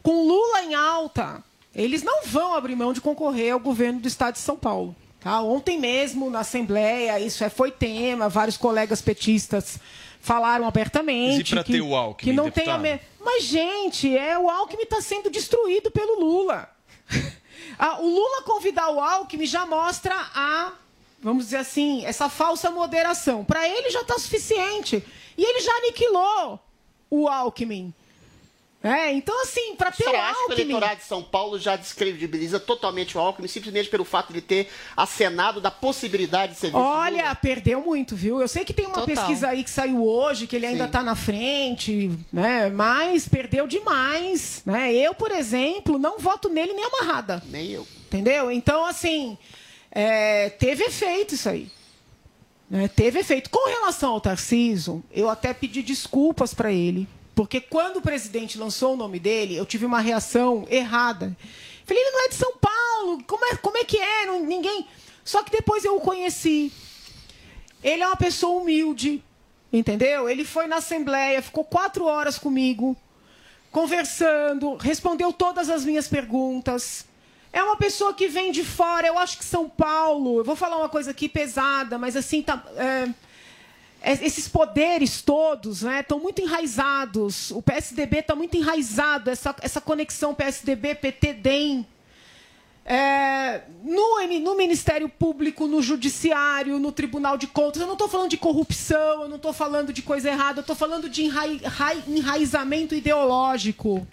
Com 0.02 0.28
Lula 0.28 0.64
em 0.64 0.74
alta, 0.74 1.42
eles 1.74 2.02
não 2.02 2.24
vão 2.26 2.52
abrir 2.52 2.76
mão 2.76 2.92
de 2.92 3.00
concorrer 3.00 3.54
ao 3.54 3.58
governo 3.58 4.00
do 4.00 4.06
estado 4.06 4.34
de 4.34 4.40
São 4.40 4.58
Paulo. 4.58 4.94
Tá? 5.20 5.40
Ontem 5.40 5.80
mesmo, 5.80 6.28
na 6.28 6.40
Assembleia, 6.40 7.18
isso 7.18 7.42
é, 7.42 7.48
foi 7.48 7.70
tema, 7.70 8.28
vários 8.28 8.58
colegas 8.58 9.00
petistas 9.00 9.80
falaram 10.20 10.68
abertamente. 10.68 11.54
Mas 11.54 11.62
e 11.62 11.64
que, 11.64 11.72
ter 11.72 11.80
o 11.80 11.96
Alckmin, 11.96 12.30
que 12.30 12.36
não 12.36 12.50
tem 12.50 12.68
a 12.68 12.76
deputado? 12.76 13.00
me... 13.00 13.24
Mas, 13.24 13.44
gente, 13.44 14.14
é, 14.14 14.38
o 14.38 14.50
Alckmin 14.50 14.82
está 14.82 15.00
sendo 15.00 15.30
destruído 15.30 15.90
pelo 15.90 16.20
Lula. 16.20 16.68
Ah, 17.84 17.98
o 18.00 18.08
Lula 18.08 18.42
convidar 18.42 18.90
o 18.90 19.00
Alckmin 19.00 19.44
já 19.44 19.66
mostra 19.66 20.14
a, 20.14 20.70
vamos 21.20 21.46
dizer 21.46 21.56
assim, 21.56 22.04
essa 22.06 22.28
falsa 22.28 22.70
moderação. 22.70 23.44
Para 23.44 23.68
ele 23.68 23.90
já 23.90 24.02
está 24.02 24.16
suficiente. 24.20 25.04
E 25.36 25.42
ele 25.44 25.58
já 25.58 25.72
aniquilou 25.78 26.60
o 27.10 27.26
Alckmin. 27.26 27.92
É, 28.82 29.12
então, 29.12 29.40
assim, 29.42 29.76
para 29.76 29.92
ter 29.92 30.02
Você 30.02 30.10
o 30.10 30.16
acha 30.16 30.32
que 30.34 30.38
o 30.38 30.42
Alckmin... 30.42 30.60
eleitorado 30.62 30.96
de 30.96 31.04
São 31.06 31.22
Paulo 31.22 31.56
já 31.58 31.76
descredibiliza 31.76 32.58
totalmente 32.58 33.16
o 33.16 33.20
Alckmin, 33.20 33.46
simplesmente 33.46 33.88
pelo 33.88 34.04
fato 34.04 34.32
de 34.32 34.40
ter 34.40 34.68
acenado 34.96 35.60
da 35.60 35.70
possibilidade 35.70 36.54
de 36.54 36.58
ser 36.58 36.66
vice 36.68 36.76
Olha, 36.76 37.32
perdeu 37.36 37.80
muito, 37.80 38.16
viu? 38.16 38.40
Eu 38.40 38.48
sei 38.48 38.64
que 38.64 38.72
tem 38.72 38.86
uma 38.86 38.94
Total. 38.94 39.06
pesquisa 39.14 39.48
aí 39.50 39.62
que 39.62 39.70
saiu 39.70 40.04
hoje, 40.04 40.48
que 40.48 40.56
ele 40.56 40.66
ainda 40.66 40.86
está 40.86 41.00
na 41.02 41.14
frente, 41.14 42.10
né? 42.32 42.70
Mas 42.70 43.28
perdeu 43.28 43.68
demais, 43.68 44.62
né? 44.66 44.92
Eu, 44.92 45.14
por 45.14 45.30
exemplo, 45.30 45.96
não 45.98 46.18
voto 46.18 46.48
nele 46.48 46.72
nem 46.72 46.84
amarrada. 46.84 47.40
Nem 47.46 47.70
eu. 47.70 47.86
Entendeu? 48.06 48.50
Então, 48.50 48.84
assim, 48.84 49.38
é, 49.90 50.50
teve 50.50 50.82
efeito 50.84 51.34
isso 51.36 51.48
aí. 51.48 51.70
né? 52.68 52.88
Teve 52.88 53.20
efeito. 53.20 53.48
Com 53.48 53.68
relação 53.68 54.12
ao 54.14 54.20
Tarciso, 54.20 55.04
eu 55.12 55.30
até 55.30 55.54
pedi 55.54 55.82
desculpas 55.82 56.52
para 56.52 56.72
ele. 56.72 57.06
Porque 57.34 57.60
quando 57.60 57.96
o 57.96 58.02
presidente 58.02 58.58
lançou 58.58 58.94
o 58.94 58.96
nome 58.96 59.18
dele, 59.18 59.56
eu 59.56 59.64
tive 59.64 59.86
uma 59.86 60.00
reação 60.00 60.66
errada. 60.70 61.36
Falei, 61.84 62.02
ele 62.02 62.10
não 62.10 62.24
é 62.24 62.28
de 62.28 62.34
São 62.34 62.52
Paulo, 62.58 63.24
como 63.26 63.44
é, 63.46 63.56
como 63.56 63.78
é 63.78 63.84
que 63.84 63.98
é? 63.98 64.26
Não- 64.26 64.44
ninguém. 64.44 64.86
Só 65.24 65.42
que 65.42 65.50
depois 65.50 65.84
eu 65.84 65.96
o 65.96 66.00
conheci. 66.00 66.72
Ele 67.82 68.02
é 68.02 68.06
uma 68.06 68.16
pessoa 68.16 68.60
humilde, 68.60 69.22
entendeu? 69.72 70.28
Ele 70.28 70.44
foi 70.44 70.66
na 70.66 70.76
Assembleia, 70.76 71.42
ficou 71.42 71.64
quatro 71.64 72.04
horas 72.04 72.38
comigo, 72.38 72.96
conversando, 73.70 74.76
respondeu 74.76 75.32
todas 75.32 75.68
as 75.70 75.84
minhas 75.84 76.06
perguntas. 76.06 77.06
É 77.52 77.62
uma 77.62 77.76
pessoa 77.76 78.14
que 78.14 78.28
vem 78.28 78.52
de 78.52 78.64
fora. 78.64 79.06
Eu 79.06 79.18
acho 79.18 79.36
que 79.38 79.44
São 79.44 79.68
Paulo. 79.68 80.38
Eu 80.38 80.44
vou 80.44 80.56
falar 80.56 80.76
uma 80.76 80.88
coisa 80.88 81.10
aqui 81.10 81.28
pesada, 81.28 81.98
mas 81.98 82.16
assim 82.16 82.42
tá. 82.42 82.62
é, 82.76 83.08
esses 84.04 84.48
poderes 84.48 85.22
todos 85.22 85.82
né, 85.82 86.00
estão 86.00 86.18
muito 86.18 86.42
enraizados. 86.42 87.50
O 87.52 87.62
PSDB 87.62 88.18
está 88.18 88.34
muito 88.34 88.56
enraizado, 88.56 89.30
essa, 89.30 89.54
essa 89.60 89.80
conexão 89.80 90.34
PSDB-PT-DEM. 90.34 91.86
É, 92.84 93.60
no, 93.84 94.20
no 94.40 94.56
Ministério 94.56 95.08
Público, 95.08 95.68
no 95.68 95.80
Judiciário, 95.80 96.80
no 96.80 96.90
Tribunal 96.90 97.38
de 97.38 97.46
Contas. 97.46 97.80
Eu 97.80 97.86
não 97.86 97.94
estou 97.94 98.08
falando 98.08 98.30
de 98.30 98.36
corrupção, 98.36 99.22
eu 99.22 99.28
não 99.28 99.36
estou 99.36 99.52
falando 99.52 99.92
de 99.92 100.02
coisa 100.02 100.28
errada, 100.28 100.58
eu 100.58 100.62
estou 100.62 100.74
falando 100.74 101.08
de 101.08 101.22
enrai- 101.22 101.60
rai- 101.64 102.02
enraizamento 102.08 102.94
ideológico. 102.94 104.04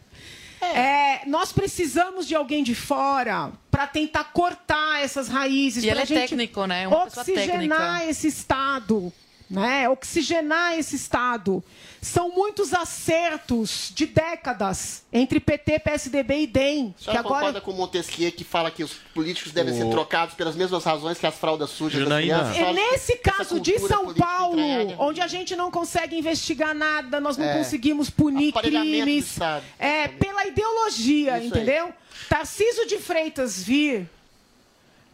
É, 0.61 1.21
nós 1.25 1.51
precisamos 1.51 2.27
de 2.27 2.35
alguém 2.35 2.63
de 2.63 2.75
fora 2.75 3.51
para 3.71 3.87
tentar 3.87 4.25
cortar 4.25 5.01
essas 5.01 5.29
raízes. 5.29 5.83
E 5.83 5.89
ele 5.89 6.01
é 6.01 6.05
gente 6.05 6.19
técnico, 6.19 6.65
né? 6.65 6.83
É 6.83 6.87
uma 6.87 7.05
Oxigenar 7.05 7.47
técnica. 7.47 8.05
esse 8.09 8.27
Estado. 8.27 9.11
Né? 9.49 9.89
oxigenar 9.89 10.77
esse 10.77 10.95
Estado. 10.95 11.63
São 12.01 12.29
muitos 12.29 12.73
acertos 12.73 13.91
de 13.93 14.05
décadas 14.05 15.03
entre 15.11 15.39
PT, 15.39 15.79
PSDB 15.79 16.41
e 16.43 16.47
DEM. 16.47 16.95
A 16.97 17.03
senhora 17.03 17.23
concorda 17.23 17.61
com 17.61 17.71
o 17.71 17.75
Montesquieu 17.75 18.31
que 18.31 18.43
fala 18.43 18.71
que 18.71 18.83
os 18.83 18.93
políticos 19.13 19.51
devem 19.51 19.73
ser 19.73 19.83
O- 19.83 19.89
trocados 19.89 20.35
pelas 20.35 20.55
mesmas 20.55 20.83
razões 20.83 21.17
que 21.17 21.25
as 21.27 21.35
fraldas 21.35 21.69
sujas 21.71 22.01
Janaína. 22.03 22.37
das 22.43 22.53
crianças? 22.55 22.77
É 22.77 22.91
nesse 22.91 23.15
caso 23.17 23.59
de 23.59 23.77
São 23.79 24.13
Paulo, 24.13 24.57
onde 24.99 25.19
a 25.19 25.27
gente 25.27 25.55
não 25.55 25.69
consegue 25.71 26.17
investigar 26.17 26.73
nada, 26.73 27.19
nós 27.19 27.35
não 27.37 27.45
É. 27.45 27.57
conseguimos 27.57 28.09
punir 28.09 28.53
crimes. 28.53 29.25
Estado. 29.31 29.65
É, 29.77 30.07
pela 30.07 30.45
ideologia, 30.45 31.37
Isso 31.37 31.41
aí. 31.41 31.47
entendeu? 31.47 31.91
Tarcísio 32.29 32.85
de 32.87 32.97
Freitas 32.97 33.61
vir 33.63 34.07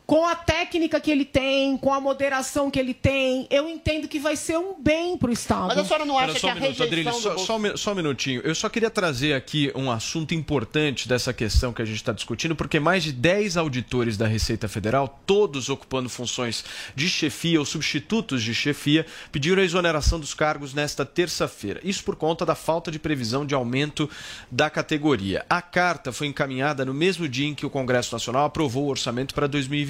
com 0.05 0.25
a 0.25 0.35
técnica 0.35 0.99
que 0.99 1.09
ele 1.09 1.25
tem, 1.25 1.77
com 1.77 1.93
a 1.93 1.99
moderação 1.99 2.69
que 2.69 2.79
ele 2.79 2.93
tem, 2.93 3.47
eu 3.49 3.67
entendo 3.67 4.07
que 4.07 4.19
vai 4.19 4.35
ser 4.35 4.57
um 4.57 4.75
bem 4.79 5.17
para 5.17 5.29
o 5.29 5.33
Estado. 5.33 5.67
Mas 5.67 5.77
a 5.79 5.85
senhora 5.85 6.05
não 6.05 6.17
acha 6.17 6.33
Espera 6.33 6.35
que 6.35 6.41
só 6.41 6.47
a 6.47 6.51
um 6.51 6.55
minuto, 6.55 6.79
rejeição 6.79 6.85
Adriles, 6.85 7.15
do 7.15 7.21
só, 7.21 7.37
só 7.37 7.57
um 7.57 7.77
só 7.77 7.91
um 7.91 7.95
minutinho. 7.95 8.41
Eu 8.43 8.53
só 8.53 8.69
queria 8.69 8.89
trazer 8.89 9.33
aqui 9.33 9.71
um 9.75 9.89
assunto 9.89 10.33
importante 10.33 11.07
dessa 11.07 11.33
questão 11.33 11.73
que 11.73 11.81
a 11.81 11.85
gente 11.85 11.97
está 11.97 12.11
discutindo, 12.11 12.55
porque 12.55 12.79
mais 12.79 13.03
de 13.03 13.11
10 13.11 13.57
auditores 13.57 14.17
da 14.17 14.27
Receita 14.27 14.67
Federal, 14.67 15.19
todos 15.25 15.69
ocupando 15.69 16.09
funções 16.09 16.63
de 16.95 17.09
chefia 17.09 17.59
ou 17.59 17.65
substitutos 17.65 18.43
de 18.43 18.53
chefia, 18.53 19.05
pediram 19.31 19.61
a 19.61 19.65
exoneração 19.65 20.19
dos 20.19 20.33
cargos 20.33 20.73
nesta 20.73 21.05
terça-feira. 21.05 21.79
Isso 21.83 22.03
por 22.03 22.15
conta 22.15 22.45
da 22.45 22.55
falta 22.55 22.91
de 22.91 22.99
previsão 22.99 23.45
de 23.45 23.55
aumento 23.55 24.09
da 24.51 24.69
categoria. 24.69 25.45
A 25.49 25.61
carta 25.61 26.11
foi 26.11 26.27
encaminhada 26.27 26.85
no 26.85 26.93
mesmo 26.93 27.27
dia 27.27 27.47
em 27.47 27.55
que 27.55 27.65
o 27.65 27.69
Congresso 27.69 28.13
Nacional 28.13 28.45
aprovou 28.45 28.85
o 28.85 28.89
orçamento 28.89 29.33
para 29.33 29.47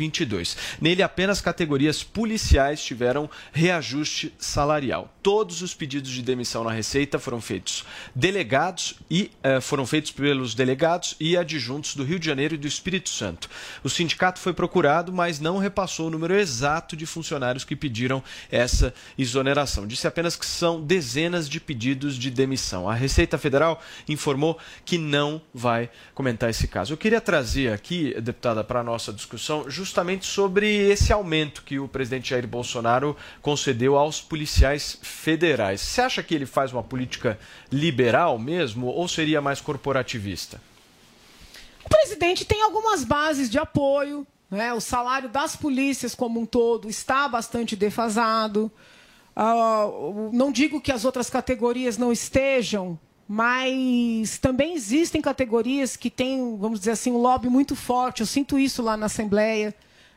2022. 0.10 0.58
Nele, 0.80 1.04
apenas 1.04 1.42
categorias 1.42 2.04
policiais 2.04 2.84
tiveram 2.84 3.30
reajuste 3.52 4.34
salarial. 4.38 5.14
Todos 5.22 5.62
os 5.62 5.74
pedidos 5.74 6.12
de 6.12 6.22
demissão 6.22 6.64
na 6.64 6.72
Receita 6.72 7.18
foram 7.18 7.42
feitos 7.42 7.84
delegados 8.14 8.96
e 9.10 9.32
eh, 9.42 9.60
foram 9.60 9.86
feitos 9.86 10.12
pelos 10.12 10.54
delegados 10.54 11.16
e 11.20 11.36
adjuntos 11.36 11.96
do 11.96 12.04
Rio 12.04 12.20
de 12.20 12.26
Janeiro 12.26 12.56
e 12.56 12.58
do 12.58 12.68
Espírito 12.68 13.10
Santo. 13.10 13.50
O 13.84 13.90
sindicato 13.90 14.40
foi 14.40 14.54
procurado, 14.54 15.12
mas 15.12 15.40
não 15.40 15.58
repassou 15.58 16.08
o 16.08 16.10
número 16.10 16.36
exato 16.36 16.96
de 16.96 17.06
funcionários 17.06 17.64
que 17.64 17.76
pediram 17.76 18.24
essa 18.52 18.94
exoneração. 19.18 19.88
Disse 19.88 20.08
apenas 20.08 20.36
que 20.36 20.46
são 20.46 20.82
dezenas 20.82 21.50
de 21.50 21.60
pedidos 21.60 22.16
de 22.16 22.30
demissão. 22.30 22.88
A 22.88 22.94
Receita 22.94 23.38
Federal 23.38 23.82
informou 24.08 24.58
que 24.84 24.98
não 24.98 25.42
vai 25.54 25.90
comentar 26.14 26.50
esse 26.50 26.68
caso. 26.68 26.94
Eu 26.94 26.98
queria 26.98 27.20
trazer 27.20 27.74
aqui, 27.74 28.14
deputada, 28.22 28.64
para 28.64 28.82
a 28.82 28.84
nossa 28.84 29.12
discussão, 29.12 29.70
justamente 29.70 29.95
sobre 30.26 30.68
esse 30.90 31.14
aumento 31.14 31.64
que 31.64 31.80
o 31.80 31.88
presidente 31.88 32.30
Jair 32.32 32.48
Bolsonaro 32.48 33.16
concedeu 33.42 33.98
aos 33.98 34.22
policiais 34.22 34.98
federais. 35.02 35.82
Você 35.82 36.02
acha 36.02 36.24
que 36.24 36.34
ele 36.36 36.46
faz 36.46 36.74
uma 36.74 36.84
política 36.84 37.40
liberal 37.72 38.38
mesmo 38.38 38.88
ou 38.88 39.08
seria 39.08 39.42
mais 39.42 39.62
corporativista? 39.62 40.62
O 41.86 41.90
presidente 41.90 42.44
tem 42.46 42.62
algumas 42.64 43.04
bases 43.04 43.50
de 43.50 43.58
apoio. 43.58 44.26
Né? 44.50 44.72
O 44.74 44.80
salário 44.80 45.28
das 45.28 45.56
polícias 45.56 46.14
como 46.14 46.40
um 46.40 46.46
todo 46.46 46.88
está 46.88 47.28
bastante 47.28 47.76
defasado. 47.76 48.72
O- 49.36 50.30
não 50.32 50.52
digo 50.52 50.80
que 50.80 50.92
as 50.92 51.04
outras 51.04 51.30
categorias 51.30 51.98
não 51.98 52.12
estejam, 52.12 52.98
mas 53.28 54.38
também 54.38 54.76
existem 54.76 55.20
categorias 55.22 55.98
que 55.98 56.10
têm, 56.12 56.58
vamos 56.58 56.80
dizer 56.80 56.92
assim, 56.92 57.12
um 57.12 57.18
lobby 57.18 57.50
muito 57.50 57.76
forte. 57.76 58.22
Eu 58.22 58.28
sinto 58.28 58.58
isso 58.58 58.82
lá 58.84 58.96
na 58.96 59.08
Assembleia. 59.08 59.74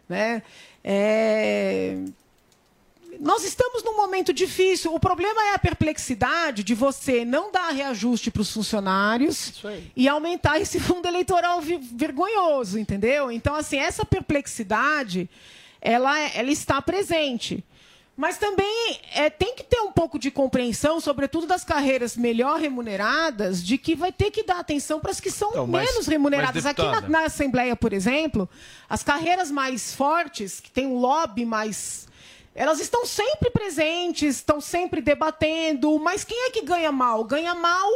Né? 0.08 0.42
É, 0.82 1.98
nós 3.20 3.44
estamos 3.44 3.82
num 3.82 3.96
momento 3.96 4.32
difícil. 4.32 4.94
O 4.94 5.00
problema 5.00 5.42
é 5.46 5.54
a 5.54 5.58
perplexidade 5.58 6.62
de 6.62 6.74
você 6.74 7.24
não 7.24 7.50
dar 7.50 7.70
reajuste 7.70 8.30
para 8.30 8.42
os 8.42 8.52
funcionários 8.52 9.62
e 9.96 10.08
aumentar 10.08 10.60
esse 10.60 10.78
fundo 10.80 11.06
eleitoral 11.06 11.60
vergonhoso, 11.60 12.78
entendeu? 12.78 13.30
Então, 13.30 13.54
assim, 13.54 13.78
essa 13.78 14.04
perplexidade, 14.04 15.28
ela, 15.80 16.18
ela 16.30 16.50
está 16.50 16.80
presente. 16.80 17.64
Mas 18.20 18.36
também 18.36 18.98
é, 19.14 19.30
tem 19.30 19.54
que 19.54 19.62
ter 19.62 19.78
um 19.80 19.92
pouco 19.92 20.18
de 20.18 20.28
compreensão, 20.28 21.00
sobretudo 21.00 21.46
das 21.46 21.62
carreiras 21.62 22.16
melhor 22.16 22.58
remuneradas, 22.58 23.64
de 23.64 23.78
que 23.78 23.94
vai 23.94 24.10
ter 24.10 24.32
que 24.32 24.42
dar 24.42 24.58
atenção 24.58 24.98
para 24.98 25.12
as 25.12 25.20
que 25.20 25.30
são 25.30 25.50
Então, 25.50 25.68
mas- 25.68 25.88
menos 25.88 26.06
remuneradas. 26.08 26.64
mas, 26.64 26.66
Aqui 26.66 26.82
na, 26.82 27.00
na 27.02 27.24
Assembleia, 27.26 27.76
por 27.76 27.92
exemplo, 27.92 28.48
as 28.90 29.04
carreiras 29.04 29.52
mais 29.52 29.94
fortes, 29.94 30.58
que 30.58 30.68
têm 30.68 30.84
um 30.84 30.96
lobby 30.98 31.46
mais. 31.46 32.08
Elas 32.56 32.80
estão 32.80 33.06
sempre 33.06 33.50
presentes, 33.50 34.34
estão 34.34 34.60
sempre 34.60 35.00
debatendo, 35.00 35.96
mas 36.00 36.24
quem 36.24 36.48
é 36.48 36.50
que 36.50 36.62
ganha 36.62 36.90
mal? 36.90 37.22
Ganha 37.22 37.54
mal 37.54 37.88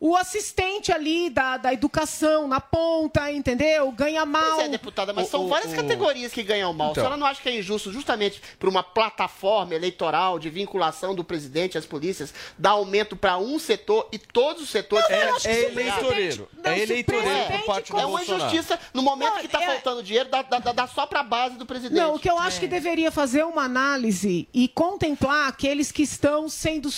o 0.00 0.14
assistente 0.16 0.92
ali 0.92 1.28
da, 1.30 1.56
da 1.56 1.72
educação 1.72 2.46
na 2.46 2.60
ponta, 2.60 3.30
entendeu? 3.32 3.90
Ganha 3.92 4.24
mal. 4.24 4.54
Pois 4.56 4.66
é, 4.66 4.68
deputada, 4.68 5.12
mas 5.12 5.26
o- 5.26 5.30
são 5.30 5.44
o- 5.46 5.48
várias 5.48 5.72
o- 5.72 5.76
categorias 5.76 6.32
que 6.32 6.42
ganham 6.42 6.72
mal. 6.72 6.92
Então. 6.92 7.02
A 7.02 7.06
senhora 7.06 7.16
não 7.18 7.26
acha 7.26 7.42
que 7.42 7.48
é 7.48 7.58
injusto, 7.58 7.92
justamente 7.92 8.40
por 8.58 8.68
uma 8.68 8.82
plataforma 8.82 9.74
eleitoral 9.74 10.38
de 10.38 10.48
vinculação 10.50 11.14
do 11.14 11.24
presidente 11.24 11.76
às 11.76 11.84
polícias, 11.86 12.32
dar 12.56 12.70
aumento 12.70 13.16
para 13.16 13.38
um 13.38 13.58
setor 13.58 14.08
e 14.12 14.18
todos 14.18 14.62
os 14.62 14.70
setores... 14.70 15.08
Não, 15.08 15.16
eu 15.16 15.34
acho 15.36 15.48
que 15.48 15.54
se 15.54 15.60
o 15.66 15.80
eleitoreiro. 15.80 16.48
Não, 16.62 16.70
É 16.70 16.78
eleitoreiro 16.80 17.46
por 17.52 17.64
parte 17.66 17.92
do 17.92 17.98
É 17.98 18.06
uma 18.06 18.22
injustiça. 18.22 18.78
No 18.94 19.02
momento 19.02 19.38
que 19.40 19.46
está 19.46 19.60
faltando 19.60 20.02
dinheiro, 20.02 20.28
dá, 20.28 20.42
dá- 20.42 20.58
dá 20.72 20.86
só 20.86 21.06
para 21.06 21.20
a 21.20 21.24
base 21.24 21.56
do 21.56 21.66
presidente. 21.66 21.98
Não, 21.98 22.14
o 22.14 22.18
que 22.18 22.30
eu 22.30 22.38
acho 22.38 22.60
que 22.60 22.66
deveria 22.68 23.10
fazer 23.10 23.44
uma 23.44 23.62
análise 23.64 24.48
e 24.54 24.68
contemplar 24.68 25.48
aqueles 25.48 25.90
que 25.90 26.02
estão 26.02 26.48
sendo 26.48 26.90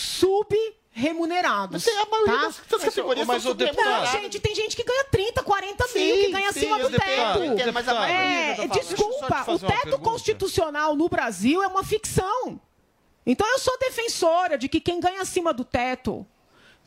sub-remunerados. 0.95 1.73
Mas 1.73 1.85
tem 1.85 1.97
a 1.99 2.07
maioria 2.07 2.35
tá? 2.35 2.43
das- 2.47 2.61
das 2.69 2.83
categorias 2.85 3.27
Mas, 3.27 3.43
são 3.43 3.53
ô, 3.53 3.55
deputado-. 3.55 3.87
Não, 3.89 4.07
gente, 4.21 4.41
tem 4.41 4.55
gente 4.55 4.77
que 4.77 4.83
ganha 4.85 5.05
30, 5.05 5.43
40 5.43 5.85
mil, 5.87 5.93
Sim, 6.17 6.21
que 6.25 6.33
ganha 6.33 6.53
sim, 6.53 6.59
acima 6.61 6.79
do 6.79 6.89
deputado, 6.91 7.17
teto. 7.17 7.39
eu 7.39 7.45
entendo, 7.45 7.73
mas 7.73 7.89
a 7.89 7.95
maioria 7.95 8.65
É, 8.65 8.67
desculpa, 8.69 9.45
te 9.45 9.51
o 9.51 9.59
teto 9.59 9.99
constitucional 9.99 10.97
no 10.97 11.09
Brasil 11.09 11.63
é 11.63 11.67
uma 11.67 11.85
ficção. 11.85 12.61
Então 13.27 13.47
eu 13.47 13.59
sou 13.59 13.79
defensora 13.79 14.57
de 14.59 14.69
que 14.69 14.81
quem 14.81 14.99
ganha 14.99 15.21
acima 15.23 15.53
do 15.53 15.65
teto 15.65 16.27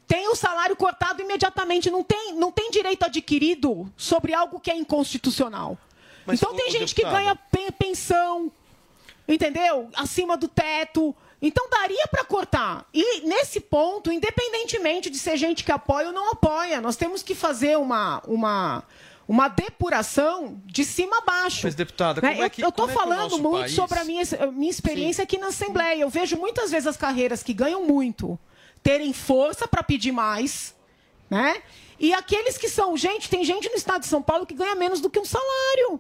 tem 0.08 0.28
o 0.28 0.36
salário 0.36 0.76
cortado 0.76 1.22
imediatamente, 1.22 1.90
não 1.90 2.04
tem, 2.04 2.34
não 2.34 2.52
tem 2.52 2.70
direito 2.70 3.04
adquirido 3.04 3.92
sobre 3.96 4.34
algo 4.34 4.60
que 4.60 4.70
é 4.70 4.76
inconstitucional. 4.76 5.78
Mas, 6.26 6.40
então 6.42 6.54
tem 6.56 6.70
gente 6.72 6.94
deputada. 6.94 7.18
que 7.18 7.24
ganha 7.24 7.36
pe- 7.36 7.72
pensão, 7.72 8.52
entendeu? 9.28 9.90
Acima 9.96 10.36
do 10.36 10.48
teto. 10.48 11.16
Então 11.46 11.70
daria 11.70 12.08
para 12.08 12.24
cortar. 12.24 12.88
E 12.94 13.22
nesse 13.28 13.60
ponto, 13.60 14.10
independentemente 14.12 15.10
de 15.10 15.20
ser 15.20 15.36
gente 15.36 15.64
que 15.64 15.72
apoia 15.74 16.08
ou 16.08 16.14
não 16.14 16.32
apoia, 16.32 16.80
nós 16.80 16.96
temos 16.96 17.22
que 17.22 17.36
fazer 17.36 17.78
uma 17.78 18.22
uma 18.26 18.84
uma 19.28 19.48
depuração 19.48 20.62
de 20.66 20.84
cima 20.86 21.18
a 21.20 21.22
baixo. 21.22 21.62
Mas, 21.66 21.76
deputada, 21.76 22.22
Né? 22.22 22.30
como 22.30 22.42
eu, 22.42 22.46
é 22.46 22.50
que- 22.50 22.62
eu 22.64 22.72
como 22.72 22.90
é 22.90 22.94
falando 22.94 23.38
muito 23.40 23.60
país- 23.62 23.74
sobre 23.76 24.00
a 24.00 24.04
minha, 24.04 24.24
minha 24.54 24.70
experiência 24.72 25.24
aqui 25.24 25.38
na 25.38 25.48
Assembleia. 25.48 26.02
Eu 26.02 26.10
vejo 26.10 26.36
muitas 26.38 26.72
vezes 26.72 26.88
as 26.88 26.98
carreiras 26.98 27.42
que 27.44 27.54
ganham 27.54 27.84
muito 27.86 28.38
terem 28.82 29.14
força 29.14 29.66
para 29.68 29.82
pedir 29.84 30.12
mais, 30.12 30.76
né? 31.30 31.62
E 32.00 32.14
aqueles 32.14 32.58
que 32.58 32.68
são 32.68 32.98
gente, 32.98 33.30
tem 33.30 33.46
gente 33.46 33.70
no 33.70 33.76
estado 33.76 34.02
de 34.02 34.08
São 34.08 34.22
Paulo 34.22 34.46
que 34.46 34.54
ganha 34.54 34.76
menos 34.76 35.00
do 35.00 35.10
que 35.10 35.20
um 35.20 35.26
salário. 35.26 36.00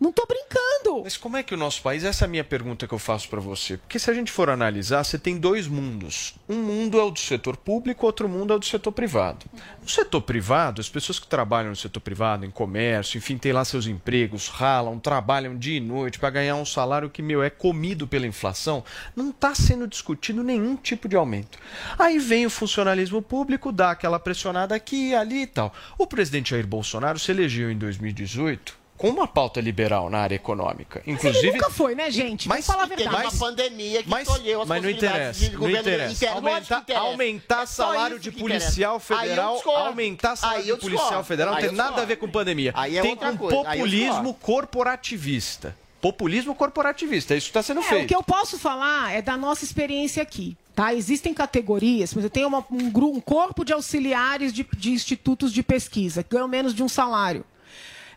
Não 0.00 0.10
tô 0.10 0.24
brincando. 0.24 1.02
Mas 1.04 1.18
como 1.18 1.36
é 1.36 1.42
que 1.42 1.52
o 1.52 1.58
nosso 1.58 1.82
país, 1.82 2.04
essa 2.04 2.24
é 2.24 2.26
a 2.26 2.28
minha 2.28 2.42
pergunta 2.42 2.88
que 2.88 2.94
eu 2.94 2.98
faço 2.98 3.28
para 3.28 3.38
você. 3.38 3.76
Porque 3.76 3.98
se 3.98 4.10
a 4.10 4.14
gente 4.14 4.32
for 4.32 4.48
analisar, 4.48 5.04
você 5.04 5.18
tem 5.18 5.36
dois 5.36 5.68
mundos. 5.68 6.34
Um 6.48 6.56
mundo 6.56 6.98
é 6.98 7.02
o 7.02 7.10
do 7.10 7.18
setor 7.18 7.54
público, 7.54 8.06
outro 8.06 8.26
mundo 8.26 8.54
é 8.54 8.56
o 8.56 8.58
do 8.58 8.64
setor 8.64 8.92
privado. 8.92 9.44
No 9.82 9.88
setor 9.88 10.22
privado, 10.22 10.80
as 10.80 10.88
pessoas 10.88 11.18
que 11.18 11.26
trabalham 11.26 11.68
no 11.68 11.76
setor 11.76 12.00
privado, 12.00 12.46
em 12.46 12.50
comércio, 12.50 13.18
enfim, 13.18 13.36
têm 13.36 13.52
lá 13.52 13.62
seus 13.62 13.86
empregos, 13.86 14.48
ralam, 14.48 14.98
trabalham 14.98 15.54
dia 15.54 15.76
e 15.76 15.80
noite 15.80 16.18
para 16.18 16.30
ganhar 16.30 16.56
um 16.56 16.64
salário 16.64 17.10
que, 17.10 17.20
meu, 17.20 17.42
é 17.42 17.50
comido 17.50 18.06
pela 18.06 18.26
inflação, 18.26 18.82
não 19.14 19.28
está 19.28 19.54
sendo 19.54 19.86
discutido 19.86 20.42
nenhum 20.42 20.76
tipo 20.76 21.10
de 21.10 21.16
aumento. 21.16 21.58
Aí 21.98 22.18
vem 22.18 22.46
o 22.46 22.50
funcionalismo 22.50 23.20
público, 23.20 23.70
dá 23.70 23.90
aquela 23.90 24.18
pressionada 24.18 24.74
aqui, 24.74 25.14
ali 25.14 25.42
e 25.42 25.46
tal. 25.46 25.74
O 25.98 26.06
presidente 26.06 26.52
Jair 26.52 26.66
Bolsonaro 26.66 27.18
se 27.18 27.30
elegeu 27.30 27.70
em 27.70 27.76
2018 27.76 28.79
com 29.00 29.08
uma 29.08 29.26
pauta 29.26 29.60
liberal 29.62 30.10
na 30.10 30.18
área 30.18 30.34
econômica. 30.36 31.02
Inclusive, 31.06 31.46
Ele 31.48 31.52
nunca 31.56 31.70
foi, 31.70 31.94
né, 31.94 32.10
gente? 32.10 32.46
Mas- 32.46 32.66
Vamos 32.66 32.66
falar 32.66 32.82
a 32.82 32.86
Teve 32.88 33.02
verdade. 33.08 33.24
uma 33.34 33.38
pandemia 33.46 34.02
que 34.02 34.08
mas, 34.10 34.28
escolheu 34.28 34.60
as 34.62 34.68
mas 34.68 34.82
não 34.82 34.90
interessa, 34.90 35.40
de 35.40 35.50
não 35.52 35.58
governo 35.60 35.80
interessa. 35.80 36.12
interno. 36.12 36.40
Lógico 36.42 36.66
que 36.66 36.70
Aumentar, 36.72 36.80
interessa. 36.82 37.00
aumentar 37.06 37.62
É 37.62 37.66
salário 37.66 38.18
de 38.18 38.30
policial 38.30 38.96
interessa. 38.96 39.22
Federal, 39.22 39.62
aumentar 39.66 40.36
salário 40.36 40.64
de 40.74 40.80
policial 40.80 41.24
federal 41.24 41.54
não 41.54 41.60
tem 41.62 41.72
nada 41.72 42.02
a 42.02 42.04
ver 42.04 42.16
com 42.16 42.28
pandemia. 42.28 42.72
Aí 42.76 42.98
é 42.98 43.02
tem 43.02 43.16
com 43.16 43.36
coisa. 43.38 43.56
Populismo 43.56 44.34
corporativista. 44.34 45.74
Populismo 46.00 46.54
corporativista, 46.54 47.34
é 47.34 47.36
isso 47.36 47.46
que 47.46 47.50
está 47.50 47.62
sendo 47.62 47.80
É, 47.80 47.84
o 47.84 47.86
feito. 47.86 48.08
que 48.08 48.14
eu 48.16 48.22
posso 48.22 48.58
falar 48.58 49.12
é 49.12 49.20
da 49.20 49.36
nossa 49.36 49.64
experiência 49.64 50.22
aqui. 50.22 50.56
Tá? 50.74 50.94
Existem 50.94 51.34
categorias, 51.34 52.14
mas 52.14 52.24
eu 52.24 52.30
tenho 52.30 52.48
uma- 52.48 52.64
um, 52.70 52.86
um 53.16 53.20
corpo 53.20 53.64
de 53.64 53.72
auxiliares 53.74 54.50
de, 54.52 54.66
de 54.76 54.90
institutos 54.92 55.52
de 55.52 55.62
pesquisa 55.62 56.22
que 56.22 56.30
ganham 56.30 56.48
menos 56.48 56.74
de 56.74 56.82
um 56.82 56.88
salário. 56.88 57.44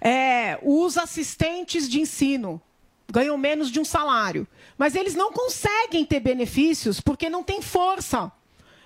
É, 0.06 0.60
os 0.62 0.98
assistentes 0.98 1.88
de 1.90 2.02
ensino 2.02 2.62
ganham 3.10 3.38
menos 3.38 3.72
de 3.72 3.80
um 3.80 3.86
salário. 3.86 4.46
Mas 4.78 4.96
eles 4.96 5.16
não 5.16 5.32
conseguem 5.32 6.04
ter 6.04 6.20
benefícios 6.20 7.00
porque 7.00 7.30
não 7.30 7.42
tem 7.42 7.62
força. 7.62 8.32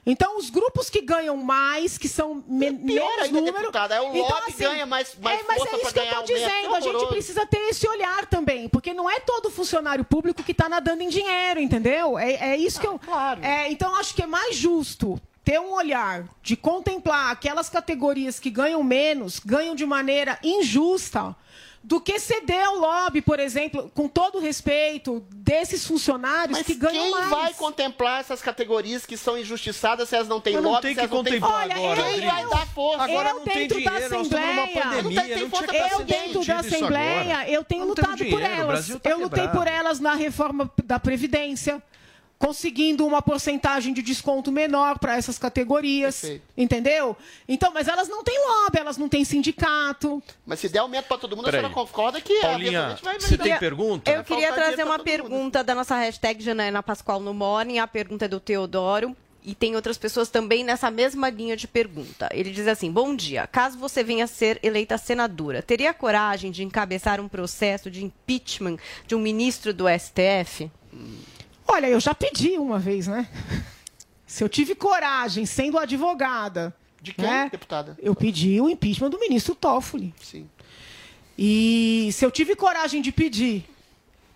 Então, 0.10 0.38
os 0.38 0.50
grupos 0.50 0.90
que 0.90 1.02
ganham 1.02 1.36
mais, 1.36 1.98
que 1.98 2.08
são 2.08 2.42
me 2.48 2.72
pior 2.72 3.10
menos 3.10 3.24
ainda, 3.24 3.42
número... 3.42 3.58
deputada, 3.58 3.96
é 3.96 4.00
o 4.00 4.16
então, 4.16 4.22
lobby 4.40 4.54
ganha 4.54 4.86
mais- 4.86 5.18
mais 5.22 5.42
é, 5.42 5.44
mas 5.46 5.58
força 5.58 5.76
é 5.76 5.82
isso 5.82 5.94
que 5.94 6.00
eu 6.00 6.04
estou 6.04 6.18
aumento. 6.20 6.34
dizendo. 6.34 6.76
A 6.76 6.80
gente 6.80 7.08
precisa 7.08 7.46
ter 7.46 7.58
esse 7.58 7.86
olhar 7.90 8.26
também, 8.26 8.70
porque 8.70 8.94
não 8.94 9.10
é 9.10 9.20
todo 9.20 9.50
funcionário 9.50 10.06
público 10.06 10.44
que 10.44 10.54
está 10.54 10.70
nadando 10.70 11.04
em 11.04 11.10
dinheiro, 11.10 11.60
entendeu? 11.60 12.18
É, 12.18 12.52
é 12.52 12.58
isso 12.58 12.80
que 12.80 12.88
eu... 12.88 12.98
É, 13.42 13.70
então, 13.70 13.94
acho 13.96 14.16
que 14.16 14.24
é 14.24 14.28
mais 14.28 14.56
justo 14.56 15.20
ter 15.48 15.62
um 15.62 15.72
olhar 15.72 16.26
de 16.44 16.58
contemplar 16.58 17.32
aquelas 17.32 17.70
categorias 17.70 18.38
que 18.38 18.50
ganham 18.50 18.84
menos, 18.84 19.40
ganham 19.40 19.74
de 19.76 19.86
maneira 19.86 20.38
injusta, 20.44 21.34
do 21.82 22.02
que 22.02 22.20
ceder 22.20 22.66
ao 22.68 22.76
lobby, 22.80 23.22
por 23.22 23.40
exemplo, 23.40 23.90
com 23.96 24.10
todo 24.10 24.40
o 24.40 24.42
respeito 24.42 25.24
desses 25.34 25.88
funcionários 25.88 26.58
Mas 26.58 26.68
que 26.68 26.74
ganham 26.76 27.02
quem 27.02 27.12
mais. 27.12 27.30
vai 27.30 27.54
contemplar 27.54 28.20
essas 28.20 28.42
categorias 28.42 29.06
que 29.06 29.16
são 29.16 29.38
injustiçadas 29.38 30.10
se 30.10 30.18
elas 30.18 30.28
não 30.28 30.42
têm 30.42 30.56
não 30.56 30.64
lobby, 30.64 30.82
tem 30.82 30.90
se 30.92 30.96
que 30.96 31.00
elas 31.00 31.12
não 31.12 31.24
têm 31.24 31.40
contemplar 31.40 31.62
Olha, 31.64 31.76
agora, 31.78 31.96
Quem 32.04 32.12
Rodrigo. 32.12 32.32
vai 32.34 32.46
dar 32.50 32.68
força? 32.68 33.04
Agora 33.06 33.30
eu 33.30 33.36
não 33.36 33.44
tem 33.46 33.54
dentro 33.60 33.78
dinheiro, 33.78 34.00
da 34.02 34.06
Assembleia, 34.20 34.68
pandemia, 34.68 35.02
Não 35.02 35.10
tem- 35.22 35.34
tem 35.34 35.44
não 35.44 35.50
força 35.50 35.76
eu 35.78 36.04
dentro 36.04 36.46
da 36.46 36.60
Assembleia, 36.60 37.50
eu 37.50 37.64
tenho 37.64 37.86
Não 37.86 37.96
tem 37.96 38.04
lutado 38.06 38.18
por 38.18 38.26
dinheiro, 38.42 38.44
o 38.44 38.72
elas. 38.72 38.88
Tá 38.90 39.10
eu 39.10 39.20
lutei 39.22 39.44
quebrado. 39.44 39.58
por 39.58 39.68
elas 39.68 40.00
na 40.02 40.14
reforma 40.14 40.70
da 40.84 41.00
Previdência, 41.00 41.82
conseguindo 42.40 43.06
uma 43.06 43.22
porcentagem 43.22 43.94
de 43.94 44.02
desconto 44.02 44.52
menor 44.52 45.00
para 45.00 45.16
essas 45.16 45.38
categorias. 45.38 46.24
Entendeu? 46.56 47.18
Então, 47.48 47.72
mas 47.74 47.88
elas 47.88 48.08
não 48.08 48.24
têm 48.24 48.38
lobby, 48.40 48.78
elas 48.80 48.98
não 48.98 49.10
têm 49.10 49.26
sindicato. 49.26 50.22
Mas 50.46 50.60
se 50.60 50.70
der 50.70 50.80
aumento 50.80 51.06
para 51.06 51.18
todo 51.18 51.36
mundo, 51.36 51.46
Peraí. 51.46 51.60
a 51.60 51.64
senhora 51.64 51.74
concorda 51.74 52.22
que 52.22 52.42
Paulinha, 52.42 52.70
eventualmente 52.70 53.04
vai, 53.04 53.20
vai 53.20 53.30
você 53.30 53.38
tem 53.38 53.58
pergunta? 53.58 54.12
Eu 54.12 54.24
queria 54.24 54.48
faltar 54.50 54.66
trazer 54.66 54.84
uma 54.84 54.98
todo 54.98 55.00
mundo. 55.00 55.06
pergunta 55.06 55.64
da 55.64 55.76
nossa 55.76 55.96
hashtag 55.96 56.44
Janaína 56.44 56.84
Pascoal 56.84 57.20
no 57.20 57.34
Morning. 57.34 57.80
A 57.80 57.88
pergunta 57.88 58.26
é 58.26 58.28
do 58.28 58.40
Teodoro. 58.40 59.16
E 59.44 59.56
tem 59.56 59.78
outras 59.78 59.98
pessoas 59.98 60.28
também 60.28 60.62
nessa 60.62 60.92
mesma 60.92 61.30
linha 61.30 61.56
de 61.56 61.70
pergunta. 61.70 62.28
Ele 62.34 62.52
diz 62.52 62.68
assim: 62.68 62.92
Bom 62.92 63.16
dia. 63.16 63.48
Caso 63.48 63.78
você 63.78 64.04
venha 64.04 64.26
a 64.26 64.28
ser 64.28 64.60
eleita 64.62 64.98
senadora, 64.98 65.62
teria 65.62 65.94
coragem 65.94 66.52
de 66.52 66.66
encabeçar 66.66 67.22
um 67.22 67.30
processo 67.30 67.90
de 67.90 68.04
impeachment 68.04 68.76
de 69.06 69.16
um 69.16 69.20
ministro 69.20 69.74
do 69.74 69.86
STF? 69.88 70.70
Olha, 71.68 71.88
eu 71.88 72.00
já 72.00 72.16
pedi 72.16 72.58
uma 72.58 72.80
vez, 72.80 73.08
né? 73.08 73.28
Se 74.26 74.44
eu 74.44 74.50
tive 74.50 74.76
coragem, 74.76 75.46
sendo 75.46 75.78
advogada. 75.78 76.76
De 77.02 77.14
quem, 77.14 77.26
né? 77.26 77.50
deputada? 77.52 77.98
Eu 78.02 78.16
pedi 78.16 78.60
o 78.60 78.70
impeachment 78.70 79.10
do 79.10 79.20
ministro 79.20 79.54
Toffoli. 79.54 80.14
Sim. 80.22 80.50
E 81.38 82.10
se 82.14 82.26
eu 82.26 82.32
tive 82.32 82.56
coragem 82.56 83.02
de 83.02 83.12
pedir, 83.12 83.66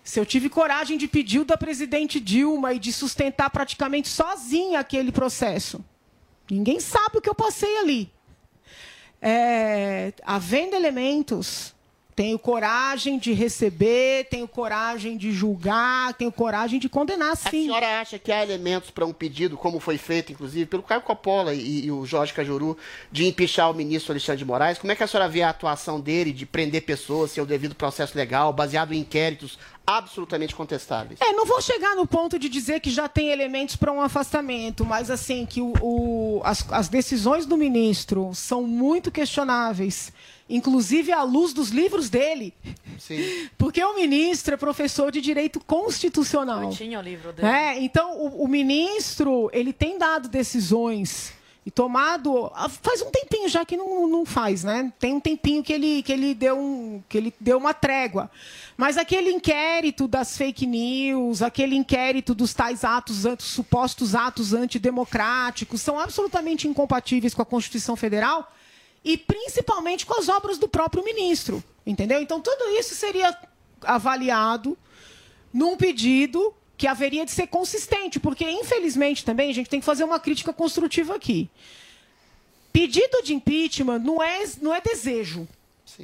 se 0.04 0.18
eu 0.18 0.26
tive 0.26 0.48
coragem 0.48 0.96
de 0.96 1.08
pedir 1.08 1.40
o 1.40 1.44
da 1.44 1.56
presidente 1.56 2.20
Dilma 2.20 2.74
e 2.74 2.78
de 2.78 2.92
sustentar 2.92 3.50
praticamente 3.50 4.08
sozinha 4.08 4.80
aquele 4.80 5.10
processo, 5.10 5.84
ninguém 6.50 6.80
sabe 6.80 7.18
o 7.18 7.20
que 7.20 7.28
eu 7.28 7.34
passei 7.34 7.78
ali. 7.78 8.10
É, 9.20 10.12
havendo 10.24 10.74
elementos, 10.74 11.71
tenho 12.14 12.38
coragem 12.38 13.18
de 13.18 13.32
receber, 13.32 14.26
tenho 14.30 14.46
coragem 14.46 15.16
de 15.16 15.32
julgar, 15.32 16.12
tenho 16.14 16.30
coragem 16.30 16.78
de 16.78 16.88
condenar, 16.88 17.32
A 17.32 17.36
sim. 17.36 17.64
senhora 17.64 18.00
acha 18.00 18.18
que 18.18 18.30
há 18.30 18.42
elementos 18.42 18.90
para 18.90 19.06
um 19.06 19.12
pedido, 19.12 19.56
como 19.56 19.80
foi 19.80 19.96
feito, 19.96 20.32
inclusive, 20.32 20.66
pelo 20.66 20.82
Caio 20.82 21.00
Coppola 21.00 21.54
e, 21.54 21.86
e 21.86 21.90
o 21.90 22.04
Jorge 22.04 22.32
Cajuru, 22.32 22.76
de 23.10 23.26
empichar 23.26 23.70
o 23.70 23.74
ministro 23.74 24.12
Alexandre 24.12 24.38
de 24.38 24.44
Moraes? 24.44 24.78
Como 24.78 24.92
é 24.92 24.96
que 24.96 25.02
a 25.02 25.06
senhora 25.06 25.28
vê 25.28 25.42
a 25.42 25.50
atuação 25.50 26.00
dele 26.00 26.32
de 26.32 26.44
prender 26.44 26.82
pessoas 26.82 27.30
sem 27.30 27.42
o 27.42 27.46
devido 27.46 27.74
processo 27.74 28.16
legal, 28.16 28.52
baseado 28.52 28.92
em 28.92 29.00
inquéritos 29.00 29.58
absolutamente 29.86 30.54
contestáveis? 30.54 31.18
É, 31.20 31.32
não 31.32 31.44
vou 31.44 31.60
chegar 31.60 31.94
no 31.96 32.06
ponto 32.06 32.38
de 32.38 32.48
dizer 32.48 32.80
que 32.80 32.90
já 32.90 33.08
tem 33.08 33.28
elementos 33.28 33.76
para 33.76 33.92
um 33.92 34.00
afastamento, 34.00 34.84
mas 34.84 35.10
assim, 35.10 35.44
que 35.46 35.60
o, 35.60 35.72
o- 35.80 36.40
as, 36.44 36.64
as 36.72 36.88
decisões 36.88 37.46
do 37.46 37.56
ministro 37.56 38.30
são 38.34 38.62
muito 38.62 39.10
questionáveis, 39.10 40.12
inclusive 40.48 41.12
à 41.12 41.22
luz 41.22 41.52
dos 41.52 41.70
livros 41.70 42.08
dele. 42.08 42.54
Sim. 42.98 43.48
Porque 43.58 43.82
o 43.82 43.94
ministro 43.94 44.54
é 44.54 44.56
professor 44.56 45.10
de 45.10 45.20
direito 45.20 45.58
constitucional. 45.60 46.64
Eu 46.64 46.70
tinha 46.70 46.98
o 46.98 47.02
livro 47.02 47.32
dele. 47.32 47.48
É, 47.48 47.78
então 47.82 48.16
o, 48.18 48.44
o 48.44 48.48
ministro 48.48 49.50
ele 49.52 49.72
tem 49.72 49.98
dado 49.98 50.28
decisões 50.28 51.32
e 51.64 51.70
tomado 51.70 52.50
ah, 52.54 52.68
faz 52.68 53.02
um 53.02 53.10
tempinho 53.10 53.48
já 53.48 53.64
que 53.64 53.76
não, 53.76 54.08
não 54.08 54.24
faz, 54.26 54.64
né? 54.64 54.92
Tem 54.98 55.14
um 55.14 55.20
tempinho 55.20 55.62
que 55.62 55.72
ele 55.72 56.02
que 56.02 56.12
ele 56.12 56.34
deu 56.34 56.58
um 56.58 57.02
que 57.08 57.16
ele 57.16 57.34
deu 57.38 57.56
uma 57.58 57.72
trégua. 57.72 58.30
Mas 58.76 58.96
aquele 58.96 59.30
inquérito 59.30 60.08
das 60.08 60.36
fake 60.36 60.66
news, 60.66 61.40
aquele 61.40 61.76
inquérito 61.76 62.34
dos 62.34 62.52
tais 62.52 62.82
atos, 62.84 63.24
anti- 63.24 63.44
supostos 63.44 64.14
atos 64.14 64.52
antidemocráticos, 64.52 65.80
são 65.80 65.98
absolutamente 65.98 66.66
incompatíveis 66.66 67.32
com 67.32 67.42
a 67.42 67.46
Constituição 67.46 67.94
Federal 67.94 68.52
e 69.04 69.16
principalmente 69.16 70.04
com 70.04 70.18
as 70.18 70.28
obras 70.28 70.58
do 70.58 70.68
próprio 70.68 71.04
ministro, 71.04 71.62
entendeu? 71.86 72.20
Então 72.20 72.40
tudo 72.40 72.70
isso 72.76 72.94
seria 72.94 73.36
avaliado 73.82 74.76
num 75.52 75.76
pedido 75.76 76.52
que 76.82 76.86
haveria 76.88 77.24
de 77.24 77.30
ser 77.30 77.46
consistente, 77.46 78.18
porque 78.18 78.44
infelizmente 78.50 79.24
também 79.24 79.48
a 79.48 79.54
gente 79.54 79.70
tem 79.70 79.78
que 79.78 79.86
fazer 79.86 80.02
uma 80.02 80.18
crítica 80.18 80.52
construtiva 80.52 81.14
aqui. 81.14 81.48
Pedido 82.72 83.22
de 83.22 83.32
impeachment 83.34 84.00
não 84.00 84.20
é, 84.20 84.42
não 84.60 84.74
é 84.74 84.80
desejo. 84.80 85.46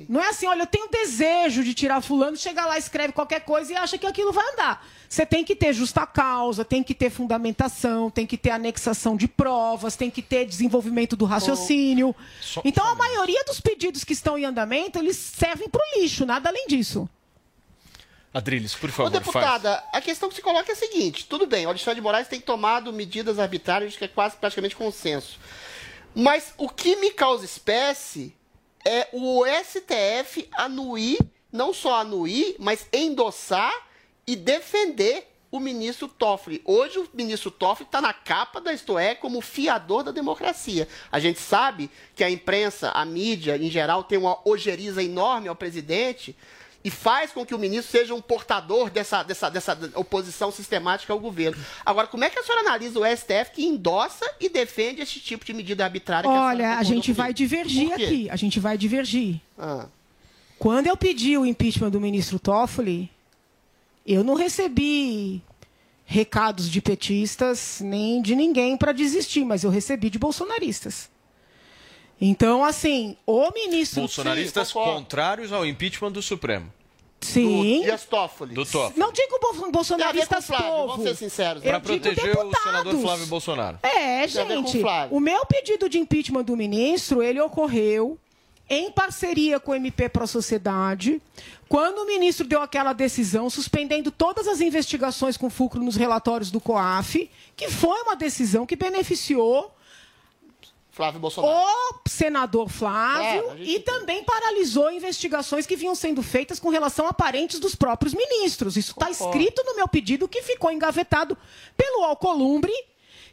Não 0.09 0.21
é 0.23 0.29
assim, 0.29 0.47
olha, 0.47 0.63
eu 0.63 0.67
tenho 0.67 0.89
desejo 0.89 1.65
de 1.65 1.75
tirar 1.75 2.01
fulano, 2.01 2.37
chega 2.37 2.65
lá, 2.65 2.79
escreve 2.79 3.13
qualquer 3.13 3.41
coisa 3.41 3.73
e 3.73 3.77
acha 3.77 3.99
que 3.99 4.07
aquilo 4.07 4.33
vai 4.33 4.47
andar. 4.53 4.87
Você 5.09 5.27
tem 5.27 5.43
que 5.43 5.57
ter 5.57 5.73
justa 5.73 6.07
causa, 6.07 6.65
tem 6.65 6.81
que 6.85 6.95
ter 6.95 7.11
fundamentação, 7.11 8.09
tem 8.09 8.25
que 8.25 8.37
ter 8.39 8.51
anexação 8.51 9.17
de 9.17 9.27
provas, 9.27 9.97
tem 9.97 10.11
que 10.13 10.23
ter 10.23 10.45
desenvolvimento 10.47 11.17
do 11.17 11.25
raciocínio. 11.25 12.15
Só- 12.41 12.63
então, 12.65 12.87
a 12.87 12.95
maioria 12.95 13.43
dos 13.45 13.61
pedidos 13.61 14.05
que 14.05 14.13
estão 14.13 14.39
em 14.39 14.45
andamento, 14.45 14.97
eles 15.01 15.17
servem 15.17 15.69
para 15.69 15.81
o 15.81 16.01
lixo, 16.01 16.25
nada 16.25 16.49
além 16.51 16.69
disso. 16.69 17.09
Adriles, 18.39 18.75
por 18.75 18.89
Ô, 18.89 18.93
favor, 18.93 19.11
faz. 19.11 19.25
deputada, 19.25 19.83
a 19.93 20.01
questão 20.01 20.29
que 20.29 20.35
se 20.37 20.43
coloca 20.43 20.71
é 20.71 20.75
a 20.75 20.77
seguinte: 20.77 21.27
tudo 21.27 21.47
bem, 21.47 21.67
o 21.67 21.69
Alexandre 21.69 21.97
de 21.97 22.01
Moraes 22.01 22.29
tem 22.29 22.41
tomado 22.41 22.93
medidas 22.93 23.39
arbitrárias 23.39 23.97
que 23.97 24.05
é 24.05 24.09
quase 24.09 24.37
praticamente 24.37 24.77
consenso. 24.77 25.39
Mas 26.15 26.55
o 26.57 26.69
que 26.69 26.97
me 26.97 27.11
causa 27.11 27.45
espécie 27.45 28.35
é 28.85 29.09
o 29.13 29.45
STF 29.45 30.49
anuir, 30.53 31.19
não 31.53 31.75
só 31.75 32.01
anuir, 32.01 32.57
mas 32.59 32.87
endossar 32.93 33.73
e 34.27 34.37
defender 34.37 35.27
o 35.51 35.59
ministro 35.59 36.07
Toffoli. 36.07 36.61
Hoje 36.65 36.99
o 36.99 37.09
ministro 37.15 37.51
Toffoli 37.51 37.87
está 37.89 38.01
na 38.01 38.13
capa 38.13 38.61
da 38.61 38.73
Isto 38.73 38.99
É 38.99 39.15
como 39.15 39.41
fiador 39.41 40.03
da 40.03 40.13
democracia. 40.13 40.87
A 41.11 41.19
gente 41.19 41.41
sabe 41.41 41.91
que 42.15 42.23
a 42.23 42.31
imprensa, 42.31 42.91
a 42.91 43.05
mídia 43.05 43.57
em 43.57 43.71
geral, 43.71 44.05
tem 44.05 44.19
uma 44.19 44.39
ojeriza 44.49 45.03
enorme 45.03 45.49
ao 45.49 45.57
presidente 45.57 46.37
e 46.89 46.91
faz 46.91 47.33
com 47.33 47.45
que 47.45 47.55
o 47.55 47.59
ministro 47.59 47.91
seja 47.93 48.15
um 48.15 48.21
portador 48.21 48.89
dessa, 48.89 49.23
dessa, 49.23 49.51
dessa 49.51 49.79
oposição 49.95 50.51
sistemática 50.51 51.13
ao 51.13 51.21
governo. 51.21 51.63
Agora, 51.85 52.07
como 52.07 52.25
é 52.25 52.31
que 52.31 52.39
a 52.39 52.43
senhora 52.43 52.63
analisa 52.63 52.99
o 52.99 53.05
STF 53.05 53.51
que 53.53 53.67
endossa 53.67 54.25
e 54.41 54.49
defende 54.49 55.03
esse 55.03 55.21
tipo 55.21 55.45
de 55.45 55.53
medida 55.53 55.85
arbitrária? 55.85 56.27
que 56.27 56.29
a 56.29 56.33
senhora 56.33 56.49
Olha, 56.49 56.67
a 56.67 56.71
concordou 56.77 56.95
gente 56.95 57.13
vai 57.13 57.35
divergir 57.35 57.93
aqui. 57.93 58.31
A 58.31 58.37
gente 58.37 58.59
vai 58.59 58.79
divergir. 58.79 59.39
Ah. 59.59 59.87
Quando 60.59 60.87
eu 60.87 60.97
pedi 60.97 61.37
o 61.37 61.45
impeachment 61.45 61.91
do 61.91 62.01
ministro 62.01 62.39
Toffoli, 62.39 63.11
eu 64.07 64.25
não 64.25 64.33
recebi 64.33 65.43
recados 66.07 66.71
de 66.71 66.81
petistas 66.81 67.83
nem 67.83 68.23
de 68.23 68.35
ninguém 68.35 68.79
para 68.79 68.93
desistir, 68.93 69.45
mas 69.45 69.63
eu 69.63 69.69
recebi 69.69 70.09
de 70.09 70.19
bolsonaristas. 70.19 71.11
Então, 72.19 72.65
assim, 72.65 73.15
o 73.27 73.51
ministro. 73.53 74.01
Bolsonaristas 74.01 74.73
contrários 74.73 75.53
ao 75.53 75.67
impeachment 75.67 76.13
do 76.13 76.23
Supremo. 76.23 76.78
Sim. 77.21 77.83
Dias 77.83 78.05
Toffoli. 78.05 78.55
Do 78.55 78.65
Toffoli. 78.65 78.99
Não 78.99 79.13
digo 79.13 79.39
bol- 79.41 79.71
bolsonaristas 79.73 80.39
a 80.39 80.43
Flávio, 80.43 80.67
povo. 80.69 80.87
vamos 80.89 81.05
ser 81.09 81.17
sinceros. 81.17 81.63
Para 81.63 81.81
proteger 81.81 82.37
o 82.39 82.57
senador 82.57 83.01
Flávio 83.01 83.27
Bolsonaro. 83.27 83.79
É, 83.83 84.27
Tem 84.27 84.43
a 84.43 84.47
gente. 84.47 84.83
O 85.11 85.19
meu 85.21 85.45
pedido 85.47 85.89
de 85.89 85.99
impeachment 85.99 86.45
do 86.45 86.57
ministro, 86.57 87.23
ele 87.23 87.41
ocorreu 87.41 88.17
em 88.71 88.91
parceria 88.93 89.59
com 89.59 89.73
o 89.73 89.75
MP 89.75 90.09
Pro 90.11 90.27
Sociedade, 90.27 91.21
quando 91.69 91.99
o 92.01 92.07
ministro 92.07 92.47
deu 92.47 92.61
aquela 92.63 92.93
decisão 92.93 93.49
suspendendo 93.49 94.11
todas 94.11 94.47
as 94.47 94.61
investigações 94.61 95.37
com 95.39 95.49
fulcro 95.51 95.83
nos 95.83 95.97
relatórios 95.97 96.51
do 96.51 96.61
COAF, 96.61 97.31
que 97.57 97.69
foi 97.71 98.01
uma 98.03 98.15
decisão 98.15 98.67
que 98.67 98.77
beneficiou 98.77 99.73
Flávio 100.99 101.21
Bolsonaro. 101.21 101.55
o 101.55 102.09
senador 102.09 102.69
Flávio 102.69 103.43
Claro, 103.45 103.63
e 103.63 103.79
também 103.81 104.23
paralisou 104.25 104.91
investigações 104.91 105.65
que 105.65 105.77
vinham 105.77 105.95
sendo 105.95 106.23
feitas 106.23 106.59
com 106.59 106.69
relação 106.71 107.07
a 107.07 107.13
parentes 107.13 107.61
dos 107.61 107.75
próprios 107.77 108.13
ministros. 108.13 108.77
Isso 108.77 108.91
está 108.91 109.07
Concordo. 109.07 109.39
escrito 109.39 109.63
no 109.65 109.77
meu 109.77 109.87
pedido 109.89 110.27
que 110.29 110.43
ficou 110.43 110.71
engavetado 110.73 111.39
pelo 111.77 112.03
Alcolumbre, 112.03 112.73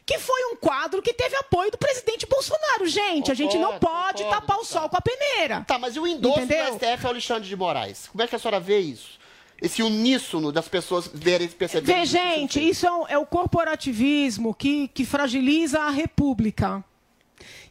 que 0.06 0.16
foi 0.20 0.44
um 0.52 0.56
quadro 0.56 1.02
que 1.02 1.12
teve 1.12 1.34
apoio 1.34 1.70
do 1.72 1.76
presidente 1.78 2.24
Bolsonaro. 2.26 2.86
Gente, 2.86 3.32
a 3.32 3.34
gente 3.34 3.58
não 3.58 3.72
Concordo, 3.72 3.86
pode 3.86 4.22
concordo, 4.22 4.46
tapar 4.46 4.58
o 4.60 4.64
sol 4.64 4.88
com 4.88 4.96
a 4.96 5.00
peneira. 5.00 5.64
Tá, 5.66 5.76
mas 5.78 5.96
e 5.96 6.00
o 6.00 6.06
endosso 6.06 6.38
Entendeu? 6.40 6.66
do 6.78 6.78
STF 6.78 7.04
ao 7.06 7.10
Alexandre 7.12 7.48
de 7.48 7.56
Moraes? 7.56 8.06
Como 8.12 8.22
é 8.22 8.26
que 8.28 8.36
a 8.36 8.38
senhora 8.38 8.60
vê 8.60 8.78
isso? 8.78 9.16
esse 9.60 9.82
uníssono 9.82 10.52
das 10.52 10.68
pessoas 10.68 11.08
verem 11.14 11.48
perceberem. 11.48 12.00
Vê, 12.00 12.04
gente, 12.04 12.60
isso 12.60 12.86
é, 12.86 12.92
um- 12.92 13.08
é 13.08 13.16
o 13.16 13.24
corporativismo 13.24 14.54
que, 14.54 14.86
que 14.88 15.02
fragiliza 15.04 15.80
a 15.80 15.88
república. 15.88 16.84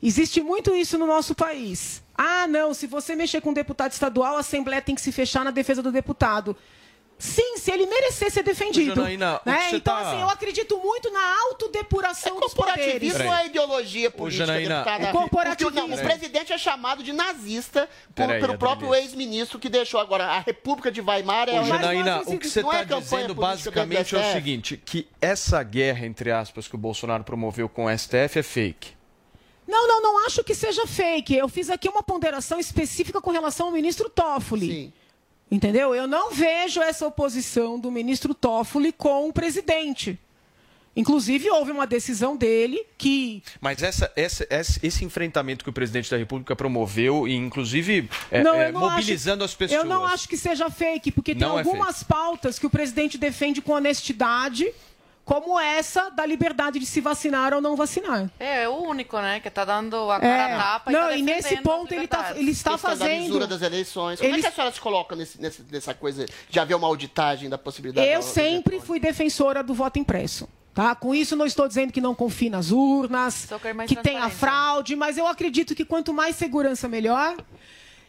Existe 0.02 0.42
muito 0.42 0.76
isso 0.76 0.98
no 0.98 1.06
nosso 1.08 1.34
país. 1.36 2.04
Ah, 2.18 2.48
não, 2.48 2.74
se 2.74 2.88
você 2.88 3.16
mexer 3.16 3.42
com 3.42 3.50
um 3.50 3.54
deputado 3.54 3.92
estadual, 3.92 4.38
a 4.38 4.40
Assembleia 4.40 4.82
tem 4.82 4.96
que 4.96 5.02
se 5.02 5.12
fechar 5.12 5.44
na 5.44 5.52
defesa 5.52 5.82
do 5.82 5.92
deputado. 5.92 6.56
Sim, 7.18 7.58
se 7.58 7.72
ele 7.72 7.86
merecer 7.86 8.30
ser 8.30 8.44
defendido. 8.44 8.92
Ô, 8.92 8.96
Janaína, 8.96 9.40
né? 9.46 9.70
Então, 9.72 9.80
tá- 9.80 10.10
assim, 10.12 10.20
eu 10.22 10.30
acredito 10.30 10.78
muito 10.80 11.10
na 11.14 11.40
autodepuração 11.44 12.42
dos 12.42 12.54
poderes. 12.54 12.84
Corporativismo 12.84 13.34
é 13.34 13.46
ideologia 13.46 14.12
política, 14.12 14.46
Janaína, 14.46 14.76
deputada. 14.84 15.04
o 15.04 15.08
que- 15.08 15.14
corporativismo. 15.14 15.72
Porque, 15.80 15.96
não, 15.96 15.98
o 15.98 16.08
presidente 16.10 16.52
é 16.52 16.58
chamado 16.58 17.02
de 17.02 17.14
nazista 17.14 17.88
por- 18.14 18.28
Peraí, 18.28 18.42
pelo 18.42 18.58
próprio 18.58 18.94
ex-ministro 18.94 19.58
que 19.58 19.70
deixou 19.70 20.02
agora 20.02 20.26
a 20.26 20.40
República 20.40 20.92
de 20.92 21.00
Weimar. 21.00 21.48
É 21.48 21.58
Ô, 21.60 21.64
Janaína, 21.64 22.22
o 22.26 22.38
que 22.38 22.50
você 22.50 22.62
não 22.62 22.74
é 22.74 22.82
está 22.84 22.96
campanha 22.96 23.02
dizendo 23.22 23.36
basicamente 23.36 24.14
é 24.16 24.20
o 24.20 24.34
seguinte, 24.34 24.78
que 24.86 25.08
essa 25.22 25.64
guerra, 25.64 26.06
entre 26.06 26.32
aspas, 26.32 26.68
que 26.68 26.76
o 26.76 26.78
Bolsonaro 26.78 27.24
promoveu 27.24 27.70
com 27.70 27.86
o 27.86 27.90
STF 27.90 28.40
é 28.40 28.44
fake. 28.44 28.95
Não, 29.68 29.88
não, 29.88 30.02
não 30.02 30.26
acho 30.26 30.44
que 30.44 30.54
seja 30.54 30.86
fake. 30.86 31.36
Eu 31.36 31.48
fiz 31.50 31.70
aqui 31.70 31.90
uma 31.90 32.04
ponderação 32.04 32.60
específica 32.60 33.20
com 33.22 33.32
relação 33.32 33.68
ao 33.68 33.72
ministro 33.72 34.10
Toffoli. 34.10 34.94
Entendeu? 35.50 35.94
Eu 35.94 36.08
não 36.08 36.32
vejo 36.32 36.82
essa 36.82 37.06
oposição 37.06 37.80
do 37.80 37.92
ministro 37.92 38.34
Toffoli 38.34 38.92
com 38.92 39.30
o 39.30 39.34
presidente. 39.34 40.20
Inclusive, 40.98 41.50
houve 41.50 41.72
uma 41.72 41.86
decisão 41.86 42.38
dele 42.38 42.82
que. 42.98 43.44
Mas 43.60 43.84
essa, 43.84 44.10
essa- 44.16 44.48
esse, 44.50 44.80
esse 44.82 45.04
enfrentamento 45.04 45.62
que 45.64 45.70
o 45.70 45.74
presidente 45.74 46.10
da 46.10 46.16
República 46.16 46.56
promoveu, 46.56 47.28
e 47.28 47.36
inclusive 47.36 48.10
é, 48.32 48.42
Não, 48.42 48.56
é, 48.56 48.72
não 48.72 48.80
mobilizando 48.80 49.44
acho- 49.44 49.52
as 49.52 49.58
pessoas. 49.58 49.82
Eu 49.82 49.86
não 49.86 50.06
acho 50.06 50.28
que 50.30 50.38
seja 50.38 50.70
fake, 50.70 51.12
porque 51.12 51.34
tem 51.36 51.42
Não 51.46 51.58
é 51.58 51.64
algumas 51.64 52.02
pautas 52.02 52.58
que 52.58 52.66
o 52.66 52.70
presidente 52.70 53.18
defende 53.18 53.62
com 53.62 53.74
honestidade, 53.74 54.72
como 55.26 55.60
essa 55.60 56.10
da 56.12 56.24
liberdade 56.24 56.78
de 56.78 56.86
se 56.86 57.02
vacinar 57.02 57.52
ou 57.52 57.60
não 57.60 57.76
vacinar. 57.76 58.30
É, 58.40 58.64
é 58.64 58.70
o 58.70 58.76
único, 58.84 59.18
né, 59.20 59.40
que 59.40 59.50
tá 59.50 59.66
dando 59.66 60.12
a 60.12 60.20
cara 60.20 60.56
a 60.56 60.58
tapa 60.60 60.92
não, 60.92 61.08
e 61.08 61.14
tá 61.14 61.18
e 61.18 61.22
nesse 61.24 61.58
ponto 61.62 61.92
ele, 61.94 62.08
tá, 62.08 62.34
ele 62.36 62.52
está 62.52 62.72
Questão 62.74 62.92
da 62.92 62.98
fazendo. 62.98 63.24
lisura 63.24 63.48
das 63.48 63.62
eleições. 63.64 64.20
Como 64.20 64.30
é 64.30 64.34
Ele- 64.34 64.42
que 64.44 64.48
a 64.48 64.52
senhora 64.52 64.72
se 64.72 64.80
coloca 64.80 65.16
nesse, 65.16 65.40
nessa 65.72 65.96
coisa 65.96 66.28
de 66.48 66.60
haver 66.60 66.76
uma 66.76 66.88
auditagem 66.88 67.50
da 67.50 67.58
possibilidade 67.58 68.08
Eu 68.08 68.20
da- 68.20 68.26
sempre 68.26 68.80
fui 68.80 69.00
defensora 69.00 69.64
do 69.64 69.74
voto 69.74 69.98
impresso. 69.98 70.48
Tá? 70.76 70.94
Com 70.94 71.16
isso, 71.16 71.36
não 71.38 71.46
estou 71.46 71.68
dizendo 71.68 71.92
que 71.92 72.02
não 72.02 72.14
confie 72.14 72.50
nas 72.50 72.70
urnas, 72.70 73.48
que 73.88 73.96
tenha 73.96 74.30
fraude, 74.30 74.94
mas 74.96 75.18
eu 75.18 75.26
acredito 75.26 75.74
que 75.74 75.86
quanto 75.86 76.14
mais 76.14 76.36
segurança, 76.36 76.88
melhor. 76.88 77.36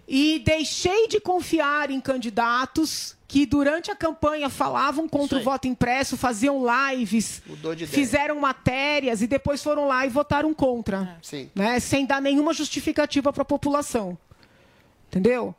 E 0.06 0.40
deixei 0.40 1.08
de 1.08 1.18
confiar 1.20 1.90
em 1.90 2.00
candidatos 2.00 3.15
que, 3.28 3.44
durante 3.44 3.90
a 3.90 3.96
campanha, 3.96 4.48
falavam 4.48 5.08
contra 5.08 5.38
o 5.38 5.42
voto 5.42 5.66
impresso, 5.66 6.16
faziam 6.16 6.62
lives, 6.64 7.42
fizeram 7.88 8.38
matérias 8.40 9.20
e 9.20 9.26
depois 9.26 9.62
foram 9.62 9.88
lá 9.88 10.06
e 10.06 10.08
votaram 10.08 10.54
contra. 10.54 11.18
Sim. 11.22 11.50
Né? 11.54 11.80
Sem 11.80 12.06
dar 12.06 12.20
nenhuma 12.22 12.54
justificativa 12.54 13.32
para 13.32 13.42
a 13.42 13.44
população. 13.44 14.16
Entendeu? 15.08 15.54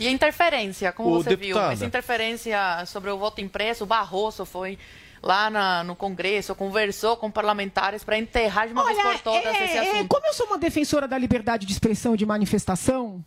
E 0.00 0.08
a 0.08 0.10
interferência, 0.10 0.92
como 0.92 1.10
Ô, 1.10 1.22
você 1.22 1.30
viu? 1.30 1.38
deputada. 1.54 1.72
Essa 1.72 1.84
interferência 1.84 2.58
sobre 2.86 3.10
o 3.10 3.18
voto 3.18 3.40
impresso, 3.40 3.84
o 3.84 3.86
Barroso 3.86 4.44
foi 4.44 4.78
lá 5.22 5.48
na- 5.50 5.84
no 5.84 5.94
Congresso, 5.94 6.54
conversou 6.54 7.16
com 7.16 7.30
parlamentares 7.30 8.02
para 8.02 8.18
enterrar 8.18 8.66
de 8.66 8.72
uma 8.72 8.84
vez 8.84 8.98
por 9.00 9.18
todas 9.20 9.54
é, 9.54 9.64
esse 9.64 9.76
é, 9.76 9.90
assunto. 9.92 10.08
como 10.08 10.26
eu 10.26 10.32
sou 10.32 10.46
uma 10.46 10.58
defensora 10.58 11.06
da 11.06 11.16
liberdade 11.16 11.64
de 11.66 11.72
expressão 11.72 12.14
e 12.14 12.16
de 12.16 12.26
manifestação, 12.26 13.24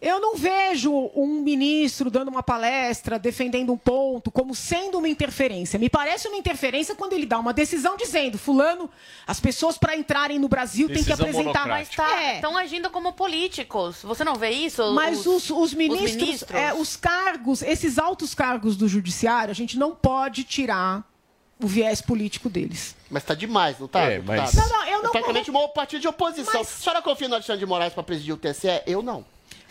eu 0.00 0.20
não 0.20 0.36
vejo 0.36 1.10
um 1.14 1.40
ministro 1.40 2.08
dando 2.08 2.28
uma 2.28 2.42
palestra, 2.42 3.18
defendendo 3.18 3.72
um 3.72 3.76
ponto, 3.76 4.30
como 4.30 4.54
sendo 4.54 4.98
uma 4.98 5.08
interferência. 5.08 5.76
Me 5.76 5.90
parece 5.90 6.28
uma 6.28 6.36
interferência 6.36 6.94
quando 6.94 7.14
ele 7.14 7.26
dá 7.26 7.38
uma 7.38 7.52
decisão 7.52 7.96
dizendo, 7.96 8.38
fulano, 8.38 8.88
as 9.26 9.40
pessoas 9.40 9.76
para 9.76 9.96
entrarem 9.96 10.38
no 10.38 10.48
Brasil 10.48 10.88
têm 10.88 11.02
que 11.02 11.12
apresentar... 11.12 11.66
Mas 11.66 11.88
tá, 11.88 12.34
estão 12.34 12.56
agindo 12.56 12.90
como 12.90 13.12
políticos. 13.12 14.02
Você 14.04 14.22
não 14.22 14.36
vê 14.36 14.50
isso? 14.50 14.82
É. 14.82 14.90
Mas 14.92 15.26
os, 15.26 15.50
os 15.50 15.74
ministros, 15.74 16.14
ministros? 16.14 16.54
é, 16.54 16.72
os 16.72 16.94
cargos, 16.94 17.60
esses 17.62 17.98
altos 17.98 18.34
cargos 18.34 18.76
do 18.76 18.86
judiciário, 18.86 19.50
a 19.50 19.54
gente 19.54 19.76
não 19.76 19.96
pode 19.96 20.44
tirar 20.44 21.04
o 21.60 21.66
viés 21.66 22.00
político 22.00 22.48
deles. 22.48 22.94
Mas 23.10 23.24
tá 23.24 23.34
demais, 23.34 23.80
não 23.80 23.88
tá? 23.88 24.02
É, 24.02 24.20
mas-? 24.20 24.54
Não, 24.54 24.68
não, 24.68 24.84
eu 24.86 25.02
não- 25.02 25.10
Praticamente 25.10 25.50
uma 25.50 25.68
partido 25.68 26.00
de 26.00 26.06
oposição. 26.08 26.60
A 26.60 26.64
senhora 26.64 27.02
confia 27.02 27.26
no 27.26 27.34
Alexandre 27.34 27.58
de 27.58 27.66
Moraes 27.66 27.92
para 27.92 28.04
presidir 28.04 28.32
o 28.32 28.36
TSE? 28.36 28.68
Eu 28.86 29.02
não. 29.02 29.24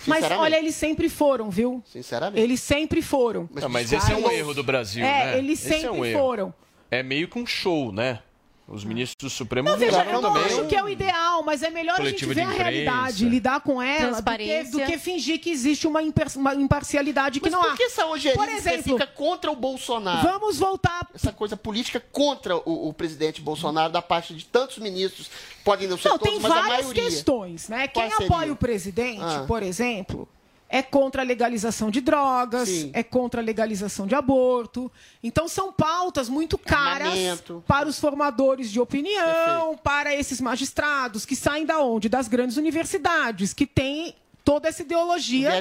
Mas 0.05 0.23
olha, 0.31 0.57
eles 0.57 0.75
sempre 0.75 1.09
foram, 1.09 1.49
viu? 1.49 1.81
Sinceramente. 1.85 2.39
Eles 2.41 2.59
sempre 2.61 3.01
foram. 3.01 3.49
Não, 3.53 3.67
mas 3.69 3.91
esse 3.91 4.11
é 4.11 4.15
um 4.15 4.29
erro 4.29 4.53
do 4.53 4.63
Brasil, 4.63 5.03
É, 5.03 5.25
né? 5.25 5.37
eles 5.39 5.59
Esse 5.65 5.73
é 5.75 5.79
sempre 5.79 5.99
um 5.99 6.05
erro. 6.05 6.19
foram. 6.19 6.53
É 6.91 7.01
meio 7.03 7.27
que 7.27 7.37
um 7.39 7.45
show, 7.45 7.91
né? 7.91 8.19
Os 8.67 8.83
ministros 8.83 9.31
supremos 9.31 9.71
Não, 9.71 9.79
veja, 9.79 10.03
eu 10.03 10.11
não 10.11 10.21
também 10.21 10.43
acho 10.43 10.65
que 10.65 10.75
é 10.75 10.83
o 10.83 10.89
ideal, 10.89 11.41
mas 11.41 11.63
é 11.63 11.69
melhor 11.69 12.01
a 12.01 12.03
gente 12.03 12.25
ver 12.25 12.41
a 12.41 12.49
realidade, 12.49 13.23
lidar 13.23 13.61
com 13.61 13.81
ela, 13.81 14.21
do 14.21 14.31
que, 14.37 14.63
do 14.65 14.79
que 14.85 14.97
fingir 14.97 15.39
que 15.39 15.49
existe 15.49 15.87
uma, 15.87 16.03
imper- 16.03 16.27
uma 16.35 16.53
imparcialidade 16.53 17.39
que 17.39 17.45
Mas 17.45 17.53
não 17.53 17.61
por 17.61 17.71
há. 17.71 17.77
que 17.77 17.83
essa 17.83 18.05
ojeriza 18.05 18.37
Por 18.37 18.49
exemplo, 18.49 19.07
contra 19.15 19.49
o 19.49 19.55
Bolsonaro? 19.55 20.21
Vamos 20.21 20.57
voltar. 20.59 21.07
Essa 21.15 21.31
coisa 21.31 21.55
política 21.55 22.03
contra 22.11 22.57
o, 22.57 22.89
o 22.89 22.93
presidente 22.93 23.39
Bolsonaro 23.41 23.93
da 23.93 24.01
parte 24.01 24.33
de 24.35 24.43
tantos 24.43 24.79
ministros. 24.79 25.29
Podem 25.63 25.87
não 25.87 25.97
ser 25.97 26.09
Não, 26.09 26.17
todos, 26.17 26.33
tem 26.33 26.41
mas 26.41 26.51
a 26.51 26.55
várias 26.55 26.79
maioria. 26.87 27.03
questões, 27.03 27.69
né? 27.69 27.87
Quem 27.87 28.11
apoia 28.11 28.51
o 28.51 28.55
presidente, 28.57 29.21
Ah. 29.21 29.45
por 29.47 29.63
exemplo, 29.63 30.27
é 30.69 30.81
contra 30.81 31.21
a 31.21 31.25
legalização 31.25 31.89
de 31.89 32.01
drogas, 32.01 32.67
Sim. 32.67 32.91
é 32.93 33.01
contra 33.01 33.39
a 33.41 33.43
legalização 33.43 34.05
de 34.05 34.15
aborto. 34.15 34.91
Então 35.23 35.47
são 35.47 35.71
pautas 35.71 36.27
muito 36.27 36.57
caras 36.57 37.07
Armamento. 37.07 37.63
para 37.67 37.87
os 37.87 37.99
formadores 37.99 38.69
de 38.71 38.79
opinião, 38.79 39.77
para 39.81 40.13
esses 40.15 40.41
magistrados 40.41 41.25
que 41.25 41.35
saem 41.35 41.65
da 41.65 41.79
onde? 41.79 42.09
Das 42.09 42.27
grandes 42.27 42.57
universidades, 42.57 43.53
que 43.53 43.65
têm 43.65 44.13
toda 44.43 44.67
essa 44.69 44.81
ideologia 44.81 45.51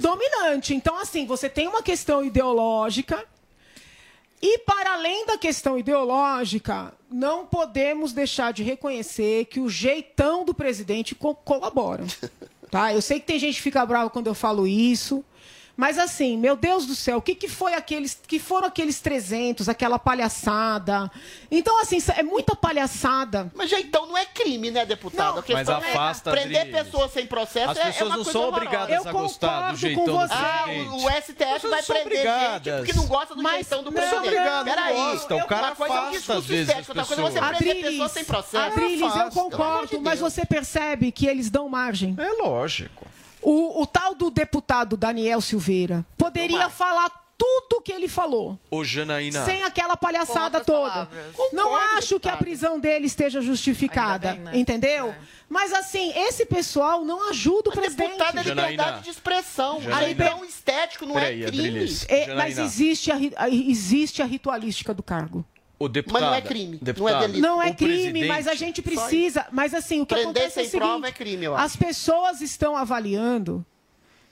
dominante. 0.00 0.74
Então, 0.74 0.98
assim, 0.98 1.26
você 1.26 1.48
tem 1.48 1.66
uma 1.68 1.82
questão 1.82 2.24
ideológica. 2.24 3.24
E 4.40 4.58
para 4.60 4.92
além 4.92 5.26
da 5.26 5.36
questão 5.36 5.76
ideológica, 5.78 6.94
não 7.10 7.44
podemos 7.44 8.12
deixar 8.12 8.52
de 8.52 8.62
reconhecer 8.62 9.46
que 9.46 9.58
o 9.60 9.68
jeitão 9.68 10.44
do 10.44 10.54
presidente 10.54 11.14
co- 11.14 11.34
colabora. 11.34 12.04
Tá? 12.70 12.92
Eu 12.92 13.00
sei 13.00 13.18
que 13.20 13.26
tem 13.26 13.38
gente 13.38 13.56
que 13.56 13.62
fica 13.62 13.84
brava 13.86 14.10
quando 14.10 14.26
eu 14.26 14.34
falo 14.34 14.66
isso, 14.66 15.24
mas 15.78 15.96
assim, 15.96 16.36
meu 16.36 16.56
Deus 16.56 16.84
do 16.86 16.94
céu, 16.96 17.18
o 17.18 17.22
que, 17.22 17.36
que 17.36 17.46
foi 17.46 17.72
aqueles 17.74 18.20
que 18.26 18.40
foram 18.40 18.66
aqueles 18.66 18.98
300, 19.00 19.68
aquela 19.68 19.96
palhaçada? 19.96 21.08
Então 21.48 21.80
assim, 21.80 21.98
é 22.16 22.22
muita 22.24 22.56
palhaçada. 22.56 23.48
Mas 23.54 23.70
jeitão 23.70 24.04
não 24.08 24.18
é 24.18 24.24
crime, 24.26 24.72
né, 24.72 24.84
deputado? 24.84 25.38
A 25.38 25.42
questão 25.44 25.76
Mas 25.78 25.84
é 25.86 25.92
afasta, 25.92 26.30
prender 26.32 26.62
Adriles. 26.62 26.82
pessoas 26.82 27.12
sem 27.12 27.26
processo 27.28 27.70
As 27.70 27.76
é- 27.78 27.80
é, 27.80 27.84
pessoas 27.92 28.08
uma 28.10 28.16
não 28.16 28.24
coisa 28.24 28.38
são 28.40 28.48
obrigadas 28.48 29.06
a 29.06 29.12
gostar 29.12 29.70
do 29.70 29.76
jeitão 29.78 30.04
do 30.04 30.18
Ah, 30.18 30.62
presidente. 30.64 30.88
o, 30.90 30.96
o 30.96 31.10
STF 31.10 31.68
vai 31.68 31.80
não 31.80 31.86
prender 31.86 32.22
gente 32.64 32.76
porque 32.78 32.92
não 32.94 33.06
gosta 33.06 33.34
do 33.36 33.42
Mas 33.42 33.54
jeitão 33.68 33.84
do 33.84 33.90
não, 33.92 34.00
presidente. 34.00 34.34
não 34.44 34.64
Peraí. 34.64 34.94
gosta. 34.96 35.36
O 35.36 35.46
cara 35.46 35.74
coisa 35.76 35.94
é 35.94 36.00
um 36.00 36.08
às 36.08 36.44
vezes, 36.44 36.68
estético, 36.68 36.90
outra 36.90 37.02
as 37.02 37.08
coisa 37.08 37.22
é 37.22 37.24
você 37.24 37.38
pessoas. 37.40 37.56
prender 37.56 37.84
pessoas 37.84 38.12
sem 38.12 38.24
processo. 38.24 38.56
Adriles, 38.72 39.14
eu 39.14 39.30
concordo, 39.30 40.00
mas 40.00 40.18
você 40.18 40.44
percebe 40.44 41.12
que 41.12 41.24
eles 41.24 41.48
dão 41.50 41.68
margem. 41.68 42.16
É 42.18 42.42
lógico. 42.42 43.06
O, 43.42 43.82
o 43.82 43.86
tal 43.86 44.14
do 44.14 44.30
deputado 44.30 44.96
Daniel 44.96 45.40
Silveira 45.40 46.04
poderia 46.16 46.68
falar 46.68 47.10
tudo 47.38 47.76
o 47.78 47.80
que 47.80 47.92
ele 47.92 48.08
falou. 48.08 48.58
Ô, 48.68 48.82
Janaína. 48.82 49.44
Sem 49.44 49.62
aquela 49.62 49.96
palhaçada 49.96 50.60
toda. 50.64 51.08
Não 51.52 51.74
acho 51.96 52.18
que 52.18 52.28
a 52.28 52.36
prisão 52.36 52.80
dele 52.80 53.06
esteja 53.06 53.40
justificada. 53.40 54.32
Bem, 54.32 54.40
né? 54.40 54.50
Entendeu? 54.58 55.14
Mas 55.48 55.72
assim, 55.72 56.12
esse 56.16 56.44
pessoal 56.44 57.04
não 57.04 57.30
ajuda 57.30 57.70
o 57.70 57.72
presidente. 57.72 58.08
Deputado 58.08 58.38
é 58.38 58.42
liberdade 58.42 58.76
Janaína. 58.76 59.02
de 59.02 59.10
expressão. 59.10 59.80
Janaína. 59.80 60.24
Jeitão 60.24 60.44
estético 60.44 61.06
não 61.06 61.14
Peraí, 61.14 61.44
é 61.44 61.46
crime. 61.46 61.86
É, 62.08 62.34
mas 62.34 62.58
existe 62.58 63.10
a, 63.12 63.16
a- 63.36 63.48
existe 63.48 64.20
a 64.20 64.24
ritualística 64.26 64.92
do 64.92 65.02
cargo. 65.02 65.44
O 65.78 65.88
deputado, 65.88 66.22
Mas 66.22 66.30
não 66.30 66.34
é 66.34 66.42
crime, 66.42 66.72
não 66.72 66.80
é 66.80 66.84
deputada, 66.84 67.20
delito. 67.20 67.40
Não 67.40 67.62
é 67.62 67.72
crime, 67.72 68.24
mas 68.26 68.48
a 68.48 68.54
gente 68.54 68.82
precisa. 68.82 69.46
Mas 69.52 69.72
assim, 69.72 70.00
o 70.00 70.06
que 70.06 70.14
Prender 70.14 70.30
acontece 70.30 70.58
é 70.58 70.62
o 70.62 70.66
sem 70.68 70.80
prova 70.80 70.94
seguinte, 70.94 71.08
é 71.08 71.12
crime, 71.12 71.44
eu 71.44 71.54
acho. 71.54 71.64
As 71.64 71.76
pessoas 71.76 72.40
estão 72.40 72.76
avaliando 72.76 73.64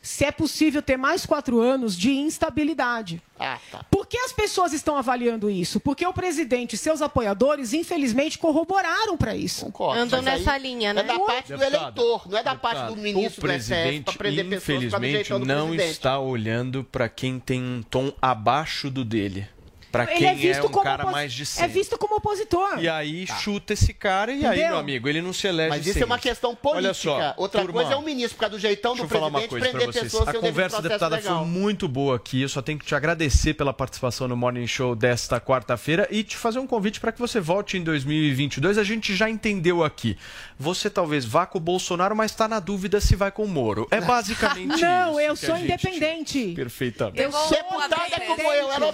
se 0.06 0.24
é 0.24 0.31
possível 0.31 0.81
ter 0.81 0.97
mais 0.97 1.27
quatro 1.27 1.60
anos 1.60 1.97
de 1.97 2.12
instabilidade. 2.12 3.20
Ah, 3.39 3.59
tá. 3.73 3.85
Por 3.90 4.06
que 4.06 4.16
as 4.16 4.32
pessoas 4.32 4.73
estão 4.73 4.97
avaliando 4.97 5.51
isso? 5.51 5.81
Porque 5.81 6.06
o 6.06 6.12
presidente 6.12 6.74
e 6.74 6.78
seus 6.78 7.02
apoiadores, 7.02 7.73
infelizmente, 7.73 8.39
corroboraram 8.39 9.16
para 9.16 9.35
isso. 9.35 9.64
Concordo, 9.64 10.01
Andam 10.01 10.20
aí 10.20 10.24
nessa 10.24 10.56
linha, 10.56 10.94
né? 10.94 11.01
É 11.01 11.05
da 11.05 11.18
parte 11.18 11.52
do 11.52 11.59
Deputada, 11.59 11.77
eleitor, 11.77 12.28
não 12.31 12.39
é 12.39 12.43
da 12.43 12.55
parte 12.55 12.82
do 12.82 12.94
deputada, 12.94 13.02
ministro 13.02 13.44
o 13.44 13.52
do 13.52 13.59
STF 13.59 13.70
presidente, 13.70 14.05
para 14.16 14.31
pessoas 14.31 14.48
do 14.48 14.55
infelizmente, 14.55 15.12
jeitão 15.12 15.40
do 15.40 15.47
não 15.47 15.66
presidente. 15.66 15.90
está 15.90 16.18
olhando 16.20 16.85
para 16.85 17.09
quem 17.09 17.40
tem 17.40 17.60
um 17.60 17.82
tom 17.82 18.12
abaixo 18.23 18.89
do 18.89 19.05
dele. 19.05 19.48
Pra 19.92 20.04
Ele 20.04 20.14
quem 20.18 20.28
é 20.28 20.34
visto 20.34 20.60
é 20.60 20.66
um 20.66 20.68
como 20.68 20.84
cara 20.84 21.02
opos- 21.04 21.12
mais 21.12 21.32
de 21.32 21.42
É 21.42 21.46
centro. 21.46 21.72
visto 21.72 21.96
como 21.98 22.16
opositor. 22.16 22.78
E 22.78 22.88
aí 22.88 23.26
chuta 23.26 23.72
esse 23.72 23.94
cara 23.94 24.30
e 24.32 24.44
aí, 24.44 24.46
Entendeu? 24.46 24.68
meu 24.68 24.78
amigo, 24.78 25.08
ele 25.08 25.22
não 25.22 25.32
se 25.32 25.46
elege 25.46 25.68
Mas 25.70 25.86
isso 25.86 25.98
é 26.00 26.04
uma 26.04 26.18
questão 26.18 26.54
política. 26.54 26.86
Olha 26.86 26.94
só, 26.94 27.34
Outra 27.36 27.60
turma, 27.62 27.74
coisa 27.80 27.92
é 27.94 27.96
o 27.96 28.02
ministro, 28.02 28.36
por 28.36 28.40
causa 28.40 28.56
do 28.56 28.60
jeitão 28.60 28.92
do 28.92 28.98
Deixa 29.00 29.14
eu 29.14 29.18
falar 29.18 29.30
uma 29.30 29.38
presidente, 29.38 29.50
coisa 29.50 29.64
pra 29.70 29.78
prender 29.78 29.92
vocês. 29.94 30.04
pessoas 30.12 30.28
A 30.28 30.34
conversa, 30.38 30.82
deputada, 30.82 31.16
legal. 31.16 31.38
foi 31.38 31.46
muito 31.46 31.88
boa 31.88 32.16
aqui. 32.16 32.42
Eu 32.42 32.48
só 32.48 32.60
tenho 32.60 32.78
que 32.78 32.84
te 32.84 32.94
agradecer 32.94 33.54
pela 33.54 33.72
participação 33.72 34.28
no 34.28 34.36
Morning 34.36 34.66
Show 34.66 34.94
desta 34.94 35.40
quarta-feira 35.40 36.06
e 36.10 36.22
te 36.22 36.36
fazer 36.36 36.58
um 36.58 36.66
convite 36.66 37.00
para 37.00 37.12
que 37.12 37.18
você 37.20 37.40
volte 37.40 37.76
em 37.78 37.82
2022. 37.82 38.78
A 38.78 38.84
gente 38.84 39.14
já 39.14 39.30
entendeu 39.30 39.82
aqui. 39.84 40.18
Você 40.58 40.90
talvez 40.90 41.24
vá 41.24 41.46
com 41.46 41.58
o 41.58 41.60
Bolsonaro, 41.60 42.14
mas 42.14 42.30
está 42.32 42.48
na 42.48 42.58
dúvida 42.60 43.00
se 43.00 43.14
vai 43.16 43.30
com 43.30 43.44
o 43.44 43.48
Moro. 43.48 43.86
É 43.90 44.00
basicamente 44.02 44.74
isso. 44.74 44.84
Não, 44.84 45.18
eu 45.20 45.36
sou 45.36 45.56
independente. 45.56 46.52
Perfeitamente. 46.54 47.20
Eu 47.22 47.32
sou 47.32 47.50
Deputada 47.50 47.96
como 48.26 48.42
eu, 48.52 48.70
ela 48.72 48.86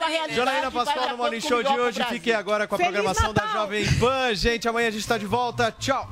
a 0.00 0.06
realidade. 0.06 0.39
Janaína 0.40 0.70
Pascoal 0.70 1.04
de 1.04 1.12
no 1.12 1.16
Morning 1.18 1.40
Show 1.40 1.62
de 1.62 1.68
hoje. 1.68 2.02
Fiquem 2.04 2.32
agora 2.32 2.66
com 2.66 2.74
a 2.74 2.78
Feliz 2.78 2.92
programação 2.92 3.34
da 3.34 3.42
Natal! 3.44 3.62
Jovem 3.62 3.84
Pan. 3.98 4.34
Gente, 4.34 4.66
amanhã 4.68 4.88
a 4.88 4.90
gente 4.90 5.02
está 5.02 5.18
de 5.18 5.26
volta. 5.26 5.70
Tchau. 5.78 6.08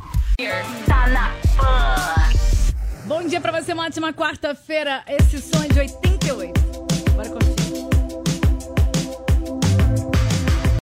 Tá 0.86 1.06
na 1.08 1.32
Bom 3.06 3.26
dia 3.26 3.40
pra 3.40 3.58
você, 3.58 3.72
uma 3.72 3.86
ótima 3.86 4.12
quarta-feira. 4.12 5.02
Esse 5.08 5.38
som 5.40 5.64
é 5.64 5.68
de 5.68 5.80
88. 5.80 7.47